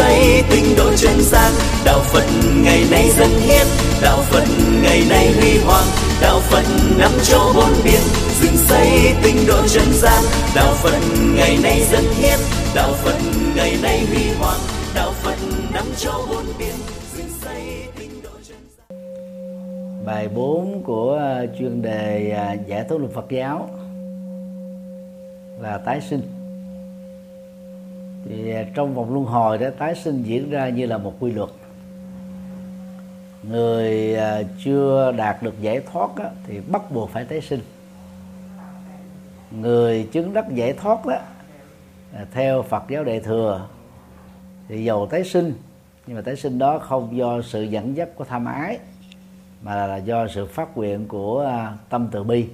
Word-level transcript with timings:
xây 0.00 0.42
tinh 0.50 0.64
độ 0.76 0.90
chân 0.96 1.20
gian 1.20 1.52
đạo 1.84 2.00
phật 2.00 2.24
ngày 2.64 2.84
nay 2.90 3.10
dân 3.18 3.30
hiến. 3.30 3.66
Đạo 4.02 4.18
phật 4.30 4.44
ngày 4.82 5.02
nay 5.08 5.32
huy 5.32 5.58
hoàng. 5.58 5.86
Đạo 6.20 6.40
phật 6.40 6.64
năm 6.98 7.10
châu 7.22 7.52
bốn 7.54 7.72
biển 7.84 8.00
dựng 8.40 8.56
xây 8.56 9.14
tinh 9.22 9.36
độ 9.48 9.66
chân 9.68 9.92
gian 9.92 10.22
đạo 10.54 10.74
phật 10.74 10.98
ngày 11.36 11.58
nay 11.62 11.80
dân 11.92 12.04
hiến. 12.18 12.38
Đạo 12.74 12.92
phật 12.92 13.18
ngày 13.56 13.76
nay 13.82 14.06
huy 14.06 14.30
hoàng. 14.38 14.60
Đạo 14.94 15.12
phật 15.12 15.36
năm 15.74 15.84
châu 15.96 16.26
bốn 16.30 16.44
biển 16.58 16.74
dựng 17.16 17.30
xây 17.44 17.62
tinh 17.98 18.10
độ 18.22 18.30
chân 18.48 18.58
gian 18.78 18.98
bài 20.06 20.28
4 20.28 20.82
của 20.84 21.12
ờ, 21.12 21.46
chuyên 21.58 21.82
đề 21.82 22.30
à, 22.30 22.52
giải 22.66 22.84
thoát 22.88 22.98
luật 22.98 23.12
Phật 23.12 23.26
giáo. 23.30 23.68
Là 25.60 25.78
tái 25.78 26.00
sinh 26.10 26.39
thì 28.24 28.52
à, 28.52 28.64
trong 28.74 28.94
vòng 28.94 29.12
luân 29.12 29.24
hồi 29.24 29.58
đã 29.58 29.70
tái 29.70 29.94
sinh 29.94 30.22
diễn 30.22 30.50
ra 30.50 30.68
như 30.68 30.86
là 30.86 30.98
một 30.98 31.14
quy 31.20 31.32
luật. 31.32 31.50
Người 33.42 34.16
à, 34.16 34.42
chưa 34.64 35.12
đạt 35.16 35.42
được 35.42 35.60
giải 35.60 35.80
thoát 35.92 36.16
đó, 36.16 36.24
thì 36.46 36.60
bắt 36.60 36.90
buộc 36.90 37.10
phải 37.10 37.24
tái 37.24 37.40
sinh. 37.40 37.60
Người 39.50 40.08
chứng 40.12 40.32
đắc 40.32 40.54
giải 40.54 40.72
thoát 40.72 41.06
đó 41.06 41.16
à, 42.14 42.26
theo 42.32 42.62
Phật 42.62 42.82
giáo 42.88 43.04
đại 43.04 43.20
thừa 43.20 43.66
thì 44.68 44.84
giàu 44.84 45.06
tái 45.06 45.24
sinh 45.24 45.54
nhưng 46.06 46.16
mà 46.16 46.22
tái 46.22 46.36
sinh 46.36 46.58
đó 46.58 46.78
không 46.78 47.16
do 47.16 47.42
sự 47.42 47.62
dẫn 47.62 47.96
dắt 47.96 48.08
của 48.14 48.24
tham 48.24 48.44
ái 48.44 48.78
mà 49.62 49.86
là 49.86 49.96
do 49.96 50.28
sự 50.28 50.46
phát 50.46 50.76
nguyện 50.76 51.08
của 51.08 51.60
tâm 51.88 52.08
từ 52.12 52.22
bi 52.24 52.48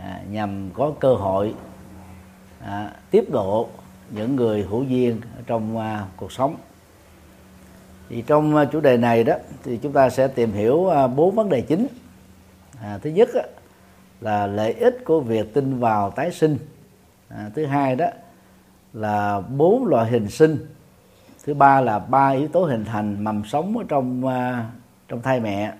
à, 0.00 0.20
nhằm 0.30 0.70
có 0.74 0.92
cơ 1.00 1.14
hội 1.14 1.54
à, 2.60 2.92
tiếp 3.10 3.24
độ 3.32 3.68
những 4.10 4.36
người 4.36 4.62
hữu 4.62 4.82
duyên 4.82 5.20
trong 5.46 5.78
à, 5.78 6.06
cuộc 6.16 6.32
sống. 6.32 6.56
Thì 8.08 8.24
trong 8.26 8.56
à, 8.56 8.64
chủ 8.64 8.80
đề 8.80 8.96
này 8.96 9.24
đó 9.24 9.34
thì 9.64 9.76
chúng 9.82 9.92
ta 9.92 10.10
sẽ 10.10 10.28
tìm 10.28 10.52
hiểu 10.52 10.88
à, 10.88 11.06
bốn 11.06 11.34
vấn 11.34 11.48
đề 11.48 11.60
chính. 11.60 11.86
À, 12.82 12.98
thứ 13.02 13.10
nhất 13.10 13.28
á, 13.34 13.42
là 14.20 14.46
lợi 14.46 14.72
ích 14.72 14.98
của 15.04 15.20
việc 15.20 15.54
tin 15.54 15.78
vào 15.78 16.10
tái 16.10 16.32
sinh. 16.32 16.58
À, 17.28 17.50
thứ 17.54 17.66
hai 17.66 17.96
đó 17.96 18.06
là 18.92 19.40
bốn 19.40 19.86
loại 19.86 20.10
hình 20.10 20.28
sinh. 20.28 20.66
Thứ 21.44 21.54
ba 21.54 21.80
là 21.80 21.98
ba 21.98 22.28
yếu 22.28 22.48
tố 22.48 22.64
hình 22.64 22.84
thành 22.84 23.24
mầm 23.24 23.44
sống 23.44 23.78
ở 23.78 23.84
trong 23.88 24.26
à, 24.26 24.70
trong 25.08 25.22
thai 25.22 25.40
mẹ. 25.40 25.72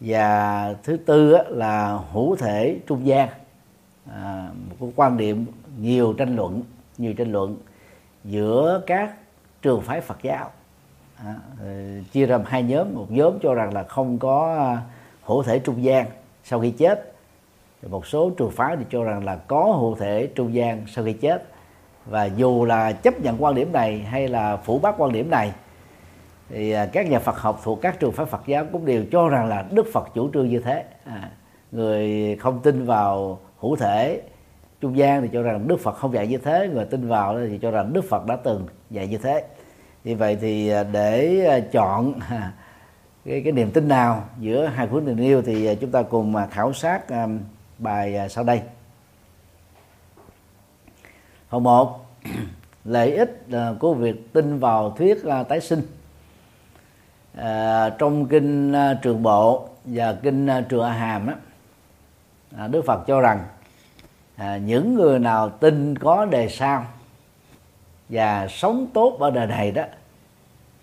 Và 0.00 0.74
thứ 0.82 0.96
tư 0.96 1.32
á, 1.32 1.42
là 1.48 1.98
hữu 2.12 2.36
thể 2.36 2.80
trung 2.86 3.06
gian. 3.06 3.28
À, 4.12 4.48
một 4.78 4.92
quan 4.96 5.16
điểm 5.16 5.46
nhiều 5.80 6.12
tranh 6.12 6.36
luận 6.36 6.62
nhiều 6.98 7.14
tranh 7.14 7.32
luận 7.32 7.56
giữa 8.24 8.82
các 8.86 9.14
trường 9.62 9.82
phái 9.82 10.00
Phật 10.00 10.22
giáo. 10.22 10.50
À, 11.16 11.34
chia 12.12 12.26
ra 12.26 12.38
hai 12.46 12.62
nhóm. 12.62 12.94
Một 12.94 13.06
nhóm 13.10 13.38
cho 13.42 13.54
rằng 13.54 13.74
là 13.74 13.82
không 13.82 14.18
có 14.18 14.56
à, 14.58 14.82
hữu 15.22 15.42
thể 15.42 15.58
trung 15.58 15.84
gian 15.84 16.06
sau 16.44 16.60
khi 16.60 16.70
chết. 16.70 17.12
Một 17.88 18.06
số 18.06 18.30
trường 18.30 18.50
phái 18.50 18.76
thì 18.76 18.84
cho 18.90 19.04
rằng 19.04 19.24
là 19.24 19.36
có 19.36 19.64
hữu 19.64 19.94
thể 19.94 20.28
trung 20.34 20.54
gian 20.54 20.82
sau 20.86 21.04
khi 21.04 21.12
chết. 21.12 21.46
Và 22.06 22.24
dù 22.24 22.64
là 22.64 22.92
chấp 22.92 23.20
nhận 23.20 23.42
quan 23.42 23.54
điểm 23.54 23.72
này 23.72 23.98
hay 23.98 24.28
là 24.28 24.56
phủ 24.56 24.78
bác 24.78 24.94
quan 24.98 25.12
điểm 25.12 25.30
này 25.30 25.52
thì 26.48 26.70
à, 26.70 26.86
các 26.86 27.10
nhà 27.10 27.18
Phật 27.18 27.38
học 27.38 27.60
thuộc 27.64 27.78
các 27.82 28.00
trường 28.00 28.12
phái 28.12 28.26
Phật 28.26 28.46
giáo 28.46 28.66
cũng 28.72 28.84
đều 28.84 29.04
cho 29.12 29.28
rằng 29.28 29.48
là 29.48 29.64
Đức 29.70 29.86
Phật 29.92 30.08
chủ 30.14 30.30
trương 30.34 30.48
như 30.48 30.60
thế. 30.60 30.84
À, 31.04 31.30
người 31.72 32.36
không 32.36 32.60
tin 32.62 32.84
vào 32.84 33.38
hữu 33.58 33.76
thể 33.76 34.22
trung 34.86 34.96
gian 34.96 35.22
thì 35.22 35.28
cho 35.32 35.42
rằng 35.42 35.68
Đức 35.68 35.80
Phật 35.80 35.92
không 35.92 36.14
dạy 36.14 36.26
như 36.26 36.38
thế 36.38 36.68
người 36.74 36.84
tin 36.84 37.08
vào 37.08 37.38
thì 37.48 37.58
cho 37.62 37.70
rằng 37.70 37.92
Đức 37.92 38.04
Phật 38.08 38.26
đã 38.26 38.36
từng 38.36 38.66
dạy 38.90 39.06
như 39.06 39.18
thế. 39.18 39.44
Như 40.04 40.16
vậy 40.16 40.38
thì 40.40 40.68
à, 40.68 40.82
để 40.82 41.44
à, 41.46 41.60
chọn 41.72 42.14
à, 42.28 42.52
cái, 43.24 43.42
cái 43.44 43.52
niềm 43.52 43.70
tin 43.70 43.88
nào 43.88 44.24
giữa 44.38 44.66
hai 44.66 44.86
cuốn 44.86 45.06
tình 45.06 45.16
yêu 45.16 45.42
thì 45.42 45.74
chúng 45.74 45.90
ta 45.90 46.02
cùng 46.02 46.34
khảo 46.50 46.72
sát 46.72 47.00
bài 47.78 48.28
sau 48.30 48.44
đây. 48.44 48.60
Phần 51.48 51.62
một 51.62 52.06
lợi 52.84 53.16
ích 53.16 53.46
của 53.78 53.94
việc 53.94 54.32
tin 54.32 54.58
vào 54.58 54.90
thuyết 54.90 55.18
tái 55.48 55.60
sinh. 55.60 55.82
À, 57.34 57.90
trong 57.98 58.26
kinh 58.26 58.74
trường 59.02 59.22
bộ 59.22 59.68
và 59.84 60.12
kinh 60.12 60.48
trường 60.68 60.84
a 60.84 60.92
hàm 60.92 61.26
đó, 61.26 61.32
đức 62.66 62.82
phật 62.86 63.06
cho 63.06 63.20
rằng 63.20 63.44
à, 64.36 64.56
những 64.56 64.94
người 64.94 65.18
nào 65.18 65.48
tin 65.48 65.98
có 65.98 66.24
đề 66.24 66.48
sao 66.48 66.86
và 68.08 68.48
sống 68.48 68.86
tốt 68.94 69.16
ở 69.20 69.30
đời 69.30 69.46
này 69.46 69.70
đó 69.70 69.82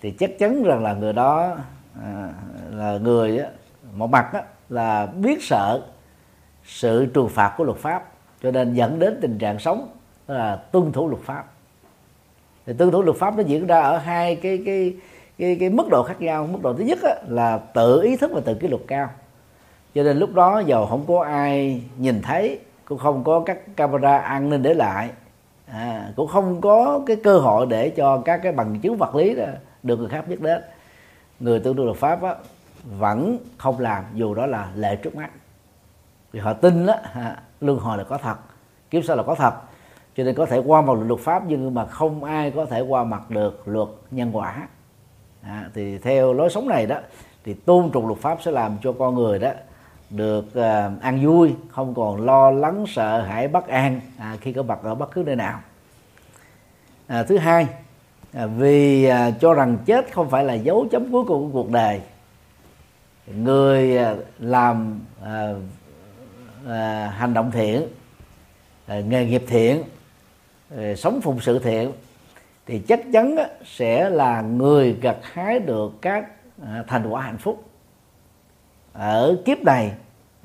thì 0.01 0.11
chắc 0.11 0.39
chắn 0.39 0.63
rằng 0.63 0.83
là 0.83 0.93
người 0.93 1.13
đó 1.13 1.55
à, 2.03 2.29
là 2.71 2.97
người 2.97 3.37
á, 3.37 3.49
một 3.93 4.09
mặt 4.09 4.29
á, 4.33 4.43
là 4.69 5.05
biết 5.05 5.43
sợ 5.43 5.81
sự 6.63 7.05
trừng 7.05 7.29
phạt 7.29 7.53
của 7.57 7.63
luật 7.63 7.77
pháp 7.77 8.13
cho 8.43 8.51
nên 8.51 8.73
dẫn 8.73 8.99
đến 8.99 9.17
tình 9.21 9.37
trạng 9.37 9.59
sống 9.59 9.87
là 10.27 10.55
tuân 10.55 10.91
thủ 10.91 11.09
luật 11.09 11.21
pháp. 11.21 11.45
Thì 12.65 12.73
tuân 12.73 12.91
thủ 12.91 13.01
luật 13.01 13.17
pháp 13.17 13.37
nó 13.37 13.43
diễn 13.43 13.67
ra 13.67 13.81
ở 13.81 13.97
hai 13.97 14.35
cái 14.35 14.61
cái 14.65 14.95
cái 15.37 15.57
cái 15.59 15.69
mức 15.69 15.87
độ 15.89 16.03
khác 16.03 16.21
nhau. 16.21 16.47
Mức 16.47 16.59
độ 16.61 16.73
thứ 16.73 16.83
nhất 16.83 16.99
á, 17.03 17.15
là 17.27 17.57
tự 17.57 18.01
ý 18.01 18.17
thức 18.17 18.31
và 18.33 18.41
tự 18.45 18.53
kỷ 18.53 18.67
luật 18.67 18.81
cao. 18.87 19.09
Cho 19.95 20.03
nên 20.03 20.17
lúc 20.17 20.33
đó 20.33 20.59
dầu 20.59 20.85
không 20.85 21.05
có 21.07 21.23
ai 21.23 21.81
nhìn 21.97 22.21
thấy 22.21 22.59
cũng 22.85 22.97
không 22.97 23.23
có 23.23 23.43
các 23.45 23.75
camera 23.75 24.17
an 24.17 24.49
ninh 24.49 24.61
để 24.61 24.73
lại. 24.73 25.09
À, 25.67 26.11
cũng 26.15 26.27
không 26.27 26.61
có 26.61 27.01
cái 27.05 27.15
cơ 27.23 27.39
hội 27.39 27.65
để 27.65 27.89
cho 27.89 28.21
các 28.25 28.39
cái 28.43 28.51
bằng 28.51 28.79
chứng 28.79 28.97
vật 28.97 29.15
lý 29.15 29.35
đó 29.35 29.45
được 29.83 29.99
người 29.99 30.09
khác 30.09 30.27
biết 30.27 30.41
đến. 30.41 30.61
Người 31.39 31.59
tương 31.59 31.75
đương 31.75 31.85
luật 31.85 31.97
pháp 31.97 32.21
đó, 32.21 32.35
vẫn 32.99 33.37
không 33.57 33.79
làm 33.79 34.03
dù 34.13 34.33
đó 34.33 34.45
là 34.45 34.71
lệ 34.75 34.95
trước 34.95 35.15
mắt. 35.15 35.29
Vì 36.31 36.39
họ 36.39 36.53
tin 36.53 36.85
đó, 36.85 36.95
à, 37.13 37.37
luân 37.61 37.79
hồi 37.79 37.97
là 37.97 38.03
có 38.03 38.17
thật 38.17 38.35
kiếp 38.91 39.05
sau 39.05 39.15
là 39.15 39.23
có 39.23 39.35
thật. 39.35 39.53
Cho 40.15 40.23
nên 40.23 40.35
có 40.35 40.45
thể 40.45 40.61
qua 40.65 40.81
mặt 40.81 40.93
luật 41.07 41.19
pháp 41.19 41.43
nhưng 41.47 41.73
mà 41.73 41.85
không 41.85 42.23
ai 42.23 42.51
có 42.51 42.65
thể 42.65 42.81
qua 42.81 43.03
mặt 43.03 43.29
được 43.29 43.67
luật 43.67 43.89
nhân 44.11 44.29
quả. 44.33 44.67
À, 45.41 45.69
thì 45.73 45.97
theo 45.97 46.33
lối 46.33 46.49
sống 46.49 46.67
này 46.67 46.85
đó 46.85 46.97
thì 47.43 47.53
tôn 47.53 47.89
trọng 47.93 48.07
luật 48.07 48.19
pháp 48.19 48.37
sẽ 48.41 48.51
làm 48.51 48.77
cho 48.83 48.93
con 48.99 49.15
người 49.15 49.39
đó 49.39 49.49
được 50.15 50.45
uh, 50.47 51.01
ăn 51.01 51.25
vui 51.25 51.55
không 51.69 51.93
còn 51.95 52.21
lo 52.21 52.51
lắng 52.51 52.85
sợ 52.87 53.21
hãi 53.21 53.47
bất 53.47 53.67
an 53.67 54.01
à, 54.17 54.37
khi 54.41 54.53
có 54.53 54.63
mặt 54.63 54.79
ở 54.83 54.95
bất 54.95 55.11
cứ 55.11 55.23
nơi 55.25 55.35
nào. 55.35 55.59
À, 57.07 57.23
thứ 57.23 57.37
hai 57.37 57.67
à, 58.33 58.45
vì 58.45 59.03
à, 59.03 59.31
cho 59.31 59.53
rằng 59.53 59.77
chết 59.85 60.13
không 60.13 60.29
phải 60.29 60.43
là 60.43 60.53
dấu 60.53 60.87
chấm 60.91 61.11
cuối 61.11 61.23
cùng 61.27 61.51
của 61.51 61.63
cuộc 61.63 61.71
đời. 61.71 62.01
Người 63.27 63.97
à, 63.97 64.15
làm 64.39 64.99
à, 65.23 65.53
à, 66.67 67.13
hành 67.17 67.33
động 67.33 67.51
thiện 67.51 67.87
à, 68.87 68.99
nghề 68.99 69.25
nghiệp 69.25 69.43
thiện 69.47 69.83
à, 70.77 70.95
sống 70.95 71.21
phụng 71.21 71.39
sự 71.39 71.59
thiện 71.59 71.91
thì 72.65 72.79
chắc 72.79 72.99
chắn 73.13 73.35
sẽ 73.65 74.09
là 74.09 74.41
người 74.41 74.93
gặt 75.01 75.17
hái 75.21 75.59
được 75.59 76.01
các 76.01 76.25
à, 76.65 76.83
thành 76.87 77.09
quả 77.09 77.21
hạnh 77.21 77.37
phúc. 77.37 77.63
Ở 78.93 79.37
kiếp 79.45 79.57
này 79.63 79.91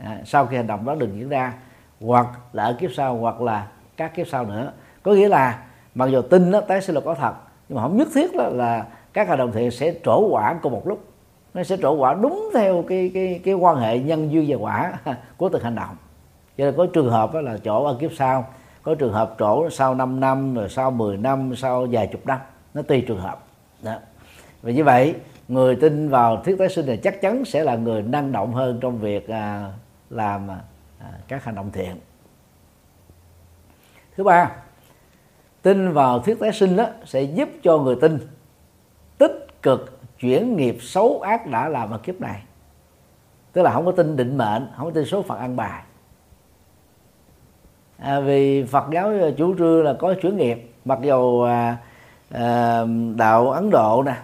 à, 0.05 0.21
sau 0.25 0.47
khi 0.47 0.57
hành 0.57 0.67
động 0.67 0.85
đó 0.85 0.95
được 0.95 1.09
diễn 1.15 1.29
ra 1.29 1.53
hoặc 2.01 2.27
là 2.53 2.65
ở 2.65 2.73
kiếp 2.73 2.91
sau 2.97 3.17
hoặc 3.17 3.41
là 3.41 3.67
các 3.97 4.15
kiếp 4.15 4.27
sau 4.29 4.45
nữa. 4.45 4.73
Có 5.03 5.13
nghĩa 5.13 5.29
là 5.29 5.63
mặc 5.95 6.07
dù 6.07 6.23
tin 6.23 6.51
đó, 6.51 6.61
tái 6.61 6.81
sinh 6.81 6.95
là 6.95 7.01
có 7.01 7.15
thật 7.15 7.35
nhưng 7.69 7.77
mà 7.77 7.83
không 7.83 7.97
nhất 7.97 8.09
thiết 8.15 8.37
đó 8.37 8.49
là 8.49 8.87
các 9.13 9.29
hành 9.29 9.39
động 9.39 9.53
thiện 9.53 9.71
sẽ 9.71 9.95
trổ 10.05 10.29
quả 10.29 10.59
cùng 10.63 10.73
một 10.73 10.89
lúc. 10.89 11.05
Nó 11.55 11.63
sẽ 11.63 11.77
trổ 11.77 11.93
quả 11.93 12.15
đúng 12.15 12.51
theo 12.55 12.85
cái 12.89 13.11
cái 13.15 13.41
cái 13.45 13.55
quan 13.55 13.77
hệ 13.77 13.99
nhân 13.99 14.33
duyên 14.33 14.47
và 14.49 14.57
quả 14.57 14.93
của 15.37 15.49
từng 15.49 15.63
hành 15.63 15.75
động. 15.75 15.97
Cho 16.59 16.65
nên 16.65 16.75
có 16.77 16.87
trường 16.87 17.11
hợp 17.11 17.35
đó 17.35 17.41
là 17.41 17.59
chỗ 17.65 17.85
ở 17.85 17.97
kiếp 18.01 18.11
sau 18.13 18.45
có 18.83 18.95
trường 18.95 19.13
hợp 19.13 19.35
trổ 19.39 19.71
sau 19.71 19.95
5 19.95 20.21
năm 20.21 20.55
rồi 20.55 20.69
sau 20.69 20.91
10 20.91 21.17
năm 21.17 21.57
sau 21.57 21.87
vài 21.91 22.07
chục 22.07 22.27
năm. 22.27 22.39
Nó 22.75 22.83
tùy 22.83 23.05
trường 23.09 23.21
hợp. 23.21 23.45
Đó. 23.83 23.95
và 24.63 24.71
như 24.71 24.85
vậy 24.85 25.15
người 25.49 25.77
tin 25.77 26.09
vào 26.09 26.43
thuyết 26.45 26.59
tái 26.59 26.69
sinh 26.69 26.87
này 26.87 26.97
chắc 26.97 27.21
chắn 27.21 27.45
sẽ 27.45 27.65
là 27.65 27.77
người 27.77 28.03
năng 28.03 28.33
động 28.33 28.53
hơn 28.53 28.79
trong 28.81 28.99
việc 28.99 29.29
à, 29.29 29.73
làm 30.11 30.51
à, 30.51 30.61
à, 30.99 31.13
các 31.29 31.45
hành 31.45 31.55
động 31.55 31.71
thiện. 31.73 31.97
Thứ 34.17 34.25
ba 34.25 34.51
tin 35.63 35.93
vào 35.93 36.19
thuyết 36.19 36.41
tái 36.41 36.53
sinh 36.53 36.77
đó 36.77 36.87
sẽ 37.05 37.23
giúp 37.23 37.49
cho 37.63 37.79
người 37.79 37.97
tin 38.01 38.19
tích 39.19 39.63
cực 39.63 40.01
chuyển 40.19 40.57
nghiệp 40.57 40.77
xấu 40.81 41.21
ác 41.21 41.47
đã 41.47 41.69
làm 41.69 41.91
ở 41.91 41.99
kiếp 41.99 42.21
này. 42.21 42.43
Tức 43.53 43.63
là 43.63 43.73
không 43.73 43.87
có 43.87 43.93
tin 43.93 44.17
định 44.17 44.39
mệnh 44.39 44.69
không 44.77 44.87
có 44.87 44.91
tin 44.91 45.05
số 45.05 45.23
phận 45.23 45.39
ăn 45.39 45.57
bài. 45.57 45.83
À, 47.99 48.21
vì 48.21 48.65
Phật 48.65 48.85
giáo 48.93 49.13
chủ 49.37 49.55
trương 49.59 49.85
là 49.85 49.95
có 49.99 50.15
chuyển 50.23 50.37
nghiệp 50.37 50.73
mặc 50.85 50.99
dù 51.03 51.43
à, 51.43 51.77
à, 52.31 52.85
đạo 53.17 53.51
Ấn 53.51 53.71
Độ 53.71 54.03
nè 54.07 54.17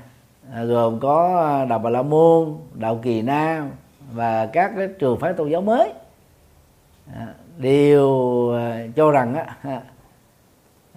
à, 0.53 0.65
gồm 0.65 1.01
có 1.01 1.43
à, 1.45 1.65
đạo 1.65 1.79
Bà 1.79 1.91
La 1.91 2.03
Môn 2.03 2.55
đạo 2.75 2.99
Kỳ 3.03 3.23
Na 3.23 3.69
và 4.13 4.47
các 4.47 4.73
cái 4.77 4.89
trường 4.99 5.19
phái 5.19 5.33
tôn 5.33 5.51
giáo 5.51 5.61
mới. 5.61 5.93
À, 7.15 7.27
đều 7.59 8.11
à, 8.55 8.87
cho 8.97 9.11
rằng 9.11 9.35
á, 9.35 9.81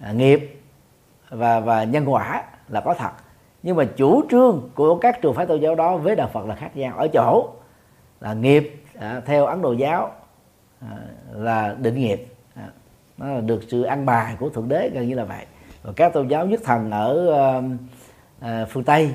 à, 0.02 0.12
nghiệp 0.12 0.60
và 1.30 1.60
và 1.60 1.84
nhân 1.84 2.04
quả 2.12 2.44
là 2.68 2.80
có 2.80 2.94
thật. 2.94 3.10
Nhưng 3.62 3.76
mà 3.76 3.84
chủ 3.84 4.22
trương 4.30 4.70
của 4.74 4.98
các 4.98 5.22
trường 5.22 5.34
phái 5.34 5.46
tôn 5.46 5.60
giáo 5.60 5.74
đó 5.74 5.96
với 5.96 6.16
đạo 6.16 6.28
Phật 6.32 6.46
là 6.46 6.54
khác 6.54 6.76
nhau. 6.76 6.96
Ở 6.96 7.08
chỗ 7.08 7.48
là 8.20 8.34
nghiệp 8.34 8.84
à, 8.98 9.20
theo 9.26 9.46
Ấn 9.46 9.62
Độ 9.62 9.72
giáo 9.72 10.12
à, 10.80 10.96
là 11.32 11.74
định 11.78 11.94
nghiệp. 11.94 12.26
À, 12.54 12.68
nó 13.18 13.26
là 13.26 13.40
được 13.40 13.60
sự 13.68 13.82
ăn 13.82 14.06
bài 14.06 14.36
của 14.40 14.48
thượng 14.48 14.68
đế 14.68 14.90
gần 14.94 15.08
như 15.08 15.14
là 15.14 15.24
vậy. 15.24 15.46
Và 15.82 15.92
các 15.96 16.12
tôn 16.12 16.28
giáo 16.28 16.46
nhất 16.46 16.60
thần 16.64 16.90
ở 16.90 17.34
à, 17.34 17.62
à, 18.40 18.66
phương 18.70 18.84
Tây 18.84 19.14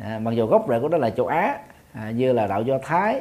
à, 0.00 0.18
mặc 0.22 0.30
dù 0.30 0.46
gốc 0.46 0.66
rễ 0.68 0.80
của 0.80 0.88
nó 0.88 0.98
là 0.98 1.10
châu 1.10 1.26
Á 1.26 1.58
à, 1.92 2.10
như 2.10 2.32
là 2.32 2.46
đạo 2.46 2.62
Do 2.62 2.78
Thái 2.82 3.20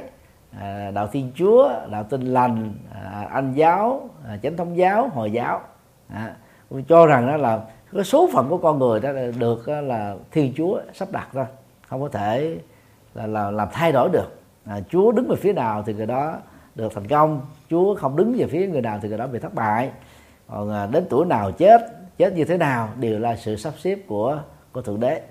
à, 0.60 0.92
đạo 0.92 1.08
Thiên 1.08 1.32
Chúa 1.36 1.70
đạo 1.92 2.04
Tin 2.04 2.22
lành 2.22 2.74
à, 2.94 3.28
Anh 3.32 3.54
giáo 3.54 4.10
à, 4.28 4.38
Chánh 4.44 4.58
thống 4.58 4.78
giáo 4.78 5.08
Hồi 5.08 5.32
giáo. 5.32 5.62
À, 6.14 6.36
cho 6.88 7.06
rằng 7.06 7.28
đó 7.28 7.38
là 7.38 7.60
cái 7.94 8.04
số 8.04 8.30
phận 8.34 8.50
của 8.50 8.58
con 8.58 8.80
người 8.80 9.00
đó 9.00 9.12
được 9.40 9.68
là 9.68 10.16
thiên 10.32 10.54
chúa 10.58 10.82
sắp 10.94 11.12
đặt 11.12 11.28
thôi. 11.34 11.46
Không 11.88 12.02
có 12.02 12.10
thể 12.10 12.58
là, 13.14 13.28
là 13.28 13.52
làm 13.52 13.68
thay 13.72 13.92
đổi 13.92 14.10
được. 14.10 14.42
À, 14.66 14.80
chúa 14.90 15.12
đứng 15.12 15.28
về 15.28 15.36
phía 15.36 15.54
nào 15.54 15.84
thì 15.86 15.94
người 15.94 16.06
đó 16.06 16.38
được 16.76 16.96
thành 16.96 17.08
công. 17.08 17.42
Chúa 17.70 17.96
không 17.96 18.16
đứng 18.16 18.34
về 18.38 18.46
phía 18.48 18.68
người 18.68 18.82
nào 18.82 19.00
thì 19.02 19.10
người 19.10 19.18
đó 19.18 19.28
bị 19.28 19.40
thất 19.40 19.54
bại. 19.54 19.92
Còn 20.48 20.72
à, 20.72 20.86
đến 20.86 21.06
tuổi 21.10 21.26
nào 21.26 21.52
chết 21.52 21.82
chết 22.18 22.34
như 22.34 22.46
thế 22.46 22.58
nào 22.58 22.90
đều 22.96 23.20
là 23.20 23.36
sự 23.36 23.56
sắp 23.56 23.74
xếp 23.78 24.00
của 24.08 24.40
của 24.72 24.82
thượng 24.82 25.00
đế 25.00 25.22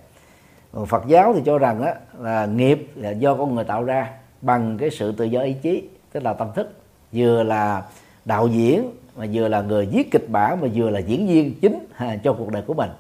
phật 0.72 1.06
giáo 1.06 1.32
thì 1.34 1.43
cho 1.44 1.58
rằng 1.58 1.82
đó, 1.84 1.90
là 2.19 2.46
nghiệp 2.46 2.90
là 2.94 3.11
do 3.11 3.34
con 3.34 3.55
người 3.55 3.64
tạo 3.64 3.84
ra 3.84 4.11
bằng 4.40 4.78
cái 4.78 4.90
sự 4.90 5.12
tự 5.12 5.25
do 5.25 5.40
ý 5.40 5.52
chí 5.52 5.88
tức 6.12 6.22
là 6.22 6.32
tâm 6.32 6.49
thức. 6.55 6.72
Vừa 7.12 7.43
là 7.43 7.82
đạo 8.25 8.49
diễn 8.49 8.90
mà 9.17 9.26
vừa 9.32 9.49
là 9.49 9.61
người 9.61 9.87
viết 9.87 10.11
kịch 10.11 10.31
bản 10.31 10.61
mà 10.61 10.69
vừa 10.75 10.90
là 10.90 10.99
diễn 10.99 11.26
viên 11.26 11.55
chính 11.61 11.87
à, 11.96 12.17
cho 12.25 12.32
cuộc 12.32 12.52
đời 12.52 12.62
của 12.67 12.75
mình. 12.75 12.90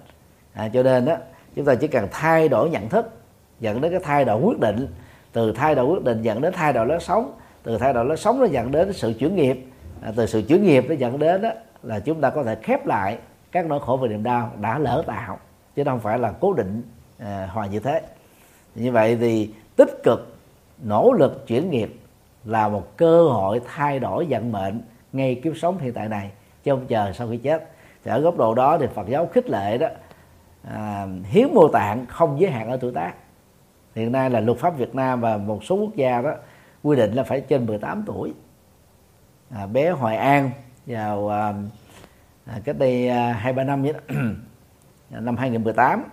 À, 0.52 0.68
cho 0.68 0.82
nên 0.82 1.04
đó 1.04 1.16
chúng 1.54 1.64
ta 1.64 1.74
chỉ 1.74 1.86
cần 1.86 2.08
thay 2.10 2.48
đổi 2.48 2.70
nhận 2.70 2.88
thức 2.88 3.10
dẫn 3.60 3.80
đến 3.80 3.92
cái 3.92 4.00
thay 4.04 4.24
đổi 4.24 4.42
quyết 4.42 4.60
định. 4.60 4.86
Từ 5.32 5.52
thay 5.52 5.74
đổi 5.74 5.86
quyết 5.86 6.04
định 6.04 6.22
dẫn 6.22 6.40
đến 6.40 6.52
thay 6.56 6.72
đổi 6.72 6.86
lối 6.86 7.00
sống 7.00 7.32
từ 7.62 7.78
thay 7.78 7.92
đổi 7.92 8.04
lối 8.04 8.16
sống 8.16 8.40
nó 8.40 8.46
dẫn 8.46 8.70
đến 8.70 8.92
sự 8.92 9.14
chuyển 9.18 9.36
nghiệp. 9.36 9.66
À, 10.02 10.12
từ 10.16 10.26
sự 10.26 10.42
chuyển 10.48 10.64
nghiệp 10.64 10.84
nó 10.88 10.94
dẫn 10.94 11.18
đến 11.18 11.42
đó 11.42 11.50
là 11.82 12.00
chúng 12.00 12.20
ta 12.20 12.30
có 12.30 12.42
thể 12.42 12.56
khép 12.62 12.86
lại 12.86 13.18
các 13.52 13.66
nỗi 13.66 13.80
khổ 13.80 13.96
và 13.96 14.08
niềm 14.08 14.22
đau 14.22 14.50
đã 14.60 14.78
lỡ 14.78 15.02
tạo 15.06 15.38
chứ 15.76 15.84
không 15.84 16.00
phải 16.00 16.18
là 16.18 16.32
cố 16.40 16.52
định 16.52 16.82
à, 17.20 17.66
như 17.70 17.80
thế. 17.80 18.02
Như 18.74 18.92
vậy 18.92 19.16
thì 19.20 19.54
tích 19.76 20.02
cực 20.02 20.36
nỗ 20.82 21.12
lực 21.12 21.46
chuyển 21.46 21.70
nghiệp 21.70 21.94
là 22.44 22.68
một 22.68 22.96
cơ 22.96 23.28
hội 23.28 23.60
thay 23.66 23.98
đổi 23.98 24.26
vận 24.28 24.52
mệnh 24.52 24.80
ngay 25.12 25.40
kiếp 25.44 25.56
sống 25.56 25.78
hiện 25.78 25.92
tại 25.92 26.08
này 26.08 26.30
chứ 26.64 26.70
không 26.72 26.86
chờ 26.86 27.12
sau 27.12 27.28
khi 27.30 27.36
chết. 27.36 27.70
Thì 28.04 28.10
ở 28.10 28.20
góc 28.20 28.36
độ 28.36 28.54
đó 28.54 28.78
thì 28.78 28.86
Phật 28.94 29.08
giáo 29.08 29.26
khích 29.26 29.50
lệ 29.50 29.78
đó 29.78 29.88
à, 30.62 31.06
hiến 31.24 31.54
mô 31.54 31.68
tạng 31.68 32.06
không 32.06 32.40
giới 32.40 32.50
hạn 32.50 32.70
ở 32.70 32.76
tuổi 32.76 32.92
tác. 32.92 33.14
Hiện 33.94 34.12
nay 34.12 34.30
là 34.30 34.40
luật 34.40 34.58
pháp 34.58 34.76
Việt 34.76 34.94
Nam 34.94 35.20
và 35.20 35.36
một 35.36 35.64
số 35.64 35.76
quốc 35.76 35.96
gia 35.96 36.22
đó 36.22 36.34
quy 36.82 36.96
định 36.96 37.12
là 37.12 37.22
phải 37.22 37.40
trên 37.40 37.66
18 37.66 38.02
tuổi. 38.06 38.32
À, 39.50 39.66
bé 39.66 39.90
Hoài 39.90 40.16
An 40.16 40.50
vào 40.86 41.28
à, 41.28 41.54
à, 42.46 42.60
cách 42.64 42.78
đây 42.78 43.08
à, 43.08 43.32
hai 43.32 43.52
ba 43.52 43.64
năm 43.64 43.82
vậy 43.82 43.92
đó. 43.92 44.14
Năm 45.20 45.36
2018 45.36 46.04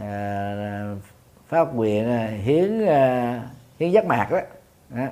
à, 0.00 0.94
phát 1.48 1.74
nguyện 1.74 2.08
à, 2.08 2.26
hiến 2.26 2.86
à, 2.86 3.42
hiến 3.78 3.90
giác 3.90 4.06
mạc 4.06 4.28
đó 4.30 4.38
đó 4.90 5.06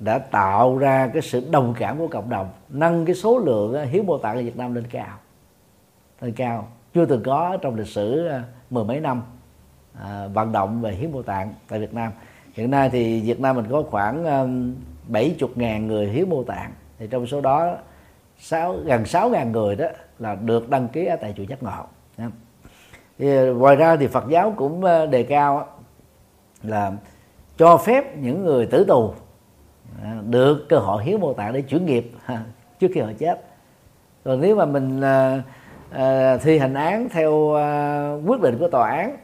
đã 0.00 0.18
tạo 0.18 0.78
ra 0.78 1.10
cái 1.12 1.22
sự 1.22 1.48
đồng 1.50 1.74
cảm 1.78 1.98
của 1.98 2.08
cộng 2.08 2.30
đồng 2.30 2.50
nâng 2.68 3.04
cái 3.06 3.14
số 3.14 3.38
lượng 3.38 3.74
à, 3.74 3.84
hiến 3.84 4.06
mô 4.06 4.18
tạng 4.18 4.36
ở 4.36 4.42
Việt 4.42 4.56
Nam 4.56 4.74
lên 4.74 4.84
cao 4.90 5.18
lên 6.20 6.32
cao 6.32 6.68
chưa 6.94 7.06
từng 7.06 7.22
có 7.22 7.56
trong 7.62 7.74
lịch 7.74 7.88
sử 7.88 8.26
à, 8.26 8.42
mười 8.70 8.84
mấy 8.84 9.00
năm 9.00 9.22
à, 10.00 10.26
vận 10.26 10.52
động 10.52 10.80
về 10.80 10.92
hiến 10.92 11.12
mô 11.12 11.22
tạng 11.22 11.54
tại 11.68 11.78
Việt 11.78 11.94
Nam. 11.94 12.12
Hiện 12.54 12.70
nay 12.70 12.90
thì 12.90 13.20
Việt 13.20 13.40
Nam 13.40 13.56
mình 13.56 13.66
có 13.70 13.82
khoảng 13.90 14.24
bảy 15.08 15.36
chục 15.38 15.58
ngàn 15.58 15.86
người 15.86 16.08
hiến 16.08 16.28
mô 16.28 16.44
tạng 16.44 16.72
thì 16.98 17.06
trong 17.10 17.26
số 17.26 17.40
đó 17.40 17.76
sáu 18.38 18.76
gần 18.76 19.04
sáu 19.04 19.28
ngàn 19.28 19.52
người 19.52 19.76
đó 19.76 19.86
là 20.18 20.34
được 20.34 20.70
đăng 20.70 20.88
ký 20.88 21.06
ở 21.06 21.16
tại 21.16 21.34
chùa 21.36 21.42
giác 21.42 21.62
ngộ 21.62 21.84
thì 23.20 23.36
ờ, 23.36 23.54
ngoài 23.54 23.76
ra 23.76 23.96
thì 23.96 24.06
Phật 24.06 24.24
giáo 24.28 24.54
cũng 24.56 24.84
ờ, 24.84 25.06
đề 25.06 25.22
cao 25.22 25.66
là 26.62 26.92
cho 27.56 27.76
phép 27.76 28.16
những 28.16 28.44
người 28.44 28.66
tử 28.66 28.84
tù 28.84 29.12
à, 30.02 30.16
được 30.28 30.66
cơ 30.68 30.78
hội 30.78 31.04
hiến 31.04 31.20
mô 31.20 31.32
tạng 31.32 31.52
để 31.52 31.62
chuyển 31.62 31.86
nghiệp 31.86 32.10
trước 32.78 32.88
khi 32.94 33.00
họ 33.00 33.10
chết. 33.18 33.44
Còn 34.24 34.40
nếu 34.40 34.56
mà 34.56 34.64
mình 34.64 35.00
à, 35.00 35.42
à, 35.90 36.36
thi 36.36 36.58
hành 36.58 36.74
án 36.74 37.08
theo 37.08 37.54
à, 37.54 38.12
quyết 38.26 38.40
định 38.40 38.56
của 38.58 38.68
tòa 38.68 38.90
án 38.90 39.16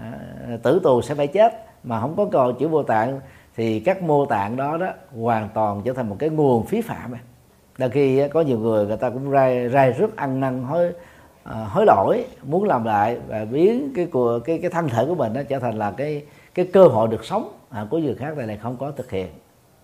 à, 0.00 0.12
tử 0.62 0.80
tù 0.82 1.02
sẽ 1.02 1.14
phải 1.14 1.26
chết 1.26 1.66
mà 1.84 2.00
không 2.00 2.16
có 2.16 2.24
cơ 2.32 2.38
hội 2.38 2.54
chuyển 2.58 2.70
mô 2.70 2.82
tạng 2.82 3.20
thì 3.56 3.80
các 3.80 4.02
mô 4.02 4.26
tạng 4.26 4.56
đó 4.56 4.76
đó 4.76 4.92
hoàn 5.20 5.48
toàn 5.54 5.82
trở 5.84 5.92
thành 5.92 6.08
một 6.08 6.16
cái 6.18 6.30
nguồn 6.30 6.66
phí 6.66 6.80
phạm 6.80 7.12
đôi 7.78 7.90
khi 7.90 8.28
có 8.28 8.40
nhiều 8.40 8.58
người 8.58 8.86
người 8.86 8.96
ta 8.96 9.10
cũng 9.10 9.30
rai 9.30 9.68
rai 9.68 9.92
rứt 9.92 10.16
ăn 10.16 10.40
năn 10.40 10.62
hối 10.62 10.92
à, 11.50 11.64
hối 11.70 11.86
lỗi 11.86 12.24
muốn 12.42 12.64
làm 12.64 12.84
lại 12.84 13.18
và 13.28 13.44
biến 13.44 13.92
cái 13.96 14.06
của 14.06 14.38
cái 14.38 14.58
cái 14.62 14.70
thân 14.70 14.88
thể 14.88 15.04
của 15.06 15.14
mình 15.14 15.32
nó 15.32 15.42
trở 15.42 15.58
thành 15.58 15.78
là 15.78 15.90
cái 15.90 16.22
cái 16.54 16.66
cơ 16.72 16.84
hội 16.84 17.08
được 17.08 17.24
sống 17.24 17.52
à, 17.70 17.86
của 17.90 17.98
người 17.98 18.14
khác 18.14 18.36
này 18.36 18.46
này 18.46 18.56
không 18.56 18.76
có 18.76 18.90
thực 18.90 19.10
hiện 19.10 19.28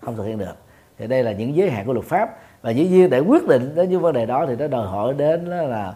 không 0.01 0.15
thực 0.15 0.23
hiện 0.25 0.37
được. 0.37 0.55
Thì 0.97 1.07
đây 1.07 1.23
là 1.23 1.31
những 1.31 1.55
giới 1.55 1.69
hạn 1.69 1.85
của 1.85 1.93
luật 1.93 2.05
pháp 2.05 2.29
và 2.61 2.71
dĩ 2.71 2.87
nhiên 2.87 3.09
để 3.09 3.19
quyết 3.19 3.47
định 3.47 3.75
đến 3.75 3.89
những 3.89 4.01
vấn 4.01 4.13
đề 4.13 4.25
đó 4.25 4.45
thì 4.47 4.55
nó 4.55 4.67
đòi 4.67 4.87
hỏi 4.87 5.13
đến 5.13 5.49
đó 5.49 5.61
là 5.61 5.93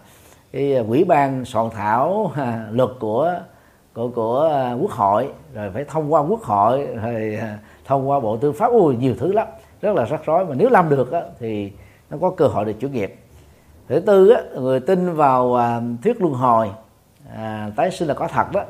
cái 0.51 0.75
à, 0.75 0.83
quỹ 0.87 1.03
ban 1.03 1.45
soạn 1.45 1.69
thảo 1.69 2.31
à, 2.35 2.67
luật 2.71 2.89
của 2.99 3.39
của 3.93 4.07
của 4.07 4.49
à, 4.53 4.73
quốc 4.73 4.91
hội. 4.91 5.29
Rồi 5.53 5.71
phải 5.73 5.85
thông 5.87 6.13
qua 6.13 6.21
quốc 6.21 6.41
hội 6.41 6.87
rồi 7.03 7.37
à, 7.41 7.57
thông 7.85 8.09
qua 8.09 8.19
bộ 8.19 8.37
tư 8.37 8.51
pháp. 8.51 8.71
Ui 8.71 8.95
nhiều 8.95 9.15
thứ 9.19 9.33
lắm 9.33 9.47
rất 9.81 9.95
là 9.95 10.05
rắc 10.05 10.25
rối. 10.25 10.45
Mà 10.45 10.55
nếu 10.57 10.69
làm 10.69 10.89
được 10.89 11.11
á, 11.11 11.21
thì 11.39 11.71
nó 12.09 12.17
có 12.21 12.29
cơ 12.29 12.47
hội 12.47 12.65
được 12.65 12.73
chủ 12.79 12.87
nghiệp 12.87 13.15
thứ 13.87 13.99
tư 13.99 14.29
á, 14.29 14.41
người 14.55 14.79
tin 14.79 15.13
vào 15.13 15.55
à, 15.55 15.81
thuyết 16.03 16.21
luân 16.21 16.33
hồi 16.33 16.69
à, 17.35 17.71
tái 17.75 17.91
sinh 17.91 18.07
là 18.07 18.13
có 18.13 18.27
thật 18.27 18.51
đó 18.53 18.63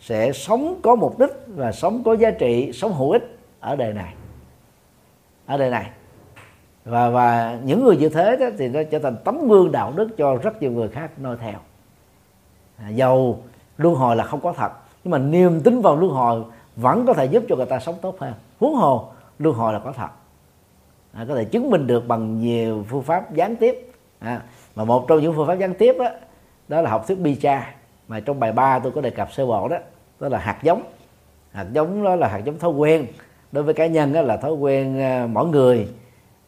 sẽ 0.00 0.32
sống 0.32 0.80
có 0.82 0.94
mục 0.94 1.18
đích 1.18 1.30
và 1.46 1.72
sống 1.72 2.02
có 2.04 2.12
giá 2.12 2.30
trị 2.30 2.70
sống 2.74 2.92
hữu 2.92 3.10
ích 3.10 3.38
ở 3.60 3.76
đời 3.76 3.92
này. 3.92 4.14
Ở 5.46 5.56
đời 5.56 5.70
này. 5.70 5.90
Và 6.84 7.08
và 7.08 7.58
những 7.64 7.84
người 7.84 7.96
như 7.96 8.08
thế 8.08 8.36
đó 8.36 8.46
thì 8.58 8.68
nó 8.68 8.80
trở 8.90 8.98
thành 8.98 9.16
tấm 9.24 9.48
gương 9.48 9.72
đạo 9.72 9.92
đức 9.96 10.16
cho 10.16 10.36
rất 10.42 10.62
nhiều 10.62 10.70
người 10.70 10.88
khác 10.88 11.10
noi 11.18 11.36
theo. 11.40 11.58
À, 12.76 12.88
dầu 12.88 13.42
luân 13.78 13.94
hồi 13.94 14.16
là 14.16 14.24
không 14.24 14.40
có 14.40 14.52
thật 14.52 14.72
nhưng 15.04 15.10
mà 15.10 15.18
niềm 15.18 15.60
tin 15.60 15.80
vào 15.80 15.96
luân 15.96 16.12
hồi 16.12 16.42
vẫn 16.76 17.06
có 17.06 17.14
thể 17.14 17.24
giúp 17.24 17.44
cho 17.48 17.56
người 17.56 17.66
ta 17.66 17.80
sống 17.80 17.94
tốt 18.02 18.16
hơn. 18.20 18.32
Huống 18.60 18.74
hồ 18.74 19.08
luân 19.38 19.56
hồi 19.56 19.72
là 19.72 19.78
có 19.78 19.92
thật. 19.92 20.08
À, 21.12 21.24
có 21.28 21.34
thể 21.34 21.44
chứng 21.44 21.70
minh 21.70 21.86
được 21.86 22.08
bằng 22.08 22.40
nhiều 22.40 22.84
phương 22.88 23.02
pháp 23.02 23.34
gián 23.34 23.56
tiếp 23.56 23.93
à, 24.18 24.42
mà 24.76 24.84
một 24.84 25.08
trong 25.08 25.20
những 25.20 25.34
phương 25.36 25.46
pháp 25.46 25.54
gián 25.54 25.74
tiếp 25.74 25.96
đó, 25.98 26.08
đó 26.68 26.80
là 26.80 26.90
học 26.90 27.04
thuyết 27.06 27.18
bi 27.18 27.34
cha 27.34 27.74
mà 28.08 28.20
trong 28.20 28.40
bài 28.40 28.52
3 28.52 28.78
tôi 28.78 28.92
có 28.92 29.00
đề 29.00 29.10
cập 29.10 29.32
sơ 29.32 29.46
bộ 29.46 29.68
đó 29.68 29.76
đó 30.20 30.28
là 30.28 30.38
hạt 30.38 30.58
giống. 30.62 30.82
Hạt 31.52 31.66
giống 31.72 32.04
đó 32.04 32.16
là 32.16 32.28
hạt 32.28 32.38
giống 32.38 32.58
thói 32.58 32.70
quen. 32.70 33.06
Đối 33.52 33.64
với 33.64 33.74
cá 33.74 33.86
nhân 33.86 34.12
đó 34.12 34.22
là 34.22 34.36
thói 34.36 34.52
quen 34.52 35.00
ờ, 35.00 35.26
mỗi 35.26 35.46
người. 35.46 35.88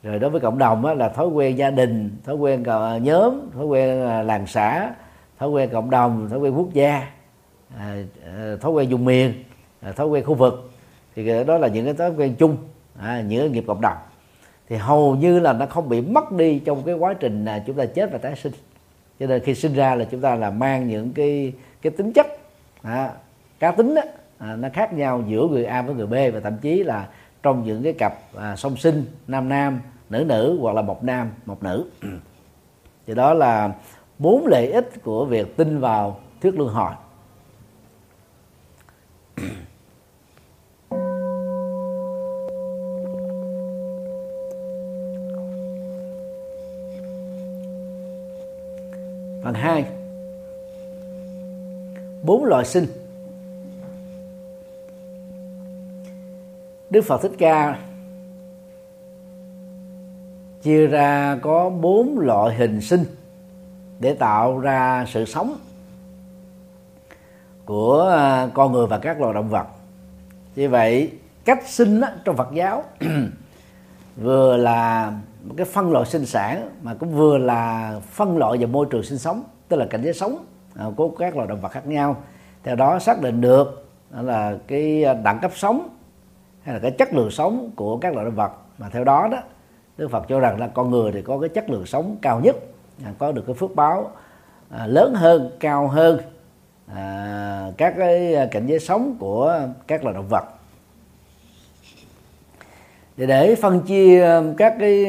Rồi 0.03 0.19
đối 0.19 0.31
với 0.31 0.41
cộng 0.41 0.59
đồng 0.59 0.83
đó 0.83 0.95
là 0.95 1.09
thói 1.09 1.29
quen 1.29 1.59
gia 1.59 1.71
đình 1.71 2.17
thói 2.25 2.35
quen 2.35 2.65
ờ, 2.65 2.99
nhóm 3.03 3.41
thói 3.55 3.67
quen 3.67 4.01
ờ, 4.01 4.23
làng 4.23 4.47
xã 4.47 4.91
thói 5.39 5.49
quen 5.49 5.71
cộng 5.73 5.91
đồng 5.91 6.29
thói 6.31 6.39
quen 6.39 6.55
quốc 6.57 6.73
gia 6.73 7.09
thói 8.61 8.73
quen 8.73 8.91
vùng 8.91 9.05
miền 9.05 9.45
thói 9.97 10.07
quen 10.07 10.25
khu 10.25 10.35
vực. 10.35 10.71
Thì 11.17 11.45
đó 11.45 11.59
là 11.59 11.69
những 11.69 11.85
cái 11.85 11.95
thói 11.95 12.11
quen 12.11 12.35
chung 12.39 12.57
à, 13.01 13.21
những 13.21 13.53
nghiệp 13.53 13.65
cộng 13.67 13.81
đồng 13.81 13.97
thì 14.69 14.77
hầu 14.77 15.17
như 15.17 15.41
là 15.41 15.53
nó 15.53 15.67
không 15.67 15.89
bị 15.89 16.01
mất 16.01 16.33
đi 16.33 16.59
trong 16.59 16.83
cái 16.87 16.95
quá 16.95 17.15
trình 17.15 17.45
là 17.45 17.63
chúng 17.67 17.77
ta 17.77 17.85
chết 17.87 18.13
và 18.13 18.19
tái 18.19 18.37
sinh. 18.37 18.53
Cho 19.21 19.27
nên 19.27 19.43
khi 19.43 19.55
sinh 19.55 19.75
ra 19.75 19.95
là 19.95 20.05
chúng 20.05 20.21
ta 20.21 20.35
là 20.35 20.51
mang 20.51 20.89
những 20.89 21.13
cái 21.13 21.53
cái 21.83 21.91
tính 21.91 22.13
chất 22.13 22.27
à, 22.83 23.11
cá 23.59 23.71
tính 23.71 23.95
đó, 23.95 24.03
à, 24.39 24.57
nó 24.57 24.69
khác 24.73 24.93
nhau 24.93 25.23
giữa 25.29 25.49
người 25.49 25.65
A 25.65 25.83
với 25.83 25.95
người 25.95 26.07
B 26.07 26.35
và 26.35 26.41
thậm 26.41 26.57
chí 26.59 26.85
là 26.85 27.09
trong 27.43 27.65
những 27.65 27.83
cái 27.83 27.93
cặp 27.93 28.13
à, 28.37 28.57
song 28.57 28.77
sinh 28.77 29.05
nam 29.27 29.49
nam 29.49 29.81
nữ 30.11 30.25
nữ 30.29 30.59
hoặc 30.61 30.73
là 30.73 30.83
một 30.83 31.05
nam 31.05 31.31
một 31.47 31.63
nữ. 31.63 31.91
Thì 33.07 33.15
đó 33.15 33.35
là 33.35 33.73
bốn 34.19 34.47
lợi 34.47 34.73
ích 34.73 34.91
của 35.05 35.25
việc 35.25 35.57
tin 35.57 35.81
vào 35.81 36.21
thuyết 36.43 36.55
luân 36.59 36.75
hồi. 36.75 36.93
Phần 49.47 49.55
hai. 49.55 49.85
Bốn 52.23 52.45
loại 52.45 52.65
sinh. 52.65 52.87
Đức 56.91 57.03
phật 57.05 57.23
thích 57.23 57.33
ca 57.39 57.79
chia 60.63 60.87
ra 60.87 61.39
có 61.43 61.71
bốn 61.71 62.19
loại 62.19 62.55
hình 62.55 62.81
sinh 62.81 63.05
để 64.01 64.15
tạo 64.15 64.59
ra 64.59 65.07
sự 65.09 65.25
sống 65.25 65.59
của 67.65 68.09
à, 68.09 68.49
con 68.55 68.73
người 68.73 68.87
và 68.87 68.99
các 68.99 69.21
loài 69.21 69.35
động 69.35 69.49
vật. 69.49 69.67
Như 70.57 70.69
vậy, 70.69 71.11
cách 71.45 71.63
sinh 71.67 72.01
trong 72.25 72.37
Phật 72.37 72.49
giáo 72.53 72.85
vừa 74.17 74.57
là 74.57 75.13
cái 75.57 75.67
phân 75.67 75.93
loại 75.93 76.07
sinh 76.07 76.27
sản 76.27 76.71
mà 76.83 76.95
cũng 76.95 77.11
vừa 77.11 77.39
là 77.39 77.95
phân 78.11 78.39
loại 78.39 78.59
về 78.59 78.67
môi 78.67 78.87
trường 78.91 79.03
sinh 79.03 79.19
sống, 79.19 79.43
tức 79.69 79.77
là 79.77 79.87
cảnh 79.91 80.03
giới 80.03 80.13
sống 80.13 80.45
à, 80.75 80.87
của 80.97 81.09
các 81.09 81.37
loài 81.37 81.49
động 81.49 81.61
vật 81.61 81.69
khác 81.69 81.87
nhau. 81.87 82.17
Theo 82.63 82.77
đó 82.77 82.99
xác 82.99 83.21
định 83.21 83.41
được 83.41 83.89
là 84.11 84.57
cái 84.67 85.05
đẳng 85.25 85.39
cấp 85.43 85.51
sống 85.55 85.89
hay 86.63 86.75
là 86.75 86.81
cái 86.81 86.91
chất 86.91 87.15
lượng 87.15 87.31
sống 87.31 87.71
của 87.77 87.99
các 87.99 88.15
loài 88.15 88.25
động 88.25 88.35
vật. 88.35 88.53
Mà 88.79 88.89
theo 88.89 89.05
đó 89.05 89.29
đó, 89.33 89.39
Đức 89.97 90.11
Phật 90.11 90.29
cho 90.29 90.41
rằng 90.41 90.61
là 90.61 90.69
con 90.69 90.91
người 90.91 91.13
thì 91.13 91.23
có 91.23 91.39
cái 91.39 91.49
chất 91.49 91.71
lượng 91.71 91.87
sống 91.87 92.17
cao 92.23 92.41
nhất 92.41 92.57
à, 93.05 93.13
có 93.19 93.33
được 93.33 93.43
cái 93.47 93.55
phước 93.55 93.75
báo 93.75 94.11
à, 94.71 94.87
lớn 94.87 95.15
hơn, 95.15 95.51
cao 95.61 95.89
hơn 95.89 96.21
các 97.77 97.95
cái 97.99 98.49
cảnh 98.51 98.67
giới 98.67 98.79
sống 98.79 99.17
của 99.19 99.61
các 99.87 100.05
loài 100.05 100.15
động 100.15 100.29
vật 100.29 100.45
để 103.17 103.27
để 103.27 103.55
phân 103.55 103.81
chia 103.81 104.43
các 104.57 104.77
cái 104.79 105.07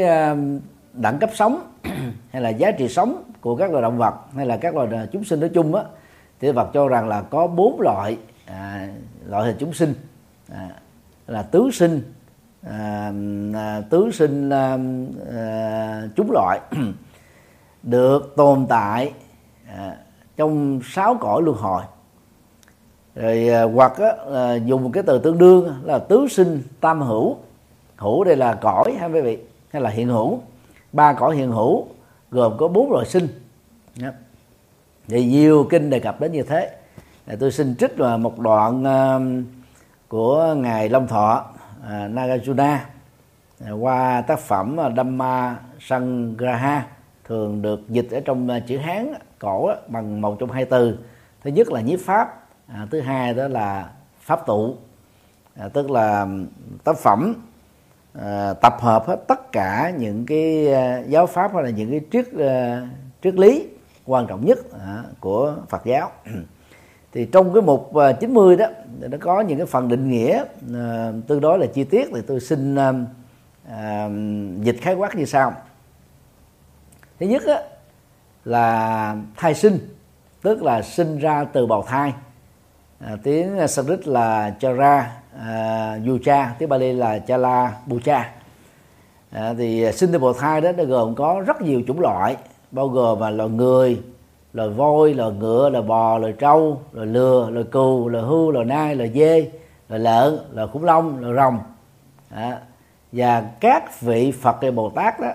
đẳng 0.93 1.19
cấp 1.19 1.29
sống 1.33 1.59
hay 2.31 2.41
là 2.41 2.49
giá 2.49 2.71
trị 2.71 2.87
sống 2.89 3.23
của 3.41 3.55
các 3.55 3.71
loài 3.71 3.81
động 3.81 3.97
vật 3.97 4.15
hay 4.35 4.45
là 4.45 4.57
các 4.57 4.75
loài 4.75 4.87
ờ, 4.91 5.07
chúng 5.11 5.23
sinh 5.23 5.39
nói 5.39 5.49
chung 5.49 5.75
á 5.75 5.83
thì 6.39 6.51
vật 6.51 6.69
cho 6.73 6.87
rằng 6.87 7.07
là 7.07 7.21
có 7.21 7.47
bốn 7.47 7.81
loại 7.81 8.17
à, 8.45 8.87
loại 9.25 9.45
hình 9.45 9.55
chúng 9.59 9.73
sinh. 9.73 9.93
À, 10.51 10.69
là 11.27 11.41
tứ 11.41 11.69
sinh 11.73 12.01
à, 12.61 13.11
à, 13.53 13.81
tứ 13.89 14.11
sinh 14.11 14.49
à, 14.49 14.77
à, 15.33 16.01
chúng 16.15 16.31
loại 16.31 16.59
được 17.83 18.33
tồn 18.35 18.65
tại 18.69 19.13
à, 19.67 19.97
trong 20.37 20.79
sáu 20.83 21.17
cõi 21.19 21.41
luân 21.41 21.57
hồi. 21.57 21.81
Rồi 23.15 23.49
à, 23.49 23.63
hoặc 23.63 23.97
á, 23.97 24.09
à, 24.33 24.55
dùng 24.55 24.83
một 24.83 24.89
cái 24.93 25.03
từ 25.03 25.19
tương 25.19 25.37
đương 25.37 25.73
là 25.83 25.99
tứ 25.99 26.27
sinh 26.29 26.61
tam 26.81 27.01
hữu 27.01 27.37
hữu 27.97 28.23
đây 28.23 28.35
là 28.35 28.53
cõi 28.53 28.95
ha 28.99 29.05
quý 29.05 29.21
vị 29.21 29.37
hay 29.71 29.81
là 29.81 29.89
hiện 29.89 30.07
hữu. 30.07 30.41
Ba 30.93 31.13
cõi 31.13 31.35
hiện 31.35 31.51
hữu 31.51 31.87
gồm 32.31 32.57
có 32.57 32.67
bốn 32.67 32.91
loại 32.91 33.05
sinh. 33.05 33.27
Thì 35.07 35.25
nhiều 35.25 35.67
kinh 35.69 35.89
đề 35.89 35.99
cập 35.99 36.19
đến 36.19 36.31
như 36.31 36.43
thế. 36.43 36.75
Tôi 37.39 37.51
xin 37.51 37.75
trích 37.75 37.99
là 37.99 38.17
một 38.17 38.39
đoạn 38.39 38.83
uh, 38.83 39.21
của 40.07 40.55
ngài 40.57 40.89
Long 40.89 41.07
Thọ 41.07 41.45
uh, 41.79 41.87
Nagarjuna 41.87 42.77
uh, 43.63 43.83
qua 43.83 44.21
tác 44.21 44.39
phẩm 44.39 44.77
uh, 44.87 44.93
Dhamma 44.97 45.59
Sangraha 45.79 46.85
thường 47.23 47.61
được 47.61 47.89
dịch 47.89 48.11
ở 48.11 48.19
trong 48.19 48.49
chữ 48.67 48.77
Hán 48.77 49.13
cổ 49.39 49.71
bằng 49.87 50.21
một 50.21 50.35
trong 50.39 50.51
hai 50.51 50.65
từ. 50.65 50.97
Thứ 51.43 51.49
nhất 51.49 51.71
là 51.71 51.81
nhiếp 51.81 51.99
pháp 51.99 52.47
thứ 52.91 53.01
hai 53.01 53.33
đó 53.33 53.47
là 53.47 53.89
pháp 54.19 54.45
tụ 54.45 54.75
tức 55.73 55.91
là 55.91 56.27
tác 56.83 56.97
phẩm 56.97 57.33
À, 58.21 58.53
tập 58.53 58.77
hợp 58.79 59.07
hết 59.07 59.17
tất 59.27 59.51
cả 59.51 59.93
những 59.97 60.25
cái 60.25 60.73
à, 60.73 61.03
giáo 61.07 61.27
pháp 61.27 61.53
hay 61.53 61.63
là 61.63 61.69
những 61.69 61.91
cái 61.91 62.01
triết 62.11 62.39
à, 62.39 62.87
triết 63.23 63.33
lý 63.33 63.67
quan 64.05 64.27
trọng 64.27 64.45
nhất 64.45 64.57
à, 64.85 65.03
của 65.19 65.55
Phật 65.69 65.85
giáo. 65.85 66.11
Thì 67.13 67.25
trong 67.25 67.53
cái 67.53 67.61
mục 67.61 67.91
90 68.19 68.57
đó 68.57 68.65
nó 68.99 69.17
có 69.21 69.41
những 69.41 69.57
cái 69.57 69.67
phần 69.67 69.87
định 69.87 70.09
nghĩa 70.09 70.43
à, 70.73 71.11
tương 71.27 71.41
đối 71.41 71.59
là 71.59 71.65
chi 71.73 71.83
tiết 71.83 72.09
thì 72.13 72.21
tôi 72.27 72.39
xin 72.39 72.75
à, 73.69 74.09
dịch 74.61 74.77
khái 74.81 74.95
quát 74.95 75.15
như 75.15 75.25
sau. 75.25 75.53
Thứ 77.19 77.25
nhất 77.25 77.43
á, 77.47 77.61
là 78.45 79.15
thai 79.35 79.53
sinh 79.53 79.79
tức 80.41 80.63
là 80.63 80.81
sinh 80.81 81.17
ra 81.17 81.43
từ 81.43 81.65
bào 81.65 81.83
thai. 81.83 82.13
À, 82.99 83.17
tiếng 83.23 83.67
Sanskrit 83.67 84.07
là 84.07 84.55
chara 84.59 85.17
à, 85.45 85.99
yucha 86.07 86.55
tiếng 86.59 86.69
Bali 86.69 86.93
là 86.93 87.19
chala 87.19 87.73
bucha 87.85 88.31
à, 89.31 89.53
thì 89.57 89.91
sinh 89.91 90.11
từ 90.11 90.19
bào 90.19 90.33
thai 90.33 90.61
đó 90.61 90.71
nó 90.71 90.83
gồm 90.83 91.15
có 91.15 91.43
rất 91.47 91.61
nhiều 91.61 91.81
chủng 91.87 91.99
loại 91.99 92.35
bao 92.71 92.87
gồm 92.87 93.19
là 93.19 93.29
loài 93.29 93.49
người 93.49 94.01
loài 94.53 94.69
voi 94.69 95.13
loài 95.13 95.31
ngựa 95.31 95.69
loài 95.69 95.83
bò 95.83 96.17
loài 96.17 96.33
trâu 96.39 96.81
loài 96.91 97.07
lừa 97.07 97.49
loài 97.49 97.65
cừu 97.71 98.07
loài 98.09 98.25
hưu 98.25 98.51
loài 98.51 98.65
nai 98.65 98.95
loài 98.95 99.11
dê 99.15 99.51
loài 99.89 99.99
lợn 99.99 100.39
loài 100.53 100.67
khủng 100.73 100.83
long 100.83 101.19
loài 101.19 101.33
rồng. 101.35 101.59
À, 102.29 102.59
và 103.11 103.41
các 103.59 104.01
vị 104.01 104.31
phật 104.31 104.57
hay 104.61 104.71
bồ 104.71 104.89
tát 104.89 105.19
đó 105.19 105.27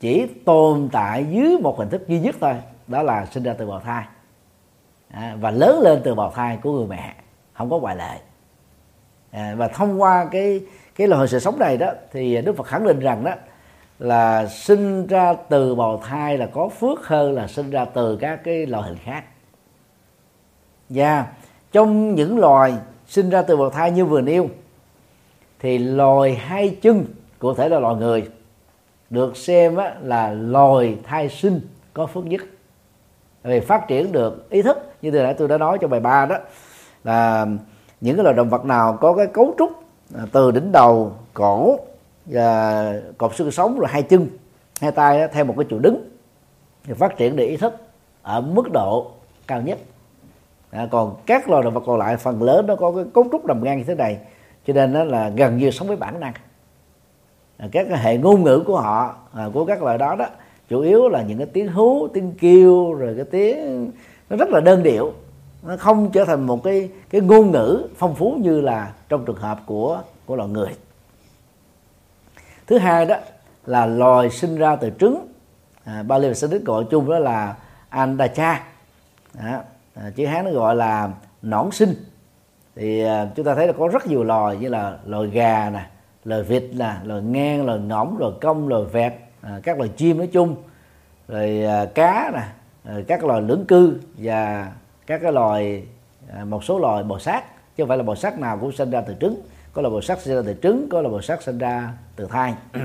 chỉ 0.00 0.26
tồn 0.44 0.88
tại 0.92 1.26
dưới 1.30 1.58
một 1.58 1.78
hình 1.78 1.88
thức 1.88 2.08
duy 2.08 2.20
nhất 2.20 2.36
thôi 2.40 2.54
đó 2.86 3.02
là 3.02 3.26
sinh 3.26 3.42
ra 3.42 3.54
từ 3.58 3.66
bào 3.66 3.80
thai. 3.80 4.04
À, 5.10 5.36
và 5.40 5.50
lớn 5.50 5.80
lên 5.80 6.00
từ 6.04 6.14
bào 6.14 6.30
thai 6.30 6.56
của 6.62 6.72
người 6.72 6.86
mẹ 6.86 7.14
không 7.52 7.70
có 7.70 7.78
ngoại 7.78 7.96
lệ 7.96 8.18
à, 9.30 9.54
và 9.56 9.68
thông 9.68 10.02
qua 10.02 10.26
cái 10.30 10.60
cái 10.96 11.08
loài 11.08 11.28
sự 11.28 11.38
sống 11.38 11.58
này 11.58 11.76
đó 11.76 11.92
thì 12.12 12.42
đức 12.42 12.56
phật 12.56 12.66
khẳng 12.66 12.86
định 12.86 13.00
rằng 13.00 13.24
đó 13.24 13.32
là 13.98 14.46
sinh 14.46 15.06
ra 15.06 15.34
từ 15.48 15.74
bào 15.74 16.02
thai 16.04 16.38
là 16.38 16.46
có 16.46 16.68
phước 16.68 17.06
hơn 17.06 17.32
là 17.34 17.46
sinh 17.46 17.70
ra 17.70 17.84
từ 17.84 18.16
các 18.16 18.40
cái 18.44 18.66
loại 18.66 18.88
hình 18.88 18.98
khác. 19.04 19.24
Và 20.88 21.26
trong 21.72 22.14
những 22.14 22.38
loài 22.38 22.74
sinh 23.06 23.30
ra 23.30 23.42
từ 23.42 23.56
bào 23.56 23.70
thai 23.70 23.90
như 23.90 24.04
vừa 24.04 24.20
nêu 24.20 24.48
thì 25.58 25.78
loài 25.78 26.34
hai 26.34 26.76
chân 26.82 27.04
cụ 27.38 27.54
thể 27.54 27.68
là 27.68 27.78
loài 27.78 27.94
người 27.94 28.28
được 29.10 29.36
xem 29.36 29.76
là 30.02 30.30
loài 30.30 30.98
thai 31.04 31.28
sinh 31.28 31.60
có 31.94 32.06
phước 32.06 32.26
nhất. 32.26 32.40
Vì 33.42 33.60
phát 33.60 33.88
triển 33.88 34.12
được 34.12 34.50
ý 34.50 34.62
thức 34.62 34.92
như 35.02 35.10
từ 35.10 35.22
nãy 35.22 35.34
tôi 35.34 35.48
đã 35.48 35.58
nói 35.58 35.78
trong 35.80 35.90
bài 35.90 36.00
ba 36.00 36.26
đó 36.26 36.36
là 37.04 37.46
những 38.00 38.16
cái 38.16 38.24
loài 38.24 38.36
động 38.36 38.48
vật 38.48 38.64
nào 38.64 38.98
có 39.00 39.14
cái 39.14 39.26
cấu 39.26 39.54
trúc 39.58 39.70
à, 40.14 40.22
từ 40.32 40.50
đỉnh 40.50 40.72
đầu 40.72 41.12
cổ 41.34 41.78
và 42.26 42.94
cột 43.18 43.34
xương 43.34 43.50
sống 43.50 43.78
rồi 43.78 43.88
hai 43.88 44.02
chân 44.02 44.28
hai 44.80 44.92
tay 44.92 45.28
theo 45.28 45.44
một 45.44 45.54
cái 45.56 45.66
chiều 45.70 45.78
đứng 45.78 46.10
thì 46.84 46.94
phát 46.94 47.16
triển 47.16 47.36
được 47.36 47.44
ý 47.44 47.56
thức 47.56 47.74
ở 48.22 48.40
mức 48.40 48.72
độ 48.72 49.10
cao 49.46 49.62
nhất. 49.62 49.78
À, 50.70 50.88
còn 50.90 51.16
các 51.26 51.50
loài 51.50 51.62
động 51.62 51.74
vật 51.74 51.82
còn 51.86 51.98
lại 51.98 52.16
phần 52.16 52.42
lớn 52.42 52.66
nó 52.66 52.76
có 52.76 52.92
cái 52.92 53.04
cấu 53.14 53.24
trúc 53.32 53.44
nằm 53.44 53.64
ngang 53.64 53.78
như 53.78 53.84
thế 53.84 53.94
này 53.94 54.18
cho 54.66 54.72
nên 54.72 54.92
nó 54.92 55.04
là 55.04 55.28
gần 55.28 55.56
như 55.56 55.70
sống 55.70 55.88
với 55.88 55.96
bản 55.96 56.20
năng. 56.20 56.32
À, 57.56 57.68
các 57.72 57.86
cái 57.90 57.98
hệ 57.98 58.16
ngôn 58.16 58.44
ngữ 58.44 58.62
của 58.66 58.80
họ 58.80 59.14
à, 59.34 59.48
của 59.52 59.64
các 59.64 59.82
loài 59.82 59.98
đó 59.98 60.14
đó 60.14 60.26
chủ 60.68 60.80
yếu 60.80 61.08
là 61.08 61.22
những 61.22 61.38
cái 61.38 61.46
tiếng 61.46 61.68
hú 61.68 62.08
tiếng 62.08 62.32
kêu 62.40 62.94
rồi 62.94 63.14
cái 63.16 63.24
tiếng 63.24 63.90
nó 64.30 64.36
rất 64.36 64.48
là 64.48 64.60
đơn 64.60 64.82
điệu 64.82 65.12
nó 65.62 65.76
không 65.76 66.10
trở 66.12 66.24
thành 66.24 66.46
một 66.46 66.62
cái 66.64 66.90
cái 67.10 67.20
ngôn 67.20 67.50
ngữ 67.50 67.86
phong 67.96 68.14
phú 68.14 68.38
như 68.40 68.60
là 68.60 68.92
trong 69.08 69.24
trường 69.24 69.36
hợp 69.36 69.60
của 69.66 70.02
của 70.26 70.36
loài 70.36 70.48
người. 70.48 70.76
Thứ 72.66 72.78
hai 72.78 73.06
đó 73.06 73.16
là 73.66 73.86
loài 73.86 74.30
sinh 74.30 74.56
ra 74.56 74.76
từ 74.76 74.90
trứng. 75.00 75.26
À, 75.84 76.02
Bali 76.02 76.28
và 76.28 76.34
Sanskrit 76.34 76.62
gọi 76.62 76.84
chung 76.90 77.10
đó 77.10 77.18
là 77.18 77.54
andacha. 77.88 78.64
À, 79.38 79.62
chữ 80.16 80.26
hán 80.26 80.44
nó 80.44 80.50
gọi 80.50 80.76
là 80.76 81.10
nõn 81.42 81.70
sinh. 81.70 81.94
Thì 82.76 83.04
à, 83.04 83.28
chúng 83.36 83.46
ta 83.46 83.54
thấy 83.54 83.66
là 83.66 83.72
có 83.72 83.88
rất 83.88 84.06
nhiều 84.06 84.24
loài 84.24 84.56
như 84.56 84.68
là 84.68 84.98
loài 85.06 85.28
gà 85.28 85.70
nè 85.70 85.86
loài 86.24 86.42
vịt 86.42 86.64
nè 86.72 86.94
loài 87.04 87.22
ngang 87.22 87.66
loài 87.66 87.78
ngỗng 87.78 88.18
loài 88.18 88.32
công 88.40 88.68
loài 88.68 88.82
vẹt 88.92 89.12
à, 89.40 89.60
các 89.62 89.78
loài 89.78 89.90
chim 89.96 90.18
nói 90.18 90.26
chung. 90.26 90.56
Rồi 91.28 91.64
à, 91.64 91.84
cá 91.94 92.30
nè 92.34 92.42
rồi 92.84 93.04
các 93.08 93.24
loài 93.24 93.42
lưỡng 93.42 93.64
cư 93.66 94.00
và 94.16 94.72
các 95.10 95.20
cái 95.22 95.32
loài 95.32 95.82
à, 96.32 96.44
một 96.44 96.64
số 96.64 96.78
loài 96.78 97.02
bò 97.02 97.18
sát 97.18 97.44
chứ 97.76 97.82
không 97.82 97.88
phải 97.88 97.98
là 97.98 98.02
bò 98.02 98.14
sát 98.14 98.38
nào 98.38 98.58
cũng 98.58 98.72
sinh 98.72 98.90
ra 98.90 99.00
từ 99.00 99.14
trứng. 99.20 99.40
Có 99.72 99.82
là 99.82 99.88
bò 99.88 100.00
sát 100.00 100.20
sinh 100.20 100.34
ra 100.34 100.42
từ 100.46 100.54
trứng 100.62 100.88
có 100.90 101.02
là 101.02 101.08
bò 101.08 101.20
sát 101.20 101.42
sinh 101.42 101.58
ra 101.58 101.92
từ 102.16 102.26
thai 102.26 102.54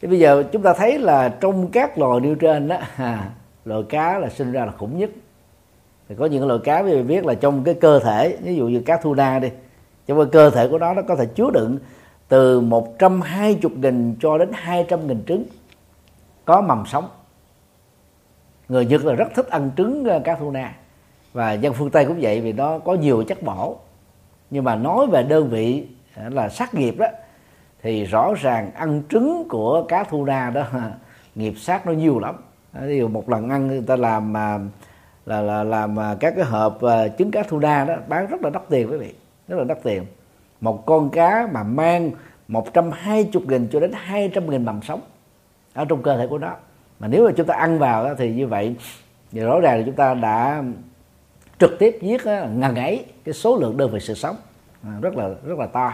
thì 0.00 0.08
bây 0.08 0.18
giờ 0.18 0.44
chúng 0.52 0.62
ta 0.62 0.72
thấy 0.72 0.98
là 0.98 1.28
trong 1.28 1.70
các 1.70 1.98
loài 1.98 2.20
nêu 2.20 2.34
trên 2.34 2.68
đó 2.68 2.76
à, 2.96 3.30
loài 3.64 3.82
cá 3.88 4.18
là 4.18 4.28
sinh 4.28 4.52
ra 4.52 4.64
là 4.64 4.72
khủng 4.72 4.98
nhất. 4.98 5.10
Thì 6.08 6.14
có 6.18 6.26
những 6.26 6.46
loài 6.46 6.60
cá 6.64 6.82
quý 6.82 6.90
vị 6.92 7.02
biết 7.02 7.26
là 7.26 7.34
trong 7.34 7.64
cái 7.64 7.74
cơ 7.74 7.98
thể 7.98 8.36
ví 8.42 8.56
dụ 8.56 8.68
như 8.68 8.80
cá 8.86 8.96
thu 8.96 9.14
na 9.14 9.38
đi 9.38 9.50
trong 10.06 10.18
cái 10.18 10.26
cơ 10.32 10.50
thể 10.50 10.68
của 10.68 10.78
nó 10.78 10.94
nó 10.94 11.02
có 11.02 11.16
thể 11.16 11.26
chứa 11.26 11.50
đựng 11.54 11.78
từ 12.28 12.60
120 12.60 13.70
nghìn 13.76 14.16
cho 14.20 14.38
đến 14.38 14.48
200 14.52 15.06
nghìn 15.06 15.24
trứng 15.26 15.44
có 16.44 16.60
mầm 16.60 16.84
sống. 16.86 17.08
Người 18.68 18.86
Nhật 18.86 19.04
là 19.04 19.14
rất 19.14 19.28
thích 19.34 19.46
ăn 19.50 19.70
trứng 19.76 20.04
à, 20.04 20.18
cá 20.24 20.34
thu 20.34 20.50
na 20.50 20.74
và 21.34 21.52
dân 21.52 21.74
phương 21.74 21.90
Tây 21.90 22.04
cũng 22.04 22.18
vậy 22.20 22.40
vì 22.40 22.52
nó 22.52 22.78
có 22.78 22.94
nhiều 22.94 23.24
chất 23.28 23.42
bổ. 23.42 23.78
Nhưng 24.50 24.64
mà 24.64 24.76
nói 24.76 25.06
về 25.06 25.22
đơn 25.22 25.48
vị 25.50 25.86
à, 26.14 26.28
là 26.32 26.48
sát 26.48 26.74
nghiệp 26.74 26.94
đó 26.98 27.06
thì 27.82 28.04
rõ 28.04 28.34
ràng 28.40 28.70
ăn 28.74 29.02
trứng 29.10 29.48
của 29.48 29.84
cá 29.88 30.04
thu 30.04 30.24
na 30.24 30.50
đó 30.50 30.64
nghiệp 31.34 31.54
sát 31.56 31.86
nó 31.86 31.92
nhiều 31.92 32.18
lắm. 32.18 32.34
Ví 32.72 32.98
dụ 32.98 33.08
một 33.08 33.28
lần 33.28 33.50
ăn 33.50 33.66
người 33.66 33.82
ta 33.86 33.96
làm 33.96 34.32
mà 34.32 34.58
là 35.26 35.40
là 35.40 35.64
làm 35.64 36.00
à, 36.00 36.16
các 36.20 36.34
cái 36.36 36.44
hộp 36.44 36.82
à, 36.82 37.08
trứng 37.08 37.30
cá 37.30 37.42
thu 37.42 37.58
na 37.58 37.84
đó 37.84 37.94
bán 38.08 38.26
rất 38.26 38.42
là 38.42 38.50
đắt 38.50 38.62
tiền 38.68 38.90
quý 38.90 38.96
vị 38.96 39.14
rất 39.48 39.56
là 39.56 39.64
đắt 39.64 39.82
tiền. 39.82 40.06
Một 40.60 40.86
con 40.86 41.10
cá 41.10 41.48
mà 41.52 41.62
mang 41.62 42.10
120 42.48 43.42
nghìn 43.48 43.68
cho 43.72 43.80
đến 43.80 43.90
200 43.94 44.50
nghìn 44.50 44.64
mầm 44.64 44.82
sống 44.82 45.00
ở 45.74 45.84
trong 45.84 46.02
cơ 46.02 46.16
thể 46.16 46.26
của 46.26 46.38
nó. 46.38 46.52
Mà 47.00 47.08
nếu 47.08 47.24
mà 47.24 47.32
chúng 47.36 47.46
ta 47.46 47.54
ăn 47.54 47.78
vào 47.78 48.04
đó, 48.04 48.14
thì 48.18 48.32
như 48.32 48.46
vậy 48.46 48.76
thì 49.32 49.40
rõ 49.40 49.60
ràng 49.60 49.78
là 49.78 49.82
chúng 49.86 49.94
ta 49.94 50.14
đã 50.14 50.62
trực 51.58 51.78
tiếp 51.78 51.98
giết 52.02 52.26
ngần 52.26 52.74
ấy 52.74 53.04
cái 53.24 53.32
số 53.32 53.56
lượng 53.56 53.76
đơn 53.76 53.90
vị 53.90 54.00
sự 54.00 54.14
sống. 54.14 54.36
À, 54.82 54.90
rất 55.00 55.16
là 55.16 55.28
rất 55.44 55.58
là 55.58 55.66
to. 55.66 55.92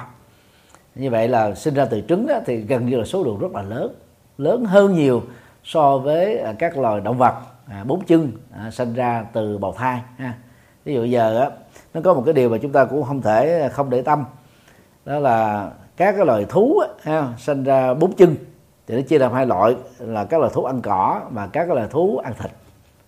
Như 0.94 1.10
vậy 1.10 1.28
là 1.28 1.54
sinh 1.54 1.74
ra 1.74 1.84
từ 1.84 2.02
trứng 2.08 2.26
đó, 2.26 2.40
thì 2.46 2.56
gần 2.56 2.86
như 2.86 2.96
là 2.96 3.04
số 3.04 3.24
lượng 3.24 3.38
rất 3.38 3.52
là 3.52 3.62
lớn. 3.62 3.94
Lớn 4.38 4.64
hơn 4.64 4.94
nhiều 4.94 5.22
so 5.64 5.98
với 5.98 6.38
à, 6.38 6.54
các 6.58 6.78
loài 6.78 7.00
động 7.00 7.18
vật 7.18 7.34
à, 7.66 7.84
bốn 7.84 8.04
chân 8.04 8.32
à, 8.52 8.70
sinh 8.70 8.94
ra 8.94 9.24
từ 9.32 9.58
bào 9.58 9.72
thai 9.72 10.00
ha. 10.16 10.34
Ví 10.84 10.94
dụ 10.94 11.04
giờ 11.04 11.40
á 11.40 11.50
nó 11.94 12.00
có 12.04 12.14
một 12.14 12.22
cái 12.24 12.34
điều 12.34 12.48
mà 12.48 12.58
chúng 12.58 12.72
ta 12.72 12.84
cũng 12.84 13.02
không 13.02 13.22
thể 13.22 13.68
không 13.72 13.90
để 13.90 14.02
tâm. 14.02 14.24
Đó 15.04 15.18
là 15.18 15.70
các 15.96 16.14
cái 16.16 16.26
loài 16.26 16.46
thú 16.48 16.78
á, 16.78 16.88
ha, 17.02 17.28
sinh 17.38 17.64
ra 17.64 17.94
bốn 17.94 18.12
chân. 18.12 18.36
Thì 18.86 18.94
nó 18.94 19.00
chia 19.02 19.18
làm 19.18 19.32
hai 19.32 19.46
loại 19.46 19.74
là 19.98 20.24
các 20.24 20.40
loài 20.40 20.52
thú 20.54 20.64
ăn 20.64 20.82
cỏ 20.82 21.20
và 21.30 21.46
các 21.46 21.70
loài 21.70 21.86
thú 21.90 22.20
ăn 22.24 22.34
thịt 22.42 22.50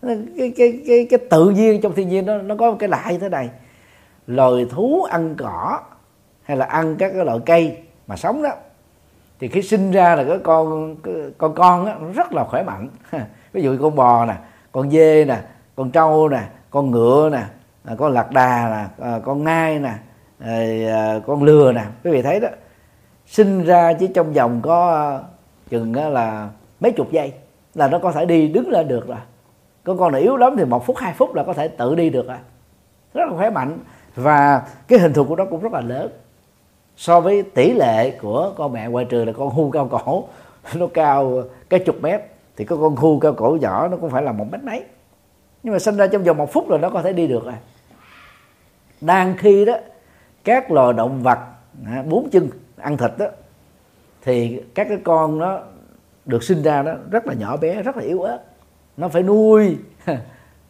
cái 0.02 0.52
cái 0.56 0.82
cái 0.86 1.06
cái 1.10 1.18
tự 1.30 1.50
nhiên 1.50 1.80
trong 1.80 1.94
thiên 1.94 2.08
nhiên 2.08 2.26
nó 2.26 2.38
nó 2.38 2.56
có 2.56 2.70
một 2.70 2.76
cái 2.78 2.88
lại 2.88 3.18
thế 3.18 3.28
này. 3.28 3.50
Loài 4.26 4.66
thú 4.70 5.02
ăn 5.10 5.34
cỏ 5.38 5.80
hay 6.42 6.56
là 6.56 6.66
ăn 6.66 6.96
các 6.96 7.12
cái 7.16 7.24
loại 7.24 7.38
cây 7.46 7.76
mà 8.06 8.16
sống 8.16 8.42
đó 8.42 8.50
thì 9.40 9.48
khi 9.48 9.62
sinh 9.62 9.90
ra 9.90 10.16
là 10.16 10.24
cái 10.24 10.38
con 10.42 10.96
cái 11.02 11.14
con 11.38 11.54
con 11.54 11.86
đó, 11.86 11.94
nó 12.00 12.08
rất 12.12 12.32
là 12.32 12.44
khỏe 12.44 12.62
mạnh. 12.62 12.88
Ví 13.52 13.62
dụ 13.62 13.76
con 13.80 13.96
bò 13.96 14.24
nè 14.24 14.34
con 14.72 14.90
dê 14.90 15.24
nè 15.24 15.38
con 15.76 15.90
trâu 15.90 16.28
nè 16.28 16.42
con 16.70 16.90
ngựa 16.90 17.30
nè 17.32 17.42
à, 17.84 17.94
con 17.98 18.12
lạc 18.12 18.30
đà 18.32 18.68
nè 18.70 19.06
à, 19.06 19.18
con 19.24 19.44
ngai 19.44 19.78
nè 19.78 19.92
à, 20.88 21.20
con 21.26 21.42
lừa 21.42 21.72
nè. 21.72 21.82
Quý 22.04 22.10
vị 22.10 22.22
thấy 22.22 22.40
đó 22.40 22.48
sinh 23.26 23.64
ra 23.64 23.92
chỉ 23.92 24.06
trong 24.06 24.32
vòng 24.32 24.60
có 24.62 25.20
chừng 25.70 25.94
là 26.12 26.48
mấy 26.80 26.92
chục 26.92 27.12
giây 27.12 27.32
là 27.74 27.88
nó 27.88 27.98
có 27.98 28.12
thể 28.12 28.24
đi 28.26 28.48
đứng 28.48 28.70
lên 28.70 28.88
được 28.88 29.08
rồi 29.08 29.18
con 29.84 30.12
nào 30.12 30.20
yếu 30.20 30.36
lắm 30.36 30.54
thì 30.58 30.64
một 30.64 30.86
phút, 30.86 30.96
hai 30.96 31.14
phút 31.14 31.34
là 31.34 31.42
có 31.42 31.52
thể 31.52 31.68
tự 31.68 31.94
đi 31.94 32.10
được 32.10 32.28
à. 32.28 32.38
Rất 33.14 33.28
là 33.30 33.36
khỏe 33.36 33.50
mạnh. 33.50 33.78
Và 34.14 34.62
cái 34.88 34.98
hình 34.98 35.12
thù 35.12 35.24
của 35.24 35.36
nó 35.36 35.44
cũng 35.44 35.60
rất 35.60 35.72
là 35.72 35.80
lớn. 35.80 36.10
So 36.96 37.20
với 37.20 37.42
tỷ 37.42 37.72
lệ 37.72 38.10
của 38.10 38.52
con 38.56 38.72
mẹ 38.72 38.88
ngoài 38.88 39.04
trừ 39.04 39.24
là 39.24 39.32
con 39.32 39.50
hưu 39.50 39.70
cao 39.70 39.88
cổ, 39.88 40.24
nó 40.74 40.86
cao 40.94 41.42
cái 41.70 41.80
chục 41.80 41.96
mét, 42.02 42.20
thì 42.56 42.64
có 42.64 42.76
con 42.76 42.96
hưu 42.96 43.20
cao 43.20 43.32
cổ 43.32 43.58
nhỏ 43.60 43.88
nó 43.88 43.96
cũng 43.96 44.10
phải 44.10 44.22
là 44.22 44.32
một 44.32 44.46
mét 44.52 44.62
mấy. 44.62 44.84
Nhưng 45.62 45.72
mà 45.72 45.78
sinh 45.78 45.96
ra 45.96 46.06
trong 46.06 46.24
vòng 46.24 46.36
một 46.36 46.52
phút 46.52 46.68
rồi 46.68 46.78
nó 46.78 46.90
có 46.90 47.02
thể 47.02 47.12
đi 47.12 47.26
được 47.26 47.46
à. 47.46 47.58
Đang 49.00 49.36
khi 49.38 49.64
đó, 49.64 49.74
các 50.44 50.70
loài 50.70 50.92
động 50.92 51.22
vật 51.22 51.38
à, 51.86 52.04
bốn 52.08 52.30
chân 52.30 52.48
ăn 52.76 52.96
thịt 52.96 53.10
đó, 53.18 53.26
thì 54.22 54.62
các 54.74 54.86
cái 54.88 54.98
con 55.04 55.38
nó 55.38 55.60
được 56.24 56.42
sinh 56.42 56.62
ra 56.62 56.82
đó, 56.82 56.92
rất 57.10 57.26
là 57.26 57.34
nhỏ 57.34 57.56
bé, 57.56 57.82
rất 57.82 57.96
là 57.96 58.02
yếu 58.02 58.22
ớt 58.22 58.38
nó 58.96 59.08
phải 59.08 59.22
nuôi. 59.22 59.76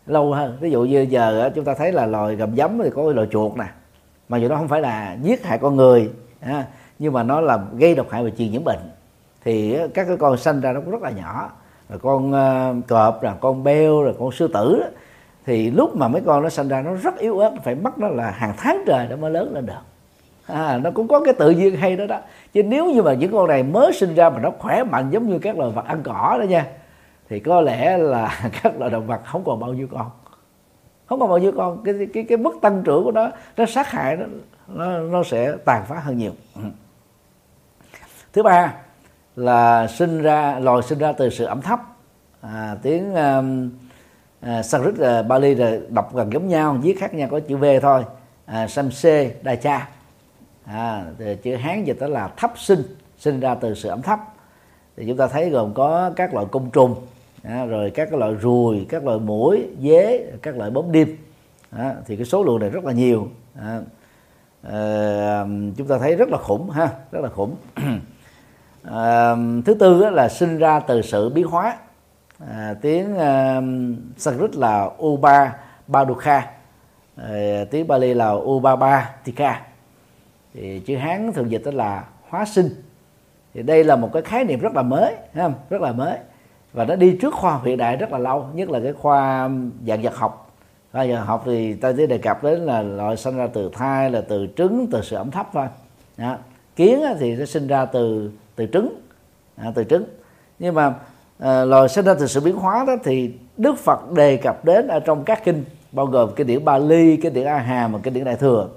Lâu 0.07 0.33
hơn. 0.33 0.57
Ví 0.61 0.71
dụ 0.71 0.85
như 0.85 1.07
giờ 1.11 1.51
chúng 1.55 1.65
ta 1.65 1.75
thấy 1.75 1.93
là 1.93 2.07
loài 2.07 2.37
gầm 2.37 2.57
giấm 2.57 2.81
thì 2.83 2.91
có 2.95 3.13
loài 3.13 3.29
chuột 3.31 3.57
nè. 3.57 3.65
Mà 4.29 4.39
dù 4.39 4.49
nó 4.49 4.57
không 4.57 4.69
phải 4.69 4.81
là 4.81 5.17
giết 5.23 5.45
hại 5.45 5.59
con 5.59 5.77
người 5.77 6.11
nhưng 6.99 7.13
mà 7.13 7.23
nó 7.23 7.41
là 7.41 7.59
gây 7.79 7.95
độc 7.95 8.11
hại 8.11 8.25
và 8.25 8.31
truyền 8.39 8.53
nhiễm 8.53 8.65
bệnh. 8.65 8.79
Thì 9.45 9.79
các 9.95 10.07
cái 10.09 10.17
con 10.17 10.37
sanh 10.37 10.61
ra 10.61 10.73
nó 10.73 10.81
cũng 10.81 10.91
rất 10.91 11.03
là 11.03 11.11
nhỏ. 11.11 11.51
Rồi 11.89 11.99
con 12.03 12.33
ờ, 12.33 12.75
cọp 12.89 13.23
rồi 13.23 13.33
con 13.41 13.65
beo 13.65 14.03
rồi 14.03 14.15
con 14.19 14.33
sư 14.33 14.49
tử 14.55 14.83
thì 15.47 15.71
lúc 15.71 15.97
mà 15.97 16.09
mấy 16.09 16.23
con 16.27 16.43
nó 16.43 16.49
sanh 16.49 16.69
ra 16.69 16.83
nó 16.83 16.95
rất 16.95 17.19
yếu 17.19 17.39
ớt 17.39 17.53
phải 17.65 17.75
mất 17.75 17.99
nó 17.99 18.09
là 18.09 18.31
hàng 18.31 18.55
tháng 18.57 18.83
trời 18.87 19.07
nó 19.11 19.17
mới 19.17 19.31
lớn 19.31 19.55
lên 19.55 19.67
được. 19.67 19.83
À, 20.47 20.79
nó 20.79 20.91
cũng 20.91 21.09
có 21.09 21.21
cái 21.25 21.35
tự 21.35 21.51
nhiên 21.51 21.77
hay 21.77 21.97
đó 21.97 22.07
đó. 22.07 22.19
Chứ 22.53 22.63
nếu 22.63 22.91
như 22.91 23.03
mà 23.03 23.15
những 23.15 23.33
con 23.33 23.49
này 23.49 23.63
mới 23.63 23.93
sinh 23.93 24.15
ra 24.15 24.31
mà 24.31 24.39
nó 24.39 24.51
khỏe 24.59 24.85
mạnh 24.85 25.11
giống 25.11 25.29
như 25.29 25.39
các 25.39 25.59
loài 25.59 25.71
vật 25.71 25.87
ăn 25.87 26.01
cỏ 26.05 26.37
đó 26.41 26.45
nha 26.45 26.67
thì 27.33 27.41
có 27.41 27.61
lẽ 27.61 27.99
là 27.99 28.51
các 28.63 28.79
loài 28.79 28.91
động 28.91 29.07
vật 29.07 29.21
không 29.25 29.45
còn 29.45 29.61
bao 29.61 29.75
nhiêu 29.75 29.89
con. 29.91 30.11
Không 31.07 31.21
còn 31.21 31.29
bao 31.29 31.39
nhiêu 31.39 31.53
con. 31.57 31.83
Cái 31.85 31.95
cái 32.15 32.25
cái 32.29 32.39
mức 32.39 32.53
tăng 32.63 32.83
trưởng 32.85 33.05
của 33.05 33.13
nó 33.13 33.31
nó 33.57 33.67
sát 33.67 33.91
hại 33.91 34.17
nó 34.17 34.27
nó 34.69 34.99
nó 34.99 35.23
sẽ 35.23 35.53
tàn 35.65 35.85
phá 35.89 35.99
hơn 35.99 36.19
nhiều. 36.19 36.33
Ừ. 36.55 36.63
Thứ 38.33 38.43
ba 38.43 38.75
là 39.37 39.87
sinh 39.87 40.23
ra 40.23 40.59
loài 40.59 40.83
sinh 40.83 40.99
ra 40.99 41.13
từ 41.13 41.31
sự 41.31 41.45
ẩm 41.45 41.61
thấp. 41.61 41.81
À, 42.41 42.77
tiếng 42.83 43.15
um, 43.15 43.71
à, 44.41 44.63
Sanskrit 44.63 44.95
uh, 44.95 45.27
Bali 45.27 45.55
là 45.55 45.77
đọc 45.89 46.15
gần 46.15 46.33
giống 46.33 46.49
nhau 46.49 46.77
viết 46.83 47.01
khác 47.01 47.15
nhau 47.15 47.29
có 47.31 47.41
chữ 47.41 47.57
V 47.57 47.65
thôi. 47.83 48.05
À, 48.47 48.69
Samse 48.69 49.31
Dacha 49.45 49.89
à, 50.65 51.05
chữ 51.43 51.55
Hán 51.55 51.85
dịch 51.85 51.97
đó 52.01 52.07
là 52.07 52.29
thấp 52.37 52.53
sinh 52.57 52.83
sinh 53.19 53.41
ra 53.41 53.55
từ 53.55 53.75
sự 53.75 53.89
ẩm 53.89 54.03
thấp. 54.03 54.21
Thì 54.97 55.05
chúng 55.09 55.17
ta 55.17 55.27
thấy 55.27 55.51
gồm 55.51 55.75
có 55.75 56.11
các 56.17 56.35
loại 56.35 56.47
côn 56.51 56.71
trùng 56.73 56.97
à, 57.43 57.65
rồi 57.65 57.91
các 57.91 58.09
cái 58.11 58.19
loại 58.19 58.35
ruồi 58.35 58.87
các 58.89 59.05
loại 59.05 59.19
mũi 59.19 59.67
dế 59.83 60.33
các 60.43 60.57
loại 60.57 60.71
bóng 60.71 60.93
đêm 60.93 61.17
à, 61.77 61.95
thì 62.07 62.17
cái 62.17 62.27
số 62.27 62.45
lượng 62.45 62.61
này 62.61 62.71
rất 62.71 62.85
là 62.85 62.93
nhiều. 62.93 63.29
À, 63.55 63.81
à, 64.63 65.45
chúng 65.77 65.87
ta 65.89 65.99
thấy 65.99 66.17
rất 66.17 66.29
là 66.29 66.39
khủng 66.39 66.71
ha 66.71 66.89
rất 67.13 67.21
là 67.21 67.29
khủng. 67.29 67.57
À, 68.83 69.35
thứ 69.65 69.75
tư 69.75 70.11
là 70.11 70.29
sinh 70.29 70.59
ra 70.59 70.81
từ 70.81 71.03
sự 71.03 71.29
biến 71.29 71.47
hóa. 71.47 71.77
À, 72.51 72.75
tiếng 72.81 73.19
à, 73.19 73.61
Sanskrit 74.17 74.55
là 74.57 74.91
Uba 75.03 75.57
Badukha. 75.87 76.51
À, 77.17 77.65
tiếng 77.71 77.89
Bali 77.89 78.15
là 78.15 78.31
Ubaba 78.31 79.11
Tika 79.25 79.63
thì 80.55 80.81
chữ 80.81 80.97
Hán 80.97 81.33
thường 81.33 81.51
dịch 81.51 81.63
đó 81.65 81.71
là 81.75 82.05
hóa 82.29 82.45
sinh. 82.45 82.69
Thì 83.55 83.63
đây 83.63 83.85
là 83.85 83.97
một 83.97 84.11
cái 84.13 84.23
khái 84.23 84.45
niệm 84.45 84.61
rất 84.61 84.73
là 84.75 84.83
mới 84.83 85.15
ha, 85.35 85.51
rất 85.71 85.81
là 85.81 85.93
mới 85.93 86.19
và 86.73 86.85
nó 86.85 86.97
đi 86.97 87.19
trước 87.21 87.35
khoa 87.35 87.53
học 87.53 87.65
hiện 87.65 87.79
đại 87.79 87.97
rất 87.97 88.13
là 88.13 88.19
lâu 88.19 88.47
nhất 88.55 88.71
là 88.71 88.81
cái 88.81 88.93
khoa 88.93 89.51
dạng 89.87 90.03
vật 90.03 90.17
học. 90.17 90.51
Khoa 90.93 91.07
dạng 91.07 91.27
học 91.27 91.43
thì 91.47 91.75
ta 91.75 91.93
chỉ 91.97 92.07
đề 92.07 92.19
cập 92.19 92.43
đến 92.43 92.61
là 92.61 92.83
loại 92.83 93.17
sinh 93.17 93.37
ra 93.37 93.47
từ 93.47 93.71
thai 93.73 94.11
là 94.11 94.21
từ 94.29 94.47
trứng 94.57 94.87
từ 94.93 95.01
sự 95.03 95.17
ẩm 95.17 95.31
thấp 95.31 95.49
thôi. 95.53 95.67
Đó. 96.17 96.37
kiến 96.77 97.01
thì 97.19 97.37
sẽ 97.39 97.47
sinh 97.47 97.67
ra 97.67 97.85
từ 97.85 98.31
từ 98.57 98.67
trứng. 98.73 99.01
À, 99.57 99.73
từ 99.75 99.85
trứng. 99.85 100.05
Nhưng 100.59 100.75
mà 100.75 100.95
à, 101.39 101.65
loài 101.65 101.89
sinh 101.89 102.05
ra 102.05 102.15
từ 102.15 102.27
sự 102.27 102.41
biến 102.41 102.57
hóa 102.57 102.85
đó 102.87 102.97
thì 103.05 103.33
Đức 103.57 103.79
Phật 103.79 104.13
đề 104.13 104.37
cập 104.37 104.65
đến 104.65 104.89
ở 104.89 105.01
trong 105.01 105.25
các 105.25 105.45
kinh 105.45 105.65
bao 105.93 106.07
gồm 106.07 106.31
cái 106.37 106.45
điển 106.45 106.65
Bali, 106.65 107.17
cái 107.17 107.33
điển 107.33 107.47
A 107.47 107.59
Hàm 107.59 107.93
và 107.93 107.99
cái 108.03 108.15
điển 108.15 108.25
Đại 108.25 108.37
thừa. 108.37 108.69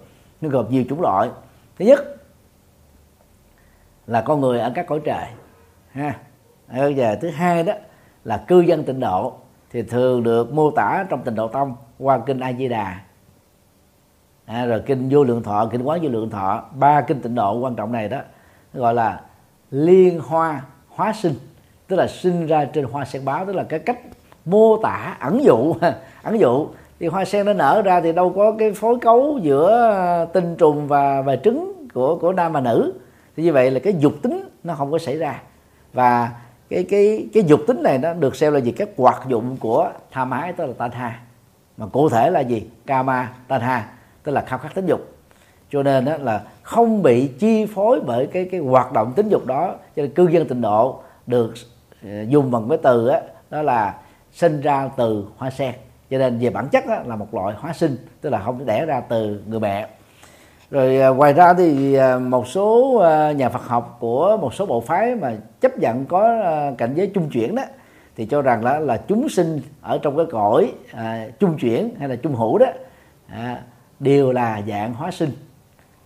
Nó 0.42 0.50
gồm 0.50 0.66
nhiều 0.70 0.84
chủng 0.90 1.02
loại. 1.02 1.30
Thứ 1.80 1.86
nhất 1.86 2.18
là 4.08 4.22
con 4.22 4.42
người 4.42 4.60
ở 4.60 4.72
các 4.76 4.88
cõi 4.88 5.00
trời 5.06 5.26
ha 5.92 6.20
và 6.67 7.15
thứ 7.15 7.30
hai 7.30 7.63
đó 7.63 7.73
là 8.23 8.38
cư 8.38 8.60
dân 8.60 8.84
tịnh 8.84 8.99
độ 8.99 9.34
thì 9.71 9.82
thường 9.82 10.23
được 10.23 10.54
mô 10.54 10.71
tả 10.71 11.06
trong 11.10 11.21
tịnh 11.23 11.36
độ 11.36 11.47
tông 11.47 11.75
qua 11.99 12.19
kinh 12.25 12.39
a 12.39 12.54
di 12.54 12.67
đà. 12.67 12.99
À, 14.45 14.65
rồi 14.65 14.82
kinh 14.86 15.08
vô 15.12 15.23
lượng 15.23 15.43
thọ 15.43 15.69
kinh 15.71 15.84
quán 15.84 15.99
vô 16.01 16.10
lượng 16.10 16.30
thọ 16.30 16.63
ba 16.75 17.01
kinh 17.01 17.21
tịnh 17.21 17.36
độ 17.36 17.60
quan 17.60 17.75
trọng 17.75 17.91
này 17.91 18.10
đó 18.10 18.19
gọi 18.73 18.93
là 18.93 19.21
liên 19.71 20.19
hoa 20.19 20.62
hóa 20.89 21.13
sinh 21.13 21.34
tức 21.88 21.95
là 21.95 22.08
sinh 22.08 22.47
ra 22.47 22.65
trên 22.65 22.86
hoa 22.86 23.06
sen 23.06 23.25
báo 23.25 23.45
tức 23.45 23.56
là 23.56 23.63
cái 23.63 23.80
cách 23.80 23.99
mô 24.45 24.78
tả 24.78 25.17
ẩn 25.19 25.43
dụ 25.43 25.75
ẩn 26.23 26.39
dụ. 26.39 26.67
Thì 26.99 27.08
hoa 27.08 27.25
sen 27.25 27.45
nó 27.45 27.54
nở 27.54 27.82
ra 27.86 28.01
thì 28.01 28.12
đâu 28.12 28.34
có 28.36 28.56
cái 28.60 28.73
phối 28.73 28.97
cấu 29.01 29.39
giữa 29.41 30.28
tinh 30.34 30.56
trùng 30.56 30.88
và 30.88 31.21
và 31.21 31.36
trứng 31.36 31.88
của 31.93 32.15
của 32.15 32.34
nam 32.34 32.54
và 32.54 32.60
nữ. 32.60 32.93
Thì 33.38 33.43
như 33.43 33.54
vậy 33.54 33.71
là 33.71 33.80
cái 33.80 33.95
dục 33.99 34.13
tính 34.21 34.43
nó 34.63 34.75
không 34.75 34.91
có 34.91 34.97
xảy 34.97 35.17
ra. 35.17 35.41
Và 35.93 36.32
cái 36.69 36.84
cái 36.84 37.28
cái 37.34 37.43
dục 37.43 37.60
tính 37.67 37.84
này 37.84 37.97
nó 37.97 38.13
được 38.13 38.36
xem 38.36 38.54
là 38.54 38.60
gì? 38.60 38.71
Cái 38.71 38.88
hoạt 38.97 39.23
dụng 39.28 39.58
của 39.58 39.91
tham 40.12 40.32
ái 40.32 40.54
tức 40.54 40.65
là 40.65 40.73
tanha. 40.78 41.19
Mà 41.78 41.86
cụ 41.86 42.10
thể 42.10 42.30
là 42.30 42.39
gì? 42.39 42.69
Kama 42.86 43.34
tanha 43.47 43.91
tức 44.23 44.32
là 44.32 44.41
khao 44.41 44.60
khát 44.60 44.75
tính 44.75 44.86
dục. 44.86 44.99
Cho 45.69 45.84
nên 45.84 46.06
đó 46.06 46.17
là 46.17 46.41
không 46.62 47.04
bị 47.04 47.28
chi 47.28 47.65
phối 47.65 48.01
bởi 48.06 48.28
cái 48.28 48.47
cái 48.51 48.60
hoạt 48.60 48.93
động 48.93 49.13
tính 49.15 49.30
dục 49.30 49.45
đó. 49.45 49.75
Cho 49.95 50.01
nên 50.01 50.13
cư 50.13 50.28
dân 50.28 50.47
tịnh 50.47 50.62
độ 50.62 51.01
được 51.28 51.54
ờ, 52.04 52.21
dùng 52.21 52.51
bằng 52.51 52.69
cái 52.69 52.78
từ 52.84 53.08
đó, 53.08 53.19
đó 53.49 53.62
là 53.62 53.95
sinh 54.32 54.62
ra 54.62 54.89
từ 54.97 55.25
hoa 55.38 55.49
sen. 55.49 55.75
Cho 56.10 56.17
nên 56.17 56.39
về 56.39 56.49
bản 56.49 56.67
chất 56.71 56.88
đó, 56.88 56.99
là 57.06 57.15
một 57.15 57.34
loại 57.34 57.56
hóa 57.58 57.73
sinh 57.73 57.97
tức 58.21 58.30
là 58.30 58.43
không 58.43 58.65
đẻ 58.65 58.86
ra 58.86 59.01
từ 59.01 59.41
người 59.47 59.60
mẹ 59.60 59.88
rồi 60.71 61.01
à, 61.01 61.10
ngoài 61.10 61.34
ra 61.34 61.54
thì 61.54 61.93
à, 61.93 62.17
một 62.17 62.47
số 62.47 62.97
à, 62.97 63.32
nhà 63.32 63.49
Phật 63.49 63.67
học 63.67 63.97
của 63.99 64.38
một 64.41 64.54
số 64.54 64.65
bộ 64.65 64.82
phái 64.82 65.15
mà 65.15 65.34
chấp 65.62 65.78
nhận 65.78 66.06
có 66.06 66.41
à, 66.43 66.71
cảnh 66.78 66.93
giới 66.95 67.12
trung 67.13 67.30
chuyển 67.30 67.56
đó 67.56 67.63
thì 68.15 68.25
cho 68.25 68.41
rằng 68.41 68.65
là 68.65 68.80
là 68.80 68.97
chúng 69.08 69.30
sinh 69.30 69.62
ở 69.82 69.97
trong 69.97 70.17
cái 70.17 70.25
cõi 70.32 70.73
à, 70.93 71.28
trung 71.39 71.58
chuyển 71.58 71.89
hay 71.99 72.10
là 72.10 72.15
trung 72.15 72.36
hữu 72.36 72.58
đó 72.58 72.65
à, 73.28 73.62
đều 73.99 74.32
là 74.32 74.62
dạng 74.67 74.93
hóa 74.93 75.12
sinh. 75.12 75.32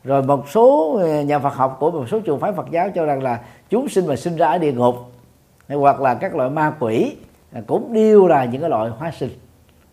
Rồi 0.03 0.23
một 0.23 0.49
số 0.49 0.95
à, 1.03 1.21
nhà 1.21 1.39
Phật 1.39 1.53
học 1.53 1.77
của 1.79 1.91
một 1.91 2.09
số 2.09 2.19
trường 2.19 2.39
phái 2.39 2.53
Phật 2.53 2.71
giáo 2.71 2.89
cho 2.95 3.05
rằng 3.05 3.23
là 3.23 3.39
chúng 3.69 3.89
sinh 3.89 4.07
mà 4.07 4.15
sinh 4.15 4.35
ra 4.35 4.47
ở 4.47 4.57
địa 4.57 4.73
ngục 4.73 4.95
hay 5.67 5.77
hoặc 5.77 6.01
là 6.01 6.13
các 6.13 6.35
loại 6.35 6.49
ma 6.49 6.73
quỷ 6.79 7.15
à, 7.51 7.61
cũng 7.67 7.93
đều 7.93 8.27
là 8.27 8.45
những 8.45 8.61
cái 8.61 8.69
loại 8.69 8.89
hóa 8.89 9.11
sinh. 9.11 9.31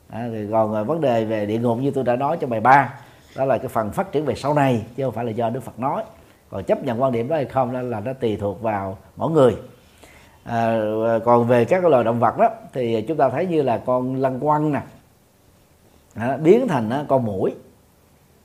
À, 0.08 0.28
thì 0.32 0.46
còn 0.50 0.86
vấn 0.86 1.00
đề 1.00 1.24
về 1.24 1.46
địa 1.46 1.58
ngục 1.58 1.78
như 1.78 1.90
tôi 1.90 2.04
đã 2.04 2.16
nói 2.16 2.36
trong 2.40 2.50
bài 2.50 2.60
3 2.60 2.94
đó 3.36 3.44
là 3.44 3.58
cái 3.58 3.68
phần 3.68 3.90
phát 3.90 4.12
triển 4.12 4.24
về 4.24 4.34
sau 4.34 4.54
này 4.54 4.84
chứ 4.96 5.04
không 5.04 5.14
phải 5.14 5.24
là 5.24 5.30
do 5.30 5.50
đức 5.50 5.60
phật 5.60 5.78
nói. 5.78 6.02
Còn 6.50 6.64
chấp 6.64 6.84
nhận 6.84 7.02
quan 7.02 7.12
điểm 7.12 7.28
đó 7.28 7.36
hay 7.36 7.44
không 7.44 7.72
đó 7.72 7.80
là 7.80 8.00
nó 8.00 8.12
tùy 8.12 8.36
thuộc 8.36 8.62
vào 8.62 8.98
mỗi 9.16 9.30
người. 9.30 9.56
À, 10.44 10.80
còn 11.24 11.46
về 11.46 11.64
các 11.64 11.84
loài 11.84 12.04
động 12.04 12.20
vật 12.20 12.38
đó 12.38 12.48
thì 12.72 13.04
chúng 13.08 13.16
ta 13.16 13.28
thấy 13.28 13.46
như 13.46 13.62
là 13.62 13.78
con 13.86 14.16
lăng 14.16 14.40
quăng 14.40 14.72
nè. 14.72 14.80
À, 16.14 16.36
biến 16.36 16.68
thành 16.68 16.90
à, 16.90 17.04
con 17.08 17.24
mũi 17.24 17.54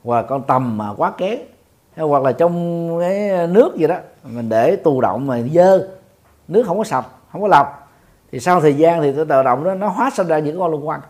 hoặc 0.04 0.26
con 0.28 0.42
tầm 0.42 0.78
mà 0.78 0.94
quá 0.96 1.12
kén. 1.18 1.38
Hoặc 1.96 2.22
là 2.22 2.32
trong 2.32 3.00
cái 3.00 3.46
nước 3.46 3.76
gì 3.76 3.86
đó 3.86 3.96
mình 4.24 4.48
để 4.48 4.76
tù 4.76 5.00
động 5.00 5.26
mà 5.26 5.40
dơ. 5.40 5.88
Nước 6.48 6.62
không 6.66 6.78
có 6.78 6.84
sạch 6.84 7.06
không 7.32 7.42
có 7.42 7.48
lọc. 7.48 7.88
Thì 8.32 8.40
sau 8.40 8.60
thời 8.60 8.74
gian 8.74 9.02
thì 9.02 9.12
tự 9.12 9.24
động 9.24 9.64
đó 9.64 9.74
nó 9.74 9.88
hóa 9.88 10.10
sinh 10.10 10.26
ra 10.26 10.38
những 10.38 10.58
con 10.58 10.72
lăng 10.72 10.86
quăng. 10.86 11.00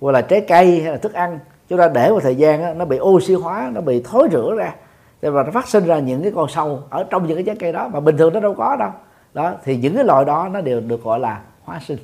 Hoặc 0.00 0.12
là 0.12 0.20
trái 0.20 0.40
cây 0.40 0.80
hay 0.80 0.92
là 0.92 0.98
thức 0.98 1.12
ăn 1.12 1.38
chúng 1.68 1.78
ta 1.78 1.88
để 1.88 2.10
một 2.10 2.20
thời 2.22 2.34
gian 2.34 2.62
đó, 2.62 2.74
nó 2.74 2.84
bị 2.84 2.98
oxy 3.00 3.34
hóa 3.34 3.70
nó 3.74 3.80
bị 3.80 4.02
thối 4.04 4.28
rửa 4.32 4.54
ra. 4.58 4.74
Và 5.20 5.42
nó 5.42 5.50
phát 5.50 5.68
sinh 5.68 5.84
ra 5.84 5.98
những 5.98 6.22
cái 6.22 6.32
con 6.34 6.48
sâu 6.48 6.82
ở 6.90 7.04
trong 7.10 7.26
những 7.26 7.36
cái 7.36 7.44
trái 7.44 7.56
cây 7.56 7.72
đó 7.72 7.88
mà 7.88 8.00
bình 8.00 8.16
thường 8.16 8.32
nó 8.32 8.40
đâu 8.40 8.54
có 8.54 8.76
đâu. 8.76 8.90
Đó 9.34 9.52
thì 9.64 9.76
những 9.76 9.94
cái 9.94 10.04
loại 10.04 10.24
đó 10.24 10.48
nó 10.52 10.60
đều 10.60 10.80
được 10.80 11.04
gọi 11.04 11.20
là 11.20 11.40
hóa 11.64 11.80
sinh. 11.86 11.98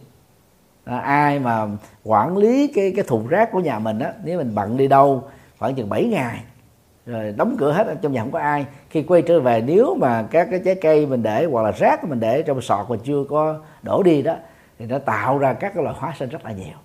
À, 0.84 0.98
ai 0.98 1.38
mà 1.38 1.66
quản 2.04 2.36
lý 2.36 2.66
cái 2.74 2.92
cái 2.96 3.04
thùng 3.08 3.26
rác 3.26 3.52
của 3.52 3.60
nhà 3.60 3.78
mình 3.78 3.98
á 3.98 4.12
nếu 4.24 4.38
mình 4.38 4.54
bận 4.54 4.76
đi 4.76 4.88
đâu 4.88 5.22
khoảng 5.58 5.74
chừng 5.74 5.88
7 5.88 6.04
ngày 6.04 6.40
rồi 7.06 7.34
đóng 7.36 7.56
cửa 7.58 7.72
hết 7.72 7.96
trong 8.02 8.12
nhà 8.12 8.20
không 8.20 8.30
có 8.30 8.38
ai. 8.38 8.66
Khi 8.90 9.02
quay 9.02 9.22
trở 9.22 9.40
về 9.40 9.62
nếu 9.66 9.94
mà 10.00 10.24
các 10.30 10.48
cái 10.50 10.60
trái 10.64 10.74
cây 10.74 11.06
mình 11.06 11.22
để 11.22 11.46
hoặc 11.52 11.62
là 11.62 11.70
rác 11.70 12.04
mình 12.04 12.20
để 12.20 12.42
trong 12.42 12.60
sọt 12.60 12.90
mà 12.90 12.96
chưa 13.04 13.24
có 13.30 13.54
đổ 13.82 14.02
đi 14.02 14.22
đó 14.22 14.34
thì 14.78 14.86
nó 14.86 14.98
tạo 14.98 15.38
ra 15.38 15.52
các 15.52 15.74
cái 15.74 15.84
loại 15.84 15.96
hóa 15.98 16.14
sinh 16.18 16.28
rất 16.28 16.44
là 16.44 16.52
nhiều 16.52 16.76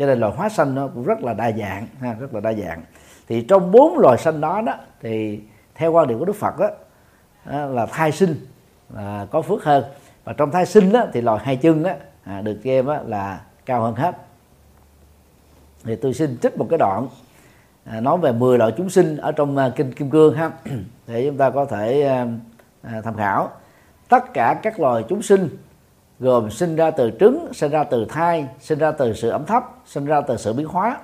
cho 0.00 0.06
nên 0.06 0.20
loài 0.20 0.32
hóa 0.36 0.48
sanh 0.48 0.74
nó 0.74 0.88
cũng 0.88 1.04
rất 1.04 1.22
là 1.22 1.34
đa 1.34 1.52
dạng 1.52 1.86
ha, 2.00 2.14
rất 2.14 2.34
là 2.34 2.40
đa 2.40 2.52
dạng. 2.52 2.82
Thì 3.28 3.42
trong 3.42 3.72
bốn 3.72 3.98
loài 3.98 4.18
sanh 4.18 4.40
đó 4.40 4.60
đó 4.60 4.74
thì 5.00 5.40
theo 5.74 5.92
quan 5.92 6.08
điểm 6.08 6.18
của 6.18 6.24
đức 6.24 6.36
phật 6.36 6.54
đó, 6.58 6.68
là 7.66 7.86
thai 7.86 8.12
sinh 8.12 8.46
là 8.94 9.26
có 9.30 9.42
phước 9.42 9.64
hơn. 9.64 9.84
Và 10.24 10.32
trong 10.32 10.50
thai 10.50 10.66
sinh 10.66 10.92
đó, 10.92 11.06
thì 11.12 11.20
loài 11.20 11.44
hai 11.44 11.56
chân 11.56 11.82
đó, 11.82 11.90
à, 12.24 12.40
được 12.40 12.60
xem 12.64 12.86
đó, 12.86 12.98
là 13.06 13.40
cao 13.66 13.82
hơn 13.82 13.94
hết. 13.94 14.16
Thì 15.84 15.96
tôi 15.96 16.14
xin 16.14 16.38
trích 16.42 16.58
một 16.58 16.66
cái 16.70 16.78
đoạn 16.78 17.08
à, 17.84 18.00
nói 18.00 18.18
về 18.18 18.32
10 18.32 18.58
loại 18.58 18.72
chúng 18.76 18.90
sinh 18.90 19.16
ở 19.16 19.32
trong 19.32 19.56
uh, 19.56 19.76
kinh 19.76 19.92
kim 19.92 20.10
cương 20.10 20.34
ha. 20.34 20.50
Để 21.06 21.26
chúng 21.26 21.36
ta 21.36 21.50
có 21.50 21.64
thể 21.64 22.12
uh, 22.82 23.04
tham 23.04 23.16
khảo. 23.16 23.50
Tất 24.08 24.34
cả 24.34 24.60
các 24.62 24.80
loài 24.80 25.04
chúng 25.08 25.22
sinh 25.22 25.48
gồm 26.20 26.50
sinh 26.50 26.76
ra 26.76 26.90
từ 26.90 27.10
trứng 27.20 27.48
sinh 27.52 27.70
ra 27.70 27.84
từ 27.84 28.04
thai 28.04 28.46
sinh 28.60 28.78
ra 28.78 28.92
từ 28.92 29.14
sự 29.14 29.28
ẩm 29.28 29.46
thấp 29.46 29.64
sinh 29.86 30.04
ra 30.04 30.20
từ 30.20 30.36
sự 30.36 30.52
biến 30.52 30.66
hóa. 30.66 30.98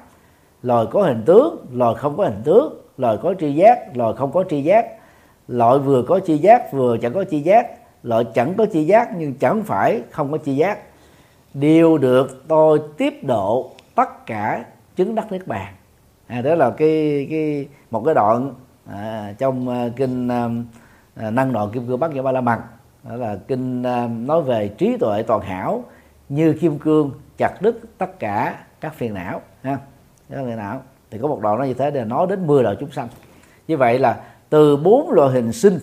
Loài 0.63 0.87
có 0.91 1.03
hình 1.03 1.23
tướng 1.27 1.67
loài 1.73 1.95
không 1.95 2.17
có 2.17 2.25
hình 2.25 2.43
tướng. 2.45 2.83
Loài 2.99 3.19
có 3.23 3.35
tri 3.41 3.53
giác 3.53 3.97
loài 3.97 4.15
không 4.17 4.33
có 4.33 4.45
tri 4.51 4.63
giác. 4.63 4.87
Loại 5.49 5.79
vừa 5.79 6.03
có 6.03 6.21
tri 6.27 6.39
giác 6.39 6.73
vừa 6.73 6.97
chẳng 6.97 7.13
có 7.13 7.25
tri 7.25 7.41
giác. 7.41 7.67
Loại 8.03 8.25
chẳng 8.35 8.55
có 8.55 8.67
tri 8.73 8.85
giác 8.85 9.09
nhưng 9.17 9.35
chẳng 9.35 9.63
phải 9.63 10.03
không 10.11 10.33
có 10.33 10.39
tri 10.39 10.57
giác. 10.57 10.79
Đều 11.55 11.99
được 11.99 12.49
tôi 12.49 12.81
tiếp 12.97 13.15
độ 13.23 13.71
tất 13.95 14.27
cả 14.27 14.65
chứng 14.97 15.15
đắc 15.15 15.33
niết 15.33 15.47
bàn. 15.47 15.75
À, 16.27 16.43
đó 16.43 16.55
là 16.55 16.71
cái 16.71 17.27
cái 17.31 17.69
một 17.91 18.03
cái 18.05 18.15
đoạn 18.15 18.55
à, 18.91 19.35
trong 19.39 19.69
uh, 19.69 19.97
kinh 19.97 20.29
uh, 20.29 21.33
năng 21.33 21.53
đoạn 21.53 21.71
kim 21.71 21.87
cương 21.87 22.01
bắc 22.01 22.11
và 22.15 22.23
ba 22.23 22.33
la 22.33 22.41
mật 22.41 22.59
đó 23.09 23.16
là 23.16 23.37
kinh 23.49 23.83
à, 23.83 24.09
nói 24.09 24.42
về 24.42 24.69
trí 24.69 24.97
tuệ 24.97 25.23
toàn 25.23 25.40
hảo 25.40 25.85
như 26.29 26.53
kim 26.53 26.79
cương 26.79 27.11
chặt 27.38 27.62
đứt 27.62 27.81
tất 27.99 28.19
cả 28.19 28.64
các 28.81 28.95
phiền 28.95 29.14
não 29.14 29.40
ha. 29.62 29.79
Các 30.31 30.45
phiền 30.47 30.57
não. 30.57 30.83
Thì 31.11 31.19
có 31.19 31.29
một 31.29 31.40
đoạn 31.42 31.59
nó 31.59 31.64
như 31.64 31.75
thế 31.75 31.90
để 31.90 32.05
nói 32.05 32.27
đến 32.27 32.47
10 32.47 32.62
loại 32.62 32.77
chúng 32.81 32.90
sanh. 32.90 33.09
Như 33.69 33.77
vậy 33.77 33.99
là 33.99 34.21
từ 34.49 34.77
bốn 34.77 35.11
loại 35.11 35.33
hình 35.33 35.53
sinh 35.53 35.79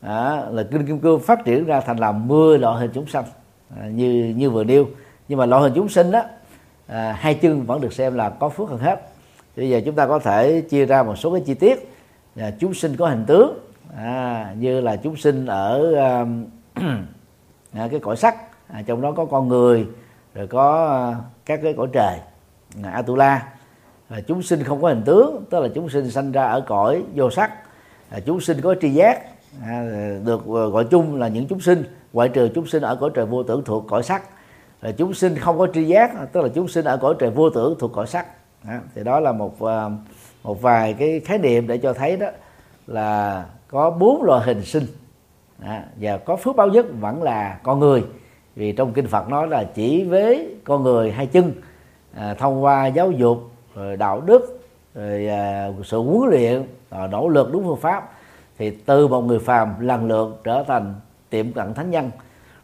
à, 0.00 0.44
là 0.50 0.62
kinh 0.70 0.86
kim 0.86 0.98
cương 0.98 1.20
phát 1.20 1.44
triển 1.44 1.64
ra 1.64 1.80
thành 1.80 1.96
là 1.96 2.12
10 2.12 2.58
loại 2.58 2.80
hình 2.80 2.90
chúng 2.94 3.06
sanh 3.06 3.24
à, 3.80 3.86
như 3.86 4.34
như 4.36 4.50
vừa 4.50 4.64
nêu. 4.64 4.86
Nhưng 5.28 5.38
mà 5.38 5.46
loại 5.46 5.62
hình 5.62 5.72
chúng 5.74 5.88
sinh 5.88 6.10
đó 6.10 6.22
à, 6.86 7.16
hai 7.18 7.34
chân 7.34 7.62
vẫn 7.62 7.80
được 7.80 7.92
xem 7.92 8.14
là 8.14 8.30
có 8.30 8.48
phước 8.48 8.68
hơn 8.68 8.78
hết. 8.78 9.00
Bây 9.56 9.70
giờ 9.70 9.80
chúng 9.84 9.94
ta 9.94 10.06
có 10.06 10.18
thể 10.18 10.60
chia 10.60 10.86
ra 10.86 11.02
một 11.02 11.16
số 11.16 11.32
cái 11.32 11.42
chi 11.46 11.54
tiết 11.54 11.92
à, 12.36 12.50
chúng 12.58 12.74
sinh 12.74 12.96
có 12.96 13.08
hình 13.08 13.24
tướng 13.26 13.58
à, 13.96 14.54
như 14.58 14.80
là 14.80 14.96
chúng 14.96 15.16
sinh 15.16 15.46
ở 15.46 15.94
à, 15.94 16.26
cái 17.72 18.00
cõi 18.02 18.16
sắc. 18.16 18.36
À, 18.68 18.82
trong 18.86 19.00
đó 19.00 19.12
có 19.12 19.24
con 19.24 19.48
người 19.48 19.86
rồi 20.34 20.46
có 20.46 20.88
à, 20.88 21.16
các 21.46 21.60
cái 21.62 21.74
cõi 21.76 21.88
trời. 21.92 22.18
À, 22.82 22.90
atula. 22.90 23.48
À, 24.08 24.20
chúng 24.26 24.42
sinh 24.42 24.62
không 24.62 24.82
có 24.82 24.88
hình 24.88 25.02
tướng 25.06 25.44
tức 25.50 25.60
là 25.60 25.68
chúng 25.74 25.88
sinh 25.88 26.10
sanh 26.10 26.32
ra 26.32 26.44
ở 26.44 26.60
cõi 26.60 27.02
vô 27.14 27.30
sắc. 27.30 27.52
À, 28.10 28.20
chúng 28.26 28.40
sinh 28.40 28.60
có 28.60 28.74
tri 28.80 28.90
giác. 28.90 29.22
À, 29.62 29.84
được 30.24 30.40
à, 30.46 30.64
gọi 30.72 30.84
chung 30.84 31.16
là 31.16 31.28
những 31.28 31.46
chúng 31.46 31.60
sinh. 31.60 31.84
Ngoại 32.12 32.28
trừ 32.28 32.48
chúng 32.54 32.66
sinh 32.66 32.82
ở 32.82 32.96
cõi 32.96 33.10
trời 33.14 33.26
vô 33.26 33.42
tưởng 33.42 33.64
thuộc 33.64 33.84
cõi 33.88 34.02
sắc. 34.02 34.22
Là 34.80 34.92
chúng 34.92 35.14
sinh 35.14 35.36
không 35.36 35.58
có 35.58 35.66
tri 35.74 35.84
giác 35.84 36.32
tức 36.32 36.40
là 36.40 36.48
chúng 36.48 36.68
sinh 36.68 36.84
ở 36.84 36.96
cõi 36.96 37.14
trời 37.18 37.30
vô 37.30 37.50
tưởng 37.50 37.74
thuộc 37.78 37.92
cõi 37.92 38.06
sắc. 38.06 38.26
À, 38.64 38.80
thì 38.94 39.04
đó 39.04 39.20
là 39.20 39.32
một 39.32 39.62
à, 39.62 39.90
một 40.42 40.62
vài 40.62 40.94
cái 40.94 41.20
khái 41.20 41.38
niệm 41.38 41.66
để 41.66 41.78
cho 41.78 41.92
thấy 41.92 42.16
đó 42.16 42.26
là 42.86 43.44
có 43.68 43.90
bốn 43.90 44.22
loại 44.22 44.46
hình 44.46 44.62
sinh 44.64 44.86
à, 45.64 45.84
và 46.00 46.16
có 46.16 46.36
phước 46.36 46.56
báo 46.56 46.68
nhất 46.68 46.86
vẫn 47.00 47.22
là 47.22 47.58
con 47.62 47.78
người. 47.78 48.04
Vì 48.56 48.72
trong 48.72 48.92
kinh 48.92 49.06
Phật 49.06 49.28
nói 49.28 49.48
là 49.48 49.64
chỉ 49.74 50.04
với 50.04 50.54
con 50.64 50.82
người 50.82 51.12
hai 51.12 51.26
chân 51.26 51.52
à, 52.14 52.34
thông 52.34 52.64
qua 52.64 52.86
giáo 52.86 53.10
dục 53.10 53.50
rồi 53.74 53.96
đạo 53.96 54.20
đức 54.20 54.60
rồi 54.94 55.26
à, 55.26 55.70
sự 55.84 55.98
huấn 55.98 56.30
luyện 56.30 56.62
rồi 56.90 57.08
nỗ 57.08 57.28
lực 57.28 57.52
đúng 57.52 57.64
phương 57.64 57.80
pháp 57.80 58.10
thì 58.58 58.70
từ 58.70 59.08
một 59.08 59.20
người 59.20 59.38
phàm 59.38 59.80
lần 59.80 60.08
lượt 60.08 60.40
trở 60.44 60.64
thành 60.68 60.94
tiệm 61.30 61.52
cận 61.52 61.74
thánh 61.74 61.90
nhân. 61.90 62.10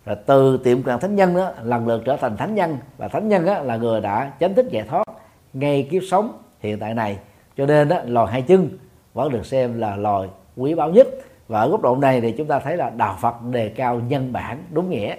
Rồi 0.07 0.17
từ 0.27 0.57
tiệm 0.65 0.83
cận 0.83 0.99
thánh 0.99 1.17
nhân 1.17 1.37
đó 1.37 1.51
lần 1.63 1.89
lượt 1.89 2.03
trở 2.05 2.17
thành 2.17 2.37
thánh 2.37 2.55
nhân. 2.55 2.77
Và 2.97 3.09
thánh 3.09 3.29
nhân 3.29 3.47
đó 3.47 3.59
là 3.59 3.77
người 3.77 4.01
đã 4.01 4.33
chánh 4.41 4.55
thức 4.55 4.67
giải 4.71 4.85
thoát 4.89 5.05
ngay 5.53 5.89
kiếp 5.91 6.03
sống 6.11 6.33
hiện 6.61 6.79
tại 6.79 6.95
này. 6.95 7.19
Cho 7.57 7.67
nên 7.67 7.89
đó 7.89 7.97
loài 8.07 8.33
hai 8.33 8.43
chân 8.43 8.69
vẫn 9.15 9.33
được 9.33 9.47
xem 9.47 9.81
là 9.81 9.97
loài 9.97 10.29
quý 10.57 10.75
báu 10.75 10.91
nhất 10.91 11.09
và 11.49 11.61
ở 11.61 11.69
góc 11.69 11.83
độ 11.83 11.97
này 11.97 12.21
thì 12.21 12.33
chúng 12.33 12.47
ta 12.47 12.59
thấy 12.59 12.77
là 12.77 12.91
đạo 12.91 13.17
Phật 13.21 13.35
đề 13.51 13.69
cao 13.69 14.01
nhân 14.09 14.33
bản 14.33 14.63
đúng 14.71 14.91
nghĩa. 14.91 15.17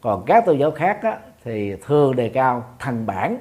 Còn 0.00 0.22
các 0.26 0.46
tôn 0.46 0.58
giáo 0.58 0.70
khác 0.70 1.02
á, 1.02 1.18
thì 1.44 1.76
thường 1.86 2.16
đề 2.16 2.28
cao 2.28 2.64
thần 2.78 3.06
bản 3.06 3.38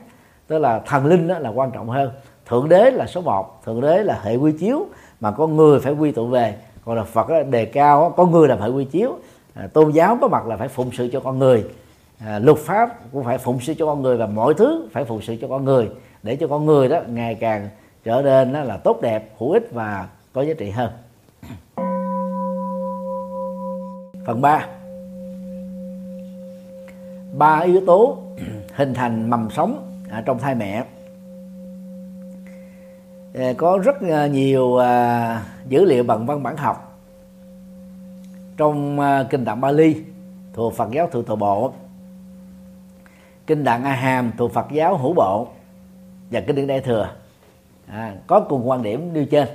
tức 0.47 0.59
là 0.59 0.79
thần 0.79 1.05
linh 1.05 1.27
á, 1.27 1.39
là 1.39 1.49
quan 1.49 1.71
trọng 1.71 1.89
hơn. 1.89 2.11
Thượng 2.45 2.69
đế 2.69 2.91
là 2.91 3.07
số 3.07 3.21
một 3.21 3.63
thượng 3.65 3.81
đế 3.81 4.03
là 4.03 4.19
hệ 4.23 4.35
quy 4.35 4.51
chiếu 4.51 4.87
mà 5.19 5.31
con 5.31 5.57
người 5.57 5.79
phải 5.79 5.93
quy 5.93 6.11
tụ 6.11 6.27
về. 6.27 6.55
Còn 6.85 6.97
là 6.97 7.03
phật 7.03 7.27
đề 7.49 7.65
cao 7.65 8.13
con 8.17 8.31
người 8.31 8.47
là 8.47 8.55
phải 8.55 8.69
quy 8.69 8.85
chiếu. 8.85 9.17
À, 9.53 9.67
tôn 9.73 9.91
giáo 9.91 10.17
có 10.21 10.27
mặt 10.27 10.47
là 10.47 10.57
phải 10.57 10.67
phụng 10.67 10.91
sự 10.91 11.09
cho 11.13 11.19
con 11.19 11.39
người. 11.39 11.65
À, 12.25 12.39
luật 12.39 12.57
pháp 12.57 12.89
cũng 13.11 13.23
phải 13.23 13.37
phụng 13.37 13.59
sự 13.59 13.73
cho 13.73 13.85
con 13.85 14.01
người 14.01 14.17
và 14.17 14.25
mọi 14.25 14.53
thứ 14.53 14.87
phải 14.91 15.05
phụng 15.05 15.21
sự 15.21 15.35
cho 15.41 15.47
con 15.47 15.65
người. 15.65 15.89
Để 16.23 16.35
cho 16.35 16.47
con 16.47 16.65
người 16.65 16.89
đó 16.89 17.01
ngày 17.07 17.35
càng 17.35 17.69
trở 18.03 18.21
nên 18.21 18.51
là 18.51 18.77
tốt 18.77 19.01
đẹp 19.01 19.29
hữu 19.39 19.51
ích 19.51 19.67
và 19.71 20.07
có 20.33 20.41
giá 20.41 20.53
trị 20.57 20.69
hơn 20.69 20.91
phần 24.25 24.41
3 24.41 24.67
ba 27.33 27.59
yếu 27.59 27.81
tố 27.85 28.17
hình 28.75 28.93
thành 28.93 29.29
mầm 29.29 29.49
sống 29.49 29.91
ở 30.09 30.21
trong 30.21 30.39
thai 30.39 30.55
mẹ. 30.55 30.83
Ờ, 33.33 33.53
có 33.57 33.79
rất 33.83 34.01
ờ, 34.01 34.27
nhiều 34.27 34.75
ờ, 34.75 35.37
dữ 35.67 35.85
liệu 35.85 36.03
bằng 36.03 36.25
văn 36.25 36.43
bản 36.43 36.57
học. 36.57 36.99
Trong 38.57 38.99
kinh 39.29 39.45
tạng 39.45 39.61
Bali 39.61 39.95
thuộc 40.53 40.73
Phật 40.73 40.91
giáo 40.91 41.07
thượng 41.07 41.23
tọa 41.23 41.35
bộ. 41.35 41.73
Kinh 43.47 43.65
tạng 43.65 43.83
A 43.83 43.93
Hàm 43.93 44.31
thuộc 44.37 44.53
Phật 44.53 44.65
giáo 44.71 44.97
hữu 44.97 45.13
bộ. 45.13 45.47
Và 46.31 46.41
kinh 46.41 46.55
điển 46.55 46.67
đại 46.67 46.81
thừa. 46.81 47.09
À, 47.87 48.15
có 48.27 48.39
cùng 48.39 48.69
quan 48.69 48.83
điểm 48.83 49.13
như 49.13 49.25
trên. 49.25 49.47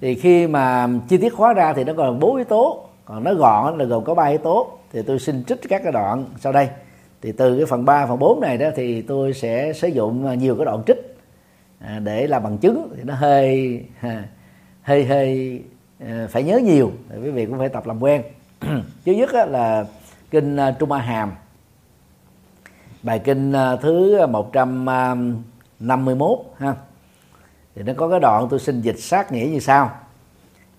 Thì 0.00 0.14
khi 0.14 0.46
mà 0.46 0.88
chi 1.08 1.16
tiết 1.16 1.34
hóa 1.34 1.52
ra 1.52 1.72
thì 1.72 1.84
nó 1.84 1.92
còn 1.96 2.20
bốn 2.20 2.36
yếu 2.36 2.44
tố 2.44 2.85
còn 3.06 3.24
nó 3.24 3.34
gọn 3.34 3.78
là 3.78 3.84
gồm 3.84 4.04
có 4.04 4.14
ba 4.14 4.24
yếu 4.24 4.38
tố. 4.38 4.70
Thì 4.92 5.02
tôi 5.02 5.18
xin 5.18 5.44
trích 5.44 5.60
các 5.68 5.82
cái 5.82 5.92
đoạn 5.92 6.24
sau 6.40 6.52
đây. 6.52 6.68
Thì 7.22 7.32
từ 7.32 7.56
cái 7.56 7.66
phần 7.66 7.84
3, 7.84 8.06
phần 8.06 8.18
4 8.18 8.40
này 8.40 8.58
đó 8.58 8.68
thì 8.76 9.02
tôi 9.02 9.32
sẽ 9.32 9.72
sử 9.72 9.88
dụng 9.88 10.26
à, 10.26 10.34
nhiều 10.34 10.56
cái 10.56 10.64
đoạn 10.64 10.82
trích 10.86 11.16
à, 11.78 11.98
để 11.98 12.26
làm 12.26 12.42
bằng 12.42 12.58
chứng. 12.58 12.88
Thì 12.96 13.02
nó 13.02 13.14
hơi 13.14 13.82
à, 14.00 14.24
hơi 14.82 15.04
hơi 15.04 15.62
phải 16.28 16.42
nhớ 16.42 16.58
nhiều. 16.58 16.92
Quý 17.22 17.30
vị 17.30 17.46
cũng 17.46 17.58
phải 17.58 17.68
tập 17.68 17.86
làm 17.86 18.02
quen. 18.02 18.22
Thứ 19.06 19.12
nhất 19.12 19.34
là 19.34 19.84
kinh 20.30 20.58
Trung 20.78 20.92
A 20.92 20.98
Hàm. 20.98 21.32
Bài 23.02 23.18
kinh 23.18 23.52
thứ 23.82 24.26
151 24.26 26.38
ha. 26.58 26.74
Thì 27.74 27.82
nó 27.82 27.92
có 27.96 28.08
cái 28.08 28.20
đoạn 28.20 28.46
tôi 28.50 28.60
xin 28.60 28.80
dịch 28.80 28.98
sát 28.98 29.32
nghĩa 29.32 29.46
như 29.46 29.58
sau. 29.58 29.90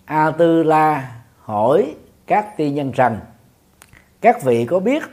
A 0.06 0.32
Tư 0.32 0.64
La 0.64 1.12
hỏi 1.40 1.96
các 2.28 2.58
tiên 2.58 2.76
nhân 2.76 2.92
rằng 2.92 3.20
các 4.22 4.44
vị 4.44 4.66
có 4.66 4.80
biết 4.80 5.04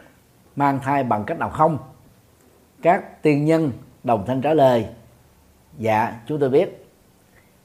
mang 0.57 0.81
thai 0.83 1.05
bằng 1.05 1.24
cách 1.24 1.38
nào 1.38 1.50
không? 1.50 1.79
Các 2.83 3.22
tiên 3.22 3.44
nhân 3.44 3.72
đồng 4.05 4.24
thanh 4.27 4.40
trả 4.40 4.55
lời 4.55 4.87
dạ 5.79 6.14
chúng 6.27 6.40
tôi 6.40 6.50
biết. 6.50 6.87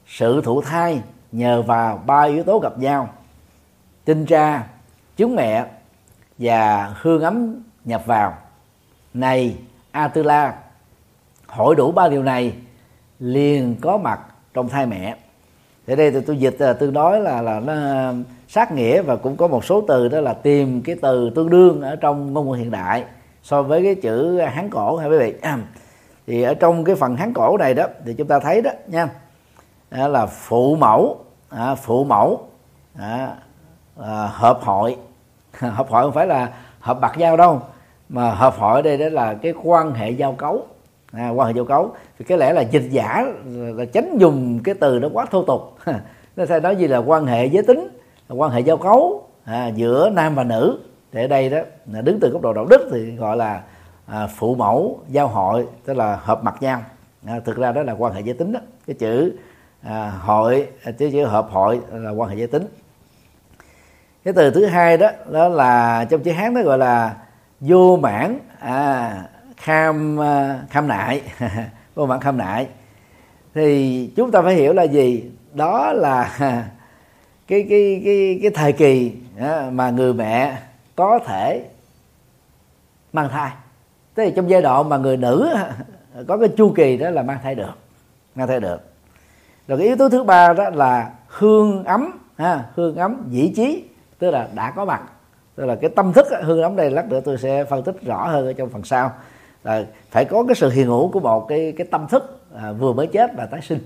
Sự 0.06 0.42
thụ 0.44 0.60
thai 0.62 1.02
nhờ 1.32 1.62
vào 1.62 2.02
ba 2.06 2.22
yếu 2.22 2.44
tố 2.44 2.58
gặp 2.58 2.78
nhau. 2.78 3.08
Tinh 4.04 4.26
tra 4.26 4.66
trứng 5.16 5.36
mẹ 5.36 5.66
và 6.38 6.94
hương 7.00 7.22
ấm 7.22 7.62
nhập 7.84 8.02
vào. 8.06 8.38
Này 9.14 9.56
atula 9.90 10.54
hỏi 11.46 11.74
đủ 11.76 11.92
ba 11.92 12.08
điều 12.08 12.22
này, 12.22 12.54
liền 13.18 13.76
có 13.80 13.98
mặt 13.98 14.20
trong 14.54 14.68
thai 14.68 14.86
mẹ. 14.86 15.16
Thế 15.86 15.96
đây 15.96 16.10
thì 16.10 16.20
tôi 16.20 16.36
dịch 16.36 16.56
là 16.58 16.72
tương 16.72 16.92
đối 16.92 17.20
là 17.20 17.42
là 17.42 17.60
nó 17.60 17.74
sát 18.50 18.72
nghĩa 18.72 19.02
và 19.02 19.16
cũng 19.16 19.36
có 19.36 19.48
một 19.48 19.64
số 19.64 19.84
từ 19.88 20.08
đó 20.08 20.20
là 20.20 20.32
tìm 20.32 20.82
cái 20.82 20.96
từ 21.02 21.30
tương 21.30 21.50
đương 21.50 21.82
ở 21.82 21.96
trong 21.96 22.32
ngôn 22.32 22.50
ngữ 22.50 22.54
hiện 22.54 22.70
đại 22.70 23.04
so 23.42 23.62
với 23.62 23.82
cái 23.82 23.94
chữ 23.94 24.38
hán 24.38 24.70
cổ 24.70 24.96
hay 24.96 25.10
quý 25.10 25.18
vị? 25.18 25.34
Thì 26.26 26.42
ở 26.42 26.54
trong 26.54 26.84
cái 26.84 26.94
phần 26.94 27.16
hán 27.16 27.32
cổ 27.32 27.56
này 27.58 27.74
đó 27.74 27.86
thì 28.06 28.14
chúng 28.14 28.26
ta 28.26 28.38
thấy 28.38 28.62
đó 28.62 28.70
nha. 28.86 29.08
Đó 29.90 30.08
là 30.08 30.26
phụ 30.26 30.76
mẫu 30.76 31.18
à, 31.48 31.74
phụ 31.74 32.04
mẫu 32.04 32.40
à, 32.98 33.36
à, 34.00 34.30
hợp 34.32 34.58
hội. 34.62 34.96
Hợp 35.58 35.88
hội 35.88 36.02
không 36.02 36.12
phải 36.12 36.26
là 36.26 36.52
hợp 36.80 37.00
bạc 37.00 37.12
giao 37.16 37.36
đâu 37.36 37.60
mà 38.08 38.30
hợp 38.30 38.54
hội 38.58 38.82
đây 38.82 38.98
đó 38.98 39.08
là 39.08 39.34
cái 39.34 39.54
quan 39.62 39.94
hệ 39.94 40.10
giao 40.10 40.32
cấu. 40.32 40.66
À, 41.12 41.30
quan 41.30 41.48
hệ 41.48 41.54
giao 41.56 41.64
cấu. 41.64 41.92
Thì 42.18 42.24
cái 42.24 42.38
lẽ 42.38 42.52
là 42.52 42.60
dịch 42.60 42.88
giả 42.90 43.24
là 43.46 43.84
tránh 43.84 44.18
dùng 44.18 44.60
cái 44.64 44.74
từ 44.74 44.98
đó 44.98 45.08
quá 45.12 45.26
thô 45.30 45.42
tục. 45.42 45.78
Nó 46.36 46.46
sẽ 46.46 46.60
nói 46.60 46.76
gì 46.76 46.88
là 46.88 46.98
quan 46.98 47.26
hệ 47.26 47.46
giới 47.46 47.62
tính 47.62 47.99
quan 48.34 48.50
hệ 48.50 48.60
giao 48.60 48.76
cấu 48.76 49.28
à, 49.44 49.68
giữa 49.68 50.10
nam 50.10 50.34
và 50.34 50.44
nữ. 50.44 50.78
Thì 51.12 51.20
ở 51.20 51.26
đây 51.26 51.50
đó 51.50 51.58
đứng 52.02 52.20
từ 52.20 52.30
góc 52.30 52.42
độ 52.42 52.52
đạo 52.52 52.64
đức 52.64 52.88
thì 52.92 53.16
gọi 53.16 53.36
là 53.36 53.62
à, 54.06 54.26
phụ 54.26 54.54
mẫu 54.54 55.00
giao 55.08 55.28
hội 55.28 55.66
tức 55.84 55.96
là 55.96 56.16
hợp 56.22 56.44
mặt 56.44 56.56
nhau. 56.60 56.82
À, 57.26 57.40
thực 57.44 57.56
ra 57.56 57.72
đó 57.72 57.82
là 57.82 57.92
quan 57.92 58.12
hệ 58.12 58.20
giới 58.20 58.34
tính 58.34 58.52
đó. 58.52 58.60
Cái 58.86 58.96
chữ 58.98 59.32
à, 59.82 60.12
hội 60.20 60.68
à, 60.84 60.92
chữ 60.92 61.10
chữ 61.10 61.24
hợp 61.24 61.46
hội 61.50 61.80
là 61.92 62.10
quan 62.10 62.30
hệ 62.30 62.36
giới 62.36 62.46
tính. 62.46 62.66
Cái 64.24 64.34
từ 64.34 64.50
thứ 64.50 64.66
hai 64.66 64.96
đó 64.96 65.10
đó 65.30 65.48
là 65.48 66.04
trong 66.10 66.22
chữ 66.22 66.32
hán 66.32 66.54
nó 66.54 66.62
gọi 66.62 66.78
là 66.78 67.16
vô 67.60 67.96
mãn 67.96 68.38
à, 68.58 69.14
kham 69.56 70.20
à, 70.20 70.62
kham 70.70 70.88
nại. 70.88 71.22
Vô 71.94 72.06
mãn 72.06 72.20
kham 72.20 72.38
nại. 72.38 72.68
Thì 73.54 74.06
chúng 74.16 74.30
ta 74.30 74.42
phải 74.42 74.54
hiểu 74.54 74.72
là 74.72 74.82
gì? 74.82 75.30
Đó 75.52 75.92
là 75.92 76.38
cái 77.50 77.66
cái 77.70 78.02
cái 78.04 78.38
cái 78.42 78.50
thời 78.54 78.72
kỳ 78.72 79.12
mà 79.72 79.90
người 79.90 80.14
mẹ 80.14 80.58
có 80.96 81.18
thể 81.26 81.64
mang 83.12 83.28
thai. 83.28 83.50
Tức 84.14 84.24
là 84.24 84.30
trong 84.36 84.50
giai 84.50 84.62
đoạn 84.62 84.88
mà 84.88 84.96
người 84.96 85.16
nữ 85.16 85.48
có 86.28 86.36
cái 86.36 86.48
chu 86.56 86.72
kỳ 86.76 86.96
đó 86.96 87.10
là 87.10 87.22
mang 87.22 87.38
thai 87.42 87.54
được 87.54 87.72
mang 88.34 88.48
thai 88.48 88.60
được. 88.60 88.80
Rồi 89.68 89.78
cái 89.78 89.86
yếu 89.86 89.96
tố 89.96 90.08
thứ 90.08 90.24
ba 90.24 90.52
đó 90.52 90.70
là 90.70 91.10
hương 91.26 91.84
ấm 91.84 92.10
ha, 92.36 92.64
hương 92.74 92.96
ấm 92.96 93.22
dĩ 93.30 93.52
trí 93.56 93.84
tức 94.18 94.30
là 94.30 94.48
đã 94.54 94.70
có 94.70 94.84
mặt. 94.84 95.02
Tức 95.54 95.66
là 95.66 95.74
cái 95.74 95.90
tâm 95.96 96.12
thức 96.12 96.26
hương 96.42 96.62
ấm 96.62 96.76
đây 96.76 96.90
lát 96.90 97.08
nữa 97.08 97.20
tôi 97.24 97.38
sẽ 97.38 97.64
phân 97.64 97.82
tích 97.82 98.02
rõ 98.02 98.26
hơn 98.26 98.46
ở 98.46 98.52
trong 98.52 98.68
phần 98.68 98.84
sau. 98.84 99.12
Là 99.64 99.84
phải 100.10 100.24
có 100.24 100.44
cái 100.48 100.54
sự 100.54 100.70
hiện 100.70 100.86
hữu 100.86 101.08
của 101.08 101.20
một 101.20 101.48
cái 101.48 101.72
cái 101.76 101.86
tâm 101.90 102.06
thức 102.08 102.40
à, 102.54 102.72
vừa 102.72 102.92
mới 102.92 103.06
chết 103.06 103.30
và 103.36 103.46
tái 103.46 103.60
sinh. 103.62 103.78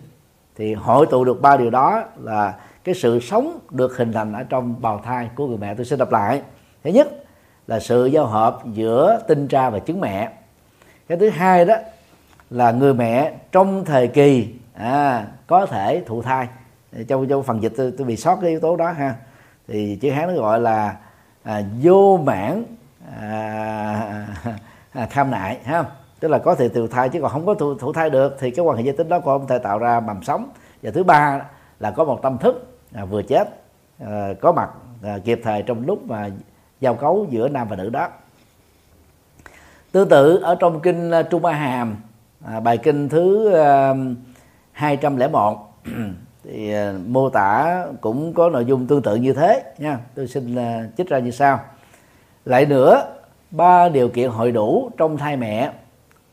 Thì 0.57 0.75
hội 0.75 1.07
tụ 1.07 1.25
được 1.25 1.43
ba 1.43 1.57
điều 1.57 1.71
đó 1.71 2.03
là 2.23 2.55
cái 2.85 2.95
sự 2.95 3.21
sống 3.21 3.59
được 3.71 3.97
hình 3.97 4.13
thành 4.13 4.33
ở 4.33 4.43
trong 4.43 4.75
bào 4.81 5.01
thai 5.05 5.29
của 5.35 5.47
người 5.47 5.59
mẹ. 5.59 5.75
Tôi 5.75 5.85
sẽ 5.85 5.97
đọc 5.97 6.13
lại. 6.13 6.43
Thứ 6.85 6.91
nhất 6.91 7.09
là 7.67 7.81
sự 7.81 8.07
giao 8.07 8.27
hợp 8.27 8.59
giữa 8.73 9.21
tinh 9.29 9.49
tra 9.49 9.71
và 9.71 9.79
trứng 9.79 10.01
mẹ. 10.01 10.33
Cái 11.09 11.19
thứ 11.19 11.29
hai 11.29 11.65
đó 11.65 11.75
là 12.51 12.71
người 12.71 12.95
mẹ 12.95 13.33
trong 13.53 13.85
thời 13.85 14.09
kỳ 14.09 14.55
à, 14.75 15.27
có 15.47 15.67
thể 15.67 16.03
thụ 16.07 16.23
thai. 16.23 16.49
Trong 17.09 17.29
trong 17.29 17.43
phần 17.43 17.63
dịch 17.63 17.73
tôi, 17.77 17.93
tôi 17.99 18.07
bị 18.07 18.17
sót 18.17 18.37
cái 18.41 18.51
yếu 18.51 18.61
tố 18.61 18.77
đó 18.77 18.91
ha. 18.91 19.15
Thì 19.69 19.99
chữ 20.01 20.11
hán 20.11 20.29
nó 20.29 20.35
gọi 20.35 20.61
là 20.61 20.97
à, 21.43 21.63
vô 21.83 22.17
mãn 22.17 22.65
à, 23.21 24.27
à, 24.93 25.07
tham 25.11 25.31
nại 25.31 25.59
ha. 25.65 25.85
Tức 26.21 26.29
là 26.29 26.39
có 26.39 26.55
thể 26.55 26.69
thụ 26.69 26.87
thai 26.87 27.09
chứ 27.09 27.21
còn 27.21 27.31
không 27.31 27.47
có 27.47 27.55
thụ, 27.55 27.75
thụ 27.75 27.93
thai 27.93 28.11
được. 28.11 28.37
Thì 28.41 28.51
cái 28.51 28.65
quan 28.65 28.77
hệ 28.77 28.83
giới 28.83 28.97
tính 28.97 29.09
đó 29.09 29.19
cũng 29.19 29.39
không 29.39 29.47
thể 29.47 29.59
tạo 29.59 29.79
ra 29.79 30.01
mầm 30.01 30.23
sống. 30.23 30.49
Và 30.83 30.91
thứ 30.91 31.05
ba 31.05 31.41
là 31.81 31.91
có 31.91 32.05
một 32.05 32.23
tâm 32.23 32.39
thức 32.39 32.74
à, 32.95 33.05
vừa 33.05 33.23
chết 33.23 33.49
à, 33.99 34.29
có 34.41 34.53
mặt 34.53 34.71
à, 35.03 35.19
kịp 35.25 35.41
thời 35.45 35.63
trong 35.63 35.87
lúc 35.87 36.09
mà 36.09 36.31
giao 36.81 36.95
cấu 36.95 37.27
giữa 37.31 37.49
nam 37.49 37.69
và 37.69 37.77
nữ 37.77 37.91
đó. 37.91 38.09
Tương 39.93 40.09
tự 40.09 40.37
ở 40.37 40.55
trong 40.55 40.81
kinh 40.81 41.11
à, 41.11 41.23
Trung 41.23 41.45
A 41.45 41.53
Hàm 41.53 41.97
à, 42.45 42.61
bài 42.61 42.79
kinh 42.79 43.09
thứ 43.09 43.53
à, 43.53 43.95
201 44.73 45.75
thì 46.45 46.73
à, 46.73 46.95
mô 47.07 47.31
tả 47.31 47.85
cũng 48.01 48.35
có 48.35 48.51
nội 48.51 48.65
dung 48.65 48.87
tương 48.87 49.03
tự 49.03 49.17
như 49.17 49.33
thế 49.33 49.63
nha. 49.79 49.99
Tôi 50.15 50.29
xin 50.29 50.57
à, 50.57 50.89
trích 50.97 51.09
ra 51.09 51.19
như 51.19 51.31
sau. 51.31 51.61
Lại 52.45 52.67
nữa 52.67 53.15
ba 53.51 53.89
điều 53.89 54.09
kiện 54.09 54.31
hội 54.31 54.53
đủ 54.53 54.91
trong 54.97 55.17
thai 55.17 55.37
mẹ 55.37 55.71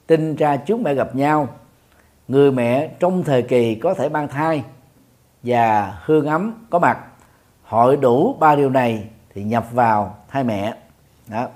tinh 0.07 0.35
tra 0.35 0.55
trước 0.57 0.79
mẹ 0.79 0.93
gặp 0.93 1.15
nhau. 1.15 1.47
Người 2.27 2.51
mẹ 2.51 2.89
trong 2.99 3.23
thời 3.23 3.41
kỳ 3.41 3.75
có 3.75 3.93
thể 3.93 4.09
mang 4.09 4.27
thai 4.27 4.63
và 5.43 5.97
hương 6.05 6.25
ấm 6.25 6.65
có 6.69 6.79
mặt. 6.79 6.99
Hội 7.63 7.97
đủ 7.97 8.35
ba 8.39 8.55
điều 8.55 8.69
này 8.69 9.07
thì 9.33 9.43
nhập 9.43 9.65
vào 9.71 10.17
thai 10.29 10.43
mẹ. 10.43 10.73
Đó. 11.27 11.47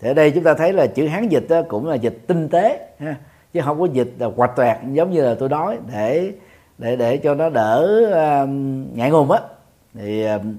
Thì 0.00 0.08
ở 0.08 0.14
đây 0.14 0.30
chúng 0.30 0.44
ta 0.44 0.54
thấy 0.54 0.72
là 0.72 0.86
chữ 0.86 1.06
hán 1.06 1.28
dịch 1.28 1.46
đó 1.48 1.62
cũng 1.68 1.88
là 1.88 1.94
dịch 1.94 2.18
tinh 2.26 2.48
tế 2.48 2.88
ha 2.98 3.16
chứ 3.52 3.60
không 3.64 3.80
có 3.80 3.86
dịch 3.92 4.14
là 4.18 4.28
quạch 4.36 4.56
toẹt 4.56 4.76
giống 4.92 5.10
như 5.10 5.22
là 5.22 5.34
tôi 5.38 5.48
nói 5.48 5.78
để 5.92 6.32
để 6.78 6.96
để 6.96 7.16
cho 7.16 7.34
nó 7.34 7.48
đỡ 7.48 8.02
uh, 8.08 8.48
ngại 8.96 9.10
ngùng 9.10 9.30
á. 9.30 9.40
Thì 9.94 10.26
um, 10.26 10.40
uh, 10.40 10.56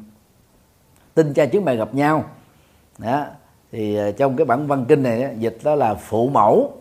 tinh 1.14 1.34
cha 1.34 1.46
trước 1.46 1.64
mẹ 1.64 1.76
gặp 1.76 1.94
nhau. 1.94 2.24
Đó. 2.98 3.26
Thì 3.72 4.10
uh, 4.10 4.18
trong 4.18 4.36
cái 4.36 4.46
bản 4.46 4.68
văn 4.68 4.86
kinh 4.88 5.04
này 5.04 5.36
dịch 5.38 5.58
đó 5.64 5.76
là 5.76 5.94
phụ 5.94 6.30
mẫu 6.30 6.74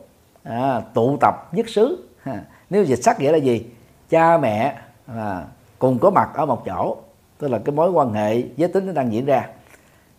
à, 0.42 0.82
tụ 0.94 1.16
tập 1.20 1.48
nhất 1.52 1.68
xứ 1.68 2.09
ha. 2.22 2.40
nếu 2.70 2.85
dịch 2.85 3.02
sắc 3.02 3.20
nghĩa 3.20 3.32
là 3.32 3.38
gì? 3.38 3.66
Cha 4.11 4.38
mẹ 4.38 4.78
à, 5.06 5.44
cùng 5.79 5.99
có 5.99 6.11
mặt 6.11 6.29
ở 6.35 6.47
một 6.47 6.62
chỗ 6.67 6.97
tức 7.39 7.49
là 7.49 7.59
cái 7.59 7.75
mối 7.75 7.91
quan 7.91 8.12
hệ 8.12 8.43
giới 8.57 8.69
tính 8.69 8.87
nó 8.87 8.93
đang 8.93 9.12
diễn 9.12 9.27
ra. 9.27 9.49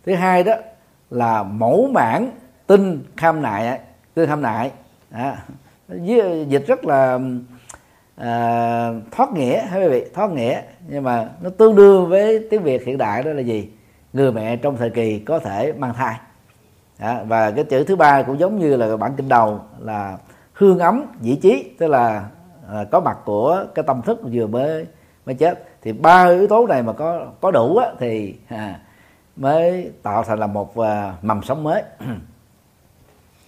Thứ 0.06 0.14
hai 0.14 0.44
đó 0.44 0.54
là 1.10 1.42
mẫu 1.42 1.88
mãn 1.92 2.30
tinh 2.66 3.04
kham 3.16 3.42
nại 3.42 3.80
tinh 4.14 4.28
kham 4.28 4.42
nại. 4.42 4.70
À, 5.10 5.36
dịch 6.48 6.64
rất 6.66 6.84
là 6.84 7.18
à, 8.16 8.90
thoát 9.10 9.32
nghĩa 9.32 9.66
hay 9.66 9.82
quý 9.82 9.88
vị 9.88 10.04
thoát 10.14 10.30
nghĩa. 10.30 10.62
Nhưng 10.88 11.04
mà 11.04 11.28
nó 11.42 11.50
tương 11.50 11.76
đương 11.76 12.08
với 12.08 12.46
tiếng 12.50 12.62
việt 12.62 12.84
hiện 12.86 12.98
đại 12.98 13.22
đó 13.22 13.32
là 13.32 13.40
gì? 13.40 13.68
Người 14.12 14.32
mẹ 14.32 14.56
trong 14.56 14.76
thời 14.76 14.90
kỳ 14.90 15.18
có 15.18 15.38
thể 15.38 15.72
mang 15.72 15.94
thai. 15.94 16.14
À, 16.98 17.24
và 17.28 17.50
cái 17.50 17.64
chữ 17.64 17.84
thứ 17.84 17.96
ba 17.96 18.22
cũng 18.22 18.38
giống 18.38 18.58
như 18.58 18.76
là 18.76 18.96
bản 18.96 19.12
kinh 19.16 19.28
đầu 19.28 19.60
là 19.78 20.18
hương 20.52 20.78
ấm 20.78 21.04
dĩ 21.20 21.36
trí 21.36 21.70
tức 21.78 21.86
là 21.86 22.28
à, 22.72 22.84
có 22.90 23.00
mặt 23.00 23.18
của 23.24 23.64
cái 23.74 23.82
tâm 23.82 24.02
thức 24.02 24.20
vừa 24.32 24.46
mới 24.46 24.86
mới 25.28 25.34
chết. 25.34 25.64
Thì 25.82 25.92
ba 25.92 26.24
yếu 26.24 26.46
tố 26.46 26.66
này 26.66 26.82
mà 26.82 26.92
có 26.92 27.26
có 27.40 27.50
đủ 27.50 27.76
á, 27.76 27.88
thì 27.98 28.34
à, 28.48 28.80
mới 29.36 29.92
tạo 30.02 30.22
thành 30.22 30.38
là 30.38 30.46
một 30.46 30.78
à, 30.78 31.14
mầm 31.22 31.42
sống 31.42 31.62
mới. 31.62 31.82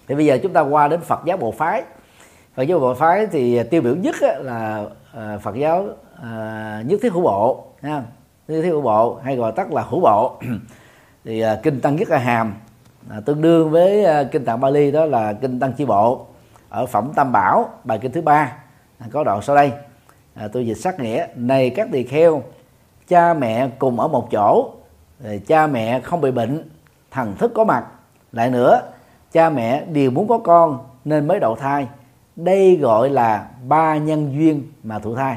Thì 0.09 0.15
bây 0.17 0.27
giờ 0.27 0.39
chúng 0.43 0.53
ta 0.53 0.61
qua 0.61 0.89
đến 0.89 1.01
Phật 1.01 1.21
giáo 1.25 1.37
bộ 1.37 1.53
phái. 1.53 1.83
Phật 2.55 2.63
giáo 2.63 2.79
bộ 2.79 2.95
phái 2.95 3.27
thì 3.27 3.63
tiêu 3.63 3.83
biểu 3.83 3.97
nhất 3.97 4.17
á, 4.21 4.35
là 4.39 4.85
à, 5.15 5.39
Phật 5.43 5.55
giáo 5.55 5.87
à, 6.23 6.83
nhất 6.87 7.01
thiết 7.03 7.13
hữu 7.13 7.23
bộ 7.23 7.65
ha. 7.83 8.03
Nhất 8.49 8.63
thiết 8.63 8.69
hữu 8.69 8.81
bộ 8.81 9.15
hay 9.25 9.37
gọi 9.37 9.53
tắt 9.53 9.73
là 9.73 9.83
hữu 9.83 10.01
bộ. 10.01 10.39
Thì 11.25 11.41
à, 11.41 11.61
kinh 11.63 11.81
tăng 11.81 11.97
nhất 11.97 12.09
là 12.09 12.19
hàm 12.19 12.55
à, 13.11 13.21
tương 13.25 13.43
đương 13.43 13.71
với 13.71 14.05
à, 14.05 14.25
kinh 14.25 14.45
tạng 14.45 14.61
Bali 14.61 14.91
đó 14.91 15.05
là 15.05 15.33
kinh 15.33 15.61
tăng 15.61 15.73
chi 15.73 15.85
bộ 15.85 16.27
ở 16.69 16.87
phẩm 16.87 17.13
tam 17.15 17.33
bảo 17.33 17.69
bài 17.85 17.99
kinh 18.03 18.13
thứ 18.13 18.23
ba. 18.23 18.53
À, 18.99 19.07
có 19.13 19.25
đoạn 19.25 19.43
sau 19.43 19.57
đây 19.57 19.73
à, 20.41 20.49
tôi 20.49 20.67
dịch 20.67 20.75
sắc 20.75 21.01
nghĩa 21.01 21.27
này 21.35 21.71
các 21.71 21.89
tỳ 21.93 22.05
kheo 22.05 22.43
cha 23.09 23.35
mẹ 23.35 23.69
cùng 23.79 24.01
ở 24.01 24.09
một 24.09 24.31
chỗ 24.31 24.71
cha 25.47 25.67
mẹ 25.67 26.01
không 26.01 26.21
bị 26.21 26.31
bệnh 26.31 26.69
thần 27.11 27.37
thức 27.37 27.53
có 27.55 27.65
mặt. 27.65 27.87
Lại 28.33 28.51
nữa 28.51 28.83
cha 29.33 29.51
mẹ 29.51 29.85
đều 29.85 30.11
muốn 30.11 30.29
có 30.29 30.39
con 30.39 30.79
nên 31.05 31.27
mới 31.29 31.41
đậu 31.41 31.57
thai. 31.57 31.89
Đây 32.37 32.77
gọi 32.77 33.11
là 33.11 33.49
ba 33.69 33.97
nhân 33.97 34.33
duyên 34.33 34.63
mà 34.83 34.99
thụ 34.99 35.15
thai. 35.15 35.37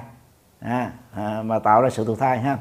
À, 0.60 0.92
à, 1.16 1.42
mà 1.46 1.60
tạo 1.60 1.82
ra 1.82 1.90
sự 1.90 2.06
thụ 2.06 2.16
thai 2.16 2.40
ha. 2.40 2.58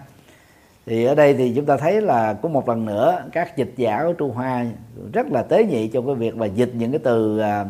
Thì 0.87 1.05
ở 1.05 1.15
đây 1.15 1.35
thì 1.35 1.53
chúng 1.57 1.67
ta 1.67 1.77
thấy 1.77 2.01
là 2.01 2.35
có 2.35 2.49
một 2.49 2.69
lần 2.69 2.87
nữa 2.87 3.25
các 3.33 3.57
dịch 3.57 3.75
giả 3.77 4.03
của 4.07 4.13
Trung 4.13 4.35
Hoa 4.35 4.65
rất 5.13 5.27
là 5.33 5.43
tế 5.43 5.65
nhị 5.65 5.89
trong 5.89 6.07
cái 6.07 6.15
việc 6.15 6.37
mà 6.37 6.47
dịch 6.47 6.71
những 6.75 6.93
cái 6.93 7.01
từ 7.05 7.39
à, 7.39 7.65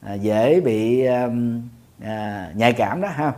à, 0.00 0.14
dễ 0.14 0.60
bị 0.60 1.04
à, 1.04 1.28
à, 2.02 2.50
nhạy 2.54 2.72
cảm 2.72 3.00
đó 3.00 3.08
ha 3.08 3.32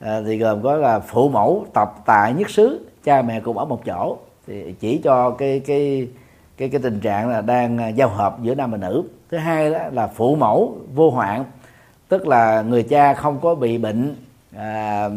à, 0.00 0.20
thì 0.26 0.38
gồm 0.38 0.62
có 0.62 0.76
là 0.76 0.98
phụ 0.98 1.28
mẫu 1.28 1.66
tập 1.74 1.94
tại 2.06 2.32
nhất 2.32 2.50
xứ 2.50 2.86
cha 3.04 3.22
mẹ 3.22 3.40
cùng 3.40 3.58
ở 3.58 3.64
một 3.64 3.84
chỗ. 3.84 4.16
Thì 4.46 4.74
chỉ 4.80 4.98
cho 4.98 5.30
cái 5.30 5.60
cái 5.60 6.08
cái 6.56 6.68
cái 6.68 6.80
tình 6.82 7.00
trạng 7.00 7.28
là 7.28 7.40
đang 7.40 7.78
à, 7.78 7.88
giao 7.88 8.08
hợp 8.08 8.36
giữa 8.42 8.54
nam 8.54 8.70
và 8.70 8.76
nữ. 8.76 9.02
Thứ 9.30 9.36
hai 9.36 9.70
đó 9.70 9.78
là 9.92 10.06
phụ 10.06 10.36
mẫu 10.36 10.76
vô 10.94 11.10
hoạn 11.10 11.44
tức 12.08 12.26
là 12.26 12.62
người 12.62 12.82
cha 12.82 13.14
không 13.14 13.40
có 13.40 13.54
bị 13.54 13.78
bệnh 13.78 14.16
à, 14.56 15.08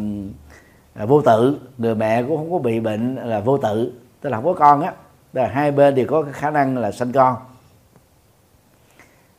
à, 0.94 1.06
vô 1.06 1.22
tự. 1.22 1.58
Người 1.78 1.94
mẹ 1.94 2.22
cũng 2.22 2.36
không 2.36 2.52
có 2.52 2.58
bị 2.58 2.80
bệnh 2.80 3.14
là 3.14 3.40
vô 3.40 3.58
tự 3.58 3.92
tức 4.20 4.30
là 4.30 4.36
không 4.36 4.44
có 4.44 4.52
con 4.52 4.80
á. 4.80 4.92
Là 5.32 5.46
hai 5.46 5.72
bên 5.72 5.94
đều 5.94 6.06
có 6.06 6.24
khả 6.32 6.50
năng 6.50 6.78
là 6.78 6.92
sanh 6.92 7.12
con. 7.12 7.36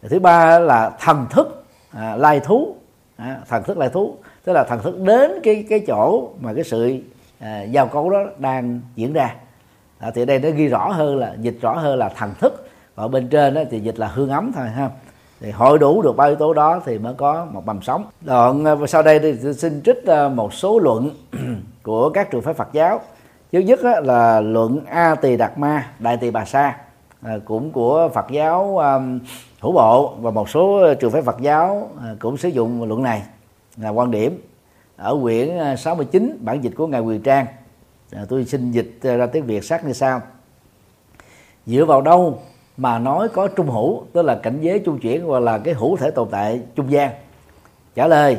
Thứ 0.02 0.20
ba 0.20 0.60
là 0.60 0.92
thần 1.00 1.26
thức 1.30 1.66
à, 1.92 2.16
lai 2.16 2.40
thú. 2.40 2.76
À, 3.16 3.40
thần 3.50 3.64
thức 3.64 3.78
lai 3.78 3.90
thú 3.90 4.16
tức 4.44 4.54
là 4.54 4.64
thần 4.64 4.82
thức 4.82 5.00
đến 5.00 5.32
cái 5.44 5.66
cái 5.70 5.84
chỗ 5.88 6.30
mà 6.40 6.54
cái 6.54 6.64
sự 6.64 6.98
à, 7.40 7.62
giao 7.62 7.88
cấu 7.88 8.10
đó 8.10 8.24
đang 8.38 8.82
diễn 8.96 9.14
ra. 9.14 9.36
À, 10.00 10.12
thì 10.16 10.26
đây 10.26 10.40
nó 10.40 10.50
ghi 10.50 10.68
rõ 10.68 10.92
hơn 10.92 11.18
là 11.18 11.36
dịch 11.42 11.58
rõ 11.62 11.74
hơn 11.74 12.00
là 12.00 12.10
thần 12.10 12.34
thức. 12.40 12.70
Ở 12.96 13.08
bên 13.08 13.28
trên 13.28 13.54
đó 13.54 13.62
thì 13.72 13.80
dịch 13.80 14.00
là 14.00 14.08
hương 14.08 14.30
ấm 14.30 14.52
thôi 14.56 14.68
ha. 14.68 14.90
Thì 15.40 15.52
hội 15.52 15.80
đủ 15.80 16.02
được 16.02 16.16
ba 16.18 16.26
yếu 16.26 16.36
tố 16.36 16.54
đó 16.54 16.82
thì 16.86 16.98
mới 16.98 17.14
có 17.14 17.48
một 17.52 17.66
mầm 17.66 17.82
sống 17.82 18.06
đoạn 18.22 18.66
à, 18.66 18.76
sau 18.88 19.04
đây 19.04 19.20
thì 19.20 19.54
xin 19.54 19.82
trích 19.82 20.06
à, 20.06 20.30
một 20.30 20.54
số 20.54 20.80
luận 20.80 21.10
của 21.84 22.10
các 22.10 22.32
trường 22.32 22.42
phái 22.42 22.54
Phật 22.54 22.74
giáo. 22.74 23.02
Thứ 23.52 23.60
nhất 23.60 23.80
là 23.84 24.42
luận 24.42 24.80
A 24.86 25.16
Tỳ 25.16 25.38
Đạt 25.38 25.58
Ma 25.58 25.92
Đại 26.00 26.18
Tỳ 26.18 26.32
Bà 26.32 26.46
Sa 26.46 26.78
à, 27.22 27.34
cũng 27.46 27.72
của 27.72 28.10
Phật 28.14 28.26
giáo 28.32 28.80
hữu 29.60 29.72
bộ. 29.72 30.14
Và 30.20 30.32
một 30.32 30.50
số 30.50 30.94
trường 31.00 31.12
phái 31.12 31.22
Phật 31.22 31.42
giáo 31.42 31.90
cũng 32.20 32.38
sử 32.38 32.50
dụng 32.50 32.84
luận 32.84 33.04
này 33.04 33.22
là 33.78 33.90
quan 33.90 34.12
điểm 34.12 34.42
ở 34.98 35.18
quyển 35.22 35.58
ờ, 35.58 35.76
69 35.76 36.38
bản 36.42 36.64
dịch 36.64 36.74
của 36.76 36.88
ngài 36.88 37.02
Quỳ 37.02 37.20
Trang. 37.24 37.46
À, 38.12 38.26
tôi 38.30 38.46
xin 38.46 38.72
dịch 38.72 39.00
ờ, 39.04 39.18
ra 39.18 39.26
tiếng 39.26 39.46
Việt 39.46 39.64
sát 39.64 39.86
như 39.86 39.94
sau. 39.94 40.22
Dựa 41.66 41.86
vào 41.86 42.02
đâu 42.02 42.40
mà 42.78 43.00
nói 43.00 43.30
có 43.30 43.48
trung 43.48 43.70
hữu, 43.70 44.06
tức 44.14 44.22
là 44.22 44.36
cảnh 44.36 44.58
giới 44.62 44.80
trung 44.80 45.00
chuyển 45.00 45.26
hoặc 45.26 45.40
là 45.40 45.58
cái 45.58 45.74
hữu 45.74 45.98
thể 45.98 46.12
tồn 46.12 46.28
tại 46.32 46.62
trung 46.76 46.92
gian? 46.92 47.12
Trả 47.96 48.08
lời, 48.08 48.38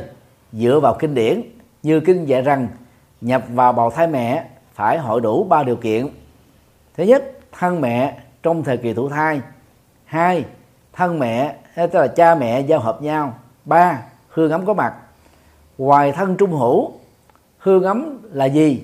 dựa 0.51 0.79
vào 0.79 0.95
kinh 0.99 1.15
điển, 1.15 1.41
như 1.83 1.99
kinh 1.99 2.25
dạy 2.25 2.41
rằng, 2.41 2.67
nhập 3.21 3.43
vào 3.49 3.73
bào 3.73 3.91
thai 3.91 4.07
mẹ 4.07 4.45
phải 4.73 4.97
hội 4.97 5.21
đủ 5.21 5.43
ba 5.43 5.63
điều 5.63 5.75
kiện. 5.75 6.07
Thứ 6.97 7.03
nhất, 7.03 7.23
thân 7.51 7.81
mẹ 7.81 8.19
trong 8.43 8.63
thời 8.63 8.77
kỳ 8.77 8.93
thụ 8.93 9.09
thai. 9.09 9.41
Hai, 10.05 10.45
thân 10.93 11.19
mẹ 11.19 11.55
ờ, 11.75 11.87
tức 11.87 11.99
là 11.99 12.07
cha 12.07 12.35
mẹ 12.35 12.61
giao 12.61 12.79
hợp 12.79 13.01
nhau. 13.01 13.33
Ba, 13.65 14.01
hương 14.29 14.51
ấm 14.51 14.65
có 14.65 14.73
mặt 14.73 14.93
hoài 15.77 16.11
thân 16.11 16.35
trung 16.35 16.51
hữu 16.51 16.91
hương 17.57 17.83
ấm 17.83 18.19
là 18.31 18.45
gì? 18.45 18.83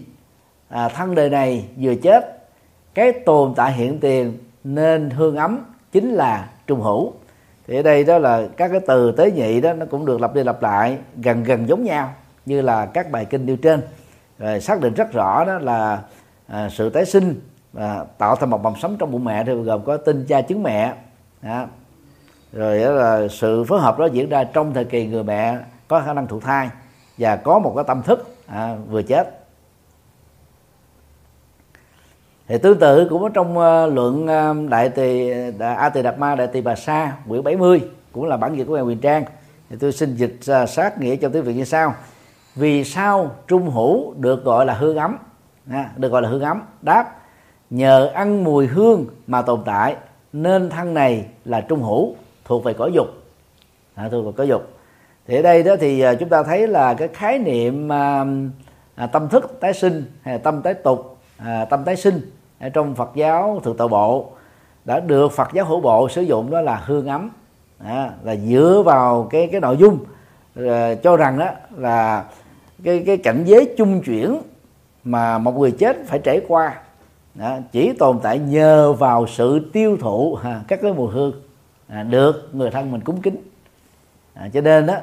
À, 0.70 0.90
thân 0.90 1.16
đời 1.16 1.30
này 1.30 1.66
vừa 1.78 1.96
chết 1.96 2.40
cái 2.94 3.12
tồn 3.12 3.54
tại 3.56 3.74
hiện 3.74 4.00
tiền 4.00 4.38
nên 4.64 5.10
hương 5.10 5.36
ấm 5.36 5.60
chính 5.92 6.12
là 6.12 6.50
trung 6.68 6.82
hữu. 6.82 7.14
Thì 7.68 7.76
ở 7.76 7.82
đây 7.82 8.04
đó 8.04 8.18
là 8.18 8.48
các 8.58 8.68
cái 8.68 8.80
từ 8.88 9.12
tế 9.12 9.32
nhị 9.32 9.62
đó 9.62 9.74
nó 9.74 9.86
cũng 9.86 10.06
được 10.06 10.22
lặp 10.22 10.36
đi 10.36 10.44
lặp 10.44 10.62
lại 10.62 10.98
gần 11.18 11.44
gần 11.44 11.68
giống 11.68 11.84
nhau 11.84 12.14
như 12.46 12.62
là 12.62 12.86
các 12.86 13.12
bài 13.12 13.26
kinh 13.26 13.46
nêu 13.46 13.58
trên. 13.58 13.82
Rồi 14.40 14.62
xác 14.62 14.82
định 14.82 14.94
rất 14.94 15.14
rõ 15.14 15.46
đó 15.46 15.60
là 15.60 16.02
à, 16.48 16.70
sự 16.70 16.90
tái 16.90 17.06
sinh 17.06 17.42
à, 17.78 18.04
tạo 18.18 18.36
thành 18.36 18.50
một 18.50 18.64
mầm 18.64 18.74
sống 18.76 18.96
trong 19.00 19.12
bụng 19.12 19.26
mẹ 19.26 19.44
thì 19.44 19.54
gồm 19.54 19.86
có 19.86 19.98
tinh 19.98 20.26
cha 20.28 20.42
trứng 20.42 20.64
mẹ. 20.64 20.94
Đó. 21.42 21.66
rồi 22.54 22.80
đó 22.80 22.92
là 22.92 23.28
sự 23.28 23.64
phối 23.64 23.80
hợp 23.80 24.00
đó 24.00 24.06
diễn 24.06 24.30
ra 24.30 24.44
trong 24.44 24.74
thời 24.74 24.86
kỳ 24.86 25.08
người 25.08 25.24
mẹ 25.24 25.58
có 25.88 26.02
khả 26.06 26.14
năng 26.14 26.28
thụ 26.28 26.40
thai 26.40 26.70
và 27.20 27.36
có 27.36 27.60
một 27.60 27.74
cái 27.76 27.84
tâm 27.88 28.02
thức 28.04 28.36
à, 28.48 28.76
vừa 28.90 29.02
chết. 29.02 29.40
Thì 32.48 32.58
tương 32.58 32.80
tự 32.80 33.08
cũng 33.10 33.24
ở 33.24 33.30
trong 33.34 33.58
uh, 33.58 33.94
luận 33.94 34.26
uh, 34.26 34.70
đại 34.70 34.90
tỳ 34.90 35.32
a 35.60 35.90
tỳ 35.90 36.02
đạt 36.02 36.20
ma 36.20 36.36
đại 36.36 36.48
tỳ 36.48 36.62
bà 36.62 36.76
sa 36.76 37.18
quyển 37.28 37.44
70 37.44 37.82
cũng 38.12 38.26
là 38.26 38.38
bản 38.38 38.58
dịch 38.58 38.64
của 38.68 38.76
ngài 38.76 38.84
quyền 38.84 39.00
trang. 39.00 39.24
Thì 39.70 39.76
tôi 39.80 39.92
xin 39.92 40.16
dịch 40.16 40.40
uh, 40.64 40.70
sát 40.70 41.00
nghĩa 41.00 41.16
trong 41.16 41.32
tiếng 41.32 41.44
việt 41.44 41.54
như 41.54 41.64
sau. 41.64 41.94
Vì 42.56 42.84
sao 42.84 43.32
trung 43.48 43.70
hữu 43.70 44.14
được 44.14 44.44
gọi 44.44 44.66
là 44.66 44.74
hương 44.74 44.98
ấm? 44.98 45.18
À, 45.72 45.92
được 45.98 46.12
gọi 46.12 46.22
là 46.22 46.30
hương 46.30 46.42
ấm? 46.42 46.62
Đáp 46.82 47.16
nhờ 47.70 48.12
ăn 48.14 48.44
mùi 48.44 48.68
hương 48.68 49.06
mà 49.28 49.42
tồn 49.42 49.62
tại 49.66 49.96
nên 50.34 50.70
thân 50.70 50.94
này 50.94 51.26
là 51.46 51.62
trung 51.62 51.84
hữu 51.84 52.16
thuộc 52.46 52.64
về 52.64 52.74
cõi 52.74 52.92
dục. 52.94 53.08
À, 53.96 54.10
thuộc 54.12 54.26
về 54.26 54.32
cõi 54.38 54.48
dục 54.48 54.79
thì 55.30 55.36
ở 55.36 55.42
đây 55.42 55.64
đó 55.64 55.76
thì 55.80 56.02
à, 56.02 56.14
chúng 56.16 56.30
ta 56.30 56.44
thấy 56.44 56.68
là 56.68 56.94
cái 56.94 57.08
khái 57.08 57.40
niệm 57.40 57.92
à, 57.92 58.26
à, 58.96 59.08
tâm 59.08 59.30
thức 59.30 59.58
tái 59.60 59.74
sinh 59.74 60.04
hay 60.22 60.34
là 60.34 60.38
tâm 60.38 60.62
tái 60.62 60.74
tục 60.74 61.18
à, 61.38 61.66
tâm 61.66 61.84
tái 61.84 61.96
sinh 61.96 62.22
trong 62.74 62.96
Phật 62.96 63.12
giáo 63.16 63.60
thượng 63.64 63.78
tọa 63.78 63.88
bộ 63.88 64.32
đã 64.86 65.00
được 65.00 65.32
Phật 65.32 65.48
giáo 65.54 65.66
hữu 65.66 65.80
bộ 65.80 66.10
sử 66.10 66.22
dụng 66.22 66.52
đó 66.52 66.62
là 66.62 66.82
hương 66.86 67.08
ấm. 67.08 67.30
À, 67.86 68.12
là 68.24 68.36
dựa 68.36 68.84
vào 68.86 69.28
cái 69.32 69.50
cái 69.52 69.62
nội 69.62 69.78
dung 69.78 70.06
à, 70.56 70.96
cho 71.04 71.18
rằng 71.18 71.40
đó 71.40 71.50
là 71.78 72.26
cái 72.84 73.04
cái 73.06 73.18
cảnh 73.18 73.44
giới 73.46 73.74
chung 73.78 74.02
chuyển 74.02 74.42
mà 75.04 75.38
một 75.38 75.58
người 75.58 75.72
chết 75.72 75.98
phải 76.08 76.20
trải 76.20 76.42
qua. 76.48 76.76
Đó, 77.36 77.58
chỉ 77.72 77.94
tồn 77.94 78.20
tại 78.24 78.40
nhờ 78.40 78.94
vào 78.94 79.28
sự 79.28 79.70
tiêu 79.74 79.98
thụ 80.02 80.36
à, 80.44 80.62
các 80.68 80.80
cái 80.82 80.94
mùi 80.94 81.12
hương. 81.12 81.34
À, 81.88 82.04
được 82.04 82.50
người 82.54 82.72
thân 82.72 82.92
mình 82.92 83.02
cúng 83.02 83.22
kính. 83.22 83.36
À, 84.34 84.50
cho 84.54 84.62
nên 84.62 84.86
đó 84.86 84.96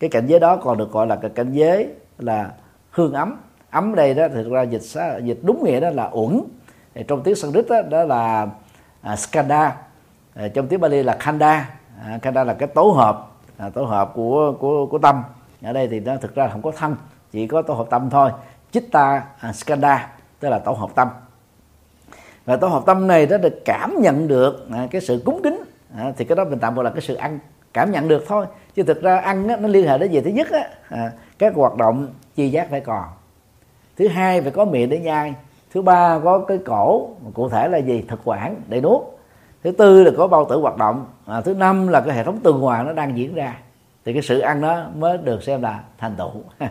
cái 0.00 0.10
cảnh 0.10 0.26
giới 0.26 0.40
đó 0.40 0.56
còn 0.56 0.78
được 0.78 0.92
gọi 0.92 1.06
là 1.06 1.16
cái 1.16 1.30
cảnh 1.34 1.52
giới 1.52 1.88
là 2.18 2.50
hương 2.90 3.12
ấm. 3.12 3.36
Ấm 3.70 3.94
đây 3.94 4.14
đó 4.14 4.28
thực 4.28 4.50
ra 4.50 4.62
dịch 4.62 4.82
dịch 5.22 5.38
đúng 5.42 5.64
nghĩa 5.64 5.80
đó 5.80 5.90
là 5.90 6.10
uẩn. 6.12 6.40
Trong 7.08 7.22
tiếng 7.22 7.34
Sanskrit 7.34 7.68
đó, 7.68 7.82
đó 7.82 8.04
là 8.04 8.46
à, 9.02 9.16
skanda. 9.16 9.76
À, 10.34 10.48
trong 10.48 10.68
tiếng 10.68 10.80
Bali 10.80 11.02
là 11.02 11.16
khanda. 11.20 11.70
À, 12.06 12.18
khanda 12.22 12.44
là 12.44 12.54
cái 12.54 12.68
tổ 12.68 12.82
hợp 12.82 13.30
à, 13.58 13.68
tổ 13.68 13.84
hợp 13.84 14.10
của 14.14 14.52
của 14.60 14.86
của 14.86 14.98
tâm. 14.98 15.22
Ở 15.62 15.72
đây 15.72 15.88
thì 15.88 16.00
nó 16.00 16.16
thực 16.16 16.34
ra 16.34 16.48
không 16.48 16.62
có 16.62 16.72
thân 16.76 16.96
chỉ 17.30 17.46
có 17.46 17.62
tổ 17.62 17.74
hợp 17.74 17.86
tâm 17.90 18.10
thôi. 18.10 18.30
Chitta 18.72 19.24
à, 19.40 19.52
skanda 19.52 20.08
tức 20.40 20.48
là 20.48 20.58
tổ 20.58 20.72
hợp 20.72 20.90
tâm. 20.94 21.08
Và 22.44 22.56
tổ 22.56 22.68
hợp 22.68 22.82
tâm 22.86 23.06
này 23.06 23.26
đó 23.26 23.38
được 23.38 23.62
cảm 23.64 23.94
nhận 24.00 24.28
được 24.28 24.66
à, 24.72 24.88
cái 24.90 25.00
sự 25.00 25.22
cúng 25.24 25.40
kính. 25.44 25.64
À, 25.96 26.12
thì 26.16 26.24
cái 26.24 26.36
đó 26.36 26.44
mình 26.44 26.58
tạm 26.58 26.74
gọi 26.74 26.84
là 26.84 26.90
cái 26.90 27.00
sự 27.00 27.14
ăn 27.14 27.38
cảm 27.72 27.90
nhận 27.90 28.08
được 28.08 28.24
thôi. 28.28 28.46
Chứ 28.74 28.82
thực 28.82 29.02
ra 29.02 29.16
ăn 29.16 29.48
á, 29.48 29.56
nó 29.56 29.68
liên 29.68 29.86
hệ 29.86 29.98
đến 29.98 30.10
gì 30.10 30.20
thứ 30.20 30.30
nhất 30.30 30.50
á, 30.52 30.68
à, 30.88 31.12
các 31.38 31.54
hoạt 31.54 31.76
động 31.76 32.06
chi 32.34 32.48
giác 32.48 32.70
phải 32.70 32.80
còn. 32.80 33.04
Thứ 33.96 34.08
hai 34.08 34.42
phải 34.42 34.50
có 34.50 34.64
miệng 34.64 34.88
để 34.88 34.98
nhai. 34.98 35.34
Thứ 35.74 35.82
ba 35.82 36.18
có 36.24 36.38
cái 36.38 36.58
cổ 36.58 37.08
cụ 37.34 37.48
thể 37.48 37.68
là 37.68 37.78
gì? 37.78 38.04
Thực 38.08 38.20
quản 38.24 38.56
để 38.68 38.80
nuốt. 38.80 39.02
Thứ 39.64 39.70
tư 39.70 40.04
là 40.04 40.10
có 40.16 40.26
bao 40.26 40.44
tử 40.44 40.56
hoạt 40.56 40.76
động. 40.76 41.06
À, 41.26 41.40
thứ 41.40 41.54
năm 41.54 41.88
là 41.88 42.00
cái 42.00 42.16
hệ 42.16 42.24
thống 42.24 42.38
tuần 42.42 42.60
hoàn 42.60 42.86
nó 42.86 42.92
đang 42.92 43.18
diễn 43.18 43.34
ra. 43.34 43.56
Thì 44.04 44.12
cái 44.12 44.22
sự 44.22 44.38
ăn 44.38 44.60
đó 44.60 44.86
mới 44.96 45.18
được 45.18 45.42
xem 45.42 45.62
là 45.62 45.80
thành 45.98 46.16
tựu. 46.16 46.32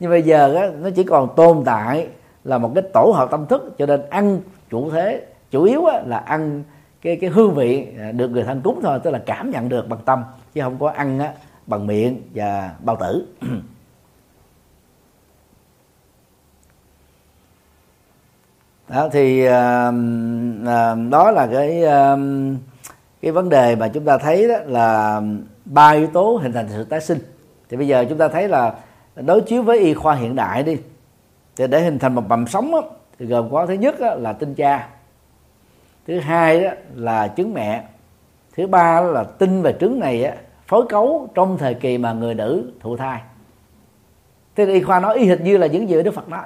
Nhưng 0.00 0.10
bây 0.10 0.22
giờ 0.22 0.54
á, 0.54 0.66
nó 0.80 0.90
chỉ 0.90 1.04
còn 1.04 1.28
tồn 1.36 1.62
tại 1.64 2.08
là 2.44 2.58
một 2.58 2.70
cái 2.74 2.84
tổ 2.92 3.12
hợp 3.14 3.30
tâm 3.30 3.46
thức. 3.46 3.74
Cho 3.78 3.86
nên 3.86 4.00
ăn 4.10 4.40
chủ 4.70 4.90
thế 4.90 5.26
chủ 5.50 5.62
yếu 5.62 5.86
á, 5.86 6.02
là 6.06 6.18
ăn 6.18 6.62
cái 7.02 7.16
cái 7.16 7.30
hương 7.30 7.54
vị 7.54 7.86
à, 7.98 8.12
được 8.12 8.28
người 8.28 8.44
thân 8.44 8.60
cúng 8.60 8.80
thôi 8.82 9.00
tức 9.02 9.10
là 9.10 9.22
cảm 9.26 9.50
nhận 9.50 9.68
được 9.68 9.88
bằng 9.88 10.00
tâm 10.04 10.24
chứ 10.54 10.60
không 10.60 10.78
có 10.78 10.88
ăn 10.88 11.18
á, 11.18 11.32
bằng 11.66 11.86
miệng 11.86 12.22
và 12.34 12.74
bao 12.80 12.96
tử. 12.96 13.26
Đó 18.88 19.08
thì 19.12 19.48
uh, 19.48 19.50
uh, 19.50 21.10
đó 21.10 21.30
là 21.30 21.48
cái 21.52 21.82
uh, 21.84 22.20
cái 23.22 23.32
vấn 23.32 23.48
đề 23.48 23.76
mà 23.76 23.88
chúng 23.88 24.04
ta 24.04 24.18
thấy 24.18 24.48
đó 24.48 24.54
là 24.66 25.20
ba 25.64 25.90
yếu 25.90 26.06
tố 26.06 26.40
hình 26.42 26.52
thành 26.52 26.66
sự 26.68 26.84
tái 26.84 27.00
sinh. 27.00 27.18
Thì 27.68 27.76
bây 27.76 27.86
giờ 27.86 28.04
chúng 28.08 28.18
ta 28.18 28.28
thấy 28.28 28.48
là 28.48 28.74
đối 29.16 29.40
chiếu 29.40 29.62
với 29.62 29.78
y 29.78 29.94
khoa 29.94 30.14
hiện 30.14 30.36
đại 30.36 30.62
đi 30.62 30.76
thì 31.56 31.66
để 31.66 31.80
hình 31.80 31.98
thành 31.98 32.14
một 32.14 32.28
mầm 32.28 32.46
sống 32.46 32.72
đó, 32.72 32.82
thì 33.18 33.26
gồm 33.26 33.50
có 33.50 33.66
thứ 33.66 33.74
nhất 33.74 34.00
đó 34.00 34.14
là 34.14 34.32
tinh 34.32 34.54
cha 34.54 34.88
thứ 36.06 36.20
hai 36.20 36.64
đó 36.64 36.70
là 36.94 37.32
trứng 37.36 37.54
mẹ. 37.54 37.84
Thứ 38.56 38.66
ba 38.66 39.00
đó 39.00 39.06
là 39.06 39.24
tinh 39.24 39.62
và 39.62 39.72
trứng 39.72 40.00
này 40.00 40.24
á, 40.24 40.36
phối 40.66 40.86
cấu 40.88 41.28
trong 41.34 41.58
thời 41.58 41.74
kỳ 41.74 41.98
mà 41.98 42.12
người 42.12 42.34
nữ 42.34 42.72
thụ 42.80 42.96
thai. 42.96 43.20
Thế 44.56 44.66
y 44.66 44.82
khoa 44.82 45.00
nói 45.00 45.18
y 45.18 45.26
hệt 45.26 45.40
như 45.40 45.56
là 45.56 45.66
những 45.66 45.88
gì 45.88 46.02
đức 46.02 46.14
phật 46.14 46.28
nói. 46.28 46.44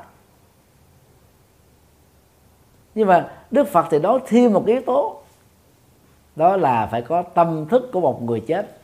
Nhưng 2.95 3.09
mà 3.09 3.31
đức 3.51 3.69
phật 3.69 3.87
thì 3.91 3.99
nói 3.99 4.19
thêm 4.27 4.53
một 4.53 4.67
yếu 4.67 4.81
tố 4.87 5.23
đó 6.37 6.57
là 6.57 6.87
phải 6.87 7.03
có 7.03 7.23
tâm 7.23 7.67
thức 7.69 7.91
của 7.93 8.01
một 8.01 8.23
người 8.23 8.41
chết 8.41 8.79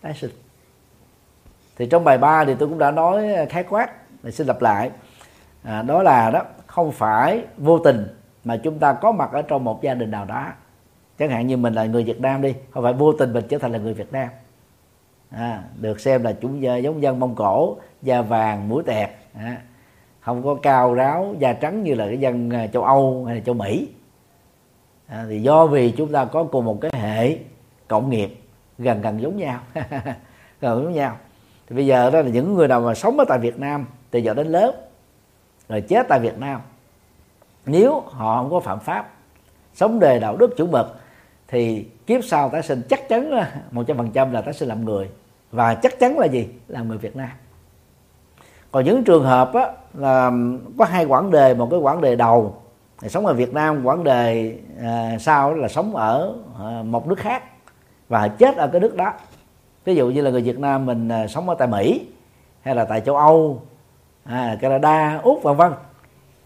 tái 0.00 0.14
sinh. 0.14 0.30
Thì 1.76 1.86
trong 1.86 2.04
bài 2.04 2.18
3 2.18 2.44
thì 2.44 2.54
tôi 2.58 2.68
cũng 2.68 2.78
đã 2.78 2.90
nói 2.90 3.28
khái 3.50 3.64
quát 3.64 3.90
mình 4.22 4.32
xin 4.32 4.46
lặp 4.46 4.62
lại. 4.62 4.90
À, 5.62 5.82
đó 5.82 6.02
là 6.02 6.30
đó 6.30 6.42
không 6.66 6.92
phải 6.92 7.44
vô 7.56 7.78
tình 7.78 8.06
mà 8.44 8.56
chúng 8.56 8.78
ta 8.78 8.92
có 8.92 9.12
mặt 9.12 9.32
ở 9.32 9.42
trong 9.42 9.64
một 9.64 9.82
gia 9.82 9.94
đình 9.94 10.10
nào 10.10 10.24
đó. 10.24 10.52
Chẳng 11.18 11.30
hạn 11.30 11.46
như 11.46 11.56
mình 11.56 11.74
là 11.74 11.84
người 11.84 12.04
Việt 12.04 12.20
Nam 12.20 12.42
đi 12.42 12.54
không 12.70 12.82
phải 12.82 12.92
vô 12.92 13.12
tình 13.12 13.32
mình 13.32 13.44
trở 13.48 13.58
thành 13.58 13.72
là 13.72 13.78
người 13.78 13.94
Việt 13.94 14.12
Nam. 14.12 14.28
À, 15.30 15.62
được 15.76 16.00
xem 16.00 16.22
là 16.22 16.32
chúng 16.32 16.62
giống 16.62 17.02
dân 17.02 17.20
Mông 17.20 17.34
Cổ 17.34 17.76
da 18.02 18.22
vàng 18.22 18.68
mũi 18.68 18.82
tẹt 18.86 19.10
à, 19.34 19.62
không 20.20 20.42
có 20.42 20.54
cao 20.62 20.94
ráo 20.94 21.34
da 21.38 21.52
trắng 21.52 21.82
như 21.82 21.94
là 21.94 22.06
cái 22.06 22.20
dân 22.20 22.50
à, 22.50 22.66
châu 22.66 22.82
Âu 22.82 23.24
hay 23.24 23.34
là 23.34 23.40
châu 23.40 23.54
Mỹ. 23.54 23.88
À, 25.06 25.24
thì 25.28 25.42
do 25.42 25.66
vì 25.66 25.90
chúng 25.90 26.12
ta 26.12 26.24
có 26.24 26.44
cùng 26.44 26.64
một 26.64 26.78
cái 26.80 26.90
hệ 26.94 27.38
cộng 27.88 28.10
nghiệp 28.10 28.40
gần 28.78 29.00
gần 29.00 29.20
giống 29.20 29.36
nhau 29.36 29.60
gần 30.60 30.84
giống 30.84 30.92
nhau. 30.92 31.16
Thì 31.68 31.76
bây 31.76 31.86
giờ 31.86 32.10
đó 32.10 32.20
là 32.20 32.28
những 32.28 32.54
người 32.54 32.68
nào 32.68 32.80
mà 32.80 32.94
sống 32.94 33.18
ở 33.18 33.24
tại 33.28 33.38
Việt 33.38 33.58
Nam 33.58 33.86
từ 34.10 34.18
giờ 34.18 34.34
đến 34.34 34.46
lớn 34.46 34.74
rồi 35.68 35.80
chết 35.80 36.06
tại 36.08 36.20
Việt 36.20 36.38
Nam 36.38 36.60
nếu 37.66 38.00
họ 38.00 38.42
không 38.42 38.50
có 38.50 38.60
phạm 38.60 38.80
pháp 38.80 39.10
sống 39.74 40.00
đề 40.00 40.18
đạo 40.18 40.36
đức 40.36 40.54
chủ 40.56 40.66
mực 40.66 40.96
thì 41.48 41.86
kiếp 42.06 42.24
sau 42.24 42.48
tái 42.48 42.62
sinh 42.62 42.82
chắc 42.88 43.08
chắn 43.08 43.30
một 43.70 43.82
trăm 43.86 43.96
phần 43.96 44.10
trăm 44.10 44.32
là 44.32 44.40
tái 44.40 44.54
sinh 44.54 44.68
làm 44.68 44.84
người. 44.84 45.08
Và 45.50 45.74
chắc 45.74 45.98
chắn 45.98 46.18
là 46.18 46.26
gì? 46.26 46.48
Làm 46.68 46.88
người 46.88 46.98
Việt 46.98 47.16
Nam. 47.16 47.30
Còn 48.70 48.84
những 48.84 49.04
trường 49.04 49.24
hợp 49.24 49.54
á, 49.54 49.68
là 49.94 50.30
có 50.78 50.84
hai 50.84 51.04
quãng 51.04 51.30
đề 51.30 51.54
một 51.54 51.68
cái 51.70 51.80
quãng 51.80 52.00
đề 52.00 52.16
đầu 52.16 52.56
thì 53.00 53.08
sống 53.08 53.26
ở 53.26 53.34
Việt 53.34 53.54
Nam 53.54 53.84
quãng 53.84 54.04
đề 54.04 54.58
à, 54.82 55.16
sau 55.20 55.54
là 55.54 55.68
sống 55.68 55.96
ở 55.96 56.34
à, 56.60 56.82
một 56.82 57.06
nước 57.06 57.18
khác 57.18 57.42
và 58.08 58.28
chết 58.28 58.56
ở 58.56 58.68
cái 58.68 58.80
nước 58.80 58.96
đó. 58.96 59.12
Ví 59.84 59.94
dụ 59.94 60.10
như 60.10 60.22
là 60.22 60.30
người 60.30 60.42
Việt 60.42 60.58
Nam 60.58 60.86
mình 60.86 61.08
à, 61.08 61.26
sống 61.26 61.48
ở 61.48 61.54
tại 61.58 61.68
Mỹ 61.68 62.06
hay 62.62 62.74
là 62.74 62.84
tại 62.84 63.00
châu 63.00 63.16
Âu 63.16 63.62
à, 64.24 64.56
Canada 64.60 65.20
úc 65.22 65.42
vân 65.42 65.56
vân 65.56 65.72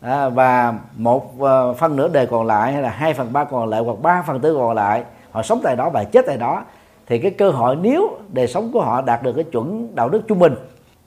à, 0.01 0.29
và 0.29 0.75
một 0.97 1.41
ờ, 1.41 1.71
uh, 1.71 1.77
phân 1.77 1.97
nửa 1.97 2.09
đề 2.09 2.27
còn 2.27 2.47
lại 2.47 2.73
hay 2.73 2.83
là 2.83 2.91
hai 2.91 3.15
phần 3.15 3.33
ba 3.33 3.45
còn 3.45 3.69
lại 3.69 3.81
hoặc 3.81 3.97
ba 4.03 4.23
phần 4.27 4.41
tư 4.41 4.55
còn 4.55 4.77
lại 4.77 5.05
họ 5.31 5.43
sống 5.43 5.61
tại 5.63 5.77
đó 5.77 5.91
và 5.91 6.05
chết 6.05 6.25
tại 6.27 6.37
đó 6.37 6.65
thì 7.07 7.19
cái 7.19 7.31
cơ 7.31 7.51
hội 7.51 7.77
nếu 7.77 8.19
đời 8.33 8.47
sống 8.47 8.73
của 8.73 8.81
họ 8.81 9.03
đạt 9.03 9.23
được 9.23 9.33
cái 9.33 9.45
chuẩn 9.45 9.95
đạo 9.95 10.09
đức 10.09 10.23
trung 10.29 10.39
bình 10.39 10.55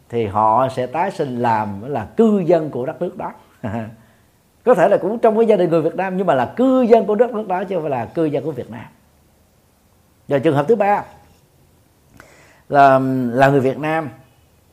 thì 0.10 0.26
họ 0.26 0.68
sẽ 0.70 0.88
tái 0.88 1.12
sinh 1.12 1.42
làm 1.42 1.92
là 1.92 2.08
cư 2.18 2.40
dân 2.46 2.70
của 2.70 2.86
đất 2.86 3.02
nước 3.02 3.18
đó. 3.18 3.32
Có 4.66 4.74
thể 4.74 4.90
là 4.90 4.98
cũng 4.98 5.20
trong 5.20 5.38
cái 5.38 5.46
gia 5.46 5.56
đình 5.56 5.70
người 5.70 5.82
Việt 5.82 5.96
Nam 5.96 6.18
nhưng 6.18 6.28
mà 6.28 6.36
là 6.36 6.46
cư 6.46 6.82
dân 6.82 7.06
của 7.06 7.16
đất 7.16 7.32
nước 7.32 7.48
đó 7.48 7.64
chứ 7.64 7.76
không 7.76 7.84
phải 7.84 7.92
là 7.92 8.06
cư 8.06 8.26
dân 8.26 8.44
của 8.44 8.52
Việt 8.52 8.72
Nam. 8.72 8.86
Rồi 10.28 10.40
trường 10.40 10.56
hợp 10.56 10.66
thứ 10.68 10.76
ba 10.76 11.04
là 12.70 13.00
là 13.32 13.50
người 13.50 13.60
Việt 13.60 13.80
Nam 13.80 14.10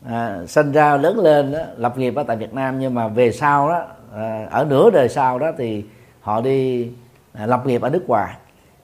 à, 0.06 0.38
sinh 0.46 0.72
ra 0.72 0.96
lớn 0.96 1.18
lên 1.18 1.52
đó, 1.52 1.58
lập 1.76 1.98
nghiệp 1.98 2.14
ở 2.16 2.22
tại 2.22 2.36
Việt 2.36 2.54
Nam 2.54 2.78
nhưng 2.78 2.94
mà 2.94 3.08
về 3.08 3.32
sau 3.32 3.68
đó 3.68 3.86
à, 4.14 4.46
ở 4.50 4.64
nửa 4.64 4.90
đời 4.90 5.09
sau 5.09 5.38
đó 5.38 5.52
thì 5.59 5.84
họ 6.20 6.40
đi 6.40 6.90
à, 7.32 7.46
lập 7.46 7.66
nghiệp 7.66 7.82
ở 7.82 7.90
nước 7.90 8.09
ngoài. 8.09 8.34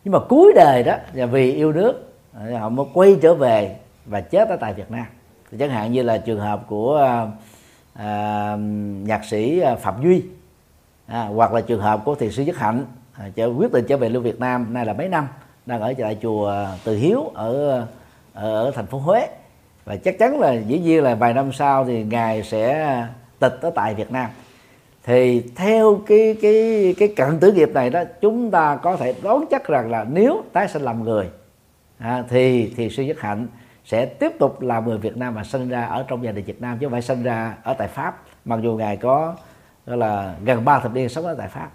Nhưng 0.05 0.12
mà 0.12 0.18
cuối 0.29 0.53
đời 0.55 0.83
đó 0.83 0.97
là 1.12 1.27
vì 1.27 1.53
yêu 1.53 1.72
nước 1.72 2.12
à, 2.33 2.59
họ 2.59 2.68
mới 2.68 2.87
quay 2.95 3.16
trở 3.22 3.35
về 3.35 3.77
và 4.07 4.20
chết 4.20 4.49
ở 4.49 4.57
tại 4.57 4.75
Việt 4.75 4.91
Nam. 4.91 5.07
Thì 5.51 5.59
chẳng 5.59 5.70
hạn 5.70 5.93
như 5.93 6.03
là 6.03 6.18
trường 6.18 6.41
hợp 6.41 6.64
của 6.66 6.97
à, 6.97 7.27
à, 7.95 8.57
nhạc 9.03 9.25
sĩ 9.25 9.61
à, 9.61 9.75
Phạm 9.75 10.03
Duy 10.03 10.22
à, 11.07 11.20
hoặc 11.22 11.53
là 11.53 11.61
trường 11.61 11.81
hợp 11.81 12.01
của 12.05 12.14
thiền 12.14 12.31
sư 12.31 12.43
Nhất 12.43 12.57
Hạnh 12.57 12.85
à, 13.12 13.45
quyết 13.57 13.72
định 13.72 13.85
trở 13.89 13.97
về 13.97 14.09
lưu 14.09 14.22
Việt 14.22 14.41
Nam 14.41 14.75
nay 14.75 14.87
là 14.87 14.93
mấy 14.93 15.09
năm 15.09 15.29
đang 15.66 15.81
ở 15.81 15.95
tại 15.99 16.18
chùa 16.22 16.49
à, 16.49 16.72
Từ 16.85 16.97
Hiếu 16.97 17.31
ở 17.35 17.70
ở, 18.35 18.64
ở 18.64 18.70
thành 18.70 18.87
phố 18.87 18.99
Huế. 18.99 19.29
Và 19.85 19.97
chắc 19.97 20.18
chắn 20.18 20.41
là 20.41 20.53
dĩ 20.53 20.79
nhiên 20.79 21.03
là 21.03 21.14
vài 21.14 21.35
năm 21.35 21.53
sau 21.53 21.85
thì 21.85 22.05
ngài 22.05 22.43
sẽ 22.43 22.83
à, 22.83 23.09
tịch 23.39 23.59
ở 23.62 23.70
tại 23.75 23.95
Việt 23.95 24.12
Nam 24.12 24.31
thì 25.05 25.43
theo 25.57 26.01
cái 26.07 26.37
cái 26.43 26.95
cái 26.99 27.09
cận 27.17 27.41
tử 27.41 27.53
nghiệp 27.53 27.71
này 27.75 27.91
đó 27.91 28.03
chúng 28.21 28.51
ta 28.51 28.77
có 28.77 28.97
thể 28.97 29.15
đoán 29.23 29.45
chắc 29.51 29.69
rằng 29.69 29.91
là 29.91 30.07
nếu 30.11 30.43
tái 30.53 30.69
sinh 30.69 30.83
làm 30.83 31.05
người 31.05 31.29
à, 31.99 32.25
thì 32.29 32.75
thì 32.77 32.91
sư 32.91 33.03
nhất 33.03 33.21
hạnh 33.21 33.47
sẽ 33.85 34.07
tiếp 34.07 34.33
tục 34.39 34.63
là 34.63 34.81
người 34.81 34.99
Việt 34.99 35.17
Nam 35.17 35.35
và 35.35 35.45
sinh 35.45 35.69
ra 35.69 35.85
ở 35.85 36.05
trong 36.09 36.25
gia 36.25 36.33
đình 36.33 36.45
Việt 36.45 36.63
Nam 36.63 36.79
chứ 36.81 36.87
không 36.87 36.93
phải 36.93 37.03
sinh 37.03 37.23
ra 37.23 37.55
ở 37.63 37.75
tại 37.75 37.89
Pháp 37.89 38.23
mặc 38.45 38.61
dù 38.63 38.77
ngài 38.77 38.97
có 38.97 39.35
gọi 39.87 39.97
là 39.97 40.35
gần 40.45 40.65
ba 40.65 40.81
thập 40.81 40.95
niên 40.95 41.09
sống 41.09 41.27
ở 41.27 41.35
tại 41.35 41.49
Pháp. 41.49 41.71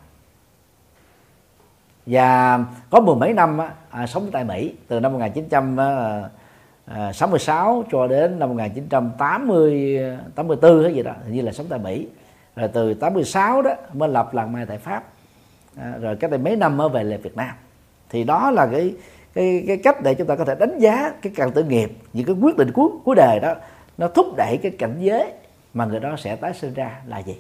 Và 2.06 2.60
có 2.90 3.02
mười 3.02 3.16
mấy 3.16 3.34
năm 3.34 3.58
à, 3.90 4.08
sống 4.08 4.30
tại 4.32 4.44
Mỹ 4.44 4.74
từ 4.88 5.00
năm 5.00 5.14
1966 5.14 7.58
à, 7.58 7.64
à, 7.86 7.88
cho 7.92 8.08
đến 8.08 8.40
năm 8.40 8.50
1980 8.50 10.00
84 10.36 10.84
hay 10.84 10.94
gì 10.94 11.04
đó 11.04 11.12
hình 11.24 11.34
như 11.34 11.42
là 11.42 11.52
sống 11.52 11.66
tại 11.70 11.80
Mỹ 11.80 12.08
rồi 12.60 12.70
từ 12.74 12.94
86 12.94 13.62
đó 13.62 13.72
mới 13.94 14.10
lập 14.10 14.34
làng 14.34 14.54
mai 14.54 14.66
tại 14.66 14.78
Pháp. 14.78 15.04
À, 15.78 15.94
rồi 16.02 16.16
cách 16.16 16.32
đây 16.32 16.40
mấy 16.40 16.56
năm 16.56 16.78
mới 16.78 16.90
về 16.90 17.04
lại 17.04 17.18
Việt 17.18 17.38
Nam. 17.38 17.56
Thì 18.10 18.24
đó 18.24 18.52
là 18.52 18.68
cái 18.72 18.94
cái 19.34 19.64
cái 19.68 19.78
cách 19.78 20.04
để 20.04 20.14
chúng 20.14 20.28
ta 20.28 20.36
có 20.36 20.46
thể 20.46 20.56
đánh 20.56 20.80
giá 20.80 21.12
cái 21.22 21.34
cần 21.36 21.52
tử 21.52 21.64
nghiệp 21.64 21.92
những 22.14 22.26
cái 22.26 22.36
quyết 22.42 22.58
định 22.58 22.72
cuối 22.72 22.90
cuối 23.06 23.16
đời 23.16 23.40
đó 23.40 23.56
nó 23.98 24.08
thúc 24.08 24.28
đẩy 24.38 24.60
cái 24.64 24.72
cảnh 24.72 24.96
giới 25.00 25.32
mà 25.74 25.86
người 25.86 26.00
đó 26.00 26.16
sẽ 26.18 26.36
tái 26.36 26.54
sinh 26.54 26.74
ra 26.74 27.02
là 27.08 27.20
gì. 27.20 27.36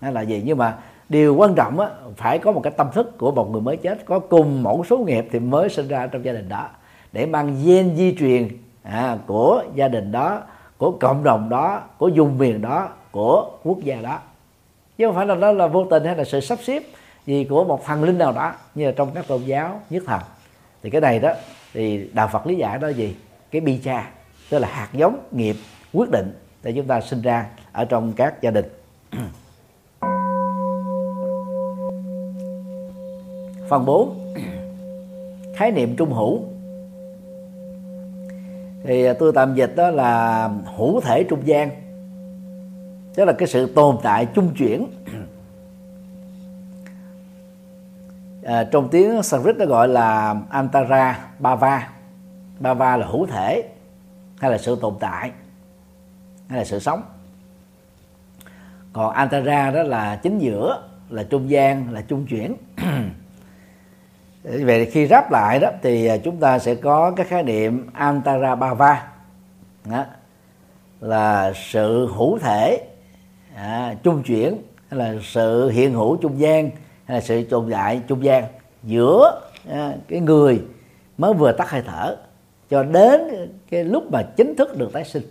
Hay 0.00 0.12
là 0.12 0.20
gì? 0.20 0.42
Nhưng 0.44 0.58
mà 0.58 0.78
điều 1.08 1.34
quan 1.36 1.54
trọng 1.54 1.80
á, 1.80 1.88
phải 2.16 2.38
có 2.38 2.52
một 2.52 2.60
cái 2.60 2.72
tâm 2.76 2.86
thức 2.94 3.18
của 3.18 3.32
một 3.32 3.50
người 3.50 3.60
mới 3.60 3.76
chết 3.76 4.04
có 4.04 4.18
cùng 4.18 4.62
mẫu 4.62 4.84
số 4.84 4.98
nghiệp 4.98 5.28
thì 5.32 5.38
mới 5.38 5.68
sinh 5.68 5.88
ra 5.88 6.06
trong 6.06 6.24
gia 6.24 6.32
đình 6.32 6.48
đó 6.48 6.68
để 7.12 7.26
mang 7.26 7.56
gen 7.64 7.96
di 7.96 8.16
truyền 8.18 8.48
à, 8.82 9.18
của 9.26 9.62
gia 9.74 9.88
đình 9.88 10.12
đó 10.12 10.42
của 10.78 10.90
cộng 11.00 11.24
đồng 11.24 11.48
đó 11.48 11.82
của 11.98 12.10
vùng 12.14 12.38
miền 12.38 12.62
đó 12.62 12.88
của 13.16 13.50
quốc 13.64 13.78
gia 13.82 14.00
đó. 14.00 14.18
Chứ 14.98 15.06
không 15.06 15.14
phải 15.14 15.26
là 15.26 15.34
đó 15.34 15.52
là 15.52 15.66
vô 15.66 15.86
tình 15.90 16.04
hay 16.04 16.16
là 16.16 16.24
sự 16.24 16.40
sắp 16.40 16.58
xếp 16.62 16.82
gì 17.26 17.44
của 17.44 17.64
một 17.64 17.84
thần 17.84 18.04
linh 18.04 18.18
nào 18.18 18.32
đó, 18.32 18.54
như 18.74 18.86
là 18.86 18.92
trong 18.96 19.10
các 19.14 19.26
tôn 19.28 19.42
giáo 19.42 19.80
nhất 19.90 20.02
thần. 20.06 20.20
Thì 20.82 20.90
cái 20.90 21.00
này 21.00 21.18
đó, 21.18 21.32
thì 21.72 22.10
đạo 22.12 22.28
Phật 22.32 22.46
lý 22.46 22.56
giải 22.56 22.78
đó 22.78 22.88
gì? 22.88 23.16
Cái 23.50 23.60
bi 23.60 23.80
cha, 23.84 24.10
tức 24.50 24.58
là 24.58 24.68
hạt 24.68 24.88
giống 24.92 25.18
nghiệp 25.30 25.56
quyết 25.92 26.10
định 26.10 26.32
để 26.62 26.72
chúng 26.76 26.86
ta 26.86 27.00
sinh 27.00 27.22
ra 27.22 27.46
ở 27.72 27.84
trong 27.84 28.12
các 28.12 28.42
gia 28.42 28.50
đình. 28.50 28.64
Phần 33.68 33.84
4 33.84 34.34
khái 35.56 35.70
niệm 35.70 35.96
trung 35.96 36.12
hữu. 36.12 36.40
Thì 38.84 39.04
à, 39.04 39.12
tôi 39.18 39.32
tạm 39.34 39.54
dịch 39.54 39.76
đó 39.76 39.90
là 39.90 40.50
hữu 40.76 41.00
thể 41.00 41.24
trung 41.24 41.40
gian 41.44 41.85
tức 43.16 43.24
là 43.24 43.32
cái 43.32 43.48
sự 43.48 43.66
tồn 43.66 43.96
tại 44.02 44.26
chung 44.34 44.54
chuyển. 44.54 44.86
À, 48.44 48.64
trong 48.64 48.88
tiếng 48.88 49.22
Sanskrit 49.22 49.56
nó 49.56 49.66
gọi 49.66 49.88
là 49.88 50.34
antara 50.50 51.28
bava 51.38 51.88
bava 52.60 52.96
là 52.96 53.06
hữu 53.06 53.26
thể 53.26 53.68
hay 54.38 54.50
là 54.50 54.58
sự 54.58 54.78
tồn 54.80 54.94
tại 55.00 55.30
hay 56.48 56.58
là 56.58 56.64
sự 56.64 56.78
sống. 56.78 57.02
Còn 58.92 59.12
antara 59.14 59.70
đó 59.70 59.82
là 59.82 60.16
chính 60.16 60.38
giữa 60.38 60.82
là 61.10 61.22
trung 61.22 61.50
gian 61.50 61.92
là 61.92 62.00
trung 62.00 62.26
chuyển. 62.26 62.54
Về 64.42 64.90
khi 64.92 65.06
ráp 65.06 65.30
lại 65.32 65.58
đó 65.58 65.70
thì 65.82 66.06
à, 66.06 66.16
chúng 66.16 66.36
ta 66.36 66.58
sẽ 66.58 66.74
có 66.74 67.10
cái 67.10 67.26
khái 67.26 67.42
niệm 67.42 67.86
antara 67.92 68.54
bava 68.54 69.08
đó, 69.84 70.04
là 71.00 71.52
sự 71.54 72.12
hữu 72.16 72.38
thể 72.38 72.86
à, 73.56 73.94
trung 74.02 74.22
chuyển 74.22 74.62
hay 74.88 74.98
là 74.98 75.14
sự 75.22 75.68
hiện 75.68 75.92
hữu 75.92 76.16
trung 76.16 76.40
gian 76.40 76.70
hay 77.04 77.16
là 77.16 77.20
sự 77.20 77.44
tồn 77.44 77.70
tại 77.72 78.00
trung 78.06 78.24
gian 78.24 78.44
giữa 78.82 79.40
à, 79.68 79.94
cái 80.08 80.20
người 80.20 80.62
mới 81.18 81.34
vừa 81.34 81.52
tắt 81.52 81.70
hơi 81.70 81.82
thở 81.86 82.16
cho 82.70 82.82
đến 82.82 83.20
cái 83.70 83.84
lúc 83.84 84.12
mà 84.12 84.22
chính 84.36 84.54
thức 84.56 84.76
được 84.76 84.92
tái 84.92 85.04
sinh. 85.04 85.22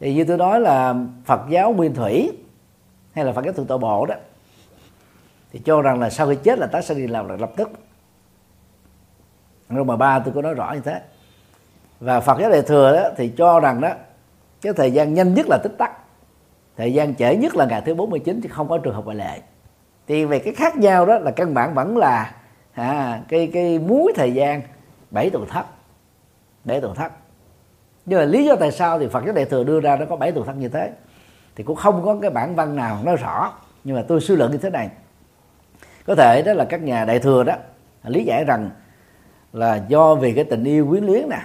Thì 0.00 0.14
như 0.14 0.24
tôi 0.24 0.36
nói 0.36 0.60
là 0.60 0.94
Phật 1.24 1.40
giáo 1.48 1.72
Nguyên 1.72 1.94
Thủy 1.94 2.32
hay 3.12 3.24
là 3.24 3.32
Phật 3.32 3.44
giáo 3.44 3.52
Thượng 3.52 3.66
Tọa 3.66 3.78
Bộ 3.78 4.06
đó 4.06 4.14
thì 5.52 5.58
cho 5.64 5.82
rằng 5.82 6.00
là 6.00 6.10
sau 6.10 6.28
khi 6.28 6.36
chết 6.42 6.58
là 6.58 6.66
tái 6.66 6.82
sinh 6.82 6.98
đi 6.98 7.06
làm 7.06 7.40
lập 7.40 7.50
tức. 7.56 7.70
Nhưng 9.68 9.86
mà 9.86 9.96
ba 9.96 10.18
tôi 10.18 10.34
có 10.34 10.42
nói 10.42 10.54
rõ 10.54 10.72
như 10.72 10.80
thế. 10.80 11.00
Và 12.00 12.20
Phật 12.20 12.40
giáo 12.40 12.50
Đại 12.50 12.62
thừa 12.62 12.96
đó 12.96 13.08
thì 13.16 13.32
cho 13.36 13.60
rằng 13.60 13.80
đó 13.80 13.90
cái 14.62 14.72
thời 14.72 14.90
gian 14.90 15.14
nhanh 15.14 15.34
nhất 15.34 15.46
là 15.48 15.58
tích 15.62 15.72
tắc 15.78 16.01
thời 16.76 16.92
gian 16.92 17.14
trễ 17.14 17.36
nhất 17.36 17.56
là 17.56 17.66
ngày 17.66 17.82
thứ 17.84 17.94
49 17.94 18.40
thì 18.42 18.48
không 18.48 18.68
có 18.68 18.78
trường 18.78 18.94
hợp 18.94 19.04
ngoại 19.04 19.16
lệ. 19.16 19.40
Thì 20.06 20.24
về 20.24 20.38
cái 20.38 20.54
khác 20.54 20.76
nhau 20.76 21.06
đó 21.06 21.18
là 21.18 21.30
căn 21.30 21.54
bản 21.54 21.74
vẫn 21.74 21.96
là 21.96 22.34
à, 22.72 23.22
cái 23.28 23.50
cái 23.52 23.78
muối 23.78 24.12
thời 24.16 24.32
gian 24.32 24.62
bảy 25.10 25.30
tuần 25.30 25.46
thất 25.48 25.66
bảy 26.64 26.80
tuần 26.80 26.94
thất. 26.94 27.12
Nhưng 28.06 28.18
mà 28.18 28.24
lý 28.24 28.44
do 28.44 28.56
tại 28.56 28.72
sao 28.72 28.98
thì 28.98 29.08
Phật 29.08 29.24
giáo 29.24 29.34
Đại 29.34 29.44
thừa 29.44 29.64
đưa 29.64 29.80
ra 29.80 29.96
nó 29.96 30.06
có 30.06 30.16
bảy 30.16 30.32
tuần 30.32 30.46
thất 30.46 30.56
như 30.56 30.68
thế 30.68 30.90
thì 31.56 31.64
cũng 31.64 31.76
không 31.76 32.02
có 32.04 32.18
cái 32.22 32.30
bản 32.30 32.54
văn 32.54 32.76
nào 32.76 32.98
nói 33.04 33.16
rõ. 33.16 33.52
Nhưng 33.84 33.96
mà 33.96 34.02
tôi 34.08 34.20
suy 34.20 34.36
luận 34.36 34.52
như 34.52 34.58
thế 34.58 34.70
này. 34.70 34.90
Có 36.06 36.14
thể 36.14 36.42
đó 36.42 36.52
là 36.52 36.64
các 36.64 36.82
nhà 36.82 37.04
đại 37.04 37.18
thừa 37.18 37.44
đó 37.44 37.54
lý 38.04 38.24
giải 38.24 38.44
rằng 38.44 38.70
là 39.52 39.84
do 39.88 40.14
vì 40.14 40.32
cái 40.32 40.44
tình 40.44 40.64
yêu 40.64 40.86
quyến 40.90 41.04
luyến 41.04 41.28
nè 41.28 41.38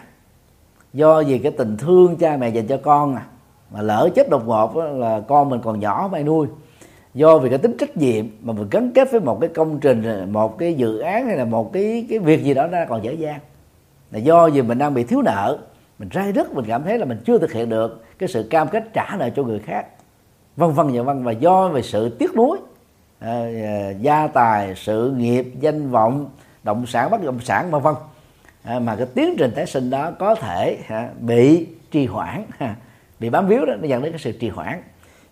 do 0.93 1.23
vì 1.23 1.37
cái 1.37 1.51
tình 1.51 1.77
thương 1.77 2.17
cha 2.17 2.37
mẹ 2.37 2.49
dành 2.49 2.67
cho 2.67 2.77
con 2.83 3.15
nè 3.15 3.21
mà 3.71 3.81
lỡ 3.81 4.09
chết 4.15 4.29
đột 4.29 4.47
ngột 4.47 4.77
là 4.77 5.19
con 5.27 5.49
mình 5.49 5.61
còn 5.63 5.79
nhỏ 5.79 6.09
mày 6.11 6.23
nuôi. 6.23 6.47
Do 7.13 7.37
vì 7.37 7.49
cái 7.49 7.57
tính 7.57 7.77
trách 7.79 7.97
nhiệm 7.97 8.25
mà 8.41 8.53
mình 8.53 8.67
gắn 8.71 8.91
kết 8.91 9.11
với 9.11 9.19
một 9.19 9.37
cái 9.41 9.49
công 9.49 9.79
trình 9.79 10.31
một 10.33 10.57
cái 10.57 10.73
dự 10.73 10.99
án 10.99 11.27
hay 11.27 11.37
là 11.37 11.45
một 11.45 11.73
cái 11.73 12.05
cái 12.09 12.19
việc 12.19 12.43
gì 12.43 12.53
đó 12.53 12.67
nó 12.67 12.77
còn 12.89 13.03
dễ 13.03 13.13
dàng 13.13 13.39
là 14.11 14.19
do 14.19 14.49
vì 14.49 14.61
mình 14.61 14.77
đang 14.77 14.93
bị 14.93 15.03
thiếu 15.03 15.21
nợ 15.21 15.57
mình 15.99 16.09
rai 16.13 16.31
rất 16.31 16.53
mình 16.53 16.65
cảm 16.67 16.83
thấy 16.83 16.97
là 16.97 17.05
mình 17.05 17.21
chưa 17.25 17.37
thực 17.37 17.51
hiện 17.51 17.69
được 17.69 18.05
cái 18.17 18.29
sự 18.29 18.47
cam 18.49 18.67
kết 18.67 18.83
trả 18.93 19.15
nợ 19.19 19.29
cho 19.29 19.43
người 19.43 19.59
khác. 19.59 19.87
Vân 20.57 20.71
vân 20.71 20.87
và 20.93 21.03
vân 21.03 21.23
và 21.23 21.31
do 21.31 21.69
về 21.69 21.81
sự 21.81 22.09
tiếc 22.09 22.35
nuối 22.35 22.57
à, 23.19 23.41
à 23.63 23.89
gia 24.01 24.27
tài 24.27 24.75
sự 24.75 25.13
nghiệp 25.17 25.53
danh 25.59 25.89
vọng 25.89 26.29
động 26.63 26.85
sản 26.85 27.11
bất 27.11 27.23
động 27.23 27.39
sản 27.39 27.71
vân 27.71 27.81
vân. 27.81 27.95
À, 28.63 28.79
mà 28.79 28.95
cái 28.95 29.07
tiến 29.15 29.35
trình 29.37 29.51
tái 29.55 29.65
sinh 29.65 29.89
đó 29.89 30.11
có 30.19 30.35
thể 30.35 30.77
à, 30.87 31.09
bị 31.19 31.67
trì 31.91 32.05
hoãn 32.05 32.45
à, 32.57 32.75
bị 33.19 33.29
bám 33.29 33.47
víu 33.47 33.65
đó 33.65 33.73
nó 33.75 33.87
dẫn 33.87 34.01
đến 34.03 34.11
cái 34.11 34.19
sự 34.19 34.31
trì 34.31 34.49
hoãn. 34.49 34.81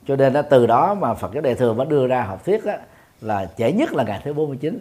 Cho 0.07 0.15
nên 0.15 0.33
đó, 0.33 0.41
từ 0.41 0.67
đó 0.67 0.93
mà 0.93 1.13
Phật 1.13 1.33
giáo 1.33 1.41
đại 1.41 1.55
thừa 1.55 1.73
mới 1.73 1.85
đưa 1.85 2.07
ra 2.07 2.21
học 2.21 2.45
thuyết 2.45 2.65
đó, 2.65 2.73
là 3.21 3.51
trễ 3.57 3.71
nhất 3.71 3.93
là 3.93 4.03
ngày 4.03 4.21
thứ 4.23 4.33
49 4.33 4.79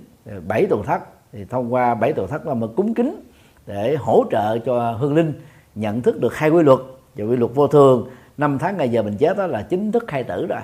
bảy 0.49 0.67
tuần 0.67 0.83
thất. 0.83 1.03
Thì 1.33 1.45
thông 1.45 1.75
qua 1.75 1.95
bảy 1.95 2.13
tuần 2.13 2.29
thất 2.29 2.47
là 2.47 2.55
mà 2.55 2.67
cúng 2.77 2.95
kính 2.95 3.21
để 3.67 3.97
hỗ 3.97 4.25
trợ 4.31 4.59
cho 4.59 4.93
hương 4.93 5.15
linh 5.15 5.33
nhận 5.75 6.03
thức 6.03 6.21
được 6.21 6.37
hai 6.37 6.51
quy 6.51 6.63
luật. 6.63 6.79
Và 7.15 7.25
quy 7.25 7.37
luật 7.37 7.55
vô 7.55 7.67
thường 7.67 8.09
năm 8.37 8.59
tháng 8.59 8.77
ngày 8.77 8.89
giờ 8.89 9.03
mình 9.03 9.17
chết 9.17 9.37
đó 9.37 9.47
là 9.47 9.63
chính 9.63 9.93
thức 9.93 10.05
khai 10.07 10.25
tử 10.25 10.47
rồi. 10.47 10.61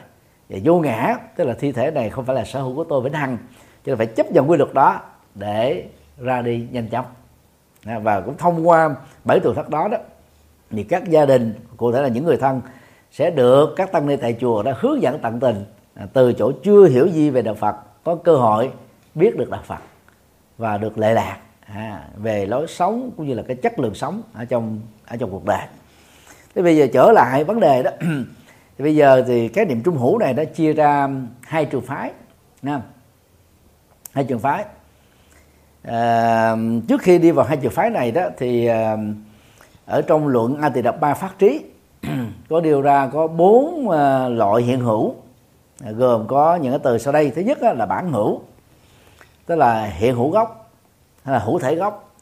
Và 0.48 0.58
vô 0.64 0.80
ngã 0.80 1.14
tức 1.36 1.44
là 1.44 1.54
thi 1.54 1.72
thể 1.72 1.90
này 1.90 2.10
không 2.10 2.24
phải 2.24 2.36
là 2.36 2.44
sở 2.44 2.62
hữu 2.62 2.76
của 2.76 2.84
tôi 2.84 3.02
vĩnh 3.02 3.12
hằng. 3.12 3.38
Cho 3.84 3.90
nên 3.90 3.96
phải 3.96 4.06
chấp 4.06 4.32
nhận 4.32 4.50
quy 4.50 4.56
luật 4.56 4.74
đó 4.74 5.00
để 5.34 5.84
ra 6.18 6.42
đi 6.42 6.68
nhanh 6.70 6.88
chóng. 6.88 7.06
À, 7.84 7.98
và 7.98 8.20
cũng 8.20 8.36
thông 8.36 8.68
qua 8.68 8.94
bảy 9.24 9.40
tuần 9.40 9.54
thất 9.54 9.70
đó 9.70 9.88
đó 9.88 9.98
thì 10.70 10.82
các 10.82 11.08
gia 11.08 11.26
đình 11.26 11.54
cụ 11.76 11.92
thể 11.92 12.02
là 12.02 12.08
những 12.08 12.24
người 12.24 12.36
thân 12.36 12.60
sẽ 13.12 13.30
được 13.30 13.74
các 13.76 13.92
tăng 13.92 14.06
ni 14.06 14.16
tại 14.16 14.36
chùa 14.40 14.62
đã 14.62 14.74
hướng 14.78 15.02
dẫn 15.02 15.18
tận 15.18 15.40
tình 15.40 15.64
à, 15.94 16.06
từ 16.12 16.32
chỗ 16.32 16.52
chưa 16.64 16.86
hiểu 16.86 17.06
gì 17.06 17.30
về 17.30 17.42
đạo 17.42 17.54
Phật 17.54 17.76
có 18.04 18.14
cơ 18.14 18.36
hội 18.36 18.70
biết 19.14 19.36
được 19.36 19.50
đạo 19.50 19.62
Phật 19.66 19.80
và 20.58 20.78
được 20.78 20.98
lệ 20.98 21.14
lạc 21.14 21.36
à, 21.74 22.08
về 22.16 22.46
lối 22.46 22.66
sống 22.66 23.10
cũng 23.16 23.28
như 23.28 23.34
là 23.34 23.42
cái 23.48 23.56
chất 23.56 23.78
lượng 23.78 23.94
sống 23.94 24.22
ở 24.32 24.44
trong 24.44 24.80
ở 25.06 25.16
trong 25.16 25.30
cuộc 25.30 25.44
đời. 25.44 25.66
Thế 26.54 26.62
bây 26.62 26.76
giờ 26.76 26.86
trở 26.92 27.12
lại 27.12 27.44
vấn 27.44 27.60
đề 27.60 27.82
đó. 27.82 27.90
Thì 28.78 28.82
bây 28.82 28.96
giờ 28.96 29.24
thì 29.26 29.48
cái 29.48 29.64
niệm 29.64 29.82
trung 29.82 29.98
hữu 29.98 30.18
này 30.18 30.34
đã 30.34 30.44
chia 30.44 30.72
ra 30.72 31.08
hai 31.40 31.64
trường 31.64 31.82
phái 31.82 32.12
nha. 32.62 32.80
Hai 34.12 34.24
trường 34.24 34.38
phái. 34.38 34.64
À, 35.82 36.56
trước 36.88 37.02
khi 37.02 37.18
đi 37.18 37.30
vào 37.30 37.46
hai 37.46 37.56
trường 37.56 37.72
phái 37.72 37.90
này 37.90 38.10
đó 38.12 38.28
thì 38.38 38.66
à, 38.66 38.96
ở 39.90 40.02
trong 40.02 40.28
luận 40.28 40.56
a 40.60 40.68
tỳ 40.68 40.82
đập 40.82 41.00
ba 41.00 41.14
phát 41.14 41.38
trí 41.38 41.64
có 42.48 42.60
điều 42.60 42.80
ra 42.80 43.06
có 43.06 43.26
bốn 43.26 43.88
ờ, 43.88 44.28
loại 44.28 44.62
hiện 44.62 44.80
hữu. 44.80 45.14
Gồm 45.80 46.26
có 46.26 46.56
những 46.56 46.72
cái 46.72 46.80
từ 46.82 46.98
sau 46.98 47.12
đây. 47.12 47.30
Thứ 47.30 47.42
nhất 47.42 47.58
là 47.62 47.86
bản 47.86 48.12
hữu 48.12 48.40
tức 49.46 49.56
là 49.56 49.84
hiện 49.84 50.14
hữu 50.14 50.30
gốc 50.30 50.70
hay 51.22 51.32
là 51.32 51.38
hữu 51.38 51.58
thể 51.58 51.74
gốc. 51.74 52.14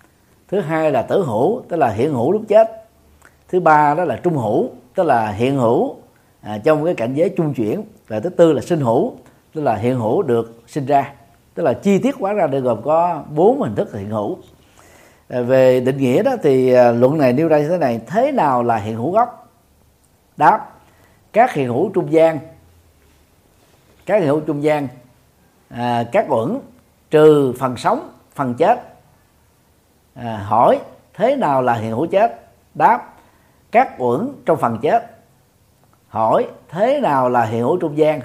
Thứ 0.49 0.61
hai 0.61 0.91
là 0.91 1.03
tử 1.03 1.25
hữu 1.25 1.63
tức 1.69 1.77
là 1.77 1.89
hiện 1.89 2.15
hữu 2.15 2.33
lúc 2.33 2.43
chết. 2.49 2.87
Thứ 3.49 3.61
ba 3.61 3.95
đó 3.95 4.05
là 4.05 4.17
trung 4.17 4.37
hữu 4.37 4.69
tức 4.95 5.03
là 5.03 5.31
hiện 5.31 5.57
hữu 5.57 5.97
à, 6.41 6.59
trong 6.65 6.85
cái 6.85 6.95
cảnh 6.95 7.15
giới 7.15 7.29
trung 7.29 7.55
chuyển. 7.55 7.83
Và 8.09 8.21
thứ 8.21 8.29
tư 8.29 8.53
là 8.53 8.61
sinh 8.61 8.81
hữu 8.81 9.13
tức 9.55 9.61
là 9.61 9.75
hiện 9.75 9.99
hữu 9.99 10.23
được 10.23 10.63
sinh 10.67 10.87
ra. 10.87 11.13
Tức 11.55 11.63
là 11.63 11.73
chi 11.73 11.99
tiết 11.99 12.17
hóa 12.17 12.33
ra 12.33 12.47
được 12.47 12.61
gồm 12.61 12.83
có 12.83 13.23
bốn 13.35 13.63
hình 13.63 13.75
thức 13.75 13.95
hiện 13.95 14.11
hữu. 14.11 14.39
À, 15.29 15.41
về 15.41 15.81
định 15.81 15.97
nghĩa 15.97 16.23
đó 16.23 16.37
thì 16.43 16.73
à, 16.73 16.93
luận 16.93 17.19
này 17.19 17.33
nêu 17.33 17.49
ra 17.49 17.59
như 17.59 17.69
thế 17.69 17.79
này 17.79 18.01
thế 18.07 18.33
nào 18.33 18.63
là 18.63 18.77
hiện 18.77 18.97
hữu 18.97 19.13
gốc? 19.13 19.49
Đáp 20.37 20.71
các 21.33 21.53
hiện 21.53 21.67
hữu 21.67 21.91
trung 21.95 22.13
gian. 22.13 22.39
Các 24.07 24.19
hiện 24.19 24.29
hữu 24.29 24.41
trung 24.41 24.63
gian 24.63 24.89
à, 25.69 26.05
các 26.13 26.27
uẩn 26.29 26.59
trừ 27.11 27.55
phần 27.59 27.77
sống 27.77 28.11
phần 28.35 28.55
chết. 28.55 28.79
À, 30.15 30.45
hỏi 30.45 30.81
thế 31.15 31.37
nào 31.37 31.63
là 31.63 31.75
hiện 31.75 31.91
hữu 31.91 32.07
chết? 32.07 32.49
Đáp 32.75 33.15
các 33.71 33.95
uẩn 33.99 34.33
trong 34.47 34.59
phần 34.59 34.79
chết. 34.83 35.03
Hỏi 36.09 36.47
thế 36.69 37.01
nào 37.01 37.29
là 37.29 37.45
hiện 37.45 37.63
hữu 37.63 37.77
trung 37.77 37.99
gian? 37.99 38.21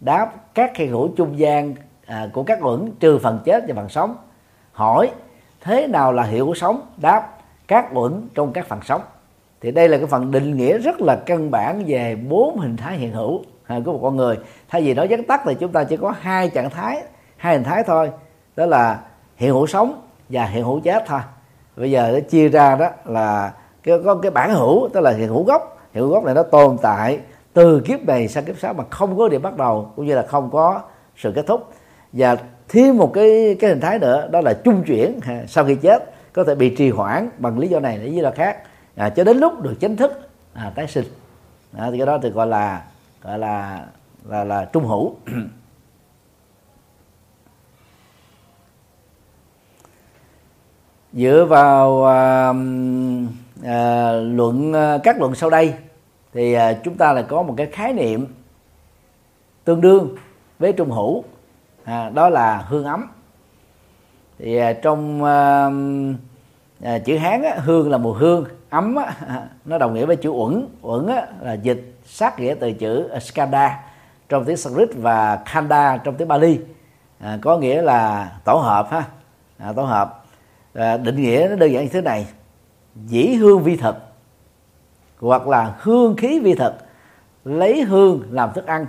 Đáp 0.00 0.32
các 0.54 0.76
hiện 0.76 0.90
hữu 0.90 1.08
trung 1.16 1.38
gian 1.38 1.74
à, 2.06 2.28
của 2.32 2.42
các 2.42 2.58
uẩn 2.62 2.92
trừ 3.00 3.18
phần 3.18 3.40
chết 3.44 3.64
và 3.68 3.74
phần 3.74 3.88
sống. 3.88 4.16
Hỏi 4.72 5.10
thế 5.60 5.86
nào 5.86 6.12
là 6.12 6.22
hiệu 6.22 6.52
sống 6.56 6.80
đáp, 6.96 7.38
các 7.68 7.86
uẩn 7.94 8.28
trong 8.34 8.52
các 8.52 8.66
phần 8.66 8.80
sống 8.82 9.00
thì 9.60 9.70
đây 9.70 9.88
là 9.88 9.98
cái 9.98 10.06
phần 10.06 10.30
định 10.30 10.56
nghĩa 10.56 10.78
rất 10.78 11.00
là 11.00 11.16
căn 11.26 11.50
bản 11.50 11.84
về 11.86 12.16
bốn 12.16 12.58
hình 12.58 12.76
thái 12.76 12.96
hiện 12.96 13.12
hữu 13.12 13.42
à, 13.66 13.80
của 13.84 13.92
một 13.92 14.00
con 14.02 14.16
người. 14.16 14.38
Thay 14.68 14.82
vì 14.82 14.94
nói 14.94 15.06
vắn 15.10 15.24
tắt 15.24 15.40
thì 15.44 15.54
chúng 15.60 15.72
ta 15.72 15.84
chỉ 15.84 15.96
có 15.96 16.14
hai 16.20 16.48
trạng 16.48 16.70
thái, 16.70 17.02
hai 17.36 17.54
hình 17.54 17.64
thái 17.64 17.82
thôi. 17.86 18.10
Đó 18.56 18.66
là 18.66 19.00
hiện 19.36 19.52
hữu 19.52 19.66
sống 19.66 20.02
và 20.28 20.44
hiện 20.44 20.64
hữu 20.64 20.80
chết 20.80 21.04
thôi. 21.06 21.20
Bây 21.76 21.90
giờ 21.90 22.10
nó 22.12 22.20
chia 22.20 22.48
ra 22.48 22.76
đó 22.76 22.88
là 23.04 23.52
cái, 23.82 23.98
có 24.04 24.14
cái 24.14 24.30
bản 24.30 24.54
hữu, 24.54 24.88
tức 24.88 25.00
là 25.00 25.10
hiện 25.10 25.28
hữu 25.28 25.44
gốc. 25.44 25.78
Hiện 25.92 26.04
hữu 26.04 26.12
gốc 26.12 26.24
này 26.24 26.34
nó 26.34 26.42
tồn 26.42 26.76
tại 26.82 27.20
từ 27.52 27.80
kiếp 27.80 28.04
này 28.04 28.28
sang 28.28 28.44
kiếp 28.44 28.58
sau 28.58 28.74
mà 28.74 28.84
không 28.90 29.18
có 29.18 29.28
điểm 29.28 29.42
bắt 29.42 29.56
đầu, 29.56 29.92
cũng 29.96 30.06
như 30.06 30.14
là 30.14 30.22
không 30.22 30.50
có 30.50 30.80
sự 31.16 31.32
kết 31.34 31.46
thúc. 31.46 31.72
Và 32.12 32.36
thêm 32.70 32.96
một 32.96 33.12
cái 33.14 33.56
cái 33.60 33.70
hình 33.70 33.80
thái 33.80 33.98
nữa 33.98 34.28
đó 34.32 34.40
là 34.40 34.54
trung 34.64 34.82
chuyển. 34.86 35.20
Sau 35.48 35.64
khi 35.64 35.74
chết 35.74 36.14
có 36.32 36.44
thể 36.44 36.54
bị 36.54 36.76
trì 36.76 36.90
hoãn 36.90 37.28
bằng 37.38 37.58
lý 37.58 37.68
do 37.68 37.80
này 37.80 37.98
lý 37.98 38.14
do 38.14 38.30
khác. 38.30 38.62
À, 38.96 39.10
cho 39.10 39.24
đến 39.24 39.38
lúc 39.38 39.62
được 39.62 39.74
chính 39.80 39.96
thức 39.96 40.30
à, 40.54 40.72
tái 40.74 40.86
sinh. 40.86 41.04
À, 41.76 41.88
thì 41.90 41.98
cái 41.98 42.06
đó 42.06 42.18
thì 42.22 42.30
gọi 42.30 42.46
là 42.46 42.82
gọi 43.22 43.38
là 43.38 43.86
là 44.28 44.44
là 44.44 44.64
trung 44.64 44.86
hữu. 44.86 45.14
Dựa 51.12 51.46
vào 51.48 52.06
à, 52.06 52.52
à, 53.64 54.12
luận 54.12 54.72
à, 54.72 54.98
các 55.02 55.18
luận 55.18 55.34
sau 55.34 55.50
đây 55.50 55.74
thì 56.32 56.52
à, 56.52 56.72
chúng 56.72 56.94
ta 56.96 57.12
là 57.12 57.22
có 57.22 57.42
một 57.42 57.54
cái 57.56 57.66
khái 57.66 57.92
niệm 57.92 58.26
tương 59.64 59.80
đương 59.80 60.16
với 60.58 60.72
trung 60.72 60.90
hữu 60.90 61.24
à, 61.90 62.08
đó 62.08 62.28
là 62.28 62.64
hương 62.68 62.84
ấm. 62.84 63.06
Thì 64.38 64.56
à, 64.56 64.72
trong 64.72 65.24
à, 65.24 65.70
à, 66.82 66.98
chữ 66.98 67.16
hán 67.16 67.42
á, 67.42 67.54
hương 67.56 67.90
là 67.90 67.98
mùi 67.98 68.18
hương 68.18 68.44
ấm 68.70 68.96
á, 68.96 69.14
nó 69.64 69.78
đồng 69.78 69.94
nghĩa 69.94 70.06
với 70.06 70.16
chữ 70.16 70.30
uẩn. 70.30 70.66
Uẩn 70.82 71.06
á, 71.06 71.26
là 71.40 71.52
dịch 71.52 71.94
sát 72.04 72.38
nghĩa 72.38 72.54
từ 72.60 72.72
chữ 72.72 73.08
skanda 73.20 73.80
trong 74.28 74.44
tiếng 74.44 74.56
Sanskrit 74.56 74.88
và 74.94 75.42
khanda 75.46 75.96
trong 75.96 76.14
tiếng 76.14 76.28
Bali. 76.28 76.60
À, 77.20 77.38
có 77.42 77.58
nghĩa 77.58 77.82
là 77.82 78.32
tổ 78.44 78.54
hợp 78.54 78.88
ha 78.90 79.04
à, 79.58 79.72
tổ 79.72 79.82
hợp. 79.82 80.24
À, 80.74 80.96
định 80.96 81.22
nghĩa 81.22 81.46
nó 81.50 81.56
đơn 81.56 81.72
giản 81.72 81.84
như 81.84 81.90
thế 81.92 82.00
này 82.00 82.26
dĩ 83.06 83.26
hương 83.26 83.62
vi 83.62 83.76
thực 83.76 83.96
hoặc 85.20 85.48
là 85.48 85.74
hương 85.78 86.16
khí 86.16 86.38
vi 86.38 86.54
thực. 86.54 86.72
Lấy 87.44 87.82
hương 87.82 88.22
làm 88.30 88.52
thức 88.52 88.66
ăn 88.66 88.86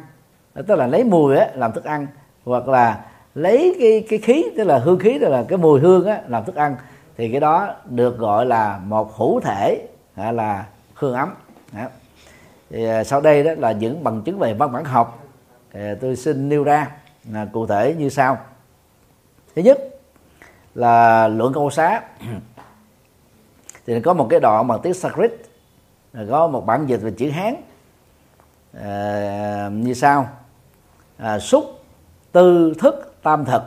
tức 0.53 0.75
là 0.75 0.87
lấy 0.87 1.03
mùi 1.03 1.37
á, 1.37 1.47
làm 1.55 1.71
thức 1.71 1.83
ăn 1.83 2.07
hoặc 2.45 2.67
là 2.67 3.05
lấy 3.35 3.75
cái 3.79 4.05
cái 4.09 4.19
khí 4.19 4.45
tức 4.57 4.63
là 4.63 4.77
hương 4.77 4.99
khí 4.99 5.17
tức 5.21 5.29
là 5.29 5.45
cái 5.47 5.57
mùi 5.57 5.79
hương 5.79 6.05
á, 6.05 6.21
làm 6.27 6.45
thức 6.45 6.55
ăn 6.55 6.75
thì 7.17 7.31
cái 7.31 7.39
đó 7.39 7.75
được 7.85 8.17
gọi 8.17 8.45
là 8.45 8.79
một 8.85 9.15
hữu 9.15 9.39
thể 9.39 9.87
hay 10.15 10.33
là 10.33 10.65
hương 10.93 11.13
ấm. 11.13 11.33
Đó. 11.73 11.87
thì 12.69 12.85
à, 12.85 13.03
sau 13.03 13.21
đây 13.21 13.43
đó 13.43 13.51
là 13.57 13.71
những 13.71 14.03
bằng 14.03 14.21
chứng 14.21 14.39
về 14.39 14.53
văn 14.53 14.71
bản 14.71 14.85
học. 14.85 15.23
Thì 15.73 15.79
à, 15.79 15.95
tôi 16.01 16.15
xin 16.15 16.49
nêu 16.49 16.63
ra 16.63 16.87
là 17.31 17.45
cụ 17.45 17.67
thể 17.67 17.95
như 17.97 18.09
sau. 18.09 18.37
Thứ 19.55 19.61
nhất 19.61 19.79
là 20.75 21.27
luận 21.27 21.53
câu 21.53 21.69
xá. 21.69 22.01
Thì 23.85 24.01
có 24.01 24.13
một 24.13 24.27
cái 24.29 24.39
đoạn 24.39 24.67
bằng 24.67 24.79
tiếng 24.83 24.93
Sanskrit 24.93 25.31
có 26.29 26.47
một 26.47 26.65
bản 26.65 26.85
dịch 26.87 27.01
về 27.01 27.11
chữ 27.11 27.29
Hán. 27.29 27.55
À, 28.73 29.69
như 29.73 29.93
sau. 29.93 30.29
À, 31.17 31.39
xúc 31.39 31.80
tư 32.31 32.73
thức 32.79 33.15
tam 33.23 33.45
thực 33.45 33.61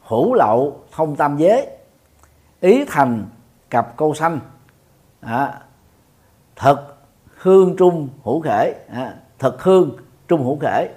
hữu 0.00 0.34
lậu 0.34 0.80
thông 0.92 1.16
tam 1.16 1.36
giới 1.36 1.66
ý 2.60 2.84
thành 2.84 3.24
cặp 3.70 3.96
câu 3.96 4.14
xanh 4.14 4.40
à, 5.20 5.60
thực 6.56 6.96
hương 7.36 7.76
trung 7.76 8.08
hữu 8.24 8.40
khể 8.40 8.74
à, 8.92 9.14
thực 9.38 9.62
hương 9.62 9.96
trung 10.28 10.44
hữu 10.44 10.58
khể. 10.58 10.88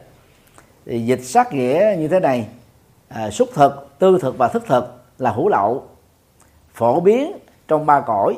Thì 0.85 1.05
dịch 1.05 1.23
sát 1.23 1.53
nghĩa 1.53 1.95
như 1.99 2.07
thế 2.07 2.19
này 2.19 2.47
à, 3.09 3.29
xúc 3.29 3.49
thực 3.53 3.99
tư 3.99 4.17
thực 4.21 4.37
và 4.37 4.47
thức 4.47 4.63
thực 4.67 5.03
là 5.17 5.31
hữu 5.31 5.49
lậu 5.49 5.83
phổ 6.73 6.99
biến 6.99 7.37
trong 7.67 7.85
ba 7.85 8.01
cõi. 8.01 8.37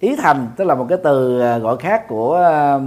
Ý 0.00 0.16
thành 0.16 0.48
tức 0.56 0.64
là 0.64 0.74
một 0.74 0.86
cái 0.88 0.98
từ 1.04 1.40
à, 1.40 1.58
gọi 1.58 1.76
khác 1.76 2.08
của 2.08 2.34
à, 2.34 2.78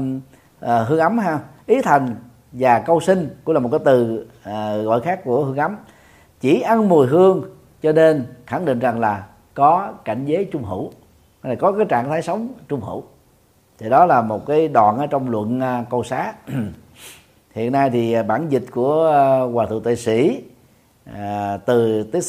à, 0.59 0.83
hương 0.83 0.99
ấm 0.99 1.17
ha. 1.17 1.39
Ý 1.65 1.81
thành 1.81 2.15
và 2.57 2.79
câu 2.79 2.99
sinh 2.99 3.29
cũng 3.43 3.55
là 3.55 3.59
một 3.59 3.69
cái 3.71 3.79
từ 3.85 4.27
à, 4.43 4.77
gọi 4.77 5.01
khác 5.01 5.21
của 5.23 5.45
hương 5.45 5.57
ấm. 5.57 5.75
Chỉ 6.39 6.61
ăn 6.61 6.89
mùi 6.89 7.07
hương 7.07 7.43
cho 7.81 7.91
nên 7.91 8.25
khẳng 8.45 8.65
định 8.65 8.79
rằng 8.79 8.99
là 8.99 9.25
có 9.53 9.93
cảnh 10.05 10.25
giới 10.25 10.45
trung 10.45 10.63
hữu 10.63 10.91
là 11.43 11.55
có 11.55 11.71
cái 11.71 11.85
trạng 11.89 12.09
thái 12.09 12.21
sống 12.21 12.47
trung 12.67 12.81
hữu. 12.81 13.03
Thì 13.77 13.89
đó 13.89 14.05
là 14.05 14.21
một 14.21 14.45
cái 14.45 14.67
đoạn 14.67 14.97
ở 14.97 15.07
trong 15.07 15.29
luận 15.29 15.59
à, 15.59 15.85
câu 15.89 16.03
xá. 16.03 16.33
Hiện 17.55 17.71
nay 17.71 17.89
thì 17.89 18.13
à, 18.13 18.23
bản 18.23 18.49
dịch 18.49 18.65
của 18.71 19.11
à, 19.13 19.39
hòa 19.39 19.65
thượng 19.65 19.83
tệ 19.83 19.95
sĩ 19.95 20.43
à, 21.13 21.57
từ 21.65 22.03
tiếng 22.03 22.21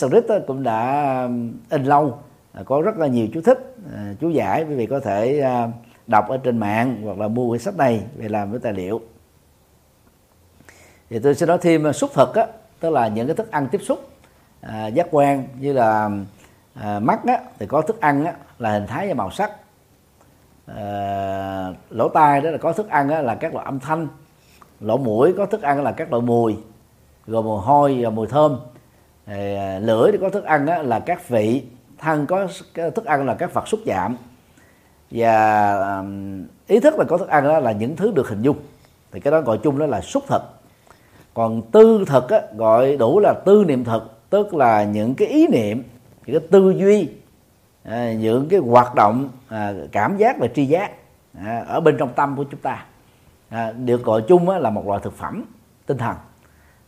cũng 0.47 0.63
đã 0.63 0.79
à, 0.79 1.29
in 1.71 1.85
lâu 1.85 2.19
à, 2.53 2.63
có 2.65 2.83
rất 2.83 2.99
là 2.99 3.07
nhiều 3.07 3.29
chú 3.35 3.41
thích 3.41 3.77
à, 3.95 4.15
chú 4.21 4.31
giải 4.31 4.65
quý 4.65 4.75
vị 4.75 4.87
có 4.87 5.01
thể 5.01 5.41
à, 5.41 5.69
đọc 6.07 6.29
ở 6.29 6.37
trên 6.37 6.59
mạng 6.59 7.01
hoặc 7.05 7.19
là 7.19 7.29
mua 7.29 7.49
quyển 7.49 7.61
sách 7.61 7.77
này 7.77 8.03
về 8.17 8.29
làm 8.29 8.51
với 8.51 8.61
tài 8.61 8.73
liệu 8.73 9.01
thì 11.11 11.19
tôi 11.19 11.35
sẽ 11.35 11.47
nói 11.47 11.59
thêm 11.61 11.87
à, 11.87 11.93
xúc 11.93 12.11
thực 12.15 12.35
á 12.35 12.47
tức 12.81 12.91
là 12.91 13.09
những 13.09 13.27
cái 13.27 13.37
thức 13.37 13.51
ăn 13.51 13.69
tiếp 13.69 13.81
xúc 13.85 14.09
à, 14.61 14.87
giác 14.87 15.07
quan 15.11 15.49
như 15.61 15.73
là 15.73 16.11
à, 16.75 16.99
mắt 16.99 17.21
á 17.27 17.41
thì 17.59 17.67
có 17.67 17.83
thức 17.83 18.01
ăn 18.01 18.25
á 18.25 18.33
là 18.59 18.73
hình 18.73 18.87
thái 18.87 19.09
và 19.09 19.15
màu 19.15 19.31
sắc. 19.31 19.53
À, 20.67 21.73
lỗ 21.91 22.09
tai 22.09 22.41
đó 22.41 22.51
là 22.51 22.59
có 22.59 22.73
thức 22.73 22.89
ăn 22.89 23.09
á 23.09 23.23
là 23.23 23.35
các 23.35 23.55
loại 23.55 23.65
âm 23.65 23.81
thanh. 23.81 24.09
Lỗ 24.81 24.97
mũi 24.97 25.35
có 25.39 25.47
thức 25.47 25.63
ăn 25.63 25.83
là 25.83 25.93
các 25.93 26.11
loại 26.11 26.23
mùi 26.23 26.57
gồm 27.27 27.45
mùi 27.45 27.61
hôi 27.61 27.99
và 28.03 28.11
mùi 28.11 28.27
thơm. 28.27 28.61
À, 29.27 29.79
lưỡi 29.83 30.13
thì 30.13 30.19
có 30.21 30.31
thức 30.31 30.45
ăn 30.45 30.67
á, 30.67 30.83
là 30.83 31.01
các 31.01 31.29
vị 31.29 31.63
thân 31.99 32.27
có 32.27 32.49
thức 32.75 33.05
ăn 33.05 33.27
là 33.27 33.35
các 33.35 33.55
vật 33.55 33.69
xúc 33.69 33.81
chạm. 33.87 34.17
Và 35.11 35.33
à, 35.73 36.03
ý 36.67 36.81
thức 36.81 36.99
là 36.99 37.05
có 37.05 37.19
thức 37.19 37.29
ăn 37.29 37.45
đó 37.45 37.59
là 37.59 37.73
những 37.73 37.97
thứ 37.97 38.13
được 38.15 38.29
hình 38.29 38.43
dung. 38.43 38.57
Thì 39.13 39.21
cái 39.21 39.31
đó 39.31 39.41
gọi 39.41 39.59
chung 39.63 39.79
đó 39.79 39.87
là 39.87 40.01
xúc 40.01 40.25
thực 40.29 40.43
còn 41.37 41.63
tư 41.63 42.05
thực 42.07 42.29
á, 42.29 42.41
gọi 42.57 42.97
đủ 42.97 43.21
là 43.21 43.35
tư 43.45 43.65
niệm 43.69 43.85
thực 43.85 44.31
tức 44.31 44.55
là 44.55 44.85
những 44.85 45.15
cái 45.15 45.29
ý 45.29 45.47
niệm 45.47 45.83
những 46.27 46.41
cái 46.41 46.49
tư 46.51 46.71
duy 46.71 47.09
à, 47.85 48.13
những 48.13 48.49
cái 48.49 48.61
hoạt 48.61 48.95
động 48.95 49.29
à, 49.49 49.73
cảm 49.93 50.17
giác 50.17 50.39
và 50.39 50.47
tri 50.55 50.67
giác 50.67 50.91
à, 51.45 51.65
ở 51.69 51.81
bên 51.81 51.97
trong 51.99 52.13
tâm 52.17 52.37
của 52.37 52.45
chúng 52.51 52.61
ta. 52.61 52.85
À, 53.49 53.73
được 53.73 54.05
gọi 54.05 54.23
chung 54.29 54.49
á, 54.49 54.59
là 54.59 54.71
một 54.71 54.87
loại 54.87 55.01
thực 55.03 55.17
phẩm 55.17 55.45
tinh 55.87 55.99
thần. 55.99 56.17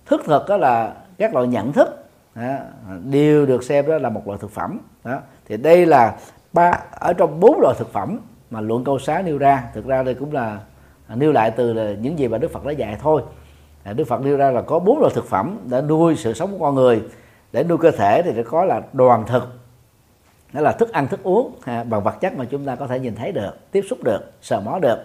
Thức 0.07 0.23
thực 0.27 0.49
á, 0.49 0.57
là 0.57 0.95
các 1.19 1.35
loại 1.35 1.47
nhận 1.47 1.73
thức 1.73 2.09
à, 2.35 2.61
đều 3.05 3.47
được 3.47 3.65
xem 3.65 3.87
đó 3.87 3.99
là 3.99 4.09
một 4.09 4.27
loại 4.27 4.39
thực 4.43 4.51
phẩm. 4.51 4.79
Đó 5.05 5.19
thì 5.49 5.57
đây 5.57 5.87
là 5.87 6.17
ba 6.53 6.79
ở 6.91 7.13
trong 7.13 7.41
bốn 7.41 7.61
loại 7.61 7.75
thực 7.79 7.93
phẩm 7.93 8.19
mà 8.51 8.61
luận 8.61 8.85
câu 8.85 8.99
xá 8.99 9.23
nêu 9.25 9.39
ra. 9.39 9.65
Thực 9.75 9.87
ra 9.87 10.03
đây 10.03 10.15
cũng 10.15 10.33
là 10.33 10.59
à, 11.07 11.15
nêu 11.15 11.33
lại 11.33 11.51
từ 11.51 11.73
là 11.73 11.93
những 12.01 12.19
gì 12.19 12.29
mà 12.29 12.39
đức 12.39 12.53
phật 12.53 12.65
đã 12.65 12.73
dạy 12.73 12.97
thôi 13.03 13.23
đức 13.93 14.05
phật 14.05 14.21
nêu 14.21 14.37
ra 14.37 14.51
là 14.51 14.63
có 14.63 14.79
bốn 14.79 15.01
loại 15.01 15.13
thực 15.15 15.27
phẩm 15.27 15.59
để 15.65 15.83
nuôi 15.83 16.17
sự 16.17 16.33
sống 16.33 16.53
của 16.53 16.65
con 16.65 16.75
người. 16.75 17.03
Để 17.53 17.65
nuôi 17.65 17.79
cơ 17.79 17.91
thể 17.91 18.23
thì 18.23 18.33
phải 18.35 18.45
có 18.45 18.65
là 18.65 18.83
đoàn 18.93 19.25
thực. 19.27 19.59
Đó 20.53 20.61
là 20.61 20.73
thức 20.73 20.93
ăn 20.93 21.09
thức 21.09 21.23
uống 21.23 21.53
ha, 21.63 21.85
bằng 21.85 22.03
vật 22.03 22.21
chất 22.21 22.37
mà 22.37 22.45
chúng 22.45 22.65
ta 22.65 22.75
có 22.75 22.87
thể 22.87 23.01
nhìn 23.01 23.15
thấy 23.15 23.33
được 23.33 23.53
tiếp 23.71 23.85
xúc 23.91 23.99
được 24.05 24.33
sờ 24.43 24.61
mó 24.61 24.79
được. 24.79 24.99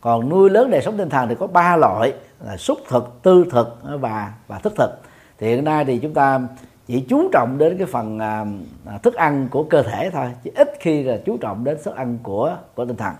Còn 0.00 0.28
nuôi 0.28 0.50
lớn 0.50 0.70
đời 0.70 0.82
sống 0.82 0.98
tinh 0.98 1.08
thần 1.08 1.28
thì 1.28 1.34
có 1.34 1.46
ba 1.46 1.76
loại 1.76 2.12
là 2.40 2.56
xúc 2.56 2.78
thực 2.88 3.22
tư 3.22 3.44
thực 3.50 3.78
và 3.82 4.32
và 4.48 4.58
thức 4.58 4.72
thực. 4.76 4.90
Thì 5.38 5.48
hiện 5.48 5.64
nay 5.64 5.84
thì 5.84 5.98
chúng 5.98 6.14
ta 6.14 6.40
chỉ 6.86 7.00
chú 7.08 7.28
trọng 7.32 7.58
đến 7.58 7.78
cái 7.78 7.86
phần 7.86 8.18
à, 8.18 8.44
à 8.86 8.98
thức 8.98 9.14
ăn 9.14 9.48
của 9.50 9.62
cơ 9.62 9.82
thể 9.82 10.10
thôi 10.10 10.26
chứ 10.44 10.50
ít 10.54 10.68
khi 10.80 11.02
là 11.02 11.18
chú 11.26 11.36
trọng 11.36 11.64
đến 11.64 11.78
thức 11.84 11.96
ăn 11.96 12.18
của 12.22 12.56
của 12.74 12.84
tinh 12.84 12.96
thần. 12.96 13.14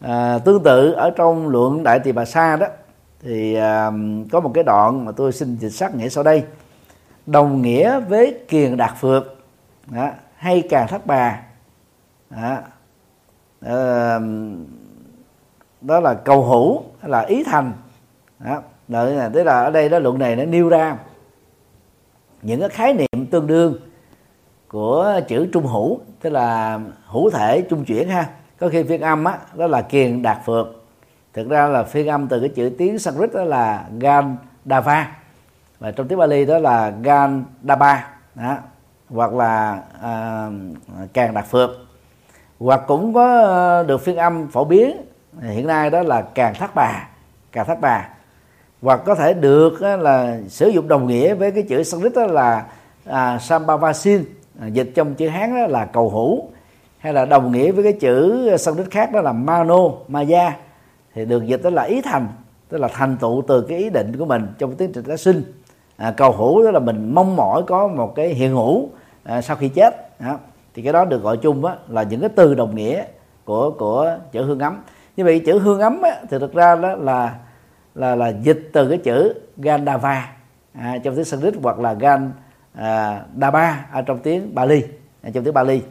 À, 0.00 0.38
tương 0.38 0.62
tự 0.62 0.92
ở 0.92 1.10
trong 1.10 1.48
luận 1.48 1.82
đại 1.82 1.98
tỳ 1.98 2.12
bà 2.12 2.24
sa 2.24 2.56
đó 2.56 2.66
thì 3.24 3.54
à, 3.54 3.90
có 4.32 4.40
một 4.40 4.50
cái 4.54 4.64
đoạn 4.64 5.04
mà 5.04 5.12
tôi 5.12 5.32
xin 5.32 5.56
dịch 5.56 5.70
sắc 5.70 5.94
nghĩa 5.94 6.08
sau 6.08 6.24
đây. 6.24 6.44
Đồng 7.26 7.62
nghĩa 7.62 8.00
với 8.00 8.40
kiền 8.48 8.76
đạt 8.76 8.90
phược 9.00 9.36
đó, 9.86 10.10
hay 10.36 10.62
càng 10.70 10.88
thất 10.88 11.06
bà 11.06 11.40
đó, 12.30 12.58
uh, 13.64 14.22
đó 15.80 16.00
là 16.00 16.14
cầu 16.14 16.44
hữu 16.44 16.82
là 17.02 17.20
ý 17.20 17.44
thành 17.44 17.72
đó, 18.38 18.62
là, 18.88 19.30
tức 19.34 19.42
là 19.42 19.62
ở 19.62 19.70
đây 19.70 19.88
đó 19.88 19.98
luận 19.98 20.18
này 20.18 20.36
nó 20.36 20.44
nêu 20.44 20.68
ra 20.68 20.96
những 22.42 22.60
cái 22.60 22.68
khái 22.68 22.94
niệm 22.94 23.26
tương 23.30 23.46
đương 23.46 23.76
của 24.68 25.20
chữ 25.28 25.46
trung 25.52 25.66
hữu 25.66 25.98
tức 26.20 26.30
là 26.30 26.80
hữu 27.06 27.30
thể 27.30 27.62
trung 27.70 27.84
chuyển 27.84 28.08
ha. 28.08 28.28
Có 28.58 28.68
khi 28.68 28.82
phiên 28.82 29.00
âm 29.00 29.24
á 29.24 29.38
đó 29.54 29.66
là 29.66 29.82
kiền 29.82 30.22
đạt 30.22 30.38
phượng 30.46 30.74
thực 31.34 31.48
ra 31.48 31.66
là 31.66 31.82
phiên 31.82 32.06
âm 32.06 32.28
từ 32.28 32.40
cái 32.40 32.48
chữ 32.48 32.70
tiếng 32.78 32.98
Sanskrit 32.98 33.32
đó 33.32 33.44
là 33.44 33.84
gan 34.00 34.36
dava 34.64 35.16
và 35.80 35.90
trong 35.90 36.08
tiếng 36.08 36.18
Bali 36.18 36.44
đó 36.44 36.58
là 36.58 36.92
gan 37.02 37.44
daba 37.62 38.06
đó. 38.34 38.56
hoặc 39.08 39.34
là 39.34 39.82
à, 40.02 40.48
càng 41.12 41.34
đạt 41.34 41.46
phượng. 41.46 41.86
Hoặc 42.58 42.82
cũng 42.86 43.14
có 43.14 43.40
ờ, 43.40 43.84
được 43.84 44.04
phiên 44.04 44.16
âm 44.16 44.48
phổ 44.48 44.64
biến 44.64 44.96
hiện 45.40 45.66
nay 45.66 45.90
đó 45.90 46.02
là 46.02 46.22
càng 46.22 46.54
thác 46.54 46.74
bà 46.74 47.08
càng 47.52 47.66
thác 47.66 47.80
bà. 47.80 48.08
Hoặc 48.82 49.00
có 49.04 49.14
thể 49.14 49.34
được 49.34 49.82
là 49.82 50.38
sử 50.48 50.68
dụng 50.68 50.88
đồng 50.88 51.06
nghĩa 51.06 51.34
với 51.34 51.50
cái 51.50 51.62
chữ 51.62 51.82
Sanskrit 51.82 52.14
đó 52.14 52.26
là 52.26 52.64
à, 53.06 53.38
sambavasin 53.38 54.24
à, 54.60 54.66
dịch 54.66 54.92
trong 54.94 55.14
chữ 55.14 55.28
Hán 55.28 55.54
đó 55.54 55.66
là 55.66 55.84
cầu 55.84 56.10
hữu 56.10 56.48
hay 56.98 57.12
là 57.12 57.24
đồng 57.24 57.52
nghĩa 57.52 57.72
với 57.72 57.84
cái 57.84 57.92
chữ 57.92 58.48
Sanskrit 58.56 58.90
khác 58.90 59.12
đó 59.12 59.20
là 59.20 59.32
Mano 59.32 59.88
Maya 60.08 60.52
thì 61.14 61.24
được 61.24 61.46
dịch 61.46 61.60
đó 61.62 61.70
là 61.70 61.82
ý 61.82 62.00
thành 62.00 62.28
tức 62.68 62.78
là 62.78 62.88
thành 62.88 63.16
tựu 63.16 63.42
từ 63.48 63.60
cái 63.68 63.78
ý 63.78 63.90
định 63.90 64.16
của 64.18 64.24
mình 64.24 64.46
trong 64.58 64.76
tiến 64.76 64.92
trình 64.92 65.04
tái 65.04 65.16
sinh. 65.16 65.42
À, 65.96 66.14
cầu 66.16 66.32
hữu 66.32 66.64
đó 66.64 66.70
là 66.70 66.78
mình 66.78 67.14
mong 67.14 67.36
mỏi 67.36 67.62
có 67.66 67.88
một 67.88 68.14
cái 68.14 68.28
hiện 68.28 68.50
hữu 68.50 68.88
à, 69.24 69.42
sau 69.42 69.56
khi 69.56 69.68
chết. 69.68 70.18
À, 70.18 70.38
thì 70.74 70.82
cái 70.82 70.92
đó 70.92 71.04
được 71.04 71.22
gọi 71.22 71.36
chung 71.36 71.64
á, 71.64 71.76
là 71.88 72.02
những 72.02 72.20
cái 72.20 72.28
từ 72.28 72.54
đồng 72.54 72.74
nghĩa 72.74 73.04
của 73.44 73.70
của 73.70 74.16
chữ 74.32 74.44
hương 74.44 74.58
ấm. 74.58 74.82
Như 75.16 75.24
vậy 75.24 75.42
chữ 75.46 75.58
hương 75.58 75.80
ấm 75.80 76.02
á, 76.02 76.16
thì 76.30 76.38
thực 76.38 76.54
ra 76.54 76.76
đó 76.76 76.94
là 76.94 77.34
là 77.94 78.14
là 78.14 78.28
dịch 78.28 78.70
từ 78.72 78.88
cái 78.88 78.98
chữ 78.98 79.34
Gandava 79.56 80.30
à, 80.72 80.98
trong 81.04 81.14
tiếng 81.14 81.24
Sanskrit 81.24 81.54
hoặc 81.62 81.80
là 81.80 81.92
Gan 81.92 82.32
à, 82.74 83.22
Daba 83.40 83.86
ở 83.92 83.98
à, 83.98 84.02
trong 84.02 84.18
tiếng 84.18 84.54
Bali 84.54 84.82
à, 85.22 85.30
trong 85.34 85.44
tiếng 85.44 85.54
Bali. 85.54 85.82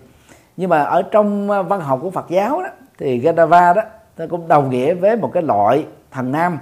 Nhưng 0.57 0.69
mà 0.69 0.83
ở 0.83 1.01
trong 1.01 1.49
à, 1.51 1.61
văn 1.61 1.81
học 1.81 1.99
của 2.01 2.09
Phật 2.09 2.29
giáo 2.29 2.63
đó 2.63 2.69
thì 2.97 3.17
Gandava 3.17 3.73
đó 3.73 3.81
nó 4.17 4.25
cũng 4.29 4.47
đồng 4.47 4.69
nghĩa 4.69 4.93
với 4.93 5.17
một 5.17 5.31
cái 5.33 5.43
loại 5.43 5.85
thằng 6.11 6.31
nam. 6.31 6.59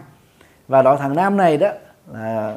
Và 0.68 0.82
loại 0.82 0.98
thằng 0.98 1.16
nam 1.16 1.38
này 1.38 1.58
đó 1.58 1.70
là 2.14 2.56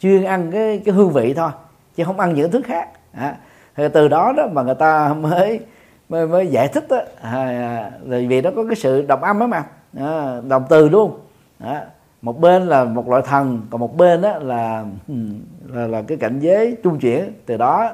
chuyên 0.00 0.24
ăn 0.24 0.50
cái 0.52 0.82
cái 0.84 0.94
hương 0.94 1.10
vị 1.10 1.34
thôi 1.34 1.50
chứ 1.96 2.04
không 2.04 2.20
ăn 2.20 2.34
những 2.34 2.50
thứ 2.50 2.62
khác. 2.64 2.88
À, 3.12 3.36
thì 3.76 3.84
từ 3.92 4.08
đó 4.08 4.32
đó 4.36 4.46
mà 4.52 4.62
người 4.62 4.74
ta 4.74 5.14
mới 5.14 5.60
mới, 6.08 6.26
mới 6.26 6.46
giải 6.46 6.68
thích 6.68 6.84
đó 6.88 7.00
à, 7.22 7.90
vì 8.06 8.40
nó 8.40 8.50
có 8.56 8.64
cái 8.64 8.76
sự 8.76 9.02
đồng 9.02 9.22
âm 9.22 9.38
đó 9.38 9.46
mà. 9.46 9.64
À, 9.98 10.40
đồng 10.48 10.64
từ 10.68 10.88
luôn. 10.88 11.18
À, 11.58 11.86
một 12.22 12.40
bên 12.40 12.66
là 12.66 12.84
một 12.84 13.08
loại 13.08 13.22
thần 13.26 13.62
còn 13.70 13.80
một 13.80 13.96
bên 13.96 14.22
đó 14.22 14.38
là 14.38 14.84
ừ, 15.08 15.14
là, 15.66 15.86
là 15.86 16.02
cái 16.02 16.18
cảnh 16.18 16.40
giới 16.40 16.76
trung 16.82 16.98
chuyển. 16.98 17.32
Từ 17.46 17.56
đó 17.56 17.92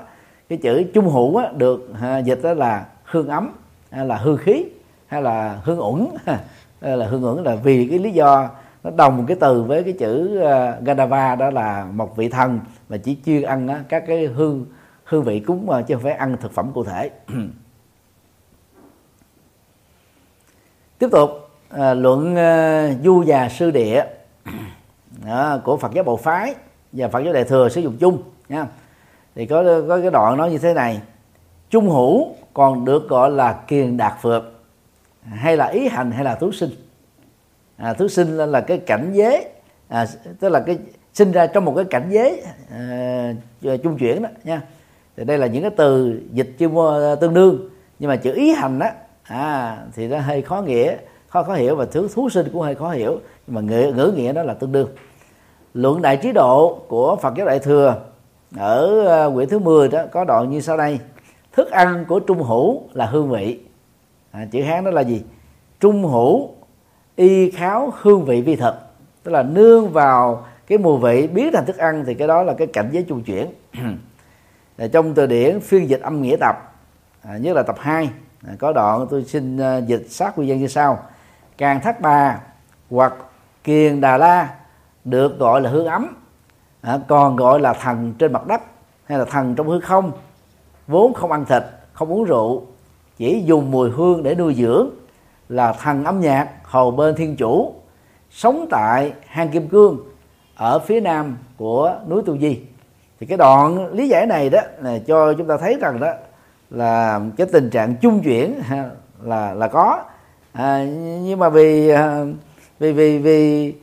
cái 0.49 0.59
chữ 0.63 0.85
trung 0.95 1.09
hữu 1.09 1.37
á, 1.37 1.49
được 1.57 1.93
à, 2.01 2.19
dịch 2.19 2.41
đó 2.43 2.55
là 2.55 2.85
hương 3.05 3.29
ấm 3.29 3.51
à, 3.91 4.05
là 4.05 4.17
hương 4.17 4.37
khí 4.37 4.65
hay 5.11 5.23
là 5.23 5.61
hương 5.65 5.79
ủng 5.79 6.17
hay 6.81 6.97
là 6.97 7.07
hương 7.07 7.23
ủng 7.23 7.45
là 7.45 7.55
vì 7.55 7.87
cái 7.91 7.99
lý 7.99 8.11
do 8.11 8.51
nó 8.83 8.91
đồng 8.91 9.27
cái 9.27 9.37
từ 9.41 9.63
với 9.63 9.83
cái 9.83 9.93
chữ 9.93 10.41
uh, 10.43 10.85
Gadava 10.85 11.35
đó 11.35 11.51
là 11.51 11.85
một 11.85 12.17
vị 12.17 12.29
thần 12.29 12.61
mà 12.89 12.97
chỉ 12.97 13.17
chuyên 13.27 13.43
ăn 13.43 13.67
uh, 13.67 13.89
các 13.89 14.05
cái 14.07 14.27
hương 14.27 14.67
hương 15.05 15.25
vị 15.25 15.41
cúng 15.41 15.67
mà 15.67 15.83
chứ 15.83 15.95
không 15.95 16.03
phải 16.03 16.13
ăn 16.13 16.37
thực 16.41 16.53
phẩm 16.53 16.71
cụ 16.75 16.85
thể. 16.85 17.11
Tiếp 20.99 21.09
tục 21.13 21.31
uh, 21.75 21.81
luận 21.97 22.33
uh, 22.33 22.39
du 23.05 23.23
già 23.23 23.49
sư 23.49 23.71
địa. 23.71 24.05
Đó, 25.27 25.59
của 25.65 25.77
Phật 25.77 25.93
giáo 25.93 26.05
Bộ 26.05 26.17
phái 26.17 26.55
và 26.93 27.09
Phật 27.09 27.21
giáo 27.21 27.33
Đại 27.33 27.45
thừa 27.45 27.69
sử 27.69 27.81
dụng 27.81 27.97
chung 28.01 28.23
nha. 28.49 28.67
Thì 29.35 29.47
có 29.47 29.65
có 29.89 30.01
cái 30.01 30.11
đoạn 30.11 30.37
nói 30.37 30.51
như 30.51 30.59
thế 30.59 30.75
này. 30.75 31.01
Trung 31.71 31.91
hữu 31.91 32.35
còn 32.55 32.85
được 32.85 33.09
gọi 33.09 33.31
là 33.31 33.53
kiền 33.67 33.97
đạt 33.97 34.13
phượt 34.21 34.60
hay 35.23 35.57
là 35.57 35.67
ý 35.67 35.89
hành 35.89 36.11
hay 36.11 36.25
là 36.25 36.35
thú 36.35 36.53
sinh. 36.53 36.71
À, 37.77 37.93
thú 37.93 38.09
sinh 38.09 38.37
là 38.37 38.61
cái 38.61 38.79
cảnh 38.79 39.11
giới 39.13 39.49
à, 39.89 40.07
tức 40.41 40.49
là 40.49 40.61
cái 40.61 40.79
sinh 41.15 41.33
ra 41.33 41.47
trong 41.47 41.65
một 41.65 41.73
cái 41.77 41.85
cảnh 41.85 42.09
giới 42.11 42.43
à, 42.71 43.33
trung 43.83 43.99
chuyển 43.99 44.23
đó 44.23 44.29
nha. 44.45 44.63
Thì 45.17 45.25
đây 45.25 45.39
là 45.39 45.47
những 45.47 45.63
cái 45.63 45.71
từ 45.77 46.21
dịch 46.33 46.51
chuyên 46.59 46.71
à, 46.71 47.15
tương 47.21 47.35
đương. 47.35 47.69
Nhưng 47.99 48.09
mà 48.09 48.17
chữ 48.17 48.35
ý 48.35 48.53
hành 48.53 48.79
á 48.79 48.93
à, 49.23 49.79
thì 49.95 50.09
nó 50.09 50.19
hơi 50.19 50.43
khó 50.43 50.63
nghĩa 50.63 50.97
khó 51.29 51.43
khó 51.43 51.55
hiểu 51.55 51.77
và 51.77 51.85
thứ 51.85 52.09
thú 52.15 52.31
sinh 52.31 52.47
cũng 52.53 52.63
hơi 52.63 52.75
khó 52.75 52.91
hiểu. 52.91 53.21
Nhưng 53.47 53.55
mà 53.55 53.61
ngữ, 53.61 53.93
ngữ 53.97 54.13
nghĩa 54.17 54.33
đó 54.33 54.43
là 54.43 54.55
tương 54.55 54.73
đương. 54.73 54.89
Luận 55.75 56.03
đại 56.03 56.17
trí 56.17 56.33
độ 56.33 56.79
của 56.89 57.17
Phật 57.17 57.35
giáo 57.37 57.47
Đại 57.47 57.59
thừa 57.59 58.01
ở 58.59 59.07
à, 59.09 59.35
quyển 59.35 59.49
thứ 59.49 59.59
10 59.59 59.89
đó 59.89 60.03
có 60.13 60.25
đoạn 60.25 60.51
như 60.51 60.61
sau 60.61 60.77
đây. 60.77 60.99
Thức 61.53 61.71
ăn 61.71 62.05
của 62.09 62.21
trung 62.21 62.43
hữu 62.43 62.83
là 62.93 63.07
hương 63.07 63.31
vị 63.31 63.59
à, 64.31 64.47
chữ 64.51 64.63
hán 64.63 64.85
đó 64.85 64.91
là 64.91 65.01
gì? 65.01 65.25
Trung 65.81 66.05
hữu 66.05 66.55
y 67.17 67.51
kháo 67.51 67.93
hương 68.01 68.25
vị 68.25 68.43
vi 68.43 68.57
thực 68.57 68.75
tức 69.23 69.33
là 69.33 69.43
nương 69.43 69.93
vào 69.93 70.47
cái 70.67 70.79
mùi 70.79 70.99
vị 70.99 71.27
biến 71.27 71.51
thành 71.53 71.67
thức 71.67 71.77
ăn 71.77 72.05
thì 72.07 72.15
cái 72.15 72.29
đó 72.29 72.43
là 72.43 72.55
cái 72.55 72.67
cảnh 72.67 72.89
giới 72.93 73.05
trung 73.09 73.23
chuyển. 73.23 73.47
Trong 74.93 75.15
từ 75.15 75.27
điển 75.27 75.61
phiên 75.61 75.89
dịch 75.89 76.01
âm 76.01 76.23
nghĩa 76.23 76.37
tập 76.41 76.57
à, 77.23 77.37
nhất 77.37 77.57
là 77.57 77.63
tập 77.63 77.77
2 77.79 78.11
à, 78.47 78.53
có 78.59 78.73
đoạn 78.73 79.07
tôi 79.11 79.25
xin 79.25 79.57
uh, 79.57 79.87
dịch 79.87 80.07
sát 80.09 80.33
quy 80.37 80.47
dân 80.47 80.59
như 80.59 80.67
sau. 80.67 80.99
Càng 81.59 81.81
thác 81.81 82.01
bà 82.01 82.41
hoặc 82.91 83.15
kiền 83.65 84.01
đà 84.01 84.17
la 84.17 84.49
được 85.05 85.39
gọi 85.39 85.61
là 85.61 85.71
hương 85.71 85.87
ấm 85.87 86.17
à, 86.81 86.99
còn 87.09 87.37
gọi 87.37 87.61
là 87.61 87.73
thần 87.73 88.15
trên 88.19 88.33
mặt 88.33 88.47
đất 88.47 88.61
hay 89.05 89.19
là 89.19 89.25
thần 89.25 89.55
trong 89.55 89.69
hư 89.69 89.81
không 89.81 90.13
vốn 90.87 91.15
không 91.15 91.33
ăn 91.33 91.45
thịt 91.45 91.63
không 91.93 92.13
uống 92.13 92.25
rượu 92.25 92.67
chỉ 93.21 93.43
dùng 93.45 93.71
mùi 93.71 93.91
hương 93.91 94.23
để 94.23 94.35
nuôi 94.35 94.55
dưỡng 94.55 94.91
là 95.49 95.73
thần 95.73 96.05
âm 96.05 96.21
nhạc 96.21 96.49
hầu 96.63 96.91
bên 96.91 97.15
thiên 97.15 97.37
chủ 97.37 97.75
sống 98.31 98.67
tại 98.71 99.13
hang 99.27 99.49
kim 99.49 99.69
cương 99.69 99.99
ở 100.55 100.79
phía 100.79 101.01
nam 101.01 101.37
của 101.57 101.95
núi 102.09 102.23
tu 102.27 102.39
di. 102.39 102.61
Thì 103.21 103.27
cái 103.27 103.39
đoạn 103.39 103.93
lý 103.93 104.09
giải 104.09 104.27
này 104.27 104.51
đó 104.51 104.61
là 104.83 104.99
cho 105.07 105.33
chúng 105.33 105.47
ta 105.47 105.57
thấy 105.57 105.77
rằng 105.81 106.01
đó 106.01 106.13
là 106.71 107.21
cái 107.37 107.47
tình 107.53 107.71
trạng 107.71 107.95
chung 107.97 108.23
chuyển 108.23 108.55
là 109.23 109.55
là 109.55 109.69
có. 109.69 110.05
À, 110.53 110.85
nhưng 111.23 111.39
mà 111.39 111.49
vì 111.49 111.89
à, 111.89 112.25
vì 112.79 112.93
vì 112.93 113.19
vì 113.19 113.75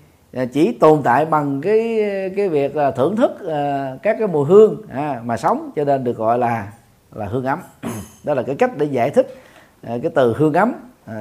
chỉ 0.53 0.71
tồn 0.71 1.01
tại 1.03 1.25
bằng 1.25 1.61
cái 1.61 1.99
cái 2.35 2.49
việc 2.49 2.75
là 2.75 2.91
thưởng 2.91 3.15
thức 3.15 3.49
à, 3.49 3.95
các 4.03 4.15
cái 4.19 4.27
mùi 4.27 4.45
hương 4.45 4.81
à, 4.89 5.21
mà 5.25 5.38
sống 5.38 5.71
cho 5.75 5.83
nên 5.83 6.03
được 6.03 6.17
gọi 6.17 6.38
là 6.38 6.71
là 7.13 7.25
hương 7.25 7.45
ấm. 7.45 7.59
đó 8.28 8.34
là 8.34 8.43
cái 8.43 8.55
cách 8.55 8.78
để 8.78 8.86
giải 8.86 9.09
thích 9.09 9.36
ờ, 9.84 9.99
cái 10.01 10.11
từ 10.15 10.34
hương 10.38 10.53
ấm 10.53 10.73
ờ, 11.05 11.13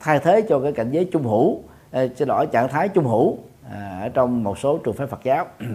thay 0.00 0.18
thế 0.18 0.42
cho 0.48 0.60
cái 0.60 0.72
cảnh 0.72 0.90
giới 0.90 1.04
trung 1.04 1.22
hữu 1.22 1.48
uh, 1.48 1.62
xin 2.16 2.28
lỗi 2.28 2.46
trạng 2.46 2.68
thái 2.68 2.88
trung 2.88 3.04
hữu 3.06 3.38
à, 3.70 3.98
ở 4.02 4.08
trong 4.08 4.44
một 4.44 4.58
số 4.58 4.78
trường 4.78 4.94
phái 4.94 5.06
Phật 5.06 5.20
giáo. 5.24 5.46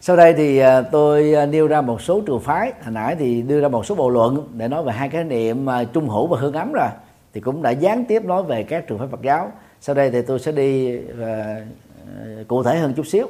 Sau 0.00 0.16
đây 0.16 0.34
thì 0.34 0.62
tôi 0.92 1.46
nêu 1.46 1.66
ra 1.66 1.80
một 1.80 2.02
số 2.02 2.20
trường 2.26 2.40
phái. 2.40 2.72
Hồi 2.82 2.92
nãy 2.92 3.16
thì 3.18 3.42
đưa 3.42 3.60
ra 3.60 3.68
một 3.68 3.86
số 3.86 3.94
bộ 3.94 4.10
luận 4.10 4.48
để 4.52 4.68
nói 4.68 4.82
về 4.82 4.92
hai 4.92 5.08
cái 5.08 5.24
niệm 5.24 5.66
trung 5.92 6.08
hữu 6.08 6.26
và 6.26 6.38
hương 6.40 6.52
ấm 6.52 6.72
rồi. 6.72 6.88
Thì 7.34 7.40
cũng 7.40 7.62
đã 7.62 7.70
gián 7.70 8.04
tiếp 8.04 8.24
nói 8.24 8.42
về 8.42 8.62
các 8.62 8.86
trường 8.86 8.98
phái 8.98 9.08
Phật 9.08 9.22
giáo. 9.22 9.52
Sau 9.80 9.94
đây 9.94 10.10
thì 10.10 10.22
tôi 10.22 10.38
sẽ 10.38 10.52
đi 10.52 10.98
uh, 10.98 12.48
cụ 12.48 12.62
thể 12.62 12.78
hơn 12.78 12.94
chút 12.94 13.06
xíu. 13.06 13.26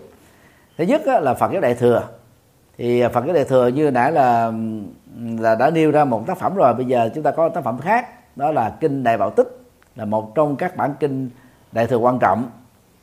Thứ 0.79 0.85
nhất 0.85 1.03
là 1.07 1.35
Phật 1.35 1.53
giáo 1.53 1.61
Đại 1.61 1.75
thừa. 1.75 2.09
Thì 2.79 3.03
Phật 3.13 3.25
giáo 3.27 3.35
Đại 3.35 3.45
thừa 3.45 3.69
như 3.69 3.91
nãy 3.91 4.13
là 4.13 4.53
là 5.17 5.55
đã 5.55 5.71
nêu 5.71 5.91
ra 5.91 6.05
một 6.05 6.27
tác 6.27 6.39
phẩm 6.39 6.55
rồi. 6.55 6.75
Bây 6.75 6.87
giờ 6.87 7.11
chúng 7.15 7.25
ta 7.25 7.31
có 7.31 7.49
tác 7.49 7.65
phẩm 7.65 7.79
khác 7.79 8.37
đó 8.37 8.51
là 8.51 8.77
kinh 8.81 9.03
Đại 9.03 9.19
Bảo 9.19 9.31
Tích 9.31 9.49
là 9.97 10.05
một 10.05 10.35
trong 10.35 10.57
các 10.57 10.77
bản 10.77 10.95
kinh 11.01 11.31
Đại 11.73 11.87
thừa 11.87 11.97
quan 11.97 12.19
trọng. 12.19 12.51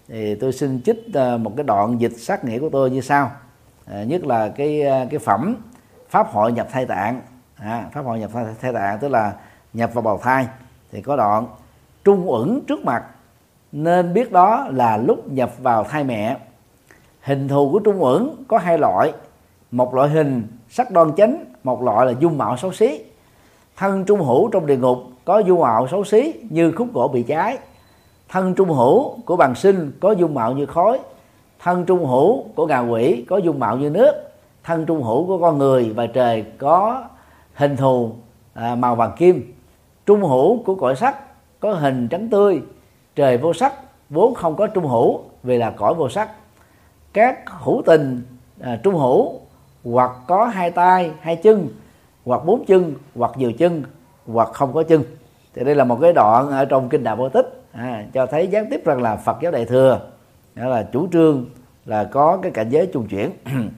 Thì 0.08 0.36
tôi 0.36 0.54
xin 0.54 0.82
trích 0.82 1.14
ờ, 1.14 1.38
một 1.38 1.54
cái 1.58 1.64
đoạn 1.64 2.02
dịch 2.02 2.18
sát 2.18 2.46
nghĩa 2.46 2.60
của 2.60 2.70
tôi 2.70 2.92
như 2.92 3.02
sau. 3.02 3.32
À, 3.86 4.04
nhất 4.04 4.26
là 4.26 4.50
cái 4.50 4.82
ờ, 4.82 5.06
cái 5.10 5.20
phẩm 5.20 5.56
pháp 6.10 6.28
hội 6.28 6.52
nhập 6.52 6.68
thai 6.72 6.86
tạng. 6.86 7.22
À, 7.56 7.90
pháp 7.94 8.06
hội 8.06 8.20
nhập 8.20 8.30
thai, 8.34 8.46
thai 8.62 8.74
tạng 8.74 9.00
tức 9.00 9.08
là 9.08 9.34
nhập 9.74 9.94
vào 9.94 10.02
bào 10.02 10.18
thai. 10.18 10.48
Thì 10.92 11.02
có 11.02 11.16
đoạn 11.16 11.48
trung 12.04 12.30
uẩn 12.30 12.60
trước 12.68 12.86
mặt 12.86 13.04
nên 13.72 14.14
biết 14.14 14.32
đó 14.32 14.68
là 14.72 14.98
lúc 14.98 15.32
nhập 15.32 15.52
vào 15.60 15.84
thai 15.84 16.04
mẹ. 16.04 16.38
Hình 17.22 17.48
thù 17.48 17.72
của 17.72 17.80
trung 17.80 18.04
uẩn 18.04 18.30
có 18.48 18.58
hai 18.58 18.78
loại 18.78 19.14
một 19.72 19.94
loại 19.94 20.10
hình 20.10 20.48
sắc 20.70 20.92
đoan 20.92 21.16
chánh 21.18 21.46
một 21.64 21.84
loại 21.84 22.06
là 22.06 22.14
dung 22.20 22.38
mạo 22.38 22.58
xấu 22.58 22.72
xí. 22.74 23.02
Thân 23.78 24.06
trung 24.06 24.22
hữu 24.22 24.50
trong 24.50 24.66
địa 24.66 24.78
ngục 24.78 24.98
có 25.26 25.40
dung 25.40 25.62
mạo 25.62 25.88
xấu 25.88 26.04
xí 26.04 26.34
như 26.50 26.72
khúc 26.72 26.94
gỗ 26.94 27.08
bị 27.08 27.24
cháy. 27.24 27.58
Thân 28.30 28.56
trung 28.56 28.70
hữu 28.70 29.18
của 29.26 29.36
bằng 29.36 29.56
sinh 29.56 29.92
có 30.00 30.12
dung 30.12 30.34
mạo 30.34 30.54
như 30.54 30.66
khói. 30.66 31.00
Thân 31.60 31.86
trung 31.86 32.06
hữu 32.06 32.44
của 32.56 32.68
ngà 32.68 32.80
quỷ 32.80 33.26
có 33.30 33.38
dung 33.38 33.60
mạo 33.60 33.78
như 33.78 33.90
nước. 33.90 34.12
Thân 34.64 34.86
trung 34.86 35.04
hữu 35.04 35.28
của 35.28 35.38
con 35.38 35.58
người 35.58 35.94
và 35.96 36.08
trời 36.08 36.46
có 36.58 37.04
hình 37.54 37.78
thù 37.78 38.12
à, 38.54 38.76
màu 38.76 38.96
vàng 38.96 39.12
kim. 39.18 39.54
Trung 40.06 40.22
hữu 40.22 40.64
của 40.64 40.76
cõi 40.76 40.96
sắc 40.96 41.16
có 41.60 41.74
hình 41.74 42.08
trắng 42.08 42.30
tươi. 42.30 42.62
Trời 43.16 43.38
vô 43.38 43.54
sắc 43.54 43.74
vốn 44.10 44.34
không 44.34 44.56
có 44.56 44.68
trung 44.68 44.88
hữu 44.88 45.20
vì 45.44 45.58
là 45.58 45.70
cõi 45.70 45.94
vô 45.94 46.10
sắc. 46.10 46.30
Các 47.14 47.50
hữu 47.64 47.82
tình 47.86 48.22
à, 48.60 48.80
trung 48.84 48.96
hữu 48.96 49.40
hoặc 49.86 50.12
có 50.28 50.46
hai 50.46 50.72
tay 50.72 51.12
hai 51.22 51.36
chân 51.36 51.68
hoặc 52.26 52.46
bốn 52.46 52.66
chân 52.66 52.94
hoặc 53.16 53.32
nhiều 53.38 53.52
chân 53.52 53.84
hoặc 54.26 54.50
không 54.54 54.74
có 54.74 54.84
chân. 54.84 55.04
Thì 55.54 55.64
đây 55.64 55.76
là 55.76 55.84
một 55.84 55.98
cái 56.02 56.14
đoạn 56.14 56.50
ở 56.52 56.66
trong 56.66 56.90
kinh 56.90 57.04
đạo 57.04 57.16
vô 57.16 57.30
tích 57.30 57.64
à, 57.72 58.06
cho 58.14 58.26
thấy 58.26 58.48
gián 58.48 58.68
tiếp 58.72 58.86
rằng 58.86 59.02
là 59.02 59.16
phật 59.16 59.38
giáo 59.42 59.52
đại 59.52 59.66
thừa 59.66 60.00
đó 60.56 60.68
là 60.68 60.84
chủ 60.92 61.08
trương 61.12 61.46
là 61.86 62.04
có 62.04 62.40
cái 62.42 62.52
cảnh 62.52 62.70
giới 62.70 62.88
trung 62.94 63.08
chuyển. 63.08 63.32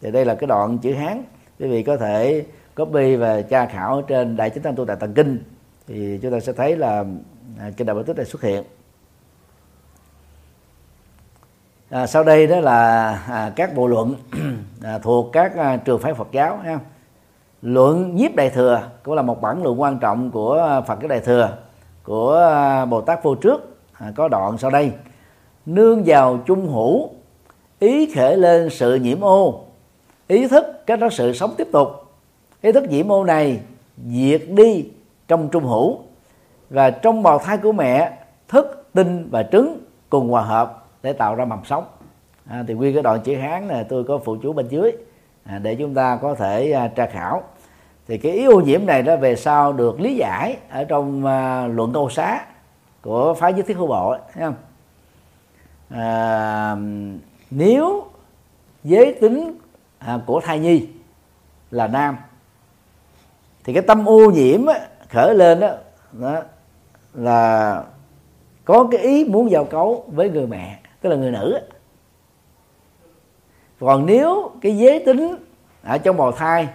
Thì 0.00 0.10
đây 0.10 0.24
là 0.24 0.34
cái 0.34 0.46
đoạn 0.46 0.78
chữ 0.78 0.92
hán. 0.94 1.22
Quý 1.58 1.68
vị 1.68 1.82
có 1.82 1.96
thể 1.96 2.44
copy 2.76 3.16
và 3.16 3.42
tra 3.42 3.66
khảo 3.66 4.02
trên 4.02 4.36
đại 4.36 4.50
chính 4.50 4.62
tăng 4.62 4.76
tu 4.76 4.84
đại 4.84 4.96
tạng 5.00 5.14
kinh 5.14 5.42
thì 5.88 6.18
chúng 6.22 6.32
ta 6.32 6.40
sẽ 6.40 6.52
thấy 6.52 6.76
là 6.76 7.04
à, 7.58 7.70
kinh 7.76 7.86
đạo 7.86 7.96
vô 7.96 8.02
tích 8.02 8.16
này 8.16 8.26
xuất 8.26 8.42
hiện. 8.42 8.62
À, 11.92 12.06
sau 12.06 12.24
đây 12.24 12.46
đó 12.46 12.60
là 12.60 13.10
à, 13.28 13.52
các 13.56 13.74
bộ 13.74 13.86
luận 13.86 14.14
à, 14.82 14.98
thuộc 14.98 15.32
các 15.32 15.56
à, 15.56 15.76
trường 15.76 15.98
phái 15.98 16.14
Phật 16.14 16.28
giáo 16.32 16.56
ha. 16.56 16.78
luận 17.62 18.16
nhiếp 18.16 18.34
đại 18.34 18.50
thừa 18.50 18.82
cũng 19.02 19.14
là 19.14 19.22
một 19.22 19.40
bản 19.40 19.62
luận 19.62 19.80
quan 19.80 19.98
trọng 19.98 20.30
của 20.30 20.54
à, 20.54 20.80
Phật 20.80 20.96
cái 21.00 21.08
đại 21.08 21.20
thừa 21.20 21.56
của 22.02 22.36
à, 22.36 22.84
Bồ 22.84 23.00
Tát 23.00 23.22
vô 23.22 23.34
trước 23.34 23.76
à, 23.92 24.12
có 24.16 24.28
đoạn 24.28 24.58
sau 24.58 24.70
đây. 24.70 24.92
Nương 25.66 26.02
vào 26.06 26.38
trung 26.46 26.72
hữu 26.72 27.10
ý 27.78 28.14
khởi 28.14 28.36
lên 28.36 28.70
sự 28.70 28.94
nhiễm 28.94 29.20
ô. 29.20 29.64
Ý 30.26 30.48
thức 30.48 30.86
cái 30.86 30.96
đó 30.96 31.08
sự 31.10 31.32
sống 31.32 31.54
tiếp 31.56 31.68
tục. 31.72 31.88
Ý 32.62 32.72
thức 32.72 32.84
nhiễm 32.90 33.12
ô 33.12 33.24
này 33.24 33.60
diệt 34.10 34.42
đi 34.48 34.88
trong 35.28 35.48
trung 35.48 35.64
hữu. 35.64 35.98
Và 36.70 36.90
trong 36.90 37.22
bào 37.22 37.38
thai 37.38 37.58
của 37.58 37.72
mẹ 37.72 38.18
thức 38.48 38.86
tinh 38.92 39.28
và 39.30 39.42
trứng 39.42 39.78
cùng 40.10 40.28
hòa 40.28 40.42
hợp 40.42 40.81
để 41.02 41.12
tạo 41.12 41.34
ra 41.34 41.44
mầm 41.44 41.64
sống. 41.64 41.84
À, 42.46 42.64
thì 42.68 42.74
nguyên 42.74 42.94
cái 42.94 43.02
đoạn 43.02 43.20
chữ 43.20 43.36
hán 43.36 43.68
này 43.68 43.84
tôi 43.88 44.04
có 44.04 44.18
phụ 44.18 44.36
chú 44.42 44.52
bên 44.52 44.68
dưới 44.68 44.92
à, 45.44 45.58
để 45.58 45.74
chúng 45.74 45.94
ta 45.94 46.18
có 46.22 46.34
thể 46.34 46.72
à, 46.72 46.88
tra 46.88 47.06
khảo. 47.06 47.42
Thì 48.08 48.18
cái 48.18 48.32
ý 48.32 48.44
ô 48.44 48.60
nhiễm 48.60 48.86
này 48.86 49.02
đó 49.02 49.16
về 49.16 49.36
sau 49.36 49.72
được 49.72 50.00
lý 50.00 50.14
giải 50.14 50.56
ở 50.70 50.84
trong 50.84 51.26
à, 51.26 51.66
luận 51.66 51.92
câu 51.92 52.10
xá 52.10 52.46
của 53.02 53.34
phái 53.34 53.52
giới 53.52 53.62
thiết 53.62 53.76
hữu 53.76 53.86
bộ 53.86 54.16
thấy 54.32 54.44
không? 54.44 54.54
À, 55.90 56.76
nếu 57.50 58.04
giới 58.84 59.14
tính 59.20 59.58
à, 59.98 60.20
của 60.26 60.40
thai 60.40 60.58
nhi 60.58 60.88
là 61.70 61.86
nam 61.86 62.16
thì 63.64 63.72
cái 63.72 63.82
tâm 63.82 64.08
ô 64.08 64.30
nhiễm 64.30 64.66
á, 64.66 64.80
khởi 65.08 65.34
lên 65.34 65.60
đó, 65.60 65.70
đó 66.12 66.40
là 67.14 67.82
có 68.64 68.88
cái 68.90 69.00
ý 69.00 69.24
muốn 69.24 69.50
giao 69.50 69.64
cấu 69.64 70.04
với 70.06 70.30
người 70.30 70.46
mẹ 70.46 70.78
tức 71.02 71.10
là 71.10 71.16
người 71.16 71.30
nữ. 71.30 71.58
Còn 73.80 74.06
nếu 74.06 74.50
cái 74.60 74.76
giới 74.76 75.02
tính 75.06 75.36
ở 75.82 75.98
trong 75.98 76.16
bào 76.16 76.32
thai 76.32 76.68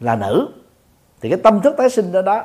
là 0.00 0.16
nữ 0.16 0.48
thì 1.20 1.28
cái 1.28 1.38
tâm 1.42 1.60
thức 1.60 1.74
tái 1.78 1.90
sinh 1.90 2.12
đó 2.12 2.22
đó 2.22 2.44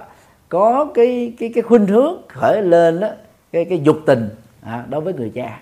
có 0.50 0.92
cái 0.94 1.34
cái 1.40 1.52
cái 1.56 1.64
khuynh 1.64 1.88
hướng 1.88 2.22
khởi 2.28 2.62
lên 2.62 3.00
đó 3.00 3.10
cái 3.52 3.66
cái 3.66 3.82
dục 3.84 3.98
tình 4.06 4.30
à, 4.62 4.86
đối 4.90 5.02
với 5.02 5.14
người 5.14 5.32
cha 5.36 5.62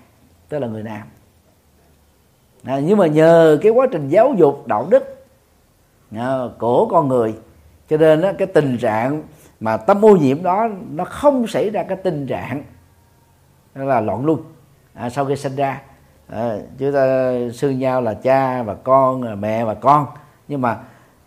tức 0.49 0.59
là 0.59 0.67
người 0.67 0.83
nam. 0.83 1.01
À, 2.63 2.79
nhưng 2.79 2.97
mà 2.97 3.07
nhờ 3.07 3.57
cái 3.61 3.71
quá 3.71 3.87
trình 3.91 4.09
giáo 4.09 4.33
dục 4.37 4.67
đạo 4.67 4.87
đức 4.89 5.25
à, 6.15 6.37
của 6.59 6.85
con 6.85 7.07
người 7.07 7.33
cho 7.89 7.97
nên 7.97 8.21
đó, 8.21 8.31
cái 8.37 8.47
tình 8.47 8.77
trạng 8.77 9.23
mà 9.59 9.77
tâm 9.77 10.05
ô 10.05 10.15
nhiễm 10.15 10.43
đó 10.43 10.67
nó 10.91 11.05
không 11.05 11.47
xảy 11.47 11.69
ra 11.69 11.83
cái 11.83 11.97
tình 12.03 12.27
trạng 12.27 12.63
là 13.75 14.01
loạn 14.01 14.25
luân 14.25 14.39
à, 14.93 15.09
sau 15.09 15.25
khi 15.25 15.35
sinh 15.35 15.55
ra 15.55 15.81
à, 16.27 16.57
chúng 16.77 16.93
ta 16.93 17.31
xưng 17.53 17.79
nhau 17.79 18.01
là 18.01 18.13
cha 18.13 18.63
và 18.63 18.73
con 18.73 19.21
à, 19.21 19.35
mẹ 19.35 19.65
và 19.65 19.73
con. 19.73 20.05
Nhưng 20.47 20.61
mà 20.61 20.79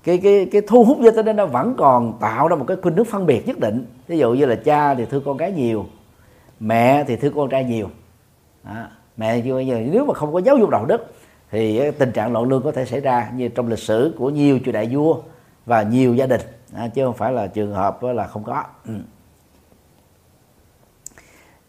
cái 0.04 0.18
cái 0.18 0.48
cái 0.52 0.62
thu 0.68 0.84
hút 0.84 0.98
giới 1.02 1.12
tính 1.12 1.36
nó 1.36 1.46
vẫn 1.46 1.74
còn 1.78 2.18
tạo 2.20 2.48
ra 2.48 2.56
một 2.56 2.64
cái 2.68 2.76
khuynh 2.82 2.94
nước 2.94 3.06
phân 3.10 3.26
biệt 3.26 3.46
nhất 3.46 3.58
định. 3.58 3.86
Ví 4.06 4.18
dụ 4.18 4.32
như 4.32 4.46
là 4.46 4.56
cha 4.64 4.94
thì 4.94 5.04
thương 5.04 5.22
con 5.24 5.36
gái 5.36 5.52
nhiều 5.52 5.86
mẹ 6.60 7.04
thì 7.04 7.16
thương 7.16 7.34
con 7.34 7.50
trai 7.50 7.64
nhiều. 7.64 7.90
À, 8.64 8.90
mẹ 9.16 9.40
như 9.40 9.54
bây 9.54 9.66
giờ 9.66 9.80
nếu 9.92 10.04
mà 10.04 10.14
không 10.14 10.32
có 10.32 10.38
giáo 10.38 10.56
dục 10.56 10.70
đạo 10.70 10.84
đức 10.84 11.14
thì 11.50 11.90
tình 11.90 12.12
trạng 12.12 12.32
loạn 12.32 12.48
lương 12.48 12.62
có 12.62 12.72
thể 12.72 12.84
xảy 12.84 13.00
ra 13.00 13.30
như 13.34 13.48
trong 13.48 13.68
lịch 13.68 13.78
sử 13.78 14.14
của 14.18 14.30
nhiều 14.30 14.58
triều 14.64 14.72
đại 14.72 14.88
vua 14.92 15.16
và 15.66 15.82
nhiều 15.82 16.14
gia 16.14 16.26
đình. 16.26 16.40
À, 16.74 16.88
chứ 16.94 17.04
không 17.04 17.14
phải 17.14 17.32
là 17.32 17.46
trường 17.46 17.72
hợp 17.72 18.02
là 18.02 18.26
không 18.26 18.44
có. 18.44 18.64
Ừ. 18.86 18.92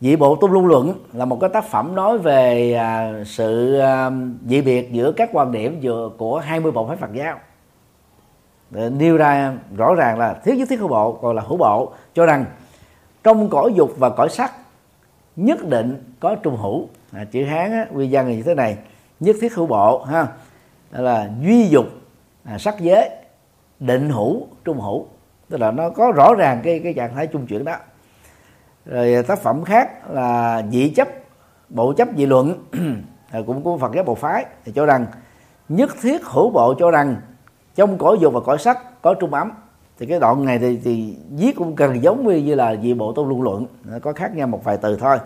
Dị 0.02 0.16
bộ 0.16 0.36
tung 0.36 0.52
luân 0.52 0.66
luận 0.66 0.94
là 1.14 1.26
một 1.26 1.38
cái 1.42 1.50
tác 1.54 1.66
phẩm 1.66 1.96
nói 1.96 2.18
về 2.18 2.74
à, 2.74 3.24
sự 3.26 3.80
à, 3.80 4.12
dị 4.46 4.62
biệt 4.62 4.92
giữa 4.92 5.12
các 5.12 5.30
quan 5.34 5.52
điểm 5.52 5.80
giữa 5.82 6.10
của 6.18 6.40
20 6.40 6.72
bộ 6.72 6.88
phái 6.88 6.98
Phật 6.98 7.14
giáo. 7.14 7.40
Để 8.70 8.90
nêu 8.90 9.18
ra 9.18 9.54
rõ 9.78 9.96
ràng 9.96 10.20
là 10.20 10.34
thiếu 10.34 10.56
nhất 10.56 10.70
thiết 10.70 10.80
hữu 10.80 10.88
bộ 10.88 11.12
còn 11.14 11.36
là 11.36 11.42
hữu 11.42 11.58
bộ 11.58 11.92
cho 12.14 12.26
rằng 12.26 12.46
trong 13.24 13.50
cõi 13.50 13.74
dục 13.76 13.94
và 13.98 14.10
cõi 14.10 14.30
sắc 14.30 14.54
nhất 15.36 15.70
định 15.70 16.14
có 16.20 16.36
trung 16.36 16.58
hữu. 16.58 16.88
À, 17.12 17.26
chữ 17.32 17.44
hán 17.44 17.72
á, 17.72 17.86
quy 17.94 18.08
văn 18.12 18.32
như 18.32 18.44
thế 18.44 18.56
này 18.56 18.78
nhất 19.20 19.36
thiết 19.42 19.54
hữu 19.54 19.68
bộ 19.68 20.04
ha 20.04 20.28
đó 20.92 21.02
là 21.02 21.30
duy 21.42 21.68
dục 21.68 21.86
à, 22.44 22.58
sắc 22.58 22.80
giới 22.80 23.10
định 23.80 24.10
hữu 24.10 24.48
trung 24.66 24.80
hữu. 24.80 25.08
Tức 25.50 25.58
là 25.58 25.72
nó 25.72 25.90
có 25.90 26.12
rõ 26.12 26.34
ràng 26.34 26.62
cái 26.64 26.80
cái 26.84 26.94
trạng 26.94 27.16
thái 27.16 27.28
trung 27.28 27.48
chuyển 27.48 27.66
đó 27.66 27.76
rồi 28.88 29.14
à, 29.14 29.22
tác 29.22 29.40
phẩm 29.40 29.64
khác 29.64 30.10
là 30.10 30.62
dị 30.72 30.90
chấp 30.90 31.08
bộ 31.70 31.94
chấp 31.94 32.08
dị 32.18 32.26
luận. 32.26 32.54
À, 33.32 33.40
cũng 33.48 33.62
của 33.62 33.78
Phật 33.78 33.92
giáo 33.96 34.04
bộ 34.04 34.16
phái. 34.16 34.46
Thì 34.66 34.72
cho 34.72 34.86
rằng 34.86 35.06
nhất 35.70 35.90
thiết 36.02 36.26
hữu 36.26 36.50
bộ 36.50 36.74
cho 36.80 36.92
rằng 36.92 37.16
trong 37.76 37.98
cõi 37.98 38.18
dục 38.22 38.34
và 38.34 38.40
cõi 38.40 38.58
sắc 38.58 39.02
có 39.02 39.14
trung 39.14 39.34
ấm. 39.34 39.52
Thì 40.00 40.06
cái 40.06 40.20
đoạn 40.20 40.46
này 40.46 40.60
thì, 40.60 40.80
thì 40.84 41.18
viết 41.30 41.56
cũng 41.56 41.76
gần 41.76 42.04
giống 42.04 42.46
như 42.46 42.56
là 42.56 42.76
dị 42.76 42.94
bộ 42.94 43.14
tôn 43.14 43.30
luận. 43.30 43.42
Luận 43.42 43.66
có 44.02 44.14
khác 44.14 44.36
nhau 44.36 44.48
một 44.48 44.64
vài 44.64 44.78
từ 44.78 44.98
thôi. 44.98 45.18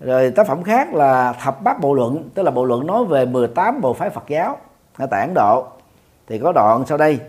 Rồi 0.00 0.30
tác 0.30 0.46
phẩm 0.46 0.62
khác 0.62 0.94
là 0.94 1.32
thập 1.32 1.62
bát 1.62 1.80
bộ 1.80 1.94
luận 1.94 2.30
tức 2.34 2.42
là 2.42 2.50
bộ 2.50 2.64
luận 2.64 2.86
nói 2.86 3.04
về 3.04 3.26
18 3.26 3.80
bộ 3.80 3.92
phái 3.92 4.10
Phật 4.10 4.24
giáo 4.28 4.56
ở 4.96 5.06
tại 5.06 5.20
Ấn 5.20 5.34
Độ. 5.34 5.66
Thì 6.26 6.38
có 6.38 6.52
đoạn 6.52 6.84
sau 6.86 6.98
đây. 6.98 7.20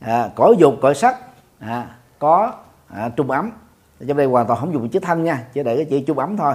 À, 0.00 0.30
cõi 0.34 0.54
dục 0.58 0.74
cõi 0.82 0.94
sắc 0.94 1.16
à, 1.58 1.86
có 2.18 2.52
à, 2.88 3.08
trung 3.16 3.30
ấm 3.30 3.50
trong 4.08 4.16
đây 4.16 4.26
hoàn 4.26 4.46
toàn 4.46 4.60
không 4.60 4.72
dùng 4.72 4.88
chữ 4.88 4.98
thân 4.98 5.24
nha 5.24 5.44
chỉ 5.52 5.62
để 5.62 5.76
cái 5.76 5.84
chữ 5.84 6.00
trung 6.06 6.18
ấm 6.18 6.36
thôi. 6.36 6.54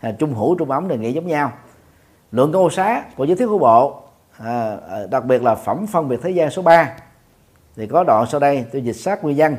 À, 0.00 0.12
trung 0.18 0.34
hữu 0.34 0.54
trung 0.54 0.70
ấm 0.70 0.88
là 0.88 0.96
nghĩa 0.96 1.10
giống 1.10 1.26
nhau. 1.26 1.52
Luận 2.32 2.52
câu 2.52 2.70
xá 2.70 3.04
của 3.16 3.24
giới 3.24 3.36
thiết 3.36 3.46
của 3.46 3.58
bộ 3.58 4.00
à, 4.38 4.76
à, 4.90 4.98
đặc 5.10 5.24
biệt 5.24 5.42
là 5.42 5.54
phẩm 5.54 5.86
phân 5.86 6.08
biệt 6.08 6.20
thế 6.22 6.30
gian 6.30 6.50
số 6.50 6.62
3 6.62 6.90
thì 7.76 7.86
có 7.86 8.04
đoạn 8.04 8.26
sau 8.30 8.40
đây 8.40 8.64
tôi 8.72 8.82
dịch 8.82 8.92
sát 8.92 9.24
nguyên 9.24 9.36
văn. 9.36 9.56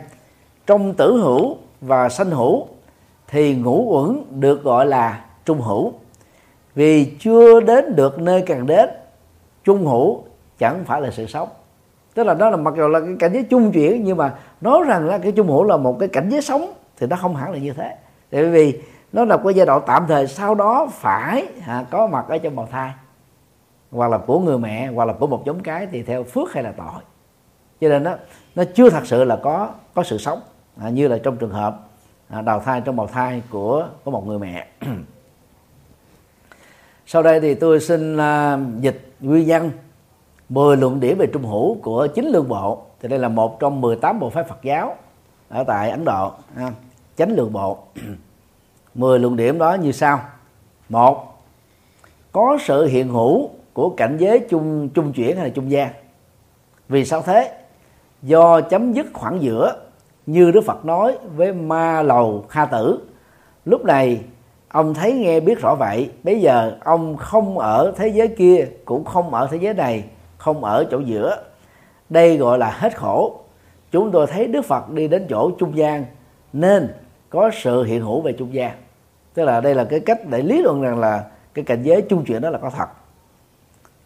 Trong 0.68 0.94
tử 0.94 1.18
hữu 1.18 1.58
và 1.82 2.10
sanh 2.10 2.32
hữu 2.32 2.68
thì 3.28 3.56
ngũ 3.56 3.86
uẩn 3.90 4.40
được 4.42 4.64
gọi 4.64 4.86
là 4.86 5.26
trung 5.46 5.62
hữu. 5.62 5.94
Vì 6.76 7.06
chưa 7.20 7.62
đến 7.62 7.96
được 7.96 8.20
nơi 8.20 8.44
càng 8.46 8.66
đến 8.68 8.90
trung 9.64 9.86
hữu 9.86 10.24
chẳng 10.58 10.84
phải 10.86 11.02
là 11.02 11.12
sự 11.12 11.28
sống. 11.28 11.50
Tức 12.14 12.24
là 12.24 12.34
nó 12.34 12.50
là 12.50 12.58
mặc 12.58 12.74
dù 12.78 12.88
là 12.88 13.00
cái 13.00 13.16
cảnh 13.20 13.34
giới 13.34 13.44
trung 13.44 13.72
chuyển 13.72 14.04
nhưng 14.04 14.18
mà 14.18 14.34
nói 14.62 14.84
rằng 14.88 15.06
là 15.06 15.18
cái 15.18 15.32
trung 15.32 15.48
hữu 15.48 15.64
là 15.64 15.78
một 15.78 16.00
cái 16.00 16.10
cảnh 16.10 16.30
giới 16.30 16.42
sống 16.42 16.74
thì 16.98 17.08
nó 17.08 17.16
không 17.16 17.36
hẳn 17.36 17.52
là 17.52 17.58
như 17.58 17.74
thế. 17.74 17.96
Tại 18.32 18.46
vì 18.46 18.82
nó 19.14 19.26
là 19.26 19.38
cái 19.38 19.54
giai 19.54 19.66
đoạn 19.66 19.82
tạm 19.86 20.06
thời 20.08 20.28
sau 20.28 20.56
đó 20.56 20.88
phải 20.92 21.48
à, 21.68 21.86
có 21.92 22.08
mặt 22.08 22.26
ở 22.30 22.38
trong 22.38 22.56
bào 22.56 22.68
thai 22.72 22.92
hoặc 23.92 24.12
là 24.12 24.18
của 24.18 24.40
người 24.40 24.58
mẹ 24.58 24.88
hoặc 24.88 25.06
là 25.06 25.14
của 25.14 25.28
một 25.28 25.46
giống 25.46 25.64
cái 25.64 25.88
thì 25.92 26.04
theo 26.04 26.24
phước 26.24 26.54
hay 26.54 26.64
là 26.64 26.72
tội. 26.72 27.04
Cho 27.82 27.90
nên 27.90 28.04
nó 28.04 28.16
nó 28.56 28.64
chưa 28.76 28.90
thật 28.90 29.06
sự 29.06 29.24
là 29.24 29.36
có 29.36 29.70
có 29.94 30.04
sự 30.04 30.18
sống 30.18 30.42
à, 30.82 30.90
như 30.90 31.08
là 31.08 31.18
trong 31.24 31.38
trường 31.38 31.52
hợp 31.52 31.80
à, 32.30 32.42
đào 32.42 32.60
thai 32.60 32.82
trong 32.82 32.96
bào 32.96 33.08
thai 33.08 33.42
của 33.50 33.88
của 34.04 34.12
một 34.12 34.28
người 34.28 34.40
mẹ. 34.40 34.68
Sau 37.06 37.24
đây 37.24 37.40
thì 37.42 37.56
tôi 37.56 37.80
xin 37.80 38.18
à, 38.18 38.60
dịch 38.80 39.14
nguyên 39.20 39.44
văn 39.48 39.72
10 40.50 40.78
luận 40.78 41.00
điểm 41.00 41.18
về 41.18 41.28
trung 41.34 41.46
hữu 41.46 41.78
của 41.82 42.08
chính 42.08 42.28
lương 42.28 42.48
bộ. 42.48 42.82
Thì 43.02 43.10
đây 43.10 43.20
là 43.20 43.28
một 43.28 43.60
trong 43.60 43.82
18 43.82 44.20
bộ 44.20 44.30
phái 44.30 44.44
Phật 44.44 44.64
giáo 44.64 44.96
ở 45.50 45.64
tại 45.64 45.90
Ấn 45.90 46.06
Độ 46.06 46.32
ha 46.56 46.72
chánh 47.18 47.32
lượng 47.32 47.54
bộ. 47.54 47.78
10 48.96 49.20
luận 49.20 49.36
điểm 49.36 49.58
đó 49.58 49.74
như 49.74 49.92
sau. 49.92 50.22
Một, 50.90 51.44
có 52.32 52.58
sự 52.62 52.86
hiện 52.86 53.10
hữu 53.10 53.50
của 53.74 53.90
cảnh 53.90 54.18
giới 54.20 54.40
chung 54.50 54.90
chung 54.90 55.14
chuyển 55.14 55.36
hay 55.36 55.46
là 55.46 55.52
trung 55.56 55.72
gian. 55.72 55.90
Vì 56.90 57.06
sao 57.06 57.22
thế? 57.22 57.52
Do 58.22 58.62
chấm 58.62 58.94
dứt 58.94 59.06
khoảng 59.14 59.42
giữa, 59.42 59.76
như 60.26 60.52
Đức 60.52 60.62
Phật 60.66 60.86
nói 60.86 61.18
với 61.36 61.54
ma 61.54 62.02
lầu 62.02 62.46
kha 62.50 62.66
tử. 62.66 63.00
Lúc 63.66 63.86
này, 63.86 64.22
ông 64.70 64.94
thấy 64.94 65.14
nghe 65.14 65.40
biết 65.40 65.60
rõ 65.62 65.76
vậy, 65.80 66.10
bây 66.24 66.42
giờ 66.42 66.78
ông 66.84 67.18
không 67.18 67.60
ở 67.60 67.94
thế 67.96 68.08
giới 68.08 68.28
kia, 68.28 68.68
cũng 68.86 69.06
không 69.06 69.34
ở 69.34 69.48
thế 69.52 69.58
giới 69.62 69.74
này, 69.74 70.04
không 70.38 70.64
ở 70.64 70.86
chỗ 70.92 71.00
giữa. 71.00 71.44
Đây 72.10 72.38
gọi 72.38 72.58
là 72.58 72.72
hết 72.72 72.98
khổ. 72.98 73.40
Chúng 73.92 74.12
tôi 74.12 74.28
thấy 74.28 74.48
đức 74.48 74.66
phật 74.66 74.90
đi 74.90 75.08
đến 75.08 75.26
chỗ 75.30 75.52
trung 75.52 75.78
gian, 75.78 76.06
nên 76.54 76.94
có 77.34 77.52
sự 77.54 77.84
hiện 77.84 78.02
hữu 78.02 78.22
về 78.22 78.34
trung 78.34 78.54
gian. 78.54 78.72
Tức 79.34 79.44
là 79.44 79.62
đây 79.62 79.76
là 79.76 79.84
cái 79.84 80.00
cách 80.00 80.20
để 80.30 80.42
lý 80.42 80.62
luận 80.62 80.82
rằng 80.82 81.00
là 81.00 81.24
cái 81.54 81.66
cảnh 81.66 81.84
giới 81.84 82.02
trung 82.02 82.26
chuyển 82.26 82.42
đó 82.42 82.50
là 82.50 82.58
có 82.58 82.70
thật. 82.70 82.86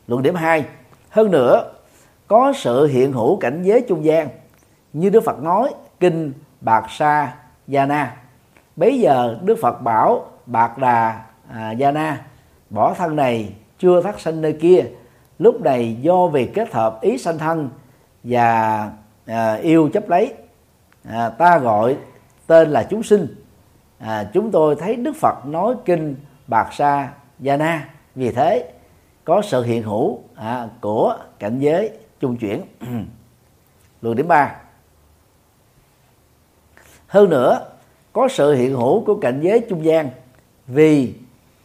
Luận 0.08 0.24
điểm 0.24 0.36
2 0.36 0.66
hơn 1.10 1.32
nữa 1.32 1.72
có 2.28 2.54
sự 2.56 2.88
hiện 2.88 3.14
hữu 3.14 3.38
cảnh 3.38 3.64
giới 3.64 3.82
trung 3.88 4.06
gian 4.06 4.28
như 4.94 5.10
đức 5.10 5.24
phật 5.26 5.44
nói 5.44 5.74
kinh 6.00 6.34
bạc 6.62 6.86
sa 6.90 7.36
gia 7.68 7.86
na. 7.86 8.18
Bấy 8.76 9.00
giờ 9.00 9.38
đức 9.44 9.58
phật 9.62 9.82
bảo 9.82 10.26
bạc 10.46 10.78
đà 10.78 11.22
à, 11.54 11.72
gia 11.72 11.92
na 11.92 12.22
bỏ 12.70 12.94
thân 12.94 13.16
này 13.16 13.54
chưa 13.80 14.02
thắt 14.02 14.22
sanh 14.22 14.42
nơi 14.42 14.54
kia 14.54 14.86
lúc 15.40 15.62
này 15.62 15.98
do 16.02 16.28
việc 16.28 16.54
kết 16.54 16.74
hợp 16.74 17.02
ý 17.02 17.18
sanh 17.18 17.38
thân 17.38 17.70
và 18.24 18.92
à, 19.26 19.54
yêu 19.54 19.90
chấp 19.94 20.10
lấy 20.10 20.34
à, 21.10 21.30
ta 21.30 21.58
gọi 21.58 21.98
tên 22.48 22.70
là 22.70 22.84
chúng 22.84 23.04
sinh. 23.04 23.28
À, 24.00 24.30
chúng 24.34 24.52
tôi 24.52 24.76
thấy 24.76 24.96
đức 24.96 25.16
phật 25.16 25.46
nói 25.46 25.76
kinh 25.86 26.16
bạc 26.48 26.74
sa 26.74 27.10
gia 27.40 27.58
na. 27.58 27.90
Vì 28.16 28.32
thế 28.32 28.72
có 29.26 29.42
sự 29.42 29.64
hiện 29.64 29.84
hữu 29.84 30.20
à, 30.36 30.68
của 30.82 31.18
cảnh 31.40 31.60
giới 31.60 31.92
trung 32.20 32.38
chuyển. 32.38 32.62
Luận 34.02 34.16
điểm 34.16 34.28
ba. 34.28 34.56
Hơn 37.08 37.30
nữa 37.30 37.66
có 38.14 38.28
sự 38.28 38.54
hiện 38.54 38.76
hữu 38.76 39.06
của 39.06 39.16
cảnh 39.16 39.40
giới 39.42 39.66
trung 39.70 39.86
gian. 39.86 40.10
Vì 40.68 41.14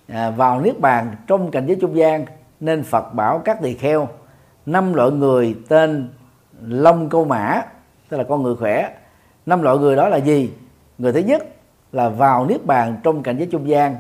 à, 0.09 0.31
vào 0.31 0.61
niết 0.61 0.81
bàn 0.81 1.17
trong 1.27 1.51
cảnh 1.51 1.67
giới 1.67 1.77
trung 1.81 1.97
gian 1.97 2.27
nên 2.61 2.83
phật 2.83 3.15
bảo 3.15 3.39
các 3.39 3.63
tỳ 3.63 3.75
kheo 3.75 4.09
năm 4.67 4.95
loại 4.95 5.11
người 5.11 5.57
tên 5.69 6.09
long 6.63 7.09
câu 7.09 7.25
mã 7.25 7.63
tức 8.09 8.17
là 8.17 8.25
con 8.25 8.43
người 8.43 8.57
khỏe 8.57 8.95
năm 9.47 9.63
loại 9.63 9.79
người 9.79 9.97
đó 9.97 10.09
là 10.09 10.17
gì? 10.17 10.51
Người 10.99 11.13
thứ 11.13 11.21
nhất 11.21 11.43
là 11.93 12.09
vào 12.09 12.47
niết 12.47 12.67
bàn 12.67 12.97
trong 13.03 13.23
cảnh 13.23 13.37
giới 13.39 13.49
trung 13.53 13.69
gian. 13.69 13.97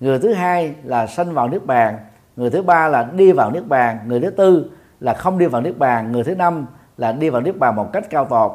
Người 0.00 0.18
thứ 0.18 0.32
hai 0.32 0.74
là 0.84 1.06
sanh 1.06 1.34
vào 1.34 1.48
niết 1.48 1.66
bàn. 1.66 1.98
Người 2.36 2.50
thứ 2.50 2.62
ba 2.62 2.88
là 2.88 3.10
đi 3.12 3.32
vào 3.32 3.50
niết 3.50 3.68
bàn. 3.68 3.98
Người 4.06 4.20
thứ 4.20 4.30
tư 4.30 4.70
là 5.00 5.14
không 5.14 5.38
đi 5.38 5.46
vào 5.46 5.62
niết 5.62 5.78
bàn. 5.78 6.12
Người 6.12 6.24
thứ 6.24 6.34
năm 6.34 6.66
là 6.96 7.12
đi 7.12 7.30
vào 7.30 7.42
niết 7.42 7.58
bàn 7.58 7.76
một 7.76 7.92
cách 7.92 8.10
cao 8.10 8.24
tột. 8.24 8.52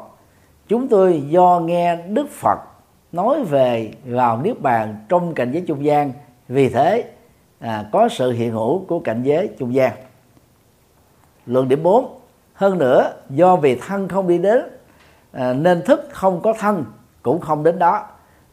Chúng 0.67 0.87
tôi 0.87 1.23
do 1.27 1.61
nghe 1.65 1.95
đức 1.95 2.29
phật 2.29 2.59
nói 3.11 3.43
về 3.43 3.91
vào 4.05 4.41
niết 4.41 4.61
bàn 4.61 4.95
trong 5.09 5.33
cảnh 5.33 5.51
giới 5.51 5.63
trung 5.67 5.85
gian. 5.85 6.11
Vì 6.47 6.69
thế 6.69 7.11
à, 7.59 7.85
có 7.91 8.09
sự 8.09 8.31
hiện 8.31 8.51
hữu 8.51 8.85
của 8.87 8.99
cảnh 8.99 9.23
giới 9.23 9.49
trung 9.59 9.73
gian. 9.73 9.91
Luận 11.45 11.67
điểm 11.67 11.83
4 11.83 12.19
hơn 12.53 12.77
nữa 12.77 13.13
do 13.29 13.55
vì 13.55 13.75
thân 13.75 14.07
không 14.07 14.27
đi 14.27 14.37
đến 14.37 14.63
à, 15.31 15.53
nên 15.53 15.81
thức 15.81 16.07
không 16.11 16.41
có 16.41 16.53
thân 16.59 16.85
cũng 17.27 17.39
không 17.39 17.63
đến 17.63 17.79
đó. 17.79 18.05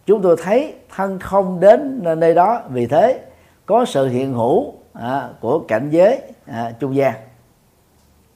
Chúng 0.07 0.23
tôi 0.23 0.37
thấy 0.43 0.75
thân 0.97 1.19
không 1.19 1.61
đến 1.61 2.01
nơi 2.17 2.35
đó 2.35 2.63
vì 2.69 2.87
thế 2.87 3.21
có 3.67 3.85
sự 3.85 4.09
hiện 4.09 4.35
hữu 4.35 4.75
à, 4.93 5.29
của 5.41 5.59
cảnh 5.59 5.91
giới 5.91 6.21
à, 6.47 6.73
trung 6.81 6.97
gian. 6.97 7.15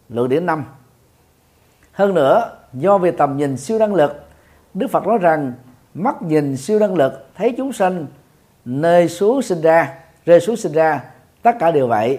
Luận 0.08 0.28
điểm 0.28 0.46
năm. 0.46 0.64
Hơn 1.92 2.14
nữa 2.14 2.52
do 2.72 2.98
vì 2.98 3.10
tầm 3.10 3.36
nhìn 3.36 3.56
siêu 3.56 3.78
năng 3.78 3.94
lực 3.94 4.24
Đức 4.74 4.86
Phật 4.90 5.06
nói 5.06 5.18
rằng 5.18 5.52
mắt 5.94 6.22
nhìn 6.22 6.56
siêu 6.56 6.78
năng 6.78 6.94
lực 6.94 7.26
thấy 7.34 7.54
chúng 7.56 7.72
sanh 7.72 8.06
nơi 8.64 9.08
xuống 9.08 9.42
sinh 9.42 9.60
ra 9.60 9.94
rơi 10.26 10.40
xuống 10.40 10.56
sinh 10.56 10.72
ra 10.72 11.00
tất 11.42 11.52
cả 11.58 11.70
đều 11.70 11.86
vậy. 11.86 12.18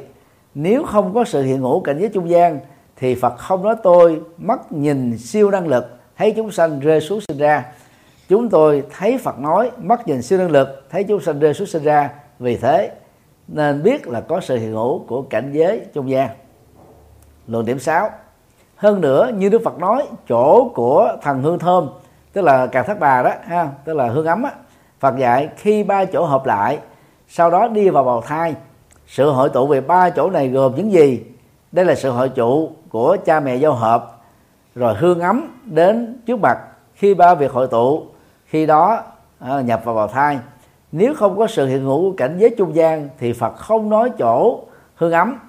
Nếu 0.56 0.84
không 0.84 1.14
có 1.14 1.24
sự 1.24 1.44
hiện 1.44 1.60
hữu 1.60 1.82
cảnh 1.82 2.00
giới 2.00 2.10
trung 2.10 2.30
gian 2.30 2.60
thì 2.96 3.16
Phật 3.16 3.38
không 3.38 3.64
nói 3.64 3.76
tôi 3.84 4.22
mắt 4.38 4.72
nhìn 4.72 5.18
siêu 5.18 5.52
năng 5.52 5.68
lực 5.68 5.98
thấy 6.18 6.34
chúng 6.36 6.52
sanh 6.52 6.80
rơi 6.80 7.02
xuống 7.02 7.22
sinh 7.22 7.38
ra 7.38 7.66
chúng 8.30 8.50
tôi 8.50 8.84
thấy 8.98 9.18
Phật 9.18 9.40
nói 9.40 9.72
mắt 9.78 10.08
nhìn 10.08 10.22
siêu 10.22 10.40
năng 10.40 10.52
lực, 10.52 10.86
thấy 10.90 11.04
chúng 11.04 11.22
sanh 11.22 11.40
rơi 11.40 11.54
xuất 11.54 11.70
sinh 11.70 11.84
ra, 11.84 12.10
vì 12.40 12.58
thế 12.58 12.92
nên 13.48 13.84
biết 13.84 14.08
là 14.08 14.22
có 14.22 14.40
sự 14.42 14.58
hiện 14.58 14.72
hữu 14.72 15.00
của 15.08 15.22
cảnh 15.22 15.52
giới 15.54 15.82
trung 15.94 16.10
gian. 16.10 16.30
Luận 17.48 17.66
điểm 17.66 17.80
6 17.80 18.10
hơn 18.76 19.02
nữa 19.02 19.32
như 19.36 19.50
Đức 19.50 19.62
Phật 19.66 19.80
nói, 19.80 20.08
chỗ 20.30 20.72
của 20.76 21.18
thần 21.22 21.44
hương 21.44 21.60
thơm, 21.60 21.90
tức 22.34 22.42
là 22.42 22.68
càng 22.68 22.86
thất 22.88 23.00
bà 23.00 23.24
đó, 23.24 23.32
ha, 23.44 23.70
tức 23.86 23.94
là 23.94 24.08
hương 24.08 24.26
ấm 24.26 24.44
á, 24.44 24.52
Phật 25.00 25.18
dạy 25.18 25.50
khi 25.58 25.84
ba 25.84 26.06
chỗ 26.06 26.26
hợp 26.26 26.46
lại, 26.46 26.80
sau 27.28 27.52
đó 27.52 27.68
đi 27.68 27.90
vào 27.90 28.04
bào 28.04 28.22
thai, 28.22 28.56
sự 29.08 29.32
hội 29.32 29.50
tụ 29.50 29.68
về 29.68 29.82
ba 29.82 30.10
chỗ 30.10 30.30
này 30.30 30.50
gồm 30.50 30.76
những 30.76 30.92
gì? 30.92 31.24
Đây 31.72 31.86
là 31.86 31.96
sự 31.96 32.10
hội 32.10 32.30
tụ 32.30 32.72
của 32.90 33.18
cha 33.26 33.40
mẹ 33.40 33.56
giao 33.56 33.74
hợp, 33.74 34.22
rồi 34.76 34.96
hương 34.96 35.20
ấm 35.20 35.62
đến 35.66 36.22
trước 36.26 36.40
mặt 36.40 36.58
khi 36.94 37.14
ba 37.14 37.36
việc 37.36 37.52
hội 37.52 37.68
tụ 37.68 38.06
khi 38.50 38.66
đó 38.66 39.04
à, 39.40 39.62
nhập 39.62 39.82
vào 39.86 39.96
bào 39.96 40.08
thai 40.08 40.40
nếu 40.92 41.14
không 41.14 41.38
có 41.38 41.48
sự 41.48 41.68
hiện 41.68 41.84
hữu 41.84 42.10
của 42.10 42.16
cảnh 42.18 42.36
giới 42.38 42.56
trung 42.58 42.76
gian 42.76 43.10
thì 43.18 43.34
Phật 43.34 43.56
không 43.56 43.90
nói 43.90 44.12
chỗ 44.18 44.64
hương 44.96 45.12
ấm. 45.12 45.40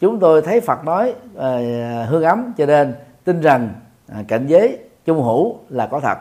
Chúng 0.00 0.18
tôi 0.18 0.42
thấy 0.42 0.60
Phật 0.60 0.84
nói 0.84 1.14
à, 1.38 2.06
hương 2.08 2.22
ấm 2.22 2.52
cho 2.56 2.66
nên 2.66 2.94
tin 3.24 3.40
rằng 3.40 3.70
à, 4.08 4.22
cảnh 4.28 4.46
giới 4.46 4.78
trung 5.04 5.22
hữu 5.22 5.56
là 5.68 5.86
có 5.86 6.00
thật. 6.00 6.18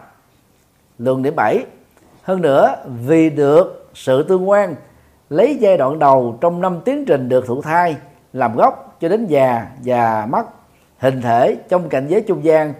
Luận 0.97 1.23
điểm 1.23 1.35
7 1.35 1.65
hơn 2.23 2.41
nữa 2.41 2.75
vì 3.05 3.29
được 3.29 3.89
sự 3.93 4.23
tương 4.23 4.49
quan 4.49 4.75
lấy 5.29 5.55
giai 5.55 5.77
đoạn 5.77 5.99
đầu 5.99 6.37
trong 6.41 6.61
năm 6.61 6.79
tiến 6.85 7.05
trình 7.05 7.29
được 7.29 7.47
thụ 7.47 7.61
thai 7.61 7.95
làm 8.33 8.55
gốc 8.55 8.97
cho 8.99 9.09
đến 9.09 9.25
già 9.25 9.67
già 9.81 10.27
mất 10.29 10.43
hình 10.97 11.21
thể 11.21 11.57
trong 11.69 11.89
cảnh 11.89 12.07
giới 12.07 12.21
trung 12.21 12.43
gian 12.43 12.73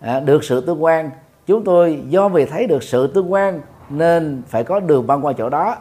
à, 0.00 0.20
được 0.20 0.44
sự 0.44 0.60
tương 0.60 0.84
quan 0.84 1.10
chúng 1.50 1.64
tôi 1.64 2.02
do 2.08 2.28
vì 2.28 2.44
thấy 2.44 2.66
được 2.66 2.82
sự 2.82 3.06
tương 3.06 3.32
quan 3.32 3.60
nên 3.88 4.42
phải 4.48 4.64
có 4.64 4.80
đường 4.80 5.06
băng 5.06 5.24
qua 5.24 5.32
chỗ 5.32 5.48
đó. 5.48 5.76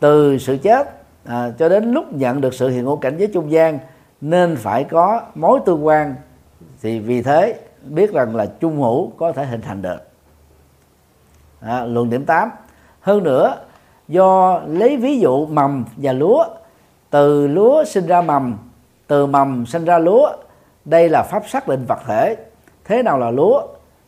Từ 0.00 0.38
sự 0.38 0.56
chết 0.56 0.88
à, 1.24 1.50
cho 1.58 1.68
đến 1.68 1.92
lúc 1.92 2.12
nhận 2.12 2.40
được 2.40 2.54
sự 2.54 2.68
hiện 2.68 2.84
hữu 2.84 2.96
cảnh 2.96 3.16
giới 3.18 3.28
trung 3.34 3.50
gian 3.50 3.78
nên 4.20 4.56
phải 4.56 4.84
có 4.84 5.20
mối 5.34 5.60
tương 5.66 5.86
quan. 5.86 6.14
Thì 6.82 6.98
vì 6.98 7.22
thế 7.22 7.60
biết 7.84 8.12
rằng 8.12 8.36
là 8.36 8.46
trung 8.60 8.76
hữu 8.76 9.10
có 9.18 9.32
thể 9.32 9.46
hình 9.46 9.60
thành 9.60 9.82
được. 9.82 9.98
À, 11.60 11.84
luận 11.84 12.10
điểm 12.10 12.24
8 12.24 12.50
hơn 13.00 13.24
nữa 13.24 13.56
do 14.08 14.60
lấy 14.66 14.96
ví 14.96 15.20
dụ 15.20 15.46
mầm 15.46 15.84
và 15.96 16.12
lúa 16.12 16.44
từ 17.10 17.46
lúa 17.46 17.84
sinh 17.84 18.06
ra 18.06 18.22
mầm 18.22 18.58
từ 19.06 19.26
mầm 19.26 19.66
sinh 19.66 19.84
ra 19.84 19.98
lúa 19.98 20.32
đây 20.84 21.08
là 21.08 21.22
pháp 21.22 21.48
xác 21.48 21.68
định 21.68 21.84
vật 21.88 21.98
thể. 22.06 22.36
Thế 22.84 23.02
nào 23.02 23.18
là 23.18 23.30
lúa? 23.30 23.62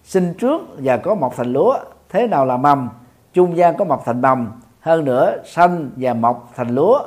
Sinh 0.04 0.34
trước 0.34 0.60
và 0.78 0.96
có 0.96 1.14
một 1.14 1.36
thành 1.36 1.52
lúa, 1.52 1.78
thế 2.08 2.26
nào 2.26 2.46
là 2.46 2.56
mầm? 2.56 2.88
Trung 3.32 3.56
gian 3.56 3.76
có 3.76 3.84
một 3.84 4.04
thành 4.04 4.20
mầm, 4.20 4.52
hơn 4.80 5.04
nữa 5.04 5.36
xanh 5.44 5.90
và 5.96 6.14
mọc 6.14 6.52
thành 6.56 6.74
lúa. 6.74 6.98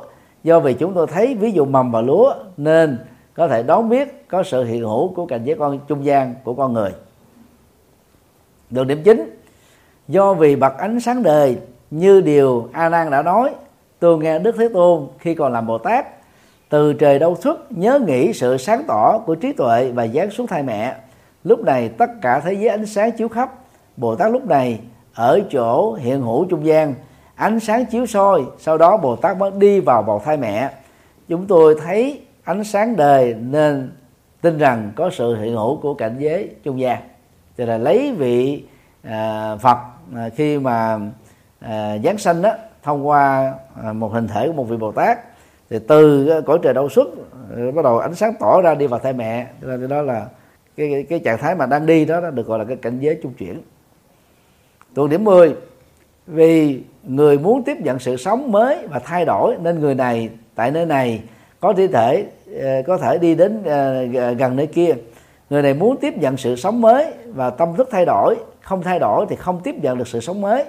Do 0.44 0.60
vì 0.60 0.74
chúng 0.74 0.94
tôi 0.94 1.08
thấy 1.08 1.36
ví 1.36 1.52
dụ 1.52 1.66
mầm 1.66 1.92
và 1.92 2.02
lúa, 2.02 2.34
nên 2.58 2.98
có 3.34 3.48
thể 3.48 3.64
đón 3.64 3.90
biết 3.90 4.28
có 4.30 4.44
sự 4.44 4.64
hiện 4.64 4.82
hữu 4.82 5.14
của 5.14 5.26
cảnh 5.26 5.44
giới 5.44 5.56
con 5.60 5.80
trung 5.88 6.06
gian 6.06 6.36
của 6.44 6.54
con 6.54 6.74
người. 6.74 6.92
Được 8.70 8.84
điểm 8.84 9.02
chính 9.04 9.40
do 10.08 10.34
vì 10.34 10.56
bậc 10.56 10.78
ánh 10.78 11.00
sáng 11.00 11.24
đời, 11.24 11.58
như 11.92 12.22
điều 12.22 12.70
a 12.74 12.90
nan 12.90 13.12
đã 13.12 13.22
nói, 13.22 13.52
tôi 14.00 14.18
nghe 14.18 14.40
đức 14.40 14.56
thế 14.58 14.70
tôn 14.74 15.08
khi 15.20 15.36
còn 15.36 15.54
làm 15.54 15.68
bồ 15.68 15.78
tát, 15.78 16.06
từ 16.70 16.94
trời 16.94 17.20
đâu 17.20 17.36
xuất 17.36 17.72
nhớ 17.72 18.00
nghĩ 18.00 18.34
sự 18.34 18.58
sáng 18.58 18.84
tỏ 18.88 19.18
của 19.26 19.36
trí 19.36 19.54
tuệ 19.54 19.92
và 19.92 20.08
giáng 20.08 20.32
xuống 20.32 20.48
thai 20.48 20.64
mẹ 20.64 20.96
lúc 21.46 21.64
này 21.64 21.90
tất 21.90 22.10
cả 22.22 22.40
thế 22.40 22.54
giới 22.54 22.68
ánh 22.68 22.86
sáng 22.86 23.12
chiếu 23.12 23.30
khắp. 23.30 23.54
Bồ 23.98 24.16
tát 24.16 24.32
lúc 24.32 24.46
này 24.48 24.80
ở 25.14 25.40
chỗ 25.52 25.94
hiện 25.94 26.22
hữu 26.22 26.46
trung 26.46 26.66
gian. 26.66 26.94
Ánh 27.36 27.60
sáng 27.60 27.86
chiếu 27.86 28.06
soi 28.06 28.44
sau 28.60 28.78
đó 28.78 28.98
bồ 28.98 29.16
tát 29.16 29.38
mới 29.38 29.52
đi 29.52 29.80
vào 29.80 30.04
bào 30.04 30.22
thai 30.26 30.38
mẹ. 30.38 30.70
Chúng 31.28 31.48
tôi 31.48 31.76
thấy 31.84 32.22
ánh 32.44 32.64
sáng 32.64 32.96
đời 32.96 33.36
nên 33.40 33.92
tin 34.42 34.58
rằng 34.58 34.92
có 34.96 35.10
sự 35.10 35.36
hiện 35.36 35.56
hữu 35.56 35.80
của 35.82 35.94
cảnh 35.94 36.16
giới 36.20 36.50
trung 36.64 36.80
gian. 36.80 37.02
Thì 37.58 37.66
là 37.66 37.78
lấy 37.78 38.16
vị 38.18 38.64
à, 39.04 39.56
phật 39.62 39.78
à, 40.16 40.30
khi 40.36 40.60
mà 40.60 41.00
à, 41.60 41.98
giáng 42.04 42.18
sanh 42.18 42.42
đó 42.42 42.52
thông 42.84 43.08
qua 43.08 43.54
à, 43.84 43.94
một 43.94 44.14
hình 44.14 44.28
thể 44.28 44.48
của 44.48 44.54
một 44.54 44.64
vị 44.64 44.78
bồ 44.78 44.92
tát 44.92 45.20
thì 45.70 45.80
từ 45.88 46.30
cõi 46.46 46.60
trời 46.64 46.74
đâu 46.74 46.90
xuất 46.90 47.08
bắt 47.76 47.84
đầu 47.84 48.00
ánh 48.00 48.16
sáng 48.16 48.34
tỏ 48.40 48.62
ra 48.62 48.76
đi 48.76 48.88
vào 48.88 49.00
thai 49.00 49.14
mẹ. 49.14 49.48
Cho 49.62 49.68
nên 49.68 49.90
đó 49.90 50.02
là 50.02 50.26
cái, 50.78 50.90
cái, 50.92 51.04
cái 51.04 51.20
trạng 51.20 51.38
thái 51.38 51.56
mà 51.56 51.66
đang 51.66 51.86
đi 51.86 52.06
đó, 52.06 52.22
đó 52.22 52.30
được 52.30 52.48
gọi 52.48 52.60
là 52.60 52.66
cái 52.66 52.76
cảnh 52.76 53.00
giới 53.00 53.20
trung 53.24 53.34
chuyển. 53.34 53.62
Tuần 54.94 55.10
điểm 55.10 55.24
10 55.24 55.56
vì 56.28 56.82
người 57.04 57.38
muốn 57.38 57.64
tiếp 57.64 57.78
nhận 57.82 58.00
sự 58.00 58.18
sống 58.18 58.52
mới 58.52 58.88
và 58.88 59.00
thay 59.00 59.26
đổi 59.26 59.56
nên 59.62 59.80
người 59.80 59.96
này 59.96 60.30
tại 60.56 60.72
nơi 60.72 60.86
này 60.86 61.22
có 61.60 61.74
thể 61.94 62.26
ờ, 62.62 62.82
có 62.88 62.98
thể 62.98 63.18
đi 63.18 63.36
đến 63.36 63.64
ờ, 63.64 64.04
gần 64.38 64.56
nơi 64.56 64.68
kia. 64.68 64.94
Người 65.50 65.62
này 65.62 65.74
muốn 65.74 65.98
tiếp 65.98 66.18
nhận 66.18 66.38
sự 66.38 66.56
sống 66.56 66.82
mới 66.82 67.14
và 67.26 67.50
tâm 67.50 67.76
thức 67.76 67.90
thay 67.92 68.06
đổi 68.06 68.36
không 68.62 68.84
thay 68.84 69.00
đổi 69.00 69.26
thì 69.30 69.36
không 69.36 69.60
tiếp 69.64 69.76
nhận 69.82 69.98
được 69.98 70.08
sự 70.08 70.20
sống 70.20 70.42
mới. 70.42 70.66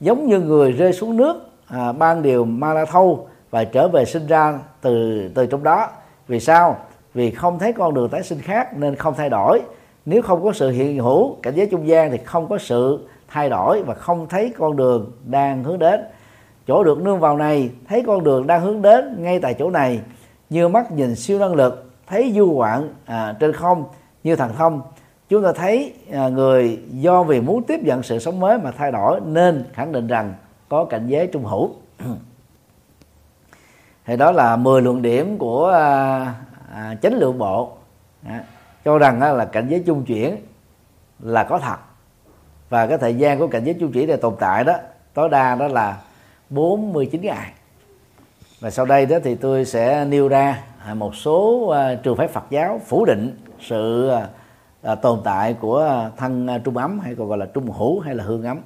Giống 0.00 0.26
như 0.26 0.40
người 0.40 0.72
rơi 0.72 0.92
xuống 0.92 1.16
nước 1.16 1.36
à, 1.66 1.92
ban 1.92 2.22
điều 2.22 2.44
ma 2.44 2.74
la 2.74 2.84
thâu 2.84 3.28
và 3.50 3.64
trở 3.64 3.88
về 3.88 4.04
sinh 4.04 4.26
ra 4.26 4.58
từ 4.80 5.22
từ 5.34 5.46
trong 5.46 5.62
đó. 5.62 5.88
Vì 6.28 6.40
sao? 6.40 6.78
Vì 7.14 7.30
không 7.30 7.58
thấy 7.58 7.72
con 7.72 7.94
đường 7.94 8.08
tái 8.08 8.22
sinh 8.22 8.40
khác 8.40 8.76
nên 8.76 8.96
không 8.96 9.14
thay 9.16 9.30
đổi. 9.30 9.60
Nếu 10.04 10.22
không 10.22 10.44
có 10.44 10.52
sự 10.52 10.70
hiện 10.70 10.98
hữu 10.98 11.36
cảnh 11.42 11.54
giới 11.54 11.66
trung 11.66 11.88
gian 11.88 12.10
thì 12.10 12.18
không 12.18 12.48
có 12.48 12.58
sự 12.58 13.08
thay 13.28 13.48
đổi 13.48 13.82
và 13.82 13.94
không 13.94 14.26
thấy 14.28 14.52
con 14.58 14.76
đường 14.76 15.12
đang 15.24 15.64
hướng 15.64 15.78
đến. 15.78 16.00
Chỗ 16.66 16.84
được 16.84 17.02
nương 17.02 17.20
vào 17.20 17.36
này 17.36 17.70
thấy 17.88 18.02
con 18.06 18.24
đường 18.24 18.46
đang 18.46 18.60
hướng 18.60 18.82
đến 18.82 19.22
ngay 19.22 19.40
tại 19.40 19.54
chỗ 19.58 19.70
này. 19.70 20.00
Như 20.50 20.68
mắt 20.68 20.92
nhìn 20.92 21.14
siêu 21.14 21.38
năng 21.38 21.54
lực 21.54 21.90
thấy 22.06 22.32
du 22.36 22.46
ngoạn 22.46 22.94
à, 23.04 23.36
trên 23.40 23.52
không 23.52 23.84
như 24.24 24.36
thần 24.36 24.52
thông. 24.56 24.82
Chúng 25.28 25.42
ta 25.44 25.52
thấy 25.52 25.94
à, 26.12 26.28
người 26.28 26.78
do 26.90 27.22
vì 27.22 27.40
muốn 27.40 27.62
tiếp 27.62 27.80
nhận 27.82 28.02
sự 28.02 28.18
sống 28.18 28.40
mới 28.40 28.58
mà 28.58 28.70
thay 28.70 28.92
đổi 28.92 29.20
nên 29.20 29.64
khẳng 29.72 29.92
định 29.92 30.06
rằng 30.06 30.34
có 30.68 30.84
cảnh 30.84 31.06
giới 31.06 31.26
trung 31.26 31.44
hữu. 31.44 31.70
Thì 34.06 34.16
đó 34.16 34.32
là 34.32 34.56
10 34.56 34.82
luận 34.82 35.02
điểm 35.02 35.38
của 35.38 35.68
à, 35.68 36.34
à, 36.74 36.94
chánh 37.02 37.14
lượng 37.14 37.38
bộ. 37.38 37.72
À, 38.26 38.44
cho 38.84 38.98
rằng 38.98 39.20
á, 39.20 39.32
là 39.32 39.44
cảnh 39.44 39.66
giới 39.68 39.82
trung 39.86 40.04
chuyển 40.04 40.36
là 41.18 41.44
có 41.44 41.58
thật. 41.58 41.76
Và 42.68 42.86
cái 42.86 42.98
thời 42.98 43.14
gian 43.14 43.38
của 43.38 43.46
cảnh 43.46 43.64
giới 43.64 43.74
trung 43.80 43.92
chuyển 43.92 44.08
này 44.08 44.16
tồn 44.16 44.34
tại 44.38 44.64
đó 44.64 44.74
tối 45.14 45.28
đa 45.28 45.54
đó 45.54 45.68
là 45.68 46.00
49 46.50 47.20
ngày. 47.22 47.52
Và 48.60 48.70
sau 48.70 48.86
đây 48.86 49.06
đó 49.06 49.16
thì 49.24 49.34
tôi 49.34 49.64
sẽ 49.64 50.04
nêu 50.04 50.28
ra 50.28 50.62
à, 50.86 50.94
một 50.94 51.14
số 51.14 51.68
à, 51.68 51.94
trường 51.94 52.16
phái 52.16 52.28
Phật 52.28 52.44
giáo 52.50 52.80
phủ 52.86 53.04
định 53.04 53.36
sự 53.60 54.10
à, 54.82 54.94
tồn 54.94 55.20
tại 55.24 55.54
của 55.54 56.10
thân 56.16 56.48
trung 56.64 56.76
ấm 56.76 57.00
hay 57.00 57.14
còn 57.14 57.28
gọi 57.28 57.38
là 57.38 57.46
trung 57.46 57.70
hữu 57.70 58.00
hay 58.00 58.14
là 58.14 58.24
hương 58.24 58.44
ấm. 58.44 58.60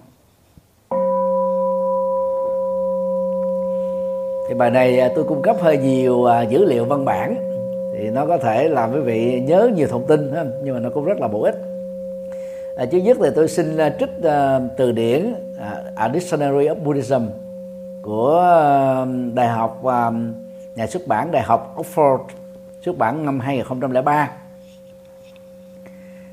Thì 4.49 4.55
bài 4.55 4.71
này 4.71 5.11
tôi 5.15 5.25
cung 5.25 5.43
cấp 5.43 5.57
hơi 5.61 5.79
nhiều 5.79 6.27
dữ 6.51 6.65
liệu 6.65 6.85
văn 6.85 7.05
bản 7.05 7.54
thì 7.99 8.11
nó 8.11 8.26
có 8.26 8.38
thể 8.38 8.68
làm 8.68 8.92
quý 8.92 9.01
vị 9.01 9.40
nhớ 9.40 9.70
nhiều 9.74 9.88
thông 9.88 10.07
tin 10.07 10.32
nhưng 10.62 10.74
mà 10.74 10.80
nó 10.80 10.90
cũng 10.90 11.05
rất 11.05 11.20
là 11.20 11.28
bổ 11.28 11.42
ích. 11.42 11.55
À, 12.76 12.84
trước 12.86 12.99
nhất 12.99 13.16
thì 13.20 13.28
tôi 13.34 13.49
xin 13.49 13.76
à, 13.76 13.97
trích 14.01 14.11
uh, 14.18 14.62
từ 14.76 14.92
điển 14.92 15.32
uh, 15.32 15.95
A 15.95 16.09
Dictionary 16.09 16.66
of 16.66 16.74
Buddhism 16.74 17.22
của 18.03 18.36
uh, 19.03 19.34
đại 19.34 19.49
học 19.49 19.82
uh, 19.82 20.14
nhà 20.74 20.86
xuất 20.86 21.07
bản 21.07 21.30
đại 21.30 21.42
học 21.42 21.76
Oxford 21.76 22.18
xuất 22.82 22.99
bản 22.99 23.24
năm 23.26 23.40
2003 23.40 24.30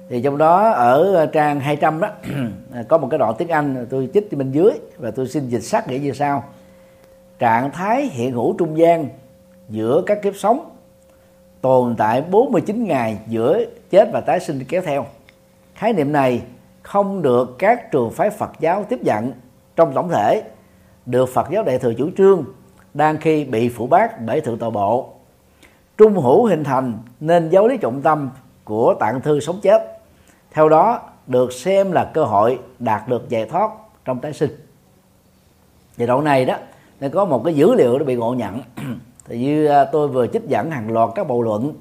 thì 0.10 0.22
trong 0.22 0.38
đó 0.38 0.70
ở 0.70 1.26
trang 1.26 1.60
200 1.60 2.00
đó 2.00 2.10
có 2.88 2.98
một 2.98 3.08
cái 3.12 3.18
đoạn 3.18 3.34
tiếng 3.38 3.48
Anh 3.48 3.88
tôi 3.90 4.10
chích 4.14 4.38
bên 4.38 4.52
dưới 4.52 4.72
và 4.98 5.12
tôi 5.12 5.28
xin 5.28 5.50
dịch 5.50 5.62
sát 5.62 5.88
nghĩa 5.88 6.00
như 6.00 6.12
sau. 6.14 6.44
Trạng 7.40 7.72
thái 7.72 8.06
hiện 8.06 8.32
hữu 8.32 8.56
trung 8.58 8.78
gian 8.78 9.10
giữa 9.70 10.04
các 10.06 10.22
kiếp 10.22 10.36
sống 10.36 10.70
tồn 11.62 11.96
tại 11.98 12.22
49 12.22 12.84
ngày 12.84 13.20
giữa 13.28 13.64
chết 13.90 14.10
và 14.14 14.22
tái 14.22 14.40
sinh 14.40 14.64
kéo 14.70 14.82
theo. 14.86 15.06
Khái 15.76 15.94
niệm 15.94 16.12
này 16.12 16.42
không 16.82 17.22
được 17.22 17.56
các 17.60 17.92
trường 17.92 18.12
phái 18.12 18.30
Phật 18.30 18.52
giáo 18.60 18.86
tiếp 18.90 19.00
nhận 19.04 19.32
trong 19.76 19.94
tổng 19.94 20.10
thể, 20.10 20.44
được 21.06 21.30
Phật 21.30 21.48
giáo 21.52 21.64
đại 21.64 21.80
thừa 21.80 21.94
chủ 21.94 22.10
trương 22.18 22.46
đang 22.94 23.18
khi 23.18 23.44
bị 23.44 23.70
phủ 23.70 23.88
bác 23.88 24.22
bởi 24.22 24.42
thượng 24.42 24.58
tọa 24.58 24.70
bộ. 24.70 25.10
Trung 25.98 26.14
hữu 26.14 26.46
hình 26.46 26.64
thành 26.64 27.00
nên 27.20 27.50
giáo 27.50 27.68
lý 27.68 27.78
trọng 27.78 28.02
tâm 28.02 28.30
của 28.64 28.96
tạng 29.00 29.22
thư 29.22 29.40
sống 29.40 29.60
chết. 29.62 30.00
Theo 30.52 30.70
đó, 30.70 31.00
được 31.28 31.54
xem 31.54 31.92
là 31.92 32.12
cơ 32.14 32.24
hội 32.24 32.60
đạt 32.80 33.08
được 33.08 33.30
giải 33.30 33.46
thoát 33.46 33.72
trong 34.06 34.20
tái 34.20 34.34
sinh. 34.34 34.52
Giai 35.98 36.08
đoạn 36.08 36.24
này 36.24 36.46
đó, 36.46 36.56
nó 37.00 37.08
có 37.14 37.26
một 37.26 37.42
cái 37.46 37.54
dữ 37.54 37.76
liệu 37.76 37.98
nó 37.98 38.06
bị 38.06 38.16
ngộ 38.16 38.34
nhận. 38.34 38.62
thì 39.26 39.40
như 39.40 39.66
à, 39.66 39.86
tôi 39.86 40.08
vừa 40.08 40.28
trích 40.28 40.48
dẫn 40.48 40.72
hàng 40.72 40.92
loạt 40.92 41.10
các 41.16 41.28
bộ 41.28 41.42
luận 41.42 41.74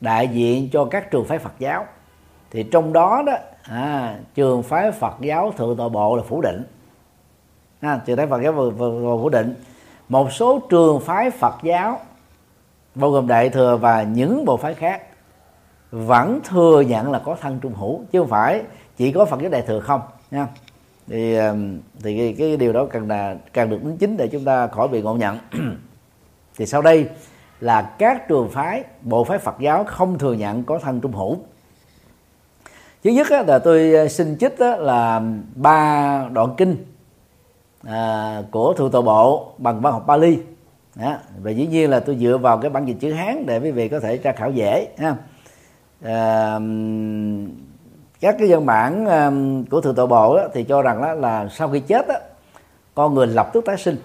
đại 0.00 0.28
diện 0.28 0.68
cho 0.72 0.84
các 0.84 1.10
trường 1.10 1.24
phái 1.24 1.38
Phật 1.38 1.52
giáo. 1.58 1.86
Thì 2.50 2.62
trong 2.62 2.92
đó 2.92 3.22
đó 3.26 3.32
à, 3.62 4.16
trường 4.34 4.62
phái 4.62 4.92
Phật 4.92 5.14
giáo 5.20 5.52
thượng 5.56 5.76
tọa 5.76 5.88
bộ 5.88 6.16
là 6.16 6.22
phủ 6.22 6.40
định. 6.40 6.64
À, 7.80 8.00
trường 8.06 8.16
phái 8.16 8.26
Phật 8.26 8.42
giáo 8.42 8.52
vừa, 8.52 8.70
vừa, 8.70 8.90
vừa 8.90 9.22
phủ 9.22 9.28
định. 9.28 9.54
Một 10.08 10.32
số 10.32 10.60
trường 10.70 11.00
phái 11.00 11.30
Phật 11.30 11.54
giáo 11.62 12.00
bao 12.94 13.10
gồm 13.10 13.26
đại 13.26 13.48
thừa 13.48 13.76
và 13.76 14.02
những 14.02 14.44
bộ 14.44 14.56
phái 14.56 14.74
khác 14.74 15.02
vẫn 15.90 16.40
thừa 16.44 16.80
nhận 16.80 17.12
là 17.12 17.18
có 17.18 17.36
thân 17.40 17.58
trung 17.62 17.74
hữu 17.74 18.00
chứ 18.12 18.20
không 18.20 18.28
phải 18.28 18.62
chỉ 18.96 19.12
có 19.12 19.24
Phật 19.24 19.40
giáo 19.40 19.50
đại 19.50 19.62
thừa 19.62 19.80
không 19.80 20.00
nha. 20.30 20.46
Thì 21.06 21.36
à, 21.36 21.54
thì 22.02 22.18
cái, 22.18 22.34
cái 22.38 22.56
điều 22.56 22.72
đó 22.72 22.86
cần 22.90 23.08
là 23.08 23.36
càng 23.52 23.70
được 23.70 23.84
đính 23.84 23.96
chính 23.96 24.16
để 24.16 24.28
chúng 24.28 24.44
ta 24.44 24.66
khỏi 24.66 24.88
bị 24.88 25.02
ngộ 25.02 25.14
nhận. 25.14 25.38
thì 26.58 26.66
sau 26.66 26.82
đây 26.82 27.08
là 27.60 27.82
các 27.82 28.28
trường 28.28 28.50
phái 28.50 28.84
bộ 29.02 29.24
phái 29.24 29.38
Phật 29.38 29.54
giáo 29.60 29.84
không 29.84 30.18
thừa 30.18 30.32
nhận 30.32 30.64
có 30.64 30.78
thân 30.78 31.00
trung 31.00 31.12
hữu 31.12 31.38
thứ 33.04 33.10
nhất 33.10 33.30
là 33.30 33.58
tôi 33.58 33.94
ờ, 33.94 34.08
xin 34.08 34.36
xin 34.36 34.58
á, 34.58 34.76
là 34.76 35.22
ba 35.54 36.28
đoạn 36.32 36.54
kinh 36.56 36.76
à, 37.82 38.42
của 38.50 38.72
thượng 38.72 38.90
tọa 38.90 39.02
bộ 39.02 39.52
bằng 39.58 39.80
văn 39.80 39.92
học 39.92 40.06
Bali 40.06 40.38
đó. 40.94 41.16
và 41.42 41.50
dĩ 41.50 41.66
nhiên 41.66 41.90
là 41.90 42.00
tôi 42.00 42.16
dựa 42.16 42.38
vào 42.38 42.58
cái 42.58 42.70
bản 42.70 42.84
dịch 42.86 42.96
chữ 43.00 43.12
Hán 43.12 43.46
để 43.46 43.58
quý 43.58 43.70
vị 43.70 43.88
có 43.88 44.00
thể 44.00 44.16
tra 44.16 44.32
khảo 44.32 44.50
dễ 44.50 44.88
ha. 44.98 45.16
À, 46.02 46.58
các 48.20 48.36
cái 48.38 48.48
văn 48.48 48.66
bản 48.66 49.06
ờ, 49.06 49.32
của 49.70 49.80
thượng 49.80 49.94
tọa 49.94 50.06
bộ 50.06 50.36
đó, 50.36 50.48
thì 50.54 50.64
cho 50.64 50.82
rằng 50.82 51.02
đó 51.02 51.12
là 51.12 51.48
sau 51.48 51.68
khi 51.68 51.80
chết 51.80 52.08
đó, 52.08 52.14
con 52.94 53.14
người 53.14 53.26
lập 53.26 53.50
tức 53.52 53.64
tái 53.64 53.76
sinh 53.78 53.96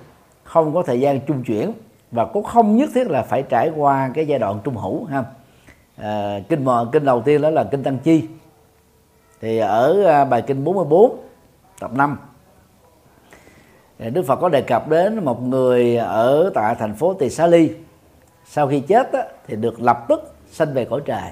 không 0.44 0.74
có 0.74 0.84
thời 0.84 1.00
gian 1.00 1.20
trung 1.22 1.44
chuyển 1.44 1.72
và 2.12 2.26
cũng 2.26 2.44
không 2.44 2.76
nhất 2.76 2.90
thiết 2.94 3.08
là 3.08 3.22
phải 3.22 3.44
trải 3.44 3.72
qua 3.76 4.12
cái 4.14 4.28
giai 4.28 4.40
đoạn 4.40 4.60
trung 4.64 4.78
hữu 4.78 5.06
ha. 5.06 5.24
À, 5.98 6.40
kinh 6.50 6.66
mò 6.66 6.90
kinh 6.92 7.06
đầu 7.06 7.22
tiên 7.22 7.42
đó 7.42 7.50
là 7.50 7.64
kinh 7.64 7.84
tăng 7.84 7.98
chi. 8.00 8.28
Thì 9.42 9.58
ở 9.58 10.04
à, 10.04 10.26
bài 10.26 10.42
kinh 10.42 10.64
44 10.64 11.18
tập 11.80 11.92
5 11.94 12.18
Đức 14.00 14.26
Phật 14.28 14.36
có 14.36 14.50
đề 14.50 14.62
cập 14.62 14.88
đến 14.88 15.26
một 15.26 15.42
người 15.42 15.98
ở 15.98 16.52
tại 16.54 16.76
thành 16.76 16.96
phố 16.96 17.14
Tỳ 17.14 17.30
Xá 17.30 17.48
Ly. 17.48 17.72
Sau 18.46 18.68
khi 18.68 18.80
chết 18.80 19.14
á, 19.14 19.24
thì 19.48 19.56
được 19.56 19.82
lập 19.82 20.06
tức 20.10 20.34
sanh 20.52 20.74
về 20.74 20.86
cõi 20.86 21.02
trời. 21.06 21.32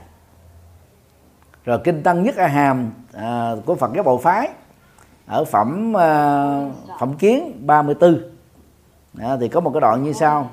Rồi 1.65 1.79
kinh 1.83 2.03
tăng 2.03 2.23
nhất 2.23 2.35
a 2.35 2.47
hàm 2.47 2.91
à, 3.13 3.55
của 3.65 3.75
Phật 3.75 3.91
giáo 3.95 4.03
bộ 4.03 4.17
phái 4.17 4.49
ở 5.25 5.45
phẩm 5.45 5.97
à, 5.97 6.69
phẩm 6.99 7.13
kiến 7.13 7.61
34 7.65 8.36
à, 9.21 9.37
thì 9.39 9.47
có 9.47 9.59
một 9.59 9.71
cái 9.73 9.81
đoạn 9.81 10.03
như 10.03 10.13
sau. 10.13 10.49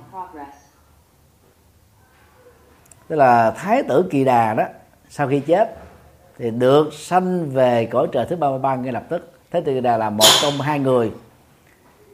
Tức 3.09 3.17
là 3.17 3.51
thái 3.51 3.83
tử 3.83 4.09
kỳ 4.11 4.25
đà 4.25 4.55
đó 4.55 4.65
sau 5.09 5.29
khi 5.29 5.41
chết 5.41 5.77
thì 6.39 6.51
được 6.51 6.95
sanh 6.95 7.51
về 7.51 7.87
cõi 7.87 8.09
trời 8.13 8.27
thứ 8.29 8.37
ba 8.37 8.59
ba 8.59 8.77
ngay 8.77 8.93
lập 8.93 9.05
tức. 9.09 9.33
Thái 9.51 9.63
tử 9.63 9.75
kỳ 9.75 9.81
đà 9.81 9.97
là 9.97 10.11
một 10.11 10.25
trong 10.43 10.53
hai 10.61 10.79
người 10.79 11.13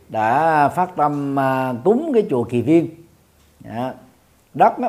đã 0.08 0.68
phát 0.68 0.96
tâm 0.96 1.38
à, 1.38 1.74
cúng 1.84 2.10
cái 2.14 2.26
chùa 2.30 2.44
kỳ 2.44 2.62
viên. 2.62 2.90
À, 3.64 3.94
đất 4.54 4.78
đó 4.78 4.88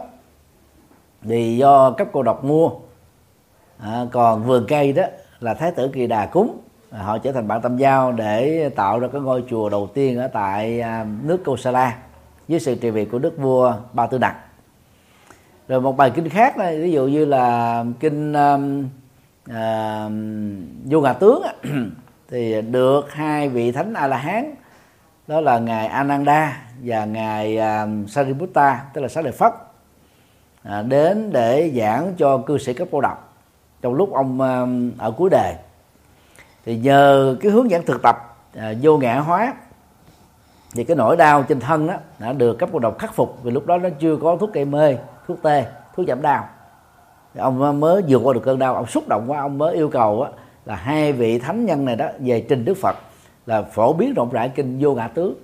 thì 1.22 1.58
do 1.58 1.92
cấp 1.92 2.08
cô 2.12 2.24
độc 2.24 2.44
mua. 2.44 2.72
À, 3.80 4.06
còn 4.12 4.44
vườn 4.44 4.66
cây 4.68 4.94
đó 4.94 5.04
là 5.40 5.54
thái 5.54 5.72
tử 5.72 5.90
kỳ 5.94 6.08
đà 6.08 6.26
cúng 6.26 6.58
họ 6.92 7.18
trở 7.18 7.32
thành 7.32 7.48
bạn 7.48 7.62
tâm 7.62 7.78
giao 7.78 8.12
để 8.12 8.70
tạo 8.76 9.00
ra 9.00 9.08
cái 9.08 9.22
ngôi 9.22 9.44
chùa 9.50 9.70
đầu 9.70 9.90
tiên 9.94 10.20
ở 10.20 10.28
tại 10.28 10.82
à, 10.82 11.06
nước 11.24 11.44
Kosala 11.46 11.98
dưới 12.48 12.60
sự 12.60 12.76
trị 12.76 12.90
vì 12.90 13.06
của 13.06 13.20
đức 13.20 13.38
vua 13.38 13.74
Ba 13.94 14.08
Tư 14.08 14.18
Đặc 14.18 14.36
rồi 15.68 15.82
một 15.82 15.98
bài 15.98 16.12
kinh 16.16 16.30
khác 16.30 16.58
này 16.58 16.82
ví 16.82 16.92
dụ 16.92 17.08
như 17.08 17.26
là 17.26 17.84
kinh 18.00 18.34
um, 18.34 18.88
uh, 19.50 20.12
vô 20.86 21.02
ngà 21.02 21.14
tướng 21.14 21.44
thì 22.30 22.62
được 22.62 23.14
hai 23.14 23.50
vị 23.50 23.72
thánh 23.72 23.94
a 23.94 24.08
la 24.08 24.18
hán 24.18 24.56
đó 25.28 25.42
là 25.42 25.60
ngài 25.60 25.88
ananda 25.88 26.64
và 26.84 27.06
ngài 27.06 27.58
uh, 27.58 28.10
sariputta 28.10 28.86
tức 28.94 29.02
là 29.02 29.08
xá 29.08 29.22
lợi 29.22 29.32
phất 29.32 29.54
à, 30.64 30.82
đến 30.82 31.32
để 31.34 31.72
giảng 31.76 32.14
cho 32.18 32.38
cư 32.38 32.58
sĩ 32.58 32.74
cấp 32.74 32.88
cô 32.92 33.02
độc 33.02 33.34
trong 33.82 33.94
lúc 33.94 34.14
ông 34.14 34.42
uh, 34.42 35.00
ở 35.00 35.12
cuối 35.12 35.30
đời 35.30 35.56
thì 36.66 36.78
nhờ 36.78 37.36
cái 37.42 37.52
hướng 37.52 37.72
dẫn 37.72 37.86
thực 37.86 38.02
tập 38.02 38.38
à, 38.56 38.74
vô 38.82 38.98
ngã 38.98 39.20
hóa 39.20 39.54
thì 40.74 40.84
cái 40.84 40.98
nỗi 40.98 41.18
đau 41.18 41.44
trên 41.44 41.60
thân 41.60 41.88
đó 41.88 41.94
đã 42.20 42.34
được 42.34 42.54
cấp 42.60 42.70
cô 42.74 42.80
độc 42.80 43.00
khắc 43.00 43.16
phục 43.16 43.38
vì 43.44 43.52
lúc 43.52 43.66
đó 43.66 43.78
nó 43.78 43.90
chưa 44.00 44.18
có 44.18 44.38
thuốc 44.38 44.54
gây 44.54 44.66
mê 44.66 44.98
thuốc 45.28 45.42
tê 45.42 45.66
thuốc 45.96 46.08
giảm 46.08 46.22
đau. 46.22 46.50
Thì 47.34 47.40
ông 47.40 47.80
mới 47.80 48.04
vượt 48.08 48.22
qua 48.24 48.34
được 48.34 48.42
cơn 48.44 48.60
đau 48.60 48.76
ông 48.76 48.86
xúc 48.86 49.08
động 49.08 49.24
quá 49.28 49.40
ông 49.40 49.58
mới 49.58 49.76
yêu 49.76 49.90
cầu 49.90 50.22
á, 50.22 50.32
là 50.66 50.76
hai 50.76 51.14
vị 51.14 51.40
thánh 51.40 51.66
nhân 51.66 51.86
này 51.86 51.96
đó 51.96 52.08
về 52.20 52.46
trình 52.50 52.66
đức 52.66 52.78
phật 52.82 52.96
là 53.46 53.62
phổ 53.62 53.94
biến 53.94 54.14
rộng 54.14 54.30
rãi 54.32 54.50
kinh 54.50 54.78
vô 54.82 54.94
ngã 54.94 55.08
tướng 55.08 55.36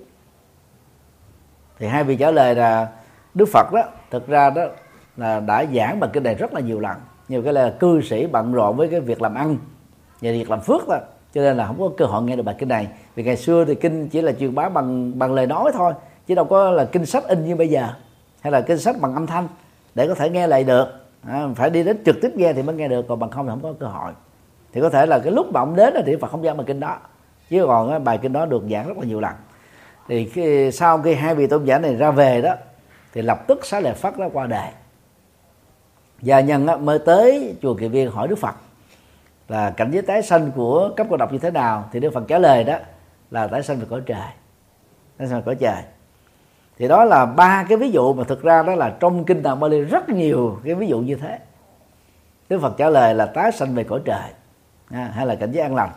thì 1.78 1.86
hai 1.86 2.04
vị 2.04 2.16
trả 2.16 2.30
lời 2.30 2.54
là 2.54 2.88
đức 3.34 3.48
phật 3.52 3.72
đó 3.72 3.82
thực 4.10 4.26
ra 4.26 4.50
đó 4.50 4.62
là 5.16 5.40
đã 5.40 5.64
giảng 5.74 6.00
bằng 6.00 6.10
kinh 6.12 6.22
này 6.22 6.34
rất 6.34 6.54
là 6.54 6.60
nhiều 6.60 6.80
lần. 6.80 6.96
Nhiều 7.28 7.42
cái 7.42 7.52
là 7.52 7.74
cư 7.80 8.00
sĩ 8.02 8.26
bận 8.26 8.52
rộn 8.52 8.76
với 8.76 8.88
cái 8.88 9.00
việc 9.00 9.22
làm 9.22 9.34
ăn 9.34 9.56
nhờ 10.20 10.32
việc 10.32 10.50
làm 10.50 10.60
phước 10.60 10.88
đó 10.88 10.98
cho 11.34 11.40
nên 11.40 11.56
là 11.56 11.66
không 11.66 11.80
có 11.80 11.90
cơ 11.96 12.04
hội 12.04 12.22
nghe 12.22 12.36
được 12.36 12.42
bài 12.42 12.54
kinh 12.58 12.68
này. 12.68 12.88
Vì 13.14 13.22
ngày 13.22 13.36
xưa 13.36 13.64
thì 13.64 13.74
kinh 13.74 14.08
chỉ 14.08 14.22
là 14.22 14.32
truyền 14.32 14.54
bá 14.54 14.68
bằng 14.68 15.18
bằng 15.18 15.34
lời 15.34 15.46
nói 15.46 15.70
thôi 15.74 15.92
chứ 16.26 16.34
đâu 16.34 16.44
có 16.44 16.70
là 16.70 16.84
kinh 16.84 17.06
sách 17.06 17.28
in 17.28 17.44
như 17.44 17.56
bây 17.56 17.68
giờ 17.68 17.88
hay 18.40 18.52
là 18.52 18.60
kinh 18.60 18.78
sách 18.78 18.96
bằng 19.00 19.14
âm 19.14 19.26
thanh 19.26 19.48
để 19.94 20.08
có 20.08 20.14
thể 20.14 20.30
nghe 20.30 20.46
lại 20.46 20.64
được. 20.64 20.86
À, 21.28 21.48
phải 21.56 21.70
đi 21.70 21.82
đến 21.84 21.98
trực 22.04 22.16
tiếp 22.22 22.30
nghe 22.34 22.52
thì 22.52 22.62
mới 22.62 22.76
nghe 22.76 22.88
được 22.88 23.08
còn 23.08 23.18
bằng 23.18 23.30
không 23.30 23.46
thì 23.46 23.50
không 23.50 23.62
có 23.62 23.72
cơ 23.80 23.86
hội. 23.86 24.12
Thì 24.72 24.80
có 24.80 24.90
thể 24.90 25.06
là 25.06 25.18
cái 25.18 25.32
lúc 25.32 25.52
mà 25.52 25.60
ông 25.60 25.76
đến 25.76 25.94
thì 26.06 26.16
Phật 26.16 26.30
không 26.30 26.42
giảng 26.42 26.56
bài 26.56 26.64
kinh 26.66 26.80
đó 26.80 26.98
chứ 27.50 27.64
còn 27.66 28.04
bài 28.04 28.18
kinh 28.22 28.32
đó 28.32 28.46
được 28.46 28.62
giảng 28.70 28.88
rất 28.88 28.98
là 28.98 29.04
nhiều 29.04 29.20
lần. 29.20 29.32
Thì 30.08 30.28
khi, 30.28 30.70
sau 30.72 31.02
khi 31.02 31.14
hai 31.14 31.34
vị 31.34 31.46
tôn 31.46 31.64
giả 31.64 31.78
này 31.78 31.96
ra 31.96 32.10
về 32.10 32.42
đó 32.42 32.54
thì 33.12 33.22
lập 33.22 33.44
tức 33.46 33.66
xá 33.66 33.80
lợi 33.80 33.94
phát 33.94 34.18
đó 34.18 34.28
qua 34.32 34.46
đề 34.46 34.68
gia 36.22 36.40
nhân 36.40 36.66
mới 36.84 36.98
tới 36.98 37.54
chùa 37.62 37.74
kỳ 37.74 37.88
viên 37.88 38.10
hỏi 38.10 38.28
đức 38.28 38.38
phật 38.38 38.54
là 39.48 39.70
cảnh 39.70 39.90
giới 39.90 40.02
tái 40.02 40.22
sanh 40.22 40.50
của 40.50 40.90
cấp 40.96 41.06
cô 41.10 41.16
độc 41.16 41.32
như 41.32 41.38
thế 41.38 41.50
nào 41.50 41.84
thì 41.92 42.00
đức 42.00 42.10
phật 42.14 42.24
trả 42.28 42.38
lời 42.38 42.64
đó 42.64 42.78
là 43.30 43.46
tái 43.46 43.62
sanh 43.62 43.78
về 43.78 43.86
cõi 43.90 44.00
trời. 44.06 44.28
Tái 45.16 45.28
sanh 45.28 45.36
về 45.36 45.42
cõi 45.46 45.54
trời. 45.54 45.82
Thì 46.78 46.88
đó 46.88 47.04
là 47.04 47.26
ba 47.26 47.64
cái 47.68 47.78
ví 47.78 47.90
dụ 47.90 48.12
mà 48.12 48.24
thực 48.24 48.42
ra 48.42 48.62
đó 48.62 48.74
là 48.74 48.96
trong 49.00 49.24
kinh 49.24 49.42
tạng 49.42 49.60
Bali 49.60 49.80
rất 49.80 50.08
nhiều 50.08 50.58
cái 50.64 50.74
ví 50.74 50.86
dụ 50.86 50.98
như 50.98 51.14
thế. 51.14 51.38
Đức 52.48 52.58
Phật 52.62 52.74
trả 52.78 52.90
lời 52.90 53.14
là 53.14 53.26
tái 53.26 53.52
sanh 53.52 53.74
về 53.74 53.84
cõi 53.84 54.00
trời 54.04 54.30
à, 54.90 55.10
hay 55.14 55.26
là 55.26 55.34
cảnh 55.34 55.52
giới 55.52 55.62
an 55.62 55.74
lành. 55.74 55.90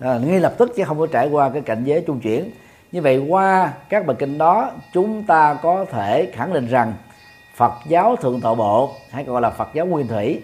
À, 0.00 0.18
ngay 0.18 0.40
lập 0.40 0.54
tức 0.58 0.72
chứ 0.76 0.84
không 0.84 0.98
có 0.98 1.06
trải 1.06 1.28
qua 1.28 1.50
cái 1.50 1.62
cảnh 1.62 1.84
giới 1.84 2.04
trung 2.06 2.20
chuyển. 2.20 2.50
Như 2.92 3.02
vậy 3.02 3.26
qua 3.28 3.72
các 3.88 4.06
bài 4.06 4.16
kinh 4.18 4.38
đó 4.38 4.70
chúng 4.92 5.24
ta 5.24 5.58
có 5.62 5.84
thể 5.84 6.30
khẳng 6.32 6.52
định 6.52 6.66
rằng 6.66 6.94
Phật 7.54 7.72
giáo 7.88 8.16
thượng 8.16 8.40
tọa 8.40 8.54
bộ 8.54 8.90
hay 9.10 9.24
gọi 9.24 9.40
là 9.40 9.50
Phật 9.50 9.68
giáo 9.74 9.86
nguyên 9.86 10.08
thủy 10.08 10.42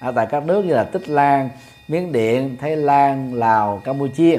ở 0.00 0.12
tại 0.12 0.26
các 0.26 0.46
nước 0.46 0.64
như 0.64 0.74
là 0.74 0.84
Tích 0.84 1.08
Lan, 1.08 1.48
Miến 1.88 2.12
Điện, 2.12 2.56
Thái 2.60 2.76
Lan, 2.76 3.34
Lào, 3.34 3.80
Campuchia. 3.84 4.38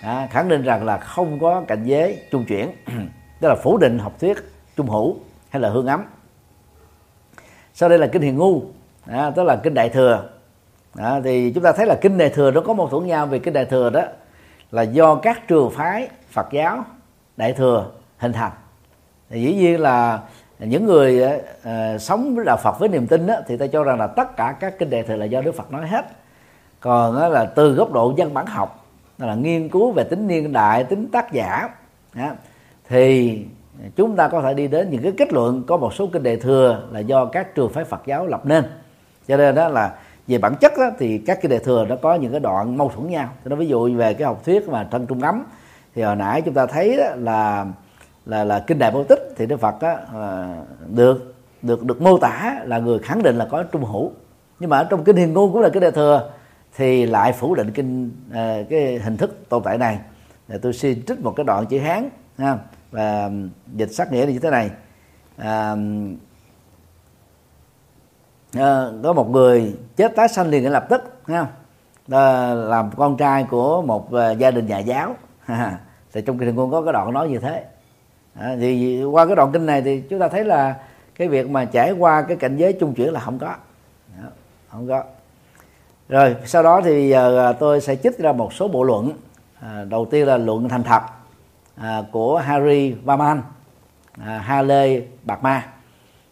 À, 0.00 0.28
khẳng 0.30 0.48
định 0.48 0.62
rằng 0.62 0.84
là 0.84 0.98
không 0.98 1.38
có 1.40 1.62
cảnh 1.68 1.84
giới 1.84 2.18
trung 2.30 2.44
chuyển 2.44 2.70
tức 3.40 3.48
là 3.48 3.54
phủ 3.62 3.78
định 3.78 3.98
học 3.98 4.20
thuyết 4.20 4.36
trung 4.76 4.88
hữu 4.88 5.16
hay 5.50 5.62
là 5.62 5.68
hương 5.68 5.86
ấm. 5.86 6.04
Sau 7.74 7.88
đây 7.88 7.98
là 7.98 8.06
kinh 8.06 8.22
hiền 8.22 8.36
ngu. 8.36 8.62
À, 9.06 9.30
tức 9.30 9.42
là 9.42 9.56
kinh 9.56 9.74
đại 9.74 9.88
thừa. 9.88 10.28
À, 10.96 11.20
thì 11.24 11.52
chúng 11.54 11.64
ta 11.64 11.72
thấy 11.72 11.86
là 11.86 11.98
kinh 12.00 12.18
đại 12.18 12.28
thừa 12.28 12.50
nó 12.50 12.60
có 12.60 12.72
một 12.72 12.90
thuẫn 12.90 13.06
nhau 13.06 13.26
về 13.26 13.38
kinh 13.38 13.54
đại 13.54 13.64
thừa 13.64 13.90
đó 13.90 14.02
là 14.70 14.82
do 14.82 15.14
các 15.14 15.48
trường 15.48 15.70
phái 15.70 16.08
Phật 16.30 16.46
giáo 16.52 16.84
đại 17.36 17.52
thừa 17.52 17.90
hình 18.18 18.32
thành. 18.32 18.52
Thì 19.30 19.42
dĩ 19.42 19.54
nhiên 19.54 19.80
là 19.80 20.20
những 20.58 20.84
người 20.84 21.22
uh, 21.24 22.00
sống 22.00 22.34
với 22.34 22.44
đạo 22.44 22.56
Phật 22.62 22.78
với 22.78 22.88
niềm 22.88 23.06
tin 23.06 23.26
đó, 23.26 23.34
thì 23.46 23.56
ta 23.56 23.66
cho 23.66 23.84
rằng 23.84 23.98
là 23.98 24.06
tất 24.06 24.36
cả 24.36 24.56
các 24.60 24.78
kinh 24.78 24.90
đề 24.90 25.02
thừa 25.02 25.16
là 25.16 25.24
do 25.24 25.40
Đức 25.40 25.54
Phật 25.54 25.72
nói 25.72 25.88
hết. 25.88 26.04
Còn 26.80 27.20
đó 27.20 27.28
là 27.28 27.44
từ 27.44 27.72
góc 27.72 27.92
độ 27.92 28.14
dân 28.16 28.34
bản 28.34 28.46
học 28.46 28.86
là 29.18 29.34
nghiên 29.34 29.68
cứu 29.68 29.92
về 29.92 30.04
tính 30.04 30.26
niên 30.26 30.52
đại 30.52 30.84
tính 30.84 31.08
tác 31.12 31.32
giả 31.32 31.68
đó, 32.14 32.30
thì 32.88 33.38
chúng 33.96 34.16
ta 34.16 34.28
có 34.28 34.42
thể 34.42 34.54
đi 34.54 34.66
đến 34.66 34.90
những 34.90 35.02
cái 35.02 35.12
kết 35.18 35.32
luận 35.32 35.62
có 35.66 35.76
một 35.76 35.94
số 35.94 36.06
kinh 36.06 36.22
đề 36.22 36.36
thừa 36.36 36.82
là 36.92 37.00
do 37.00 37.24
các 37.24 37.54
trường 37.54 37.72
phái 37.72 37.84
Phật 37.84 38.02
giáo 38.06 38.26
lập 38.26 38.46
nên. 38.46 38.64
Cho 39.28 39.36
nên 39.36 39.54
đó 39.54 39.68
là 39.68 39.92
về 40.26 40.38
bản 40.38 40.54
chất 40.60 40.72
đó, 40.78 40.90
thì 40.98 41.18
các 41.18 41.38
kinh 41.42 41.50
đề 41.50 41.58
thừa 41.58 41.86
nó 41.88 41.96
có 41.96 42.14
những 42.14 42.30
cái 42.30 42.40
đoạn 42.40 42.76
mâu 42.76 42.88
thuẫn 42.88 43.10
nhau. 43.10 43.28
Nó 43.44 43.56
ví 43.56 43.66
dụ 43.66 43.96
về 43.96 44.14
cái 44.14 44.26
học 44.26 44.42
thuyết 44.44 44.68
mà 44.68 44.88
thân 44.90 45.06
trung 45.06 45.20
ấm 45.20 45.44
thì 45.94 46.02
hồi 46.02 46.16
nãy 46.16 46.42
chúng 46.42 46.54
ta 46.54 46.66
thấy 46.66 46.96
đó 46.96 47.04
là 47.16 47.66
là 48.26 48.44
là 48.44 48.64
kinh 48.66 48.78
đại 48.78 48.90
vô 48.90 49.04
tích 49.04 49.34
thì 49.36 49.46
đức 49.46 49.60
phật 49.60 49.80
á, 49.80 49.98
à, 50.14 50.56
được 50.86 51.34
được 51.62 51.84
được 51.84 52.02
mô 52.02 52.18
tả 52.18 52.62
là 52.64 52.78
người 52.78 52.98
khẳng 52.98 53.22
định 53.22 53.36
là 53.36 53.48
có 53.50 53.62
trung 53.62 53.84
hữu. 53.84 54.12
Nhưng 54.60 54.70
mà 54.70 54.78
ở 54.78 54.84
trong 54.84 55.04
kinh 55.04 55.16
hiền 55.16 55.32
ngôn 55.32 55.52
cũng 55.52 55.62
là 55.62 55.68
kinh 55.68 55.82
đại 55.82 55.92
thừa 55.92 56.30
thì 56.76 57.06
lại 57.06 57.32
phủ 57.32 57.54
định 57.54 57.70
kinh 57.70 58.10
à, 58.32 58.58
cái 58.70 58.98
hình 58.98 59.16
thức 59.16 59.48
tồn 59.48 59.62
tại 59.62 59.78
này. 59.78 59.98
Để 60.48 60.58
tôi 60.58 60.72
xin 60.72 61.04
trích 61.06 61.20
một 61.20 61.32
cái 61.36 61.44
đoạn 61.44 61.66
chữ 61.66 61.78
hán 61.78 62.08
ha 62.38 62.58
và 62.90 63.24
um, 63.24 63.50
dịch 63.74 63.94
sắc 63.94 64.12
nghĩa 64.12 64.26
như 64.26 64.38
thế 64.38 64.50
này. 64.50 64.70
À, 65.36 65.70
um, 65.70 66.16
à, 68.52 68.86
có 69.02 69.12
một 69.12 69.30
người 69.30 69.76
chết 69.96 70.16
tái 70.16 70.28
sanh 70.28 70.48
liền 70.48 70.62
ngay 70.62 70.72
lập 70.72 70.86
tức 70.88 71.02
ha 71.26 71.46
à, 72.10 72.54
làm 72.54 72.90
con 72.96 73.16
trai 73.16 73.46
của 73.50 73.82
một 73.82 74.12
à, 74.12 74.30
gia 74.30 74.50
đình 74.50 74.66
nhà 74.66 74.78
giáo 74.78 75.16
thì 76.12 76.22
trong 76.22 76.38
kinh 76.38 76.54
ngôn 76.54 76.70
có 76.70 76.82
cái 76.82 76.92
đoạn 76.92 77.12
nói 77.12 77.28
như 77.28 77.38
thế 77.38 77.64
à, 78.34 78.56
thì 78.60 79.04
qua 79.04 79.26
cái 79.26 79.36
đoạn 79.36 79.52
kinh 79.52 79.66
này 79.66 79.82
thì 79.82 80.00
chúng 80.00 80.18
ta 80.18 80.28
thấy 80.28 80.44
là 80.44 80.76
cái 81.14 81.28
việc 81.28 81.50
mà 81.50 81.64
trải 81.64 81.92
qua 81.92 82.22
cái 82.22 82.36
cảnh 82.36 82.56
giới 82.56 82.72
trung 82.72 82.94
chuyển 82.94 83.12
là 83.12 83.20
không 83.20 83.38
có. 83.38 83.54
Không 84.68 84.88
có. 84.88 85.04
Rồi 86.08 86.36
sau 86.44 86.62
đó 86.62 86.80
thì 86.84 87.08
giờ 87.08 87.54
tôi 87.60 87.80
sẽ 87.80 87.96
trích 87.96 88.18
ra 88.18 88.32
một 88.32 88.52
số 88.52 88.68
bộ 88.68 88.82
luận. 88.82 89.12
À, 89.60 89.84
đầu 89.84 90.04
tiên 90.04 90.26
là 90.26 90.36
luận 90.36 90.68
thành 90.68 90.82
thật 90.82 91.02
à, 91.76 92.02
của 92.12 92.38
Harry 92.38 92.92
Vaman 92.92 93.42
à, 94.24 94.38
Hale 94.38 95.00
Bạc 95.22 95.42
Ma. 95.42 95.66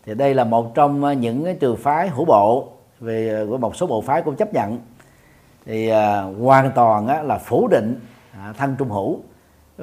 Thì 0.06 0.14
đây 0.14 0.34
là 0.34 0.44
một 0.44 0.74
trong 0.74 1.20
những 1.20 1.44
cái 1.44 1.54
trường 1.54 1.76
phái 1.76 2.08
hữu 2.08 2.24
bộ 2.24 2.68
về 3.00 3.46
của 3.50 3.58
một 3.58 3.76
số 3.76 3.86
bộ 3.86 4.00
phái 4.00 4.22
cũng 4.22 4.36
chấp 4.36 4.54
nhận. 4.54 4.78
Thì 5.66 5.88
à, 5.88 6.22
hoàn 6.22 6.70
toàn 6.74 7.08
á, 7.08 7.22
là 7.22 7.38
phủ 7.38 7.68
định 7.68 8.00
à, 8.32 8.52
thân 8.58 8.76
trung 8.78 8.90
hữu 8.90 9.20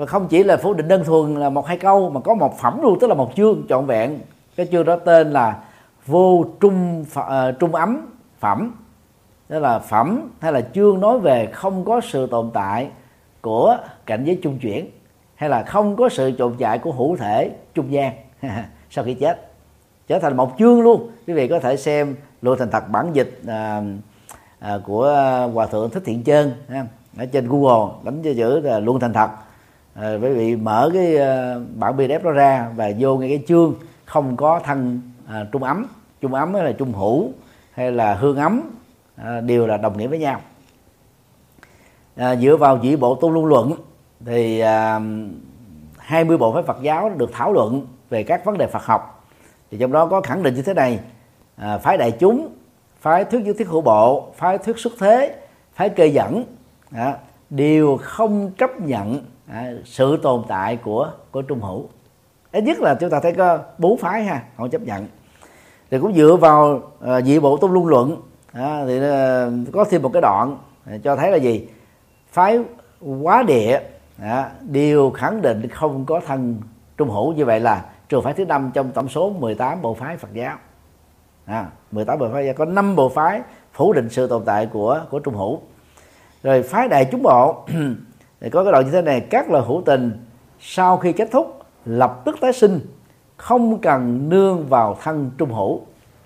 không 0.06 0.28
chỉ 0.28 0.44
là 0.44 0.58
phủ 0.58 0.74
định 0.74 0.88
đơn 0.88 1.04
thuần 1.04 1.36
là 1.36 1.50
một 1.50 1.68
hai 1.68 1.78
câu 1.78 2.10
mà 2.10 2.20
có 2.20 2.36
một 2.36 2.60
phẩm 2.60 2.82
luôn 2.82 2.98
tức 3.00 3.08
là 3.08 3.14
một 3.14 3.32
chương 3.36 3.64
trọn 3.70 3.86
vẹn. 3.86 4.20
Cái 4.56 4.68
chương 4.72 4.86
đó 4.86 4.96
tên 4.96 5.32
là 5.32 5.60
vô 6.06 6.46
trung 6.60 7.06
uh, 7.20 7.60
trung 7.60 7.76
ấm 7.76 8.08
phẩm. 8.40 8.76
Đó 9.50 9.60
là 9.60 9.80
phẩm 9.80 10.30
hay 10.40 10.52
là 10.52 10.62
chương 10.74 11.00
nói 11.00 11.20
về 11.20 11.46
không 11.46 11.86
có 11.86 12.02
sự 12.04 12.28
tồn 12.28 12.52
tại 12.54 12.90
của 13.42 13.78
cảnh 14.06 14.24
giới 14.26 14.40
trung 14.44 14.60
chuyển 14.60 14.90
hay 15.36 15.50
là 15.50 15.64
không 15.64 15.96
có 15.96 16.10
sự 16.10 16.32
tồn 16.32 16.56
tại 16.60 16.80
của 16.80 16.92
hữu 16.92 17.18
thể 17.18 17.52
trung 17.74 17.92
gian 17.92 18.14
sau 18.90 19.06
khi 19.06 19.14
chết. 19.14 19.52
Trở 20.08 20.20
thành 20.20 20.38
một 20.38 20.56
chương 20.60 20.82
luôn. 20.82 21.12
Quý 21.28 21.34
vị 21.34 21.48
có 21.48 21.60
thể 21.60 21.78
xem 21.78 22.16
lô 22.42 22.56
thành 22.56 22.70
thật 22.72 22.90
bản 22.90 23.10
dịch 23.14 23.42
à, 23.48 23.82
à, 24.60 24.80
của 24.86 25.04
hòa 25.54 25.66
thượng 25.66 25.90
thích 25.90 26.04
thiện 26.06 26.24
trơn 26.24 26.54
ở 27.18 27.26
trên 27.26 27.48
google 27.48 27.94
đánh 28.04 28.22
cho 28.24 28.32
chữ 28.38 28.60
là 28.60 28.80
luôn 28.80 29.00
thành 29.00 29.14
thật 29.14 29.30
à, 30.02 30.14
quý 30.14 30.30
vị 30.30 30.56
mở 30.56 30.90
cái 30.94 31.16
ờ, 31.16 31.62
bản 31.76 31.98
pdf 31.98 32.24
đó 32.24 32.32
ra 32.32 32.70
và 32.76 32.92
vô 33.00 33.18
ngay 33.18 33.30
cái 33.30 33.44
chương 33.48 33.76
không 34.06 34.38
có 34.38 34.60
thân 34.64 35.02
à, 35.28 35.46
trung 35.52 35.64
ấm. 35.64 35.86
Trung 36.22 36.34
ấm 36.34 36.54
hay 36.54 36.64
là 36.64 36.72
trung 36.72 36.94
hữu 36.94 37.32
hay 37.72 37.92
là 37.92 38.14
hương 38.14 38.38
ấm 38.38 38.62
à, 39.16 39.42
đều 39.42 39.68
là 39.68 39.78
đồng 39.78 39.98
nghĩa 39.98 40.08
với 40.08 40.20
nhau. 40.20 40.42
À, 42.16 42.36
dựa 42.36 42.58
vào 42.58 42.80
dị 42.84 42.96
bộ 42.96 43.16
tu 43.16 43.32
luân 43.32 43.46
luận 43.46 43.74
thì 44.26 44.60
à, 44.60 45.02
20 45.98 46.38
bộ 46.38 46.54
phái 46.54 46.64
Phật 46.64 46.78
giáo 46.82 47.12
được 47.18 47.30
thảo 47.34 47.54
luận 47.54 47.88
về 48.10 48.24
các 48.24 48.46
vấn 48.46 48.58
đề 48.58 48.68
Phật 48.68 48.84
học. 48.84 49.28
Thì 49.72 49.78
trong 49.78 49.92
đó 49.92 50.06
có 50.06 50.22
khẳng 50.22 50.44
định 50.44 50.56
như 50.56 50.62
thế 50.62 50.74
này 50.74 51.00
à, 51.56 51.78
phái 51.78 51.98
đại 51.98 52.12
chúng 52.12 52.50
phái 53.02 53.26
thuyết 53.26 53.44
giới 53.46 53.54
thiết 53.54 53.68
hữu 53.68 53.82
bộ 53.82 54.32
phái 54.36 54.58
thuyết 54.58 54.78
xuất 54.78 54.94
thế 55.00 55.36
phái 55.74 55.90
kê 55.90 56.08
dẫn 56.08 56.44
à, 56.92 57.18
đều 57.50 57.98
không 57.98 58.52
chấp 58.58 58.82
nhận 58.82 59.24
à, 59.52 59.72
sự 59.86 60.18
tồn 60.18 60.44
tại 60.48 60.76
của 60.76 61.12
của 61.32 61.42
trung 61.42 61.62
hữu. 61.62 61.90
Ít 62.52 62.64
nhất 62.64 62.80
là 62.80 62.96
chúng 63.00 63.10
ta 63.10 63.20
thấy 63.20 63.34
có 63.34 63.60
bốn 63.78 63.98
phái 63.98 64.24
ha 64.24 64.44
họ 64.56 64.68
chấp 64.68 64.82
nhận. 64.82 65.08
Thì 65.92 66.00
cũng 66.00 66.14
dựa 66.14 66.36
vào 66.36 66.82
ờ, 67.00 67.18
à, 67.18 67.22
dị 67.22 67.40
bộ 67.40 67.58
tôn 67.58 67.74
luân 67.74 67.88
luận 67.88 68.22
à, 68.52 68.84
thì 68.88 69.02
à, 69.02 69.48
có 69.74 69.86
thêm 69.90 70.02
một 70.02 70.10
cái 70.14 70.22
đoạn 70.22 70.58
à, 70.86 70.98
cho 71.04 71.16
thấy 71.16 71.32
là 71.32 71.38
gì? 71.38 71.68
Phái 72.32 72.60
quá 73.22 73.44
địa 73.44 73.80
à, 74.22 74.52
đều 74.62 75.12
khẳng 75.12 75.42
định 75.42 75.68
không 75.68 76.06
có 76.06 76.22
thân 76.28 76.62
trung 76.98 77.10
hữu. 77.10 77.34
Như 77.34 77.46
vậy 77.46 77.60
là 77.60 77.86
trường 78.10 78.24
phái 78.24 78.34
thứ 78.34 78.46
năm 78.46 78.72
trong 78.74 78.92
tổng 78.92 79.10
số 79.10 79.30
18 79.30 79.82
bộ 79.82 79.94
phái 79.94 80.18
Phật 80.18 80.34
giáo. 80.34 80.58
À, 81.46 81.68
18 81.92 82.20
bộ 82.20 82.30
phái 82.34 82.54
có 82.54 82.66
5 82.66 82.96
bộ 82.96 83.10
phái 83.10 83.42
phủ 83.74 83.94
định 83.94 84.10
sự 84.10 84.28
tồn 84.28 84.44
tại 84.46 84.66
của 84.66 85.02
của 85.10 85.20
trung 85.20 85.36
hữu. 85.36 85.62
Rồi 86.44 86.64
phái 86.64 86.88
đại 86.88 87.06
chúng 87.12 87.24
bộ 87.24 87.66
thì 88.42 88.50
có 88.50 88.64
cái 88.64 88.72
đoạn 88.72 88.86
như 88.86 88.92
thế 88.92 89.02
này 89.02 89.22
các 89.22 89.52
lời 89.52 89.64
hữu 89.68 89.82
tình 89.86 90.26
sau 90.60 90.98
khi 90.98 91.12
kết 91.12 91.30
thúc 91.32 91.62
lập 91.86 92.22
tức 92.26 92.38
tái 92.42 92.54
sinh 92.54 92.80
không 93.38 93.80
cần 93.80 94.30
nương 94.30 94.68
vào 94.68 94.98
thân 95.04 95.32
trung 95.38 95.54
hữu. 95.54 95.82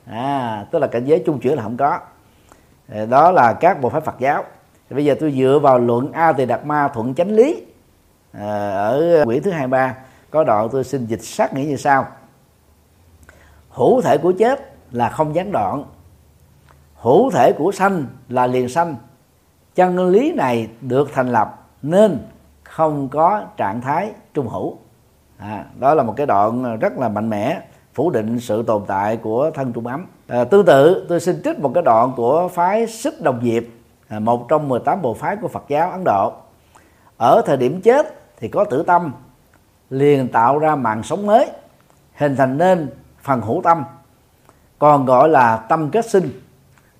À 0.05 0.65
tức 0.71 0.79
là 0.79 0.87
cảnh 0.87 1.05
giới 1.05 1.23
trung 1.25 1.39
chuyển 1.39 1.55
là 1.55 1.63
không 1.63 1.77
có. 1.77 1.99
Đó 3.09 3.31
là 3.31 3.53
các 3.53 3.81
bộ 3.81 3.89
phái 3.89 4.01
Phật 4.01 4.15
giáo. 4.19 4.43
Thì 4.89 4.95
bây 4.95 5.05
giờ 5.05 5.15
tôi 5.19 5.31
dựa 5.31 5.59
vào 5.63 5.79
luận 5.79 6.11
A 6.11 6.33
Tỳ 6.33 6.45
Đạt 6.45 6.65
Ma 6.65 6.87
thuận 6.93 7.13
chánh 7.13 7.31
lý. 7.31 7.65
À, 8.31 8.71
ở 8.75 9.21
quyển 9.25 9.43
thứ 9.43 9.51
hai 9.51 9.67
ba 9.67 9.95
có 10.31 10.43
đoạn 10.43 10.69
tôi 10.71 10.83
xin 10.83 11.05
dịch 11.05 11.23
sát 11.23 11.53
nghĩa 11.53 11.63
như 11.63 11.75
sau. 11.75 12.07
Hữu 13.69 14.01
thể 14.01 14.17
của 14.17 14.33
chết 14.39 14.73
là 14.91 15.09
không 15.09 15.35
gián 15.35 15.51
đoạn. 15.51 15.85
Hữu 16.95 17.31
thể 17.31 17.53
của 17.57 17.71
sanh 17.71 18.05
là 18.29 18.47
liền 18.47 18.69
sanh. 18.69 18.95
Chân 19.75 20.09
lý 20.09 20.33
này 20.33 20.67
được 20.81 21.09
thành 21.13 21.31
lập 21.31 21.62
nên 21.83 22.19
không 22.63 23.09
có 23.09 23.45
trạng 23.57 23.81
thái 23.81 24.11
trung 24.33 24.47
hữu. 24.47 24.77
À, 25.37 25.65
đó 25.79 25.93
là 25.93 26.03
một 26.03 26.13
cái 26.17 26.25
đoạn 26.25 26.79
rất 26.79 26.97
là 26.97 27.09
mạnh 27.09 27.29
mẽ 27.29 27.61
phủ 27.93 28.09
định 28.09 28.39
sự 28.39 28.63
tồn 28.63 28.83
tại 28.87 29.17
của 29.17 29.51
thân 29.51 29.73
trung 29.73 29.87
ấm. 29.87 30.05
À, 30.27 30.43
tương 30.43 30.65
tự 30.65 31.05
tôi 31.09 31.19
xin 31.19 31.41
trích 31.43 31.59
một 31.59 31.71
cái 31.73 31.83
đoạn 31.83 32.11
của 32.15 32.47
phái 32.47 32.87
xích 32.87 33.21
đồng 33.21 33.39
diệp 33.43 33.63
à, 34.07 34.19
một 34.19 34.45
trong 34.49 34.69
18 34.69 35.01
bộ 35.01 35.13
phái 35.13 35.35
của 35.35 35.47
Phật 35.47 35.63
giáo 35.67 35.91
Ấn 35.91 36.03
Độ. 36.03 36.33
Ở 37.17 37.41
thời 37.45 37.57
điểm 37.57 37.81
chết 37.81 38.15
thì 38.37 38.47
có 38.47 38.63
tử 38.63 38.83
tâm 38.83 39.13
liền 39.89 40.27
tạo 40.27 40.59
ra 40.59 40.75
mạng 40.75 41.03
sống 41.03 41.25
mới 41.25 41.51
hình 42.15 42.35
thành 42.35 42.57
nên 42.57 42.89
phần 43.21 43.41
hữu 43.41 43.61
tâm 43.63 43.83
còn 44.79 45.05
gọi 45.05 45.29
là 45.29 45.57
tâm 45.57 45.89
kết 45.89 46.09
sinh. 46.09 46.41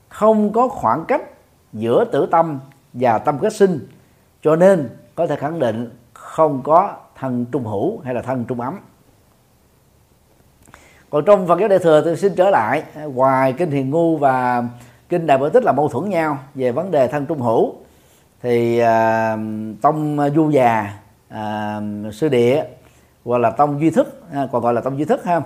Không 0.09 0.53
có 0.53 0.67
khoảng 0.67 1.05
cách 1.05 1.21
giữa 1.73 2.05
tử 2.05 2.27
tâm 2.31 2.59
và 2.93 3.17
tâm 3.17 3.39
kết 3.39 3.53
sinh 3.53 3.87
cho 4.43 4.55
nên 4.55 4.89
có 5.15 5.27
thể 5.27 5.35
khẳng 5.35 5.59
định 5.59 5.89
không 6.13 6.61
có 6.63 6.93
thân 7.15 7.45
trung 7.51 7.65
hữu 7.65 7.99
hay 7.99 8.13
là 8.13 8.21
thân 8.21 8.45
trung 8.45 8.59
ấm. 8.59 8.79
Còn 11.09 11.25
trong 11.25 11.47
Phật 11.47 11.59
giáo 11.59 11.69
đại 11.69 11.79
thừa 11.79 12.01
tôi 12.01 12.17
xin 12.17 12.35
trở 12.35 12.49
lại 12.49 12.83
ngoài 13.13 13.53
kinh 13.53 13.71
Hiền 13.71 13.89
Ngu 13.89 14.17
và 14.17 14.63
kinh 15.09 15.27
Đại 15.27 15.37
Bảo 15.37 15.49
Tích 15.49 15.63
là 15.63 15.71
mâu 15.71 15.87
thuẫn 15.87 16.09
nhau 16.09 16.37
về 16.55 16.71
vấn 16.71 16.91
đề 16.91 17.07
thân 17.07 17.25
trung 17.25 17.41
hữu. 17.41 17.73
Thì 18.41 18.79
à, 18.79 19.37
tông 19.81 20.17
du 20.35 20.49
già 20.49 20.93
à, 21.29 21.81
sư 22.13 22.29
địa 22.29 22.63
hoặc 23.25 23.37
là 23.37 23.49
tông 23.49 23.81
duy 23.81 23.89
thức 23.89 24.23
à, 24.33 24.47
còn 24.51 24.61
gọi 24.61 24.73
là 24.73 24.81
tông 24.81 24.97
duy 24.97 25.05
thức 25.05 25.25
ha 25.25 25.41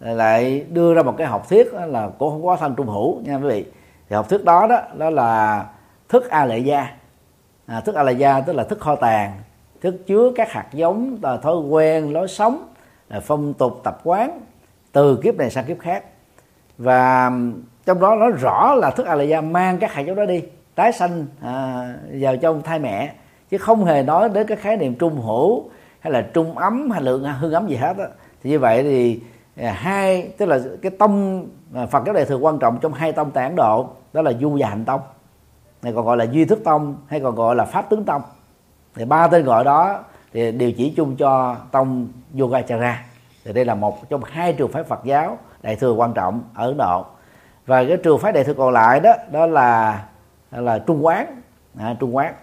lại 0.00 0.66
đưa 0.70 0.94
ra 0.94 1.02
một 1.02 1.14
cái 1.18 1.26
học 1.26 1.48
thuyết 1.48 1.74
là 1.74 2.10
cũng 2.18 2.30
không 2.30 2.46
có 2.46 2.56
thân 2.56 2.74
trung 2.76 2.86
hữu 2.86 3.20
nha 3.20 3.36
quý 3.36 3.48
vị. 3.48 3.64
Thì 4.08 4.16
học 4.16 4.28
thuyết 4.28 4.44
đó 4.44 4.66
đó 4.66 4.80
đó 4.96 5.10
là 5.10 5.64
thức 6.08 6.30
a 6.30 6.44
lệ 6.44 6.58
gia 6.58 6.88
à, 7.66 7.80
thức 7.80 7.94
Alaya 7.94 8.40
tức 8.40 8.52
là 8.52 8.64
thức 8.64 8.80
kho 8.80 8.96
tàng 8.96 9.32
thức 9.80 9.94
chứa 10.06 10.32
các 10.36 10.52
hạt 10.52 10.66
giống 10.72 11.20
thói 11.42 11.56
quen 11.56 12.12
lối 12.12 12.28
sống 12.28 12.68
phong 13.22 13.54
tục 13.54 13.80
tập 13.84 14.00
quán 14.04 14.40
từ 14.92 15.20
kiếp 15.22 15.36
này 15.36 15.50
sang 15.50 15.64
kiếp 15.64 15.78
khác 15.78 16.04
và 16.78 17.30
trong 17.86 18.00
đó 18.00 18.14
nó 18.14 18.30
rõ 18.30 18.74
là 18.74 18.90
thức 18.90 19.06
Alaya 19.06 19.40
mang 19.40 19.78
các 19.78 19.92
hạt 19.92 20.02
giống 20.02 20.16
đó 20.16 20.24
đi 20.24 20.42
tái 20.74 20.92
sanh 20.92 21.26
à, 21.40 21.86
vào 22.12 22.36
trong 22.36 22.62
thai 22.62 22.78
mẹ 22.78 23.12
chứ 23.50 23.58
không 23.58 23.84
hề 23.84 24.02
nói 24.02 24.28
đến 24.28 24.46
cái 24.46 24.56
khái 24.56 24.76
niệm 24.76 24.94
trung 24.94 25.20
hữu 25.20 25.64
hay 26.00 26.12
là 26.12 26.20
trung 26.20 26.58
ấm 26.58 26.90
hay 26.90 27.02
lượng 27.02 27.24
hương 27.24 27.52
ấm 27.52 27.68
gì 27.68 27.76
hết 27.76 27.96
đó. 27.98 28.04
thì 28.42 28.50
như 28.50 28.58
vậy 28.58 28.82
thì 28.82 29.20
à, 29.56 29.72
hai 29.72 30.28
tức 30.38 30.46
là 30.46 30.60
cái 30.82 30.90
tông 30.98 31.46
à, 31.74 31.86
Phật 31.86 32.02
giáo 32.06 32.14
đại 32.14 32.24
thừa 32.24 32.36
quan 32.36 32.58
trọng 32.58 32.78
trong 32.80 32.92
hai 32.92 33.12
tông 33.12 33.30
tại 33.30 33.44
Ấn 33.44 33.56
Độ 33.56 33.88
đó 34.12 34.22
là 34.22 34.32
du 34.40 34.56
và 34.60 34.68
hành 34.68 34.84
tông 34.84 35.00
này 35.84 35.92
còn 35.92 36.04
gọi 36.04 36.16
là 36.16 36.24
duy 36.24 36.44
thức 36.44 36.60
tông 36.64 36.96
hay 37.06 37.20
còn 37.20 37.34
gọi 37.34 37.56
là 37.56 37.64
pháp 37.64 37.90
tướng 37.90 38.04
tông. 38.04 38.22
Thì 38.94 39.04
ba 39.04 39.26
tên 39.26 39.44
gọi 39.44 39.64
đó 39.64 39.98
thì 40.32 40.52
đều 40.52 40.72
chỉ 40.72 40.92
chung 40.96 41.16
cho 41.16 41.56
tông 41.70 42.08
Yogacara. 42.38 43.04
Thì 43.44 43.52
đây 43.52 43.64
là 43.64 43.74
một 43.74 44.10
trong 44.10 44.24
hai 44.24 44.52
trường 44.52 44.72
phái 44.72 44.84
Phật 44.84 45.04
giáo 45.04 45.38
đại 45.62 45.76
thừa 45.76 45.92
quan 45.92 46.12
trọng 46.12 46.42
ở 46.54 46.66
Ấn 46.66 46.76
Độ. 46.76 47.04
Và 47.66 47.84
cái 47.84 47.96
trường 47.96 48.18
phái 48.18 48.32
đại 48.32 48.44
thừa 48.44 48.54
còn 48.54 48.72
lại 48.72 49.00
đó 49.00 49.12
đó 49.30 49.46
là 49.46 50.04
là 50.50 50.78
Trung 50.78 51.06
Quán. 51.06 51.40
À, 51.78 51.94
Trung 52.00 52.16
Quán. 52.16 52.34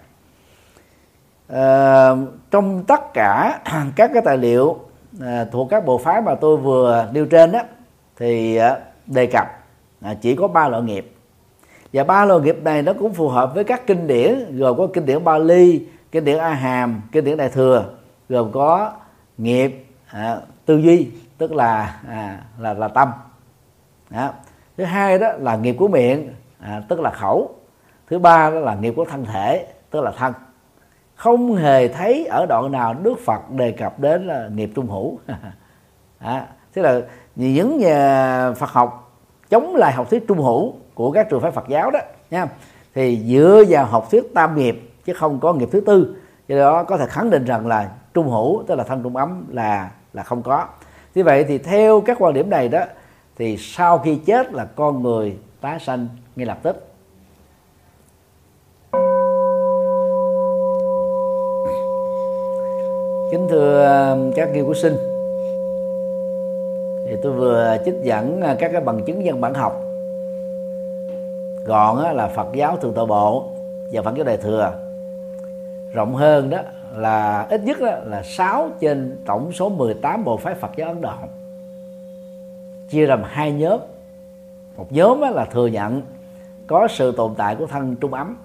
À, 1.48 2.10
trong 2.52 2.84
tất 2.84 3.14
cả 3.14 3.60
các 3.96 4.12
cái 4.14 4.22
tài 4.26 4.38
liệu 4.38 4.80
à, 5.22 5.46
thuộc 5.52 5.70
các 5.70 5.86
bộ 5.86 5.98
phái 5.98 6.22
mà 6.22 6.36
tôi 6.36 6.58
vừa 6.58 7.08
nêu 7.12 7.26
trên 7.26 7.52
đó 7.52 7.60
thì 8.18 8.56
à, 8.56 8.78
đề 9.06 9.26
cập 9.26 9.48
à, 10.02 10.14
chỉ 10.22 10.36
có 10.36 10.48
ba 10.48 10.68
loại 10.68 10.84
nghiệp 10.84 11.11
và 11.94 12.04
ba 12.04 12.26
loại 12.26 12.42
nghiệp 12.42 12.58
này 12.64 12.82
nó 12.82 12.94
cũng 12.94 13.14
phù 13.14 13.30
hợp 13.30 13.56
với 13.56 13.64
các 13.64 13.88
kinh 13.88 14.08
điển 14.08 14.58
gồm 14.58 14.78
có 14.78 14.88
kinh 14.94 15.06
điển 15.06 15.24
Bali 15.24 15.88
kinh 16.12 16.26
điển 16.26 16.38
A 16.38 16.54
Hàm 16.54 17.02
kinh 17.12 17.26
điển 17.26 17.38
Đại 17.38 17.50
thừa 17.50 17.86
gồm 18.30 18.52
có 18.52 18.92
nghiệp 19.38 19.86
à, 20.08 20.38
tư 20.66 20.78
duy 20.78 21.08
tức 21.38 21.52
là 21.52 22.00
à, 22.10 22.42
là 22.60 22.74
là 22.74 22.88
tâm. 22.88 23.12
Đó. 24.10 24.34
thứ 24.78 24.84
hai 24.84 25.20
đó 25.20 25.32
là 25.40 25.56
nghiệp 25.56 25.76
của 25.80 25.88
miệng 25.88 26.34
à, 26.60 26.84
tức 26.88 27.00
là 27.00 27.12
khẩu. 27.12 27.56
Thứ 28.08 28.20
ba 28.20 28.50
đó 28.50 28.60
là 28.60 28.76
nghiệp 28.76 28.94
của 28.96 29.06
thân 29.06 29.26
thể 29.26 29.68
tức 29.90 30.02
là 30.02 30.12
thân. 30.12 30.34
Không 31.16 31.56
hề 31.56 31.88
thấy 31.88 32.26
ở 32.26 32.46
đoạn 32.50 32.72
nào 32.72 32.94
Đức 32.94 33.20
Phật 33.26 33.52
đề 33.52 33.72
cập 33.72 34.00
đến 34.00 34.28
là 34.28 34.48
nghiệp 34.56 34.72
trung 34.76 34.88
hữu. 34.88 35.20
À, 36.20 36.48
thế 36.74 36.82
là 36.82 37.02
những 37.36 37.78
nhà 37.78 38.54
Phật 38.54 38.70
học 38.70 39.18
chống 39.50 39.76
lại 39.76 39.94
học 39.94 40.10
thuyết 40.10 40.28
trung 40.28 40.38
hữu 40.38 40.76
của 40.96 41.12
các 41.12 41.30
trường 41.30 41.42
phái 41.42 41.52
Phật 41.52 41.68
giáo 41.68 41.92
đó, 41.92 42.00
nha. 42.32 42.48
Thì 42.96 43.24
dựa 43.28 43.64
vào 43.70 43.86
học 43.86 44.08
thuyết 44.12 44.34
tam 44.34 44.56
nghiệp 44.56 44.82
chứ 45.06 45.14
không 45.14 45.40
có 45.40 45.54
nghiệp 45.54 45.70
thứ 45.72 45.82
tư. 45.82 46.16
Do 46.48 46.58
đó 46.58 46.84
có 46.84 46.98
thể 46.98 47.06
khẳng 47.06 47.30
định 47.30 47.46
rằng 47.46 47.68
là 47.68 47.92
trung 48.14 48.30
hữu, 48.30 48.64
tức 48.68 48.76
là 48.76 48.84
thân 48.84 49.04
trung 49.04 49.16
ấm 49.16 49.46
là 49.50 49.92
là 50.14 50.24
không 50.24 50.44
có. 50.44 50.66
Như 51.16 51.24
vậy 51.24 51.44
thì 51.44 51.58
theo 51.58 52.02
các 52.02 52.18
quan 52.20 52.34
điểm 52.34 52.50
này 52.50 52.70
đó, 52.70 52.84
thì 53.38 53.58
sau 53.58 53.98
khi 53.98 54.16
chết 54.16 54.54
là 54.54 54.66
con 54.66 55.04
người 55.04 55.38
tái 55.62 55.80
sanh 55.80 56.08
ngay 56.36 56.46
lập 56.46 56.58
tức. 56.64 56.88
Kính 63.32 63.48
thưa 63.50 64.18
các 64.36 64.50
nghiên 64.54 64.64
cứu 64.64 64.74
sinh, 64.74 64.94
thì 67.08 67.16
tôi 67.24 67.34
vừa 67.34 67.78
trích 67.86 67.96
dẫn 68.04 68.42
à, 68.42 68.56
các 68.60 68.72
cái 68.72 68.82
bằng 68.82 69.04
chứng 69.06 69.26
dân 69.26 69.42
bản 69.42 69.54
học 69.54 69.82
gọn 71.66 72.16
là 72.16 72.28
Phật 72.28 72.48
giáo 72.54 72.78
thường 72.78 72.94
tọa 72.94 73.06
bộ 73.06 73.52
và 73.92 74.02
Phật 74.02 74.16
giáo 74.16 74.26
đại 74.26 74.38
thừa. 74.38 74.74
Rộng 75.94 76.16
hơn 76.16 76.50
đó 76.50 76.58
là, 76.96 77.48
ít 77.50 77.64
nhất 77.64 77.80
đó 77.80 77.92
là 78.06 78.24
6 78.24 78.70
trên 78.80 79.18
tổng 79.26 79.52
số 79.52 79.70
18 79.70 80.24
bộ 80.24 80.38
phái 80.38 80.54
Phật 80.54 80.72
giáo 80.76 80.88
Ấn 80.88 81.02
Độ. 81.02 81.14
Chia 82.90 83.08
làm 83.08 83.24
hai 83.24 83.52
nhóm. 83.52 83.80
Một 84.78 84.92
nhóm 84.92 85.22
là 85.22 85.46
thừa 85.46 85.68
nhận 85.68 86.02
có 86.68 86.88
sự 86.88 87.12
tồn 87.12 87.36
tại 87.36 87.56
của 87.56 87.68
thân 87.68 87.96
trung 87.96 88.14
ấm. 88.14 88.38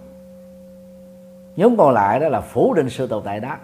Nhóm 1.56 1.76
còn 1.76 1.94
lại 1.94 2.20
đó 2.20 2.28
là 2.28 2.40
phủ 2.40 2.74
định 2.74 2.90
sự 2.90 3.06
tồn 3.06 3.22
tại 3.24 3.40
đó. 3.40 3.56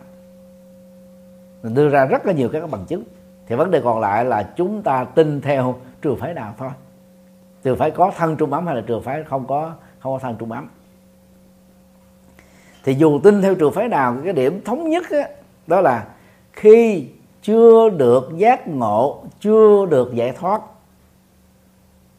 Mình 1.62 1.74
đưa 1.74 1.89
ra 1.89 2.05
rất 2.05 2.27
là 2.27 2.33
nhiều 2.33 2.49
các 2.53 2.70
bằng 2.70 2.85
chứng. 2.85 3.03
Thì 3.47 3.57
vấn 3.57 3.70
đề 3.70 3.81
còn 3.81 4.01
lại 4.01 4.24
là 4.24 4.51
chúng 4.57 4.83
ta 4.83 5.05
tin 5.05 5.41
theo 5.41 5.74
trường 6.03 6.16
phái 6.16 6.35
nào 6.35 6.55
thôi 6.59 6.70
trường 7.62 7.78
phái 7.78 7.90
có 7.90 8.12
thân 8.16 8.36
trung 8.36 8.52
ấm 8.52 8.66
hay 8.66 8.76
là 8.76 8.82
trường 8.86 9.02
phái 9.02 9.24
không 9.24 9.47
có 9.47 9.74
không 9.98 10.12
có 10.12 10.18
thân 10.18 10.36
trung 10.39 10.52
ấm? 10.52 10.68
Thì 12.84 12.94
dù 12.94 13.20
tin 13.24 13.43
theo 13.43 13.55
trường 13.55 13.72
phái 13.72 13.89
nào 13.89 14.16
cái 14.24 14.32
điểm 14.32 14.64
thống 14.64 14.90
nhất 14.90 15.05
đó, 15.10 15.22
đó 15.66 15.80
là 15.80 16.06
khi 16.52 17.09
chưa 17.43 17.90
được 17.90 18.30
giác 18.36 18.68
ngộ 18.68 19.24
chưa 19.40 19.86
được 19.86 20.14
giải 20.14 20.32
thoát 20.32 20.62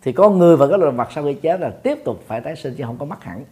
thì 0.01 0.11
có 0.11 0.29
người 0.29 0.57
và 0.57 0.67
cái 0.67 0.77
loài 0.77 0.91
vật 0.91 1.07
sau 1.11 1.23
khi 1.23 1.33
chết 1.33 1.59
là 1.59 1.69
tiếp 1.69 1.97
tục 2.05 2.23
phải 2.27 2.41
tái 2.41 2.55
sinh 2.55 2.75
chứ 2.77 2.83
không 2.83 2.97
có 2.97 3.05
mắc 3.05 3.23
hẳn. 3.23 3.43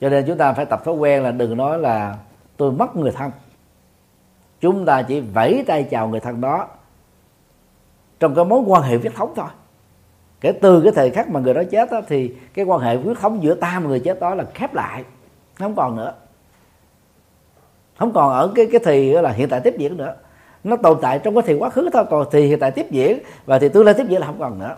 Cho 0.00 0.08
nên 0.08 0.24
chúng 0.26 0.38
ta 0.38 0.52
phải 0.52 0.64
tập 0.64 0.84
thói 0.84 0.94
quen 0.94 1.22
là 1.22 1.30
đừng 1.30 1.56
nói 1.56 1.78
là 1.78 2.18
tôi 2.56 2.72
mất 2.72 2.96
người 2.96 3.12
thân. 3.12 3.30
Chúng 4.60 4.84
ta 4.84 5.02
chỉ 5.02 5.20
vẫy 5.20 5.64
tay 5.66 5.84
chào 5.90 6.08
người 6.08 6.20
thân 6.20 6.40
đó 6.40 6.68
trong 8.20 8.34
cái 8.34 8.44
mối 8.44 8.60
quan 8.66 8.82
hệ 8.82 8.96
huyết 8.96 9.14
thống 9.14 9.32
thôi. 9.36 9.48
Kể 10.40 10.52
từ 10.52 10.80
cái 10.80 10.92
thời 10.96 11.10
khắc 11.10 11.28
mà 11.30 11.40
người 11.40 11.54
đó 11.54 11.62
chết 11.70 11.90
đó, 11.90 12.00
thì 12.08 12.34
cái 12.54 12.64
quan 12.64 12.80
hệ 12.80 12.96
huyết 12.96 13.18
thống 13.18 13.42
giữa 13.42 13.54
ta 13.54 13.80
và 13.80 13.88
người 13.88 14.00
chết 14.00 14.20
đó 14.20 14.34
là 14.34 14.44
khép 14.54 14.74
lại 14.74 15.04
không 15.58 15.74
còn 15.74 15.96
nữa. 15.96 16.12
Không 17.98 18.12
còn 18.12 18.32
ở 18.32 18.52
cái 18.54 18.68
cái 18.72 18.80
thì 18.84 19.12
là 19.12 19.30
hiện 19.30 19.48
tại 19.48 19.60
tiếp 19.60 19.74
diễn 19.78 19.96
nữa. 19.96 20.14
Nó 20.64 20.76
tồn 20.76 20.98
tại 21.02 21.18
trong 21.18 21.34
cái 21.34 21.42
thì 21.46 21.54
quá 21.54 21.70
khứ 21.70 21.90
thôi 21.92 22.04
còn 22.10 22.26
thì 22.32 22.46
hiện 22.46 22.58
tại 22.58 22.70
tiếp 22.70 22.86
diễn 22.90 23.18
và 23.46 23.58
thì 23.58 23.68
tương 23.68 23.84
lai 23.84 23.94
tiếp 23.94 24.06
diễn 24.08 24.20
là 24.20 24.26
không 24.26 24.38
còn 24.38 24.58
nữa. 24.58 24.76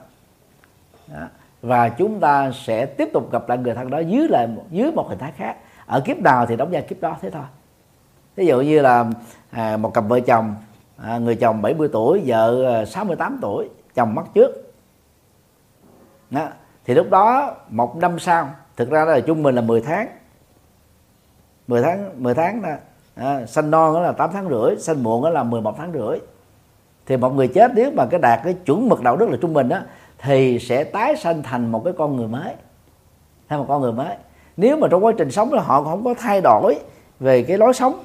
Đó. 1.08 1.28
và 1.62 1.88
chúng 1.88 2.20
ta 2.20 2.50
sẽ 2.54 2.86
tiếp 2.86 3.08
tục 3.12 3.32
gặp 3.32 3.48
lại 3.48 3.58
người 3.58 3.74
thân 3.74 3.90
đó 3.90 3.98
dưới 3.98 4.28
lại 4.28 4.48
dưới 4.70 4.92
một 4.92 5.08
hình 5.08 5.18
thái 5.18 5.32
khác. 5.36 5.56
Ở 5.86 6.00
kiếp 6.00 6.18
nào 6.18 6.46
thì 6.46 6.56
đóng 6.56 6.70
vai 6.70 6.82
kiếp 6.82 7.00
đó 7.00 7.16
thế 7.22 7.30
thôi. 7.30 7.42
Ví 8.36 8.46
dụ 8.46 8.60
như 8.60 8.80
là 8.80 9.06
à, 9.50 9.76
một 9.76 9.94
cặp 9.94 10.04
vợ 10.08 10.20
chồng 10.20 10.54
à, 11.02 11.18
người 11.18 11.34
chồng 11.34 11.62
70 11.62 11.88
tuổi 11.92 12.22
vợ 12.26 12.64
à, 12.80 12.84
68 12.84 13.38
tuổi 13.42 13.68
chồng 13.94 14.14
mất 14.14 14.24
trước. 14.34 14.72
Đó. 16.30 16.48
thì 16.84 16.94
lúc 16.94 17.10
đó 17.10 17.54
một 17.68 17.96
năm 17.96 18.18
sau 18.18 18.50
thực 18.76 18.90
ra 18.90 19.04
là 19.04 19.20
trung 19.20 19.42
bình 19.42 19.54
là 19.54 19.62
10 19.62 19.80
tháng. 19.80 20.08
10 21.68 21.82
tháng 21.82 22.22
10 22.22 22.34
tháng 22.34 22.62
là 22.62 22.78
à, 23.14 23.46
sanh 23.46 23.70
non 23.70 23.94
đó 23.94 24.00
là 24.00 24.12
8 24.12 24.30
tháng 24.32 24.48
rưỡi 24.48 24.76
sanh 24.76 25.02
muộn 25.02 25.24
đó 25.24 25.30
là 25.30 25.42
11 25.42 25.74
tháng 25.78 25.92
rưỡi. 25.92 26.18
Thì 27.06 27.16
một 27.16 27.34
người 27.34 27.48
chết 27.48 27.70
nếu 27.74 27.90
mà 27.96 28.06
cái 28.06 28.20
đạt 28.20 28.40
cái 28.44 28.54
chuẩn 28.54 28.88
mực 28.88 29.02
đạo 29.02 29.16
đức 29.16 29.30
là 29.30 29.36
trung 29.40 29.52
bình 29.52 29.68
đó 29.68 29.78
thì 30.18 30.58
sẽ 30.58 30.84
tái 30.84 31.16
sanh 31.16 31.42
thành 31.42 31.72
một 31.72 31.84
cái 31.84 31.92
con 31.98 32.16
người 32.16 32.28
mới. 32.28 32.54
Hay 33.46 33.58
một 33.58 33.64
con 33.68 33.82
người 33.82 33.92
mới. 33.92 34.16
Nếu 34.56 34.76
mà 34.76 34.88
trong 34.90 35.04
quá 35.04 35.12
trình 35.18 35.30
sống 35.30 35.52
là 35.52 35.62
họ 35.62 35.82
không 35.82 36.04
có 36.04 36.14
thay 36.18 36.40
đổi 36.40 36.78
về 37.20 37.42
cái 37.42 37.58
lối 37.58 37.72
sống 37.72 38.04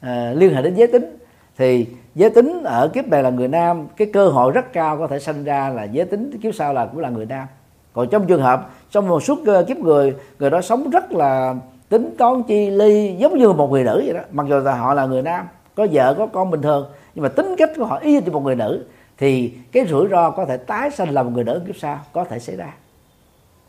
à, 0.00 0.32
liên 0.36 0.54
hệ 0.54 0.62
đến 0.62 0.74
giới 0.74 0.86
tính 0.86 1.18
thì 1.56 1.86
giới 2.18 2.30
tính 2.30 2.62
ở 2.64 2.88
kiếp 2.88 3.08
này 3.08 3.22
là 3.22 3.30
người 3.30 3.48
nam 3.48 3.86
cái 3.96 4.10
cơ 4.12 4.28
hội 4.28 4.52
rất 4.52 4.72
cao 4.72 4.98
có 4.98 5.06
thể 5.06 5.18
sanh 5.18 5.44
ra 5.44 5.68
là 5.68 5.84
giới 5.84 6.06
tính 6.06 6.30
kiếp 6.42 6.54
sau 6.54 6.74
là 6.74 6.86
cũng 6.86 7.00
là 7.00 7.08
người 7.08 7.26
nam. 7.26 7.46
Còn 7.92 8.08
trong 8.08 8.26
trường 8.26 8.42
hợp 8.42 8.70
trong 8.90 9.08
một 9.08 9.22
suốt 9.22 9.38
kiếp 9.68 9.76
người 9.76 10.14
người 10.38 10.50
đó 10.50 10.60
sống 10.60 10.90
rất 10.90 11.12
là 11.12 11.54
tính 11.88 12.14
toán 12.18 12.42
chi 12.42 12.70
ly 12.70 13.14
giống 13.18 13.38
như 13.38 13.52
một 13.52 13.70
người 13.70 13.84
nữ 13.84 14.02
vậy 14.04 14.14
đó. 14.14 14.20
Mặc 14.32 14.46
dù 14.48 14.58
là 14.58 14.74
họ 14.74 14.94
là 14.94 15.06
người 15.06 15.22
nam 15.22 15.48
có 15.74 15.86
vợ 15.92 16.14
có 16.18 16.26
con 16.26 16.50
bình 16.50 16.62
thường 16.62 16.86
nhưng 17.14 17.22
mà 17.22 17.28
tính 17.28 17.54
cách 17.58 17.70
của 17.76 17.84
họ 17.84 17.98
y 17.98 18.20
như 18.20 18.30
một 18.32 18.42
người 18.44 18.56
nữ 18.56 18.84
thì 19.18 19.52
cái 19.72 19.86
rủi 19.86 20.08
ro 20.08 20.30
có 20.30 20.44
thể 20.44 20.56
tái 20.56 20.90
sanh 20.90 21.10
làm 21.10 21.34
người 21.34 21.44
nữ 21.44 21.60
kiếp 21.66 21.76
sau 21.76 21.98
có 22.12 22.24
thể 22.24 22.38
xảy 22.38 22.56
ra. 22.56 22.74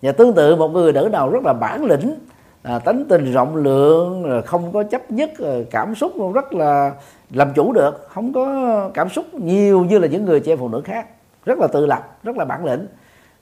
Và 0.01 0.11
tương 0.11 0.33
tự 0.33 0.55
một 0.55 0.67
người 0.67 0.93
nữ 0.93 1.09
nào 1.11 1.29
rất 1.29 1.43
là 1.43 1.53
bản 1.53 1.85
lĩnh 1.85 2.15
à, 2.63 2.79
tánh 2.79 3.05
tình 3.09 3.31
rộng 3.31 3.55
lượng 3.55 4.41
không 4.45 4.71
có 4.71 4.83
chấp 4.83 5.11
nhất 5.11 5.31
cảm 5.71 5.95
xúc 5.95 6.11
rất 6.33 6.53
là 6.53 6.91
làm 7.29 7.53
chủ 7.53 7.71
được 7.71 8.07
không 8.09 8.33
có 8.33 8.89
cảm 8.93 9.09
xúc 9.09 9.33
nhiều 9.33 9.85
như 9.85 9.99
là 9.99 10.07
những 10.07 10.25
người 10.25 10.39
trẻ 10.39 10.55
phụ 10.55 10.69
nữ 10.69 10.81
khác. 10.85 11.07
Rất 11.45 11.59
là 11.59 11.67
tự 11.67 11.85
lập 11.85 12.17
rất 12.23 12.37
là 12.37 12.45
bản 12.45 12.65
lĩnh. 12.65 12.87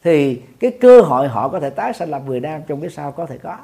Thì 0.04 0.42
cái 0.60 0.72
cơ 0.72 1.02
hội 1.02 1.28
họ 1.28 1.50
có 1.50 1.60
thể 1.60 1.70
tái 1.70 1.94
sanh 1.94 2.10
làm 2.10 2.26
người 2.26 2.40
nam 2.40 2.62
trong 2.68 2.82
cái 2.82 2.90
sau 2.90 3.12
có 3.12 3.26
thể 3.26 3.38
có. 3.38 3.58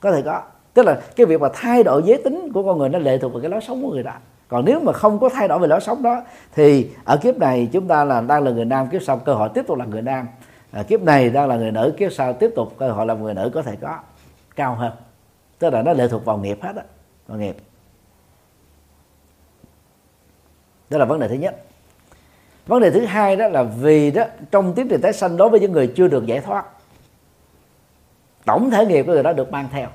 Có 0.00 0.12
thể 0.12 0.22
có. 0.22 0.42
Tức 0.74 0.86
là 0.86 1.00
cái 1.16 1.26
việc 1.26 1.40
mà 1.40 1.48
thay 1.54 1.84
đổi 1.84 2.02
giới 2.04 2.22
tính 2.24 2.52
của 2.52 2.62
con 2.62 2.78
người 2.78 2.88
nó 2.88 2.98
lệ 2.98 3.18
thuộc 3.18 3.32
vào 3.32 3.40
cái 3.40 3.50
lối 3.50 3.60
sống 3.60 3.82
của 3.82 3.90
người 3.90 4.02
đó 4.02 4.14
còn 4.48 4.64
nếu 4.64 4.80
mà 4.80 4.92
không 4.92 5.18
có 5.18 5.28
thay 5.28 5.48
đổi 5.48 5.58
về 5.58 5.68
lối 5.68 5.80
sống 5.80 6.02
đó 6.02 6.22
thì 6.54 6.90
ở 7.04 7.16
kiếp 7.16 7.38
này 7.38 7.68
chúng 7.72 7.88
ta 7.88 8.04
là 8.04 8.20
đang 8.20 8.44
là 8.44 8.50
người 8.50 8.64
nam 8.64 8.88
kiếp 8.88 9.02
sau 9.02 9.18
cơ 9.18 9.34
hội 9.34 9.48
tiếp 9.54 9.64
tục 9.66 9.78
là 9.78 9.84
người 9.84 10.02
nam. 10.02 10.28
À, 10.70 10.82
kiếp 10.82 11.02
này 11.02 11.30
đang 11.30 11.48
là 11.48 11.56
người 11.56 11.72
nữ 11.72 11.94
kiếp 11.96 12.12
sau 12.12 12.32
tiếp 12.32 12.50
tục 12.56 12.74
cơ 12.78 12.90
hội 12.90 13.06
làm 13.06 13.22
người 13.22 13.34
nữ 13.34 13.50
có 13.54 13.62
thể 13.62 13.76
có. 13.80 13.98
Cao 14.56 14.74
hơn. 14.74 14.92
Tức 15.58 15.70
là 15.70 15.82
nó 15.82 15.92
lệ 15.92 16.08
thuộc 16.08 16.24
vào 16.24 16.38
nghiệp 16.38 16.58
hết 16.62 16.76
á 16.76 16.82
và 17.28 17.36
nghiệp. 17.36 17.56
Đó 20.90 20.98
là 20.98 21.04
vấn 21.04 21.20
đề 21.20 21.28
thứ 21.28 21.34
nhất. 21.34 21.64
Vấn 22.66 22.80
đề 22.80 22.90
thứ 22.90 23.04
hai 23.04 23.36
đó 23.36 23.48
là 23.48 23.62
vì 23.62 24.10
đó 24.10 24.24
trong 24.50 24.74
tiến 24.74 24.88
trình 24.88 25.00
tái 25.00 25.12
sanh 25.12 25.36
đối 25.36 25.48
với 25.48 25.60
những 25.60 25.72
người 25.72 25.92
chưa 25.96 26.08
được 26.08 26.26
giải 26.26 26.40
thoát 26.40 26.64
tổng 28.48 28.70
thể 28.70 28.86
nghiệp 28.86 29.02
của 29.06 29.12
người 29.12 29.22
đó 29.22 29.32
được 29.32 29.52
mang 29.52 29.68
theo 29.72 29.88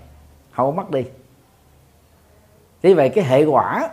không 0.51 0.76
mất 0.76 0.91
đi. 0.91 1.03
Vì 2.81 2.93
vậy 2.93 3.10
cái 3.10 3.23
hệ 3.23 3.45
quả 3.45 3.89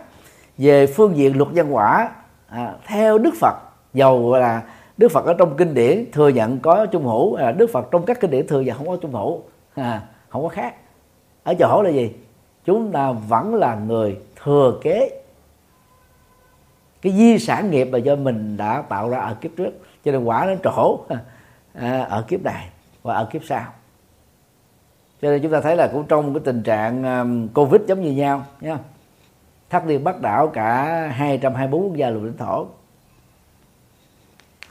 về 0.57 0.87
phương 0.87 1.17
diện 1.17 1.37
luật 1.37 1.53
nhân 1.53 1.75
quả 1.75 2.09
à, 2.47 2.75
theo 2.85 3.17
đức 3.17 3.33
phật 3.39 3.55
dầu 3.93 4.35
là 4.35 4.61
đức 4.97 5.11
phật 5.11 5.25
ở 5.25 5.33
trong 5.33 5.57
kinh 5.57 5.73
điển 5.73 6.05
thừa 6.11 6.29
nhận 6.29 6.59
có 6.59 6.85
trung 6.85 7.05
hữu 7.05 7.33
à, 7.33 7.51
đức 7.51 7.69
phật 7.73 7.87
trong 7.91 8.05
các 8.05 8.19
kinh 8.19 8.31
điển 8.31 8.47
thừa 8.47 8.61
nhận 8.61 8.77
không 8.77 8.87
có 8.87 8.97
trung 9.01 9.11
hữu 9.11 9.43
à, 9.75 10.01
không 10.29 10.43
có 10.43 10.49
khác. 10.49 10.75
Ở 11.43 11.53
chỗ 11.59 11.81
là 11.81 11.89
gì? 11.89 12.11
Chúng 12.65 12.91
ta 12.91 13.11
vẫn 13.11 13.55
là 13.55 13.75
người 13.75 14.19
thừa 14.43 14.79
kế. 14.81 15.21
Cái 17.01 17.13
di 17.13 17.39
sản 17.39 17.71
nghiệp 17.71 17.85
mà 17.85 17.97
do 17.97 18.15
mình 18.15 18.57
đã 18.57 18.81
tạo 18.81 19.09
ra 19.09 19.19
ở 19.19 19.33
kiếp 19.41 19.51
trước. 19.57 19.71
Cho 20.05 20.11
nên 20.11 20.23
quả 20.23 20.45
nó 20.45 20.53
trổ 20.63 20.99
à, 21.73 22.07
ở 22.09 22.25
kiếp 22.27 22.43
này 22.43 22.69
và 23.03 23.13
ở 23.13 23.25
kiếp 23.31 23.41
sau. 23.45 23.65
Cho 25.21 25.31
nên 25.31 25.41
chúng 25.41 25.51
ta 25.51 25.61
thấy 25.61 25.75
là 25.75 25.87
cũng 25.87 26.05
trong 26.07 26.33
cái 26.33 26.41
tình 26.45 26.63
trạng 26.63 27.03
um, 27.03 27.47
covid 27.47 27.81
giống 27.87 28.01
như 28.01 28.11
nhau 28.11 28.45
nhá. 28.61 28.77
Thắt 29.69 29.85
liên 29.85 30.03
bắt 30.03 30.21
đảo 30.21 30.47
cả 30.47 30.85
224 31.15 31.83
quốc 31.83 31.95
gia 31.95 32.09
lục 32.09 32.23
lãnh 32.23 32.37
thổ. 32.37 32.67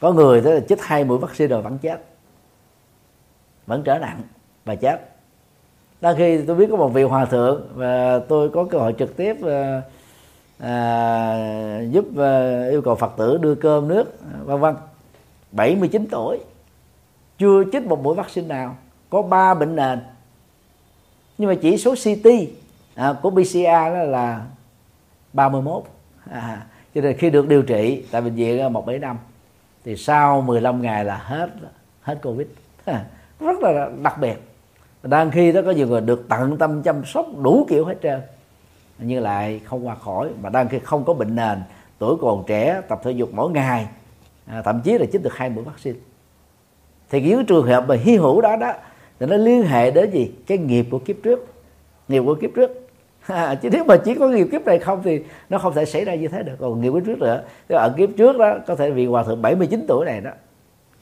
Có 0.00 0.12
người 0.12 0.40
đó 0.40 0.50
là 0.50 0.60
chích 0.68 0.82
hai 0.82 1.04
mũi 1.04 1.18
vaccine 1.18 1.48
rồi 1.48 1.62
vẫn 1.62 1.78
chết. 1.78 2.04
Vẫn 3.66 3.82
trở 3.82 3.98
nặng 3.98 4.22
và 4.64 4.74
chết 4.74 5.09
đang 6.00 6.16
khi 6.16 6.42
tôi 6.46 6.56
biết 6.56 6.66
có 6.70 6.76
một 6.76 6.88
vị 6.88 7.02
hòa 7.02 7.24
thượng 7.24 7.68
và 7.74 8.18
tôi 8.18 8.48
có 8.48 8.64
cơ 8.64 8.78
hội 8.78 8.94
trực 8.98 9.16
tiếp 9.16 9.36
à, 9.46 9.82
à, 10.58 11.82
giúp 11.90 12.04
à, 12.18 12.64
yêu 12.70 12.82
cầu 12.82 12.94
phật 12.94 13.12
tử 13.16 13.38
đưa 13.38 13.54
cơm 13.54 13.88
nước 13.88 14.18
vân 14.44 14.60
vân. 14.60 14.74
79 15.52 16.06
tuổi 16.10 16.38
chưa 17.38 17.64
chích 17.72 17.86
một 17.86 18.02
mũi 18.02 18.14
vaccine 18.14 18.48
nào 18.48 18.76
có 19.10 19.22
ba 19.22 19.54
bệnh 19.54 19.76
nền. 19.76 20.00
Nhưng 21.38 21.48
mà 21.48 21.54
chỉ 21.62 21.76
số 21.76 21.94
CT 21.94 22.26
à, 22.94 23.14
của 23.22 23.30
PCR 23.30 23.64
đó 23.64 24.02
là 24.02 24.44
31 25.32 25.84
à, 26.30 26.66
cho 26.94 27.00
nên 27.00 27.16
khi 27.16 27.30
được 27.30 27.48
điều 27.48 27.62
trị 27.62 28.04
tại 28.10 28.22
bệnh 28.22 28.34
viện 28.34 28.72
một 28.72 28.86
bảy 28.86 28.98
năm 28.98 29.18
thì 29.84 29.96
sau 29.96 30.40
15 30.40 30.82
ngày 30.82 31.04
là 31.04 31.16
hết 31.16 31.50
hết 32.02 32.18
covid. 32.22 32.46
À, 32.84 33.04
rất 33.40 33.60
là 33.62 33.90
đặc 34.02 34.18
biệt 34.20 34.49
đang 35.02 35.30
khi 35.30 35.52
đó 35.52 35.60
có 35.64 35.70
nhiều 35.70 35.86
người 35.86 36.00
được 36.00 36.26
tận 36.28 36.58
tâm 36.58 36.82
chăm 36.82 37.04
sóc 37.04 37.26
đủ 37.42 37.66
kiểu 37.68 37.84
hết 37.84 37.94
trơn. 38.02 38.20
Nhưng 38.98 39.22
lại 39.22 39.60
không 39.64 39.86
qua 39.86 39.94
khỏi 39.94 40.30
mà 40.42 40.48
đang 40.48 40.68
khi 40.68 40.78
không 40.78 41.04
có 41.04 41.14
bệnh 41.14 41.36
nền 41.36 41.58
tuổi 41.98 42.16
còn 42.20 42.44
trẻ 42.46 42.80
tập 42.88 43.00
thể 43.04 43.10
dục 43.10 43.28
mỗi 43.32 43.50
ngày 43.50 43.86
à, 44.46 44.62
thậm 44.62 44.80
chí 44.84 44.98
là 44.98 45.06
chích 45.12 45.22
được 45.22 45.34
hai 45.34 45.50
mũi 45.50 45.64
vaccine. 45.64 45.98
Thì 47.10 47.20
những 47.20 47.46
trường 47.46 47.66
hợp 47.66 47.84
mà 47.88 47.94
hy 47.94 48.16
hữu 48.16 48.40
đó 48.40 48.56
đó 48.56 48.72
thì 49.20 49.26
nó 49.26 49.36
liên 49.36 49.62
hệ 49.62 49.90
đến 49.90 50.10
gì? 50.10 50.30
Cái 50.46 50.58
nghiệp 50.58 50.86
của 50.90 50.98
kiếp 50.98 51.16
trước. 51.22 51.46
Nghiệp 52.08 52.22
của 52.26 52.34
kiếp 52.34 52.50
trước. 52.56 52.70
À, 53.26 53.54
chứ 53.54 53.68
nếu 53.72 53.84
mà 53.84 53.96
chỉ 53.96 54.14
có 54.14 54.28
nghiệp 54.28 54.48
kiếp 54.52 54.64
này 54.64 54.78
không 54.78 55.02
thì 55.04 55.22
nó 55.48 55.58
không 55.58 55.74
thể 55.74 55.84
xảy 55.84 56.04
ra 56.04 56.14
như 56.14 56.28
thế 56.28 56.42
được. 56.42 56.52
Còn 56.58 56.80
nghiệp 56.80 56.92
kiếp 56.94 57.06
trước 57.06 57.18
nữa 57.18 57.42
thì 57.68 57.74
ở 57.74 57.94
kiếp 57.96 58.08
trước 58.16 58.38
đó 58.38 58.54
có 58.66 58.74
thể 58.74 58.90
vị 58.90 59.06
hòa 59.06 59.22
thượng 59.22 59.42
79 59.42 59.84
tuổi 59.88 60.04
này 60.04 60.20
đó. 60.20 60.30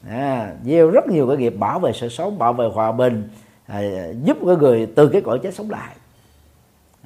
À, 0.09 0.53
gieo 0.65 0.91
rất 0.91 1.09
nhiều 1.09 1.29
cái 1.29 1.37
nghiệp 1.37 1.55
bảo 1.59 1.79
vệ 1.79 1.93
sự 1.93 2.09
sống 2.09 2.39
bảo 2.39 2.53
vệ 2.53 2.69
hòa 2.75 2.93
bình 2.93 3.29
à, 3.69 3.81
giúp 4.25 4.39
cái 4.47 4.57
người 4.57 4.87
từ 4.97 5.09
cái 5.09 5.21
cõi 5.21 5.39
chết 5.43 5.55
sống 5.55 5.71
lại. 5.71 5.97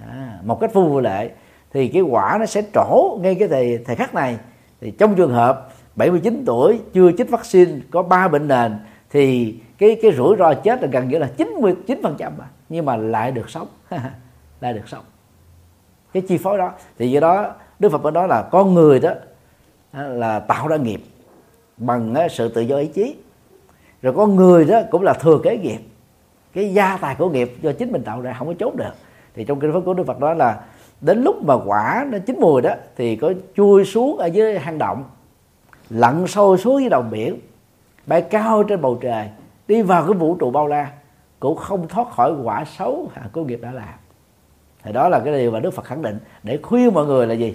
À, 0.09 0.39
một 0.44 0.60
cách 0.60 0.74
vô 0.74 1.01
lệ 1.01 1.30
thì 1.72 1.89
cái 1.89 2.02
quả 2.02 2.36
nó 2.40 2.47
sẽ 2.47 2.62
trổ 2.74 3.18
ngay 3.22 3.34
cái 3.34 3.48
thời 3.48 3.78
thời 3.86 3.97
khắc 3.97 4.14
này. 4.14 4.39
Thì 4.80 4.90
trong 4.90 5.14
trường 5.14 5.32
hợp 5.32 5.68
79 5.97 6.43
tuổi 6.47 6.80
chưa 6.93 7.12
chích 7.18 7.30
vaccine 7.30 7.72
có 7.90 8.02
ba 8.02 8.28
bệnh 8.28 8.48
nền 8.48 8.78
thì 9.10 9.55
cái 9.78 9.98
cái 10.02 10.12
rủi 10.12 10.36
ro 10.39 10.55
chết 10.55 10.82
là 10.82 10.89
gần 10.93 11.09
như 11.09 11.18
là 11.18 11.30
99 11.36 12.01
phần 12.02 12.14
trăm 12.18 12.32
nhưng 12.68 12.84
mà 12.84 12.97
lại 12.97 13.32
được 13.32 13.51
sống. 13.51 13.68
Lại 14.60 14.72
được 14.72 14.89
sống. 14.89 15.05
Cái 16.12 16.22
chi 16.28 16.39
phối 16.39 16.59
đó. 16.59 16.72
Thì 16.98 17.10
do 17.10 17.20
đó 17.20 17.55
Đức 17.78 17.93
Phật 17.93 18.12
nói 18.12 18.28
là 18.28 18.43
con 18.43 18.74
người 18.74 19.01
đó 19.01 19.10
là 19.93 20.40
tạo 20.40 20.68
ra 20.68 20.76
nghiệp 20.76 21.02
bằng 21.76 22.14
sự 22.30 22.48
tự 22.48 22.60
do 22.60 22.76
ý 22.76 22.86
chí. 22.86 23.16
Rồi 24.02 24.12
con 24.16 24.36
người 24.36 24.64
đó 24.64 24.80
cũng 24.90 25.02
là 25.02 25.12
thừa 25.12 25.39
kế 25.44 25.56
nghiệp 25.56 25.80
cái 26.55 26.74
gia 26.74 26.97
tài 26.97 27.15
của 27.15 27.29
nghiệp 27.29 27.53
do 27.62 27.73
chính 27.73 27.93
mình 27.93 28.03
tạo 28.03 28.20
ra 28.20 28.33
không 28.39 28.49
có 28.49 28.55
chốt 28.59 28.74
được. 28.74 28.93
Thì 29.35 29.45
trong 29.45 29.61
kinh 29.61 29.73
pháp 29.73 29.81
của 29.85 29.95
đức 29.95 30.07
phật 30.07 30.20
đó 30.20 30.35
là 30.35 30.61
đến 31.01 31.23
lúc 31.23 31.45
mà 31.45 31.55
quả 31.66 32.07
nó 32.11 32.19
chín 32.27 32.41
mùi 32.41 32.62
đó 32.62 32.70
thì 32.97 33.16
có 33.16 33.33
chui 33.57 33.85
xuống 33.85 34.19
ở 34.19 34.27
dưới 34.27 34.59
hang 34.59 34.79
động 34.79 35.05
lặn 35.91 36.27
sâu 36.27 36.57
xuống 36.57 36.81
dưới 36.81 36.91
đồng 36.91 37.11
biển 37.11 37.39
bay 38.07 38.23
cao 38.23 38.62
trên 38.62 38.81
bầu 38.81 38.99
trời 39.01 39.29
đi 39.69 39.83
vào 39.83 40.05
cái 40.07 40.15
vũ 40.15 40.37
trụ 40.37 40.51
bao 40.51 40.66
la 40.66 40.91
cũng 41.41 41.57
không 41.57 41.89
thoát 41.89 42.11
khỏi 42.11 42.35
quả 42.43 42.65
xấu 42.65 43.09
của 43.33 43.45
nghiệp 43.45 43.61
đã 43.62 43.73
làm. 43.73 43.95
Thì 44.83 44.93
đó 44.93 45.09
là 45.09 45.20
cái 45.20 45.39
điều 45.39 45.51
mà 45.51 45.61
đức 45.61 45.70
phật 45.70 45.85
khẳng 45.85 46.03
định 46.03 46.19
để 46.43 46.59
khuyên 46.62 46.95
mọi 46.95 47.07
người 47.07 47.27
là 47.27 47.35
gì? 47.35 47.55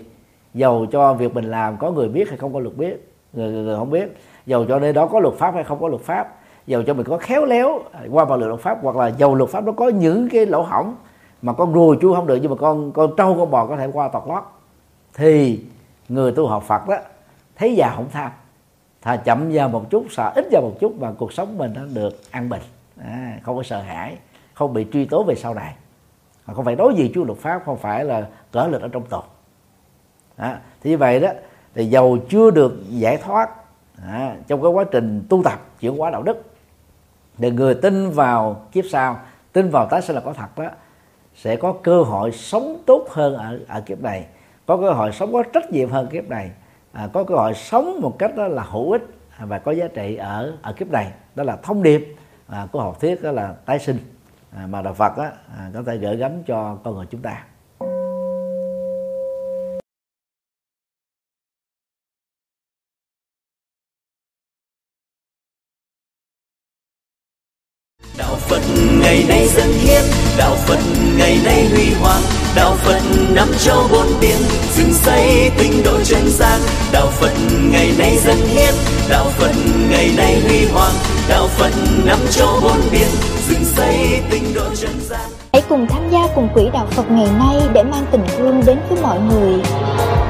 Dầu 0.54 0.86
cho 0.92 1.14
việc 1.14 1.36
mình 1.36 1.52
làm 1.52 1.78
có 1.78 1.92
người 1.92 2.10
biết 2.10 2.30
hay 2.30 2.38
không 2.38 2.54
có 2.54 2.60
luật 2.60 2.78
biết 2.78 3.12
người, 3.34 3.52
người, 3.52 3.64
người 3.64 3.76
không 3.76 3.90
biết. 3.90 4.18
Dầu 4.46 4.66
cho 4.66 4.80
nơi 4.80 4.94
đó 4.94 5.06
có 5.08 5.20
luật 5.20 5.36
pháp 5.36 5.54
hay 5.54 5.64
không 5.64 5.82
có 5.82 5.88
luật 5.88 6.02
pháp 6.02 6.37
dầu 6.68 6.84
cho 6.84 6.94
mình 6.94 7.06
có 7.06 7.18
khéo 7.18 7.46
léo 7.46 7.80
à, 7.92 8.02
qua 8.12 8.26
vào 8.26 8.38
luật 8.38 8.62
pháp 8.62 8.78
hoặc 8.82 8.96
là 8.96 9.08
dầu 9.08 9.36
luật 9.36 9.50
pháp 9.50 9.64
nó 9.64 9.72
có 9.72 9.90
những 9.90 10.30
cái 10.30 10.46
lỗ 10.46 10.62
hỏng 10.62 10.96
mà 11.42 11.54
con 11.54 11.74
rùa 11.74 11.96
chui 12.02 12.16
không 12.16 12.28
được 12.28 12.40
nhưng 12.42 12.52
mà 12.52 12.58
con 12.58 12.92
con 12.92 13.16
trâu 13.18 13.36
con 13.38 13.52
bò 13.52 13.66
có 13.68 13.78
thể 13.78 13.90
qua 13.94 14.08
tọt 14.08 14.24
lót. 14.28 14.44
Thì 15.14 15.60
người 16.10 16.32
tu 16.32 16.48
học 16.48 16.64
Phật 16.64 16.88
đó 16.88 16.98
thấy 17.56 17.76
già 17.76 17.94
không 17.96 18.10
tham 18.12 18.32
thà 19.02 19.16
chậm 19.16 19.50
vào 19.52 19.70
một 19.70 19.90
chút 19.90 20.06
sợ 20.10 20.32
ít 20.36 20.48
vào 20.52 20.62
một 20.62 20.74
chút 20.80 20.94
và 21.00 21.14
cuộc 21.18 21.34
sống 21.34 21.58
mình 21.58 21.74
nó 21.76 21.82
được 21.94 22.32
an 22.32 22.50
bình 22.50 22.62
à, 23.02 23.40
không 23.44 23.58
có 23.58 23.64
sợ 23.64 23.82
hãi 23.82 24.18
không 24.54 24.74
bị 24.74 24.86
truy 24.94 25.06
tố 25.06 25.24
về 25.24 25.36
sau 25.36 25.54
này. 25.54 25.76
Không 26.54 26.66
phải 26.66 26.76
đối 26.76 26.96
gì 26.96 27.12
chúa 27.14 27.24
luật 27.24 27.40
pháp 27.40 27.62
không 27.66 27.78
phải 27.78 28.06
là 28.06 28.28
cỡ 28.52 28.68
lực 28.68 28.82
ở 28.82 28.88
trong 28.88 29.06
tù. 29.06 29.20
À, 30.36 30.60
thì 30.82 30.90
như 30.90 30.98
vậy 30.98 31.20
đó 31.20 31.30
thì 31.76 31.86
dầu 31.86 32.18
chưa 32.30 32.52
được 32.52 32.74
giải 32.90 33.18
thoát 33.18 33.50
à, 34.08 34.36
trong 34.48 34.62
cái 34.62 34.72
quá 34.72 34.84
trình 34.92 35.24
tu 35.30 35.44
tập 35.44 35.60
chuyển 35.80 35.98
hóa 35.98 36.10
đạo 36.10 36.24
đức 36.24 36.57
để 37.38 37.52
người 37.52 37.76
tin 37.76 38.10
vào 38.10 38.62
kiếp 38.72 38.86
sau 38.92 39.20
tin 39.54 39.70
vào 39.70 39.88
tái 39.90 40.02
sinh 40.02 40.16
là 40.16 40.22
có 40.26 40.34
thật 40.34 40.58
đó 40.58 40.70
sẽ 41.36 41.56
có 41.56 41.74
cơ 41.84 42.02
hội 42.02 42.32
sống 42.32 42.84
tốt 42.86 43.08
hơn 43.10 43.36
ở 43.36 43.60
ở 43.68 43.82
kiếp 43.82 44.02
này. 44.02 44.26
Có 44.66 44.78
cơ 44.78 44.92
hội 44.92 45.12
sống 45.12 45.34
có 45.34 45.44
trách 45.54 45.72
nhiệm 45.72 45.90
hơn 45.90 46.08
kiếp 46.08 46.30
này. 46.30 46.52
À, 46.92 47.10
có 47.14 47.24
cơ 47.24 47.36
hội 47.36 47.54
sống 47.54 48.02
một 48.02 48.20
cách 48.20 48.36
đó 48.36 48.48
là 48.48 48.64
hữu 48.64 48.92
ích 48.92 49.02
và 49.40 49.60
có 49.60 49.72
giá 49.72 49.88
trị 49.88 50.16
ở 50.16 50.54
ở 50.62 50.74
kiếp 50.74 50.92
này. 50.92 51.12
Đó 51.36 51.44
là 51.44 51.58
thông 51.64 51.84
điệp 51.84 52.16
à, 52.48 52.68
của 52.72 52.82
học 52.82 53.00
thuyết 53.02 53.24
đó 53.24 53.32
là 53.32 53.54
tái 53.66 53.80
sinh. 53.80 53.98
À, 54.56 54.68
mà 54.68 54.82
đạo 54.82 54.94
Phật 54.94 55.18
á, 55.18 55.32
à, 55.58 55.70
có 55.74 55.84
thể 55.84 55.98
gửi 55.98 56.16
gắm 56.16 56.44
cho 56.44 56.78
con 56.84 56.96
người 56.96 57.06
chúng 57.12 57.22
ta. 57.22 57.44
Phật 77.20 77.32
ngày 77.72 77.92
nay 77.98 78.18
dân 78.18 78.38
hiến 78.38 78.74
đạo 79.10 79.26
phật 79.26 79.52
ngày 79.90 80.10
nay 80.18 80.42
huy 80.48 80.66
hoàng, 80.74 80.94
đạo 81.30 81.48
phật 81.48 81.72
năm 82.06 82.18
châu 82.32 82.48
bốn 82.64 82.78
biển. 82.92 83.08
Dựng 83.48 83.64
xây 83.64 84.22
tinh 84.32 84.44
độ 84.56 84.76
chân 84.76 84.92
gian. 85.00 85.30
Hãy 85.54 85.62
cùng 85.70 85.88
tham 85.90 86.10
gia 86.12 86.28
cùng 86.36 86.50
quỹ 86.54 86.70
đạo 86.74 86.88
phật 86.92 87.12
ngày 87.12 87.28
nay 87.40 87.56
để 87.74 87.84
mang 87.84 88.06
tình 88.12 88.24
thương 88.38 88.62
đến 88.66 88.78
với 88.90 89.02
mọi 89.02 89.20
người. 89.20 89.62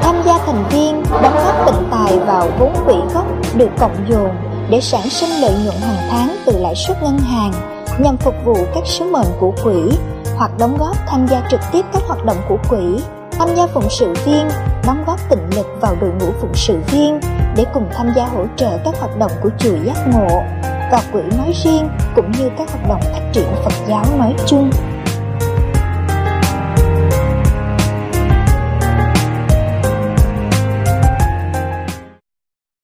Tham 0.01 0.15
gia 0.26 0.38
thành 0.45 0.64
viên, 0.69 1.03
đóng 1.23 1.35
góp 1.35 1.65
tịnh 1.65 1.88
tài 1.91 2.19
vào 2.19 2.49
vốn 2.59 2.73
quỹ 2.85 2.95
gốc 3.14 3.26
được 3.55 3.69
cộng 3.80 4.05
dồn 4.09 4.30
để 4.69 4.81
sản 4.81 5.09
sinh 5.09 5.30
lợi 5.41 5.53
nhuận 5.64 5.76
hàng 5.81 6.07
tháng 6.09 6.35
từ 6.45 6.59
lãi 6.59 6.76
suất 6.76 7.03
ngân 7.03 7.19
hàng 7.19 7.53
nhằm 7.99 8.18
phục 8.18 8.35
vụ 8.45 8.55
các 8.76 8.84
sứ 8.85 9.05
mệnh 9.05 9.27
của 9.39 9.53
quỹ 9.64 9.97
hoặc 10.38 10.51
đóng 10.59 10.77
góp 10.77 10.97
tham 11.07 11.27
gia 11.27 11.41
trực 11.51 11.59
tiếp 11.72 11.85
các 11.93 12.01
hoạt 12.07 12.26
động 12.26 12.38
của 12.49 12.57
quỹ 12.69 13.01
tham 13.38 13.55
gia 13.55 13.68
phụng 13.68 13.89
sự 13.89 14.14
viên, 14.26 14.47
đóng 14.85 15.03
góp 15.07 15.30
tịnh 15.30 15.49
lực 15.55 15.68
vào 15.81 15.95
đội 16.01 16.09
ngũ 16.09 16.31
phụng 16.41 16.53
sự 16.53 16.80
viên 16.91 17.19
để 17.55 17.65
cùng 17.73 17.89
tham 17.93 18.09
gia 18.15 18.26
hỗ 18.26 18.45
trợ 18.55 18.77
các 18.85 18.95
hoạt 18.99 19.18
động 19.18 19.31
của 19.41 19.49
chùa 19.59 19.76
giác 19.84 20.07
ngộ 20.14 20.43
và 20.91 21.01
quỹ 21.11 21.22
nói 21.38 21.51
riêng 21.64 21.89
cũng 22.15 22.31
như 22.31 22.49
các 22.57 22.69
hoạt 22.69 22.89
động 22.89 23.01
phát 23.01 23.22
triển 23.34 23.47
Phật 23.64 23.73
giáo 23.88 24.05
nói 24.18 24.35
chung. 24.47 24.72